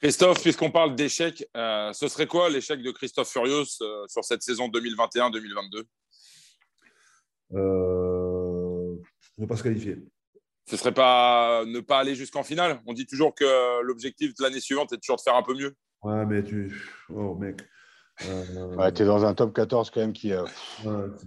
Christophe, 0.00 0.40
puisqu'on 0.40 0.70
parle 0.70 0.96
d'échec, 0.96 1.46
euh, 1.54 1.92
ce 1.92 2.08
serait 2.08 2.26
quoi 2.26 2.48
l'échec 2.48 2.82
de 2.82 2.90
Christophe 2.90 3.30
Furios 3.30 3.66
euh, 3.82 4.06
sur 4.08 4.24
cette 4.24 4.42
saison 4.42 4.68
2021-2022 4.68 5.84
euh, 7.52 8.96
Ne 9.36 9.46
pas 9.46 9.56
se 9.56 9.62
qualifier. 9.62 9.98
Ce 10.64 10.78
serait 10.78 10.94
pas 10.94 11.64
ne 11.66 11.80
pas 11.80 11.98
aller 11.98 12.14
jusqu'en 12.14 12.42
finale? 12.42 12.80
On 12.86 12.94
dit 12.94 13.04
toujours 13.04 13.34
que 13.34 13.82
l'objectif 13.82 14.32
de 14.34 14.42
l'année 14.42 14.60
suivante 14.60 14.90
est 14.94 14.98
toujours 14.98 15.16
de 15.16 15.22
faire 15.22 15.34
un 15.34 15.42
peu 15.42 15.54
mieux. 15.54 15.74
Ouais, 16.02 16.24
mais 16.24 16.42
tu. 16.44 16.72
Oh, 17.10 17.34
mec. 17.34 17.60
Euh, 18.24 18.90
tu 18.92 19.02
es 19.02 19.04
dans 19.04 19.24
un 19.26 19.34
top 19.34 19.54
14 19.54 19.90
quand 19.90 20.00
même 20.00 20.12
qui. 20.12 20.32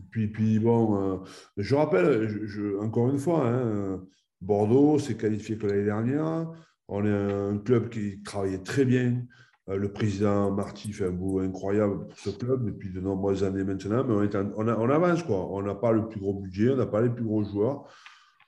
puis, 0.09 0.28
puis, 0.30 0.59
bon, 0.59 1.24
je 1.57 1.76
rappelle, 1.76 2.47
je, 2.47 2.80
encore 2.80 3.09
une 3.09 3.19
fois, 3.19 3.45
hein, 3.45 4.01
Bordeaux 4.41 4.97
s'est 4.97 5.17
qualifié 5.17 5.57
que 5.57 5.67
l'année 5.67 5.84
dernière. 5.84 6.47
On 6.88 7.06
est 7.06 7.12
un 7.12 7.58
club 7.58 7.90
qui 7.90 8.22
travaillait 8.24 8.64
très 8.64 8.86
bien. 8.86 9.24
Euh, 9.70 9.78
le 9.78 9.92
président 9.92 10.52
Marty 10.52 10.92
fait 10.92 11.06
un 11.06 11.12
boulot 11.12 11.46
incroyable 11.46 12.08
pour 12.08 12.20
ce 12.20 12.30
club 12.32 12.66
depuis 12.66 12.92
de 12.92 13.00
nombreuses 13.00 13.44
années 13.44 13.64
maintenant, 13.64 14.04
mais 14.04 14.14
on, 14.36 14.68
on, 14.68 14.90
avance. 14.90 15.24
Quoi. 15.24 15.48
On 15.52 15.62
n'a 15.62 15.76
pas 15.76 15.92
le 15.92 16.08
plus 16.08 16.20
gros 16.20 16.34
budget, 16.34 16.72
on 16.72 16.76
n'a 16.76 16.86
pas 16.86 17.02
les 17.02 17.10
plus 17.10 17.24
gros 17.24 17.44
joueurs. 17.44 17.86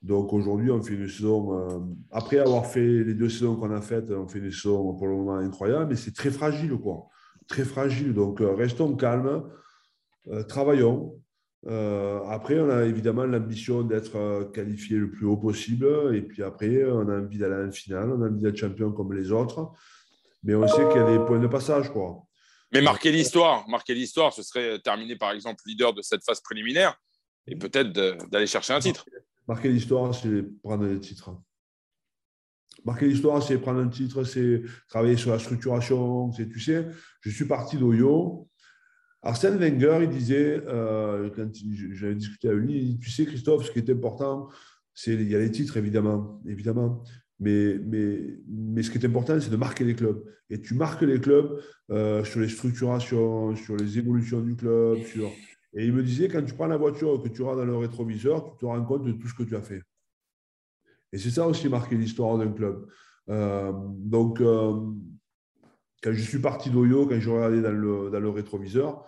Donc 0.02 0.34
aujourd'hui, 0.34 0.70
on 0.72 0.82
fait 0.82 0.94
une 0.94 1.08
saison, 1.08 1.58
euh, 1.58 1.80
après 2.12 2.38
avoir 2.38 2.66
fait 2.66 3.04
les 3.04 3.14
deux 3.14 3.30
saisons 3.30 3.56
qu'on 3.56 3.72
a 3.72 3.82
faites, 3.82 4.12
on 4.12 4.28
fait 4.28 4.40
une 4.40 4.52
saison 4.52 4.94
pour 4.94 5.08
le 5.08 5.16
moment 5.16 5.38
incroyable, 5.38 5.88
mais 5.90 5.96
c'est 5.96 6.14
très 6.14 6.32
fragile. 6.32 6.76
Quoi. 6.78 7.08
Très 7.48 7.64
fragile. 7.64 8.14
Donc 8.14 8.42
euh, 8.42 8.54
restons 8.54 8.96
calmes, 8.96 9.44
travaillons. 10.48 11.16
Euh, 11.68 12.24
après, 12.28 12.59
on 12.59 12.70
a 12.70 12.84
évidemment 12.84 13.26
l'ambition 13.26 13.82
d'être 13.82 14.16
euh, 14.18 14.45
qualifié 14.45 14.97
le 14.97 15.09
plus 15.09 15.26
haut 15.26 15.38
possible. 15.38 16.16
Et 16.16 16.22
puis 16.22 16.43
après, 16.43 16.84
on 16.86 17.09
a 17.09 17.20
envie 17.20 17.38
d'aller 17.38 17.68
en 17.68 17.72
finale, 17.72 18.11
on 18.11 18.22
a 18.22 18.28
envie 18.28 18.41
d'être 18.41 18.57
champion 18.57 18.91
comme 18.91 19.13
les 19.13 19.32
autres. 19.32 19.72
Mais 20.43 20.53
on 20.53 20.68
sait 20.68 20.88
qu'il 20.89 20.97
y 20.97 21.03
a 21.03 21.18
des 21.18 21.26
points 21.26 21.39
de 21.39 21.47
passage. 21.47 21.91
Quoi. 21.91 22.24
Mais 22.72 22.82
marquer 22.82 23.11
l'histoire, 23.11 23.68
marquer 23.68 23.95
l'histoire, 23.95 24.32
ce 24.32 24.43
serait 24.43 24.80
terminer 24.80 25.16
par 25.16 25.32
exemple 25.32 25.63
leader 25.66 25.93
de 25.93 26.01
cette 26.01 26.24
phase 26.24 26.41
préliminaire 26.41 26.95
et 27.47 27.55
peut-être 27.55 27.91
d'aller 28.30 28.47
chercher 28.47 28.74
un 28.74 28.80
titre. 28.80 29.05
Marquer 29.47 29.70
l'histoire, 29.70 30.13
c'est 30.13 30.43
prendre 30.61 30.88
des 30.88 30.99
titres. 30.99 31.32
Marquer 32.84 33.07
l'histoire, 33.07 33.41
c'est 33.41 33.57
prendre 33.57 33.80
un 33.80 33.88
titre, 33.88 34.24
c'est 34.24 34.61
travailler 34.89 35.18
sur 35.18 35.32
la 35.32 35.39
structuration. 35.39 36.30
Tu 36.32 36.59
sais, 36.59 36.88
je 37.22 37.30
suis 37.30 37.45
parti 37.45 37.78
d'Oyo 37.78 38.49
Arsène 39.26 39.57
Wenger, 39.57 39.99
il 40.03 40.09
disait, 40.09 40.61
euh, 40.67 41.32
quand 41.36 41.49
j'avais 41.93 42.13
discuté 42.13 42.47
avec 42.47 42.61
lui, 42.61 42.99
tu 43.01 43.09
sais, 43.09 43.26
Christophe, 43.26 43.65
ce 43.65 43.71
qui 43.71 43.80
est 43.80 43.89
important, 43.89 44.49
c'est 44.93 45.15
il 45.15 45.30
y 45.30 45.36
a 45.36 45.39
les 45.39 45.49
titres, 45.49 45.78
évidemment, 45.78 46.39
évidemment. 46.45 47.03
Mais, 47.39 47.80
mais, 47.80 48.38
mais 48.47 48.84
ce 48.84 48.91
qui 48.91 48.99
est 48.99 49.05
important, 49.05 49.39
c'est 49.41 49.49
de 49.49 49.57
marquer 49.57 49.84
les 49.84 49.95
clubs. 49.95 50.23
Et 50.51 50.61
tu 50.61 50.76
marques 50.76 51.01
les 51.01 51.19
clubs 51.19 51.59
euh, 51.89 52.23
sur 52.23 52.39
les 52.39 52.47
structurations, 52.47 53.55
sur 53.55 53.76
les 53.76 53.97
évolutions 53.97 54.41
du 54.41 54.55
club. 54.55 54.99
Et 55.73 55.86
il 55.86 55.91
me 55.91 56.03
disait, 56.03 56.28
quand 56.28 56.43
tu 56.43 56.53
prends 56.53 56.67
la 56.67 56.78
voiture 56.78 57.21
que 57.21 57.28
tu 57.28 57.41
rentres 57.41 57.57
dans 57.57 57.65
le 57.65 57.78
rétroviseur, 57.78 58.45
tu 58.45 58.57
te 58.59 58.65
rends 58.65 58.86
compte 58.86 59.05
de 59.05 59.11
tout 59.11 59.28
ce 59.28 59.34
que 59.34 59.43
tu 59.43 59.55
as 59.55 59.61
fait. 59.61 59.82
Et 61.11 61.17
c'est 61.17 61.32
ça 61.32 61.47
aussi 61.47 61.67
marquer 61.67 61.95
l'histoire 61.95 62.38
d'un 62.38 62.51
club. 62.51 62.86
Euh, 63.30 63.73
donc, 63.73 64.39
quand 64.39 66.13
je 66.13 66.21
suis 66.21 66.39
parti 66.39 66.69
d'Oyo, 66.69 67.07
quand 67.07 67.19
je 67.19 67.30
regardais 67.32 67.61
dans 67.63 67.71
le, 67.71 68.11
dans 68.11 68.19
le 68.19 68.30
rétroviseur, 68.30 69.03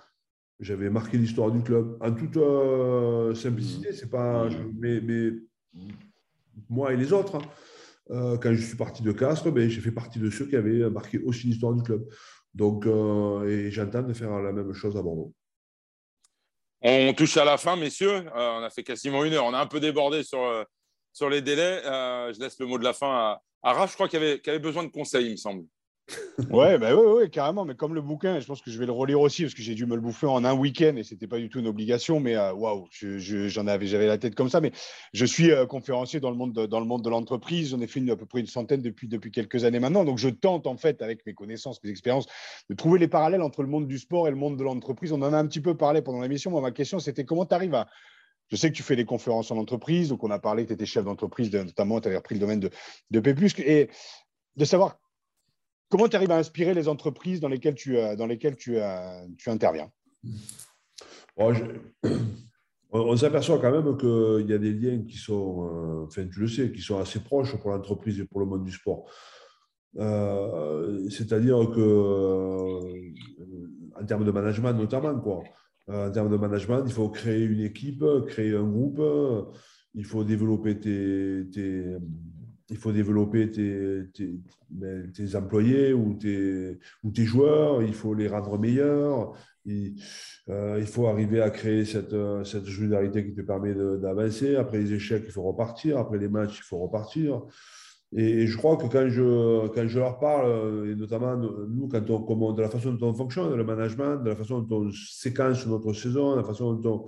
j'avais 0.59 0.89
marqué 0.89 1.17
l'histoire 1.17 1.51
du 1.51 1.61
club 1.61 1.97
en 2.01 2.11
toute 2.13 2.37
euh, 2.37 3.35
simplicité. 3.35 3.93
C'est 3.93 4.09
pas, 4.09 4.49
mais, 4.79 4.99
mais, 5.01 5.31
moi 6.69 6.93
et 6.93 6.97
les 6.97 7.13
autres, 7.13 7.35
hein. 7.35 7.41
euh, 8.11 8.37
quand 8.37 8.53
je 8.53 8.61
suis 8.61 8.77
parti 8.77 9.03
de 9.03 9.11
Castres, 9.11 9.51
ben, 9.51 9.69
j'ai 9.69 9.81
fait 9.81 9.91
partie 9.91 10.19
de 10.19 10.29
ceux 10.29 10.47
qui 10.47 10.55
avaient 10.55 10.89
marqué 10.89 11.19
aussi 11.19 11.47
l'histoire 11.47 11.73
du 11.73 11.83
club. 11.83 12.07
Donc, 12.53 12.87
euh, 12.87 13.47
et 13.47 13.71
j'entends 13.71 14.01
de 14.01 14.13
faire 14.13 14.31
la 14.41 14.51
même 14.51 14.73
chose 14.73 14.97
à 14.97 15.01
Bordeaux. 15.01 15.33
On 16.81 17.13
touche 17.13 17.37
à 17.37 17.45
la 17.45 17.57
fin, 17.57 17.75
messieurs. 17.75 18.25
on 18.33 18.63
a 18.63 18.69
fait 18.69 18.83
quasiment 18.83 19.23
une 19.25 19.33
heure. 19.33 19.45
On 19.45 19.53
a 19.53 19.59
un 19.59 19.65
peu 19.67 19.79
débordé 19.79 20.23
sur, 20.23 20.65
sur 21.11 21.29
les 21.29 21.41
délais. 21.41 21.81
je 21.83 22.39
laisse 22.39 22.59
le 22.59 22.67
mot 22.67 22.77
de 22.77 22.83
la 22.83 22.93
fin 22.93 23.09
à, 23.09 23.41
à 23.63 23.73
Raph. 23.73 23.91
Je 23.91 23.95
crois 23.95 24.07
qu'il 24.07 24.17
avait, 24.17 24.41
avait, 24.47 24.59
besoin 24.59 24.83
de 24.83 24.89
conseils, 24.89 25.25
il 25.25 25.31
me 25.31 25.37
semble 25.37 25.65
ouais, 26.51 26.77
bah 26.77 26.95
ouais, 26.95 27.11
ouais, 27.13 27.29
carrément. 27.29 27.65
Mais 27.65 27.75
comme 27.75 27.93
le 27.93 28.01
bouquin, 28.01 28.39
je 28.39 28.45
pense 28.45 28.61
que 28.61 28.71
je 28.71 28.79
vais 28.79 28.85
le 28.85 28.91
relire 28.91 29.19
aussi 29.19 29.43
parce 29.43 29.53
que 29.53 29.61
j'ai 29.61 29.75
dû 29.75 29.85
me 29.85 29.95
le 29.95 30.01
bouffer 30.01 30.27
en 30.27 30.45
un 30.45 30.53
week-end 30.53 30.95
et 30.95 31.03
c'était 31.03 31.27
pas 31.27 31.37
du 31.37 31.49
tout 31.49 31.59
une 31.59 31.67
obligation. 31.67 32.19
Mais 32.19 32.35
euh, 32.35 32.53
waouh, 32.53 32.87
j'en 32.91 33.67
avais, 33.67 33.87
j'avais 33.87 34.07
la 34.07 34.17
tête 34.17 34.35
comme 34.35 34.49
ça. 34.49 34.61
Mais 34.61 34.71
je 35.13 35.25
suis 35.25 35.51
euh, 35.51 35.65
conférencier 35.65 36.19
dans 36.19 36.29
le 36.29 36.37
monde 36.37 36.53
de, 36.53 36.65
dans 36.65 36.79
le 36.79 36.85
monde 36.85 37.03
de 37.03 37.09
l'entreprise. 37.09 37.71
J'en 37.71 37.81
ai 37.81 37.87
fait 37.87 38.09
à 38.09 38.15
peu 38.15 38.25
près 38.25 38.39
une 38.39 38.47
centaine 38.47 38.81
depuis 38.81 39.07
depuis 39.07 39.31
quelques 39.31 39.63
années 39.65 39.79
maintenant. 39.79 40.05
Donc 40.05 40.17
je 40.17 40.29
tente 40.29 40.67
en 40.67 40.77
fait, 40.77 41.01
avec 41.01 41.25
mes 41.25 41.33
connaissances, 41.33 41.83
mes 41.83 41.89
expériences, 41.89 42.27
de 42.69 42.75
trouver 42.75 42.99
les 42.99 43.07
parallèles 43.07 43.41
entre 43.41 43.61
le 43.61 43.69
monde 43.69 43.87
du 43.87 43.97
sport 43.97 44.27
et 44.27 44.31
le 44.31 44.37
monde 44.37 44.57
de 44.57 44.63
l'entreprise. 44.63 45.11
On 45.11 45.21
en 45.21 45.33
a 45.33 45.37
un 45.37 45.47
petit 45.47 45.61
peu 45.61 45.75
parlé 45.75 46.01
pendant 46.01 46.21
l'émission. 46.21 46.51
Moi, 46.51 46.61
ma 46.61 46.71
question, 46.71 46.99
c'était 46.99 47.25
comment 47.25 47.45
tu 47.45 47.55
arrives 47.55 47.75
à 47.75 47.87
je 48.49 48.55
sais 48.55 48.71
que 48.71 48.75
tu 48.75 48.83
fais 48.83 48.95
des 48.95 49.05
conférences 49.05 49.51
en 49.51 49.57
entreprise, 49.57 50.09
donc 50.09 50.23
on 50.23 50.31
a 50.31 50.39
parlé 50.39 50.63
que 50.63 50.69
tu 50.69 50.73
étais 50.73 50.85
chef 50.85 51.03
d'entreprise, 51.03 51.51
notamment 51.51 51.99
tu 51.99 52.07
avais 52.07 52.15
repris 52.15 52.35
le 52.35 52.39
domaine 52.39 52.61
de, 52.61 52.69
de 53.11 53.19
P+, 53.19 53.35
et 53.59 53.89
de 54.55 54.65
savoir 54.65 54.99
Comment 55.89 56.07
tu 56.09 56.15
arrives 56.17 56.31
à 56.31 56.37
inspirer 56.37 56.73
les 56.73 56.87
entreprises 56.87 57.39
dans 57.39 57.47
lesquelles 57.47 57.75
tu, 57.75 57.97
euh, 57.97 58.15
dans 58.15 58.25
lesquelles 58.27 58.57
tu, 58.57 58.77
euh, 58.77 59.25
tu 59.37 59.49
interviens? 59.49 59.89
On, 62.89 63.17
s'aperçoit 63.17 63.59
quand 63.59 63.71
même 63.71 63.97
qu'il 63.97 64.49
y 64.49 64.53
a 64.53 64.57
des 64.57 64.73
liens 64.73 65.03
qui 65.03 65.17
sont, 65.17 65.67
euh, 65.67 66.05
enfin 66.05 66.25
tu 66.27 66.39
le 66.39 66.47
sais, 66.47 66.71
qui 66.71 66.81
sont 66.81 66.97
assez 66.99 67.19
proches 67.19 67.55
pour 67.57 67.71
l'entreprise 67.71 68.19
et 68.19 68.25
pour 68.25 68.39
le 68.39 68.45
monde 68.45 68.63
du 68.63 68.71
sport. 68.71 69.05
C'est-à-dire 71.09 71.69
que, 71.75 72.81
en 73.99 74.05
termes 74.05 74.23
de 74.23 74.31
management 74.31 74.73
notamment, 74.73 75.19
quoi, 75.19 75.43
en 75.87 76.09
termes 76.11 76.31
de 76.31 76.37
management, 76.37 76.83
il 76.85 76.93
faut 76.93 77.09
créer 77.09 77.43
une 77.43 77.59
équipe, 77.59 78.03
créer 78.27 78.55
un 78.55 78.63
groupe, 78.63 79.01
il 79.93 80.05
faut 80.05 80.23
développer 80.23 80.79
tes, 80.79 81.43
il 82.69 82.77
faut 82.77 82.91
développer 82.91 83.49
tes, 83.51 84.03
ben, 84.69 85.11
tes, 85.11 85.35
employés 85.35 85.93
ou 85.93 86.13
tes, 86.15 86.77
ou 87.03 87.11
tes 87.11 87.23
joueurs, 87.23 87.81
il 87.81 87.93
faut 87.93 88.13
les 88.13 88.27
rendre 88.27 88.57
meilleurs, 88.59 89.33
il, 89.65 89.95
euh, 90.49 90.83
faut 90.85 91.07
arriver 91.07 91.41
à 91.41 91.49
créer 91.49 91.85
cette, 91.85 92.15
cette 92.43 92.65
solidarité 92.65 93.25
qui 93.25 93.33
te 93.33 93.41
permet 93.41 93.73
d'avancer. 93.73 94.55
Après 94.55 94.79
les 94.79 94.93
échecs, 94.93 95.23
il 95.25 95.31
faut 95.31 95.43
repartir, 95.43 95.97
après 95.97 96.17
les 96.17 96.29
matchs, 96.29 96.59
il 96.59 96.63
faut 96.63 96.79
repartir. 96.79 97.41
Et, 98.15 98.47
je 98.47 98.57
crois 98.57 98.77
que 98.77 98.87
quand 98.87 99.09
je, 99.09 99.67
quand 99.67 99.87
je 99.87 99.99
leur 99.99 100.19
parle, 100.19 100.89
et 100.89 100.95
notamment 100.95 101.35
nous, 101.35 101.87
quand 101.89 102.09
on, 102.09 102.21
comment, 102.21 102.53
de 102.53 102.61
la 102.61 102.69
façon 102.69 102.93
dont 102.93 103.09
on 103.09 103.13
fonctionne, 103.13 103.53
le 103.53 103.63
management, 103.63 104.23
de 104.23 104.29
la 104.29 104.35
façon 104.35 104.61
dont 104.61 104.85
on 104.85 104.91
séquence 104.91 105.67
notre 105.67 105.93
saison, 105.93 106.31
de 106.31 106.37
la 106.37 106.43
façon 106.43 106.73
dont 106.73 107.05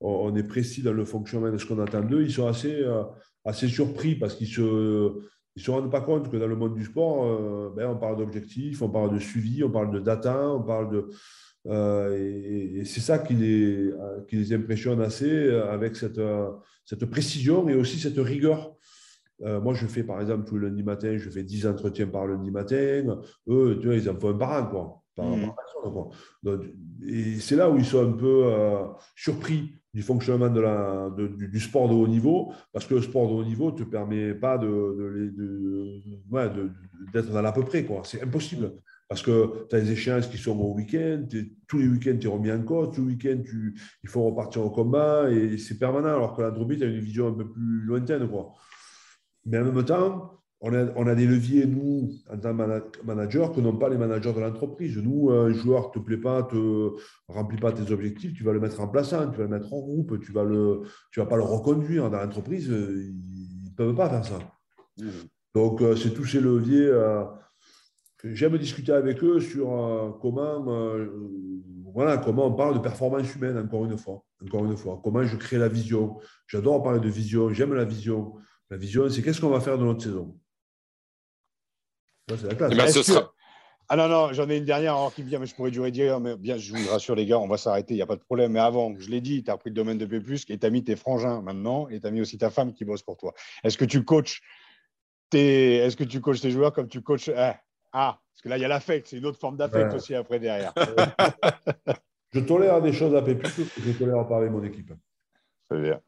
on, 0.00 0.34
est 0.36 0.42
précis 0.42 0.82
dans 0.82 0.92
le 0.92 1.04
fonctionnement 1.04 1.50
de 1.50 1.56
ce 1.56 1.66
qu'on 1.66 1.78
attend 1.78 2.02
d'eux, 2.02 2.22
ils 2.22 2.32
sont 2.32 2.46
assez... 2.46 2.74
Euh, 2.82 3.04
assez 3.44 3.68
surpris 3.68 4.14
parce 4.14 4.34
qu'ils 4.34 4.48
se, 4.48 5.20
se 5.56 5.70
rendent 5.70 5.90
pas 5.90 6.00
compte 6.00 6.30
que 6.30 6.36
dans 6.36 6.46
le 6.46 6.56
monde 6.56 6.74
du 6.74 6.84
sport, 6.84 7.24
euh, 7.24 7.72
ben, 7.76 7.88
on 7.90 7.96
parle 7.96 8.16
d'objectifs, 8.16 8.80
on 8.82 8.88
parle 8.88 9.12
de 9.12 9.18
suivi, 9.18 9.62
on 9.64 9.70
parle 9.70 9.92
de 9.92 10.00
data, 10.00 10.48
on 10.48 10.62
parle 10.62 10.90
de. 10.90 11.08
Euh, 11.68 12.16
et, 12.18 12.84
c'est 12.84 13.00
ça 13.00 13.18
qui 13.18 13.34
les, 13.34 13.90
qui 14.28 14.36
les 14.36 14.52
impressionne 14.52 15.00
assez 15.00 15.30
euh, 15.30 15.70
avec 15.70 15.96
cette, 15.96 16.20
cette 16.84 17.04
précision 17.06 17.68
et 17.68 17.74
aussi 17.74 17.98
cette 17.98 18.18
rigueur. 18.18 18.74
moi, 19.40 19.74
je 19.74 19.86
fais 19.86 20.04
par 20.04 20.20
exemple 20.20 20.44
tous 20.44 20.58
les 20.58 20.68
lundis 20.68 20.82
matin, 20.82 21.16
je 21.18 21.30
fais 21.30 21.42
10 21.42 21.66
entretiens 21.66 22.06
par 22.06 22.26
lundi 22.26 22.50
matin. 22.50 23.20
Eux, 23.48 23.78
tu 23.80 23.86
vois, 23.88 23.96
ils 23.96 24.08
en 24.08 24.18
font 24.18 24.30
un 24.30 24.38
par 24.38 24.62
an. 24.62 24.66
Quoi. 24.66 24.98
Mmh. 25.18 26.62
et 27.06 27.38
c'est 27.38 27.54
là 27.54 27.68
où 27.68 27.76
ils 27.76 27.84
sont 27.84 28.02
un 28.02 28.12
peu 28.12 28.50
surpris 29.14 29.81
du 29.94 30.02
fonctionnement 30.02 30.48
de 30.48 30.60
la, 30.60 31.10
du, 31.16 31.60
sport 31.60 31.88
de 31.88 31.94
haut 31.94 32.08
niveau, 32.08 32.52
parce 32.72 32.86
que 32.86 32.94
le 32.94 33.02
sport 33.02 33.28
de 33.28 33.34
haut 33.34 33.44
niveau 33.44 33.70
ne 33.72 33.76
te 33.76 33.82
permet 33.82 34.34
pas 34.34 34.56
d'être 34.56 34.70
de, 34.70 35.32
de, 37.12 37.20
dans 37.20 37.42
l'à 37.42 37.52
peu 37.52 37.64
près. 37.64 37.86
C'est 38.04 38.22
impossible. 38.22 38.72
Parce 39.08 39.20
que 39.20 39.66
tu 39.68 39.76
as 39.76 39.80
des 39.80 39.92
échéances 39.92 40.26
qui 40.26 40.38
sont 40.38 40.58
au 40.58 40.74
week-end, 40.74 41.26
tous 41.68 41.76
les 41.76 41.86
week-ends, 41.86 42.16
tu 42.18 42.26
es 42.26 42.30
remis 42.30 42.50
en 42.50 42.62
cause, 42.62 42.94
tous 42.94 43.02
les 43.02 43.08
week-ends, 43.08 43.42
il 44.02 44.08
faut 44.08 44.22
repartir 44.22 44.64
au 44.64 44.70
combat, 44.70 45.30
et 45.30 45.58
c'est 45.58 45.78
permanent, 45.78 46.08
alors 46.08 46.34
que 46.34 46.40
l'entreprise 46.40 46.82
a 46.82 46.86
une 46.86 47.00
vision 47.00 47.28
un 47.28 47.34
peu 47.34 47.50
plus 47.50 47.82
lointaine. 47.82 48.26
Quoi. 48.26 48.54
Mais 49.44 49.58
en 49.58 49.70
même 49.70 49.84
temps, 49.84 50.41
on 50.64 51.06
a, 51.06 51.14
des 51.16 51.26
leviers, 51.26 51.66
nous, 51.66 52.12
en 52.30 52.38
tant 52.38 52.56
que 52.56 53.04
manager, 53.04 53.50
que 53.50 53.60
n'ont 53.60 53.76
pas 53.76 53.88
les 53.88 53.98
managers 53.98 54.32
de 54.32 54.38
l'entreprise. 54.38 54.96
Nous, 54.96 55.30
un 55.30 55.52
joueur 55.52 55.88
ne 55.88 55.92
te 55.94 55.98
plaît 55.98 56.16
pas, 56.16 56.48
ne 56.52 56.90
remplit 57.26 57.58
pas 57.58 57.72
tes 57.72 57.92
objectifs, 57.92 58.32
tu 58.32 58.44
vas 58.44 58.52
le 58.52 58.60
mettre 58.60 58.80
en 58.80 58.86
plaçant, 58.86 59.28
tu 59.28 59.38
vas 59.38 59.44
le 59.44 59.48
mettre 59.48 59.72
en 59.72 59.80
groupe, 59.80 60.20
tu 60.20 60.32
ne 60.32 60.34
vas, 60.34 60.86
tu 61.10 61.18
vas 61.18 61.26
pas 61.26 61.36
le 61.36 61.42
reconduire 61.42 62.10
dans 62.10 62.18
l'entreprise. 62.18 62.68
Ils 62.68 63.70
ne 63.70 63.76
peuvent 63.76 63.94
pas 63.96 64.08
faire 64.08 64.24
ça. 64.24 64.38
Mmh. 64.98 65.08
Donc, 65.56 65.82
euh, 65.82 65.96
c'est 65.96 66.14
tous 66.14 66.26
ces 66.26 66.40
leviers 66.40 66.86
euh, 66.86 67.24
que 68.18 68.32
j'aime 68.32 68.56
discuter 68.56 68.92
avec 68.92 69.22
eux 69.24 69.40
sur 69.40 69.72
euh, 69.72 70.10
comment, 70.20 70.64
voilà, 71.92 72.18
comment 72.18 72.46
on 72.46 72.54
parle 72.54 72.74
de 72.74 72.78
performance 72.78 73.34
humaine, 73.34 73.58
encore 73.58 73.84
une 73.84 73.98
fois. 73.98 74.22
Encore 74.44 74.64
une 74.64 74.76
fois. 74.76 75.00
Comment 75.02 75.24
je 75.24 75.36
crée 75.36 75.58
la 75.58 75.68
vision. 75.68 76.18
J'adore 76.46 76.84
parler 76.84 77.00
de 77.00 77.08
vision, 77.08 77.50
j'aime 77.50 77.74
la 77.74 77.84
vision. 77.84 78.34
La 78.70 78.76
vision, 78.76 79.08
c'est 79.10 79.22
qu'est-ce 79.22 79.40
qu'on 79.40 79.50
va 79.50 79.60
faire 79.60 79.76
de 79.76 79.84
notre 79.84 80.04
saison 80.04 80.38
c'est 82.36 82.48
la 82.48 82.54
classe. 82.54 82.72
Eh 82.72 83.12
ben, 83.12 83.28
ah 83.88 83.96
non, 83.96 84.08
non, 84.08 84.32
j'en 84.32 84.48
ai 84.48 84.56
une 84.56 84.64
dernière 84.64 84.96
qui 85.14 85.22
vient, 85.22 85.38
mais 85.38 85.44
je 85.44 85.54
pourrais 85.54 85.70
durer 85.70 85.90
dire, 85.90 86.18
mais 86.18 86.34
bien, 86.36 86.56
je 86.56 86.72
vous 86.72 86.88
rassure 86.88 87.14
les 87.14 87.26
gars, 87.26 87.38
on 87.38 87.46
va 87.46 87.58
s'arrêter, 87.58 87.92
il 87.92 87.96
n'y 87.96 88.02
a 88.02 88.06
pas 88.06 88.16
de 88.16 88.22
problème. 88.22 88.52
Mais 88.52 88.60
avant, 88.60 88.94
je 88.98 89.10
l'ai 89.10 89.20
dit, 89.20 89.44
tu 89.44 89.50
as 89.50 89.56
pris 89.58 89.68
le 89.68 89.74
domaine 89.74 89.98
de 89.98 90.06
P+, 90.06 90.16
et 90.48 90.58
tu 90.58 90.66
as 90.66 90.70
mis 90.70 90.82
tes 90.82 90.96
frangins 90.96 91.42
maintenant, 91.42 91.88
et 91.88 92.00
tu 92.00 92.06
as 92.06 92.10
mis 92.10 92.22
aussi 92.22 92.38
ta 92.38 92.48
femme 92.48 92.72
qui 92.72 92.86
bosse 92.86 93.02
pour 93.02 93.18
toi. 93.18 93.34
Est-ce 93.64 93.76
que 93.76 93.84
tu 93.84 94.02
coaches 94.02 94.40
tes, 95.28 95.76
est-ce 95.76 95.96
que 95.96 96.04
tu 96.04 96.22
coaches 96.22 96.40
tes 96.40 96.50
joueurs 96.50 96.72
comme 96.72 96.88
tu 96.88 97.02
coaches 97.02 97.28
eh, 97.28 97.52
Ah, 97.92 98.18
parce 98.32 98.42
que 98.42 98.48
là, 98.48 98.56
il 98.56 98.62
y 98.62 98.64
a 98.64 98.68
l'affect, 98.68 99.08
c'est 99.08 99.18
une 99.18 99.26
autre 99.26 99.38
forme 99.38 99.58
d'affect 99.58 99.92
aussi 99.92 100.14
après 100.14 100.38
derrière. 100.38 100.72
je 102.32 102.40
tolère 102.40 102.80
des 102.80 102.94
choses 102.94 103.14
à 103.14 103.20
P+, 103.20 103.36
que 103.36 103.50
je 103.84 103.92
tolère 103.92 104.26
pas 104.26 104.38
avec 104.38 104.50
mon 104.50 104.64
équipe. 104.64 104.92
Très 105.68 105.80
bien. 105.82 106.00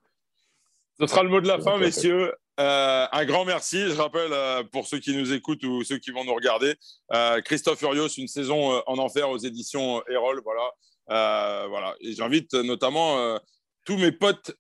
Ce 0.99 1.07
sera 1.07 1.23
le 1.23 1.29
mot 1.29 1.41
de 1.43 1.49
la 1.49 1.59
fin, 1.59 1.77
messieurs. 1.77 2.33
Euh, 2.61 3.07
un 3.11 3.25
grand 3.25 3.45
merci. 3.45 3.81
Je 3.89 3.97
rappelle 3.97 4.33
euh, 4.33 4.63
pour 4.63 4.87
ceux 4.87 4.99
qui 4.99 5.17
nous 5.17 5.33
écoutent 5.33 5.65
ou 5.65 5.83
ceux 5.83 5.99
qui 5.99 6.11
vont 6.11 6.25
nous 6.25 6.35
regarder, 6.35 6.75
euh, 7.13 7.41
Christophe 7.41 7.83
Urios, 7.83 8.09
une 8.09 8.29
saison 8.29 8.81
en 8.87 8.99
enfer 8.99 9.29
aux 9.29 9.39
éditions 9.39 10.03
Erol. 10.09 10.41
Voilà. 10.45 11.67
voilà. 11.69 11.95
Et 12.01 12.13
j'invite 12.13 12.55
notamment 12.55 13.39
tous 13.85 13.97
mes 13.97 14.13
potes 14.13 14.53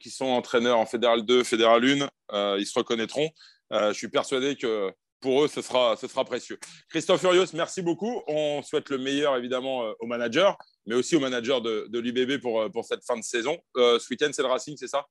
qui 0.00 0.10
sont 0.10 0.26
entraîneurs 0.26 0.78
en 0.78 0.86
Fédéral 0.86 1.24
2, 1.24 1.44
Fédéral 1.44 1.84
1. 2.32 2.56
ils 2.58 2.66
se 2.66 2.78
reconnaîtront. 2.78 3.28
je 3.70 3.92
suis 3.92 4.08
persuadé 4.08 4.56
que 4.56 4.92
pour 5.20 5.42
eux, 5.42 5.48
ce 5.48 5.62
sera, 5.62 5.96
ce 5.96 6.06
sera 6.06 6.24
précieux. 6.24 6.58
Christophe 6.90 7.22
Urios, 7.24 7.46
merci 7.54 7.82
beaucoup. 7.82 8.22
On 8.28 8.62
souhaite 8.62 8.90
le 8.90 8.98
meilleur 8.98 9.34
évidemment 9.36 9.92
aux 9.98 10.06
managers, 10.06 10.52
mais 10.86 10.94
aussi 10.94 11.16
aux 11.16 11.20
managers 11.20 11.60
de, 11.60 11.86
de 11.88 11.98
l'UBB 11.98 12.40
pour, 12.40 12.70
pour 12.70 12.84
cette 12.84 13.04
fin 13.04 13.16
de 13.16 13.24
saison. 13.24 13.58
ce 13.74 14.08
week-end, 14.10 14.30
c'est 14.32 14.42
le 14.42 14.48
Racing, 14.48 14.76
c'est 14.78 14.88
ça? 14.88 15.06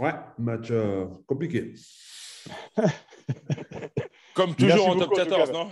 Ouais, 0.00 0.12
match 0.38 0.68
euh, 0.70 1.06
compliqué. 1.26 1.74
Comme 4.34 4.54
toujours 4.54 4.88
en 4.88 4.96
top 4.96 5.14
14, 5.14 5.52
non 5.52 5.68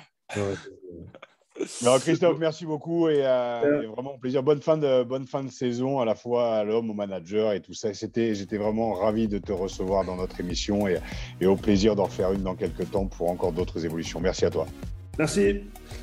non, 1.82 1.98
Christophe, 2.00 2.38
merci 2.38 2.64
beaucoup 2.64 3.08
et, 3.08 3.24
euh, 3.24 3.86
vraiment 3.94 4.18
plaisir. 4.18 4.42
Bonne 4.42 4.62
fin 4.62 4.76
de 4.76 5.02
bonne 5.02 5.26
fin 5.26 5.44
de 5.44 5.50
saison 5.50 6.00
à 6.00 6.04
la 6.04 6.14
fois 6.14 6.56
à 6.56 6.64
l'homme, 6.64 6.90
au 6.90 6.94
manager 6.94 7.52
et 7.52 7.60
tout 7.60 7.74
ça. 7.74 7.92
C'était, 7.94 8.34
j'étais 8.34 8.56
vraiment 8.56 8.94
ravi 8.94 9.28
de 9.28 9.38
te 9.38 9.52
recevoir 9.52 10.04
dans 10.04 10.16
notre 10.16 10.40
émission 10.40 10.88
et, 10.88 10.98
et, 11.40 11.46
au 11.46 11.56
plaisir 11.56 11.94
d'en 11.94 12.04
refaire 12.04 12.32
une 12.32 12.42
dans 12.42 12.54
quelques 12.54 12.90
temps 12.90 13.06
pour 13.06 13.30
encore 13.30 13.52
d'autres 13.52 13.84
évolutions. 13.84 14.20
Merci 14.20 14.46
à 14.46 14.50
toi. 14.50 14.66
Merci. 15.18 15.60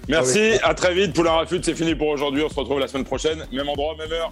Merci. 0.08 0.52
À 0.64 0.74
très 0.74 0.94
vite. 0.94 1.14
Pour 1.14 1.24
la 1.24 1.34
rafute, 1.34 1.66
c'est 1.66 1.74
fini 1.74 1.96
pour 1.96 2.10
aujourd'hui. 2.10 2.44
On 2.44 2.50
se 2.50 2.56
retrouve 2.56 2.80
la 2.80 2.88
semaine 2.88 3.06
prochaine, 3.06 3.46
même 3.52 3.70
endroit, 3.70 3.96
même 3.98 4.12
heure. 4.12 4.32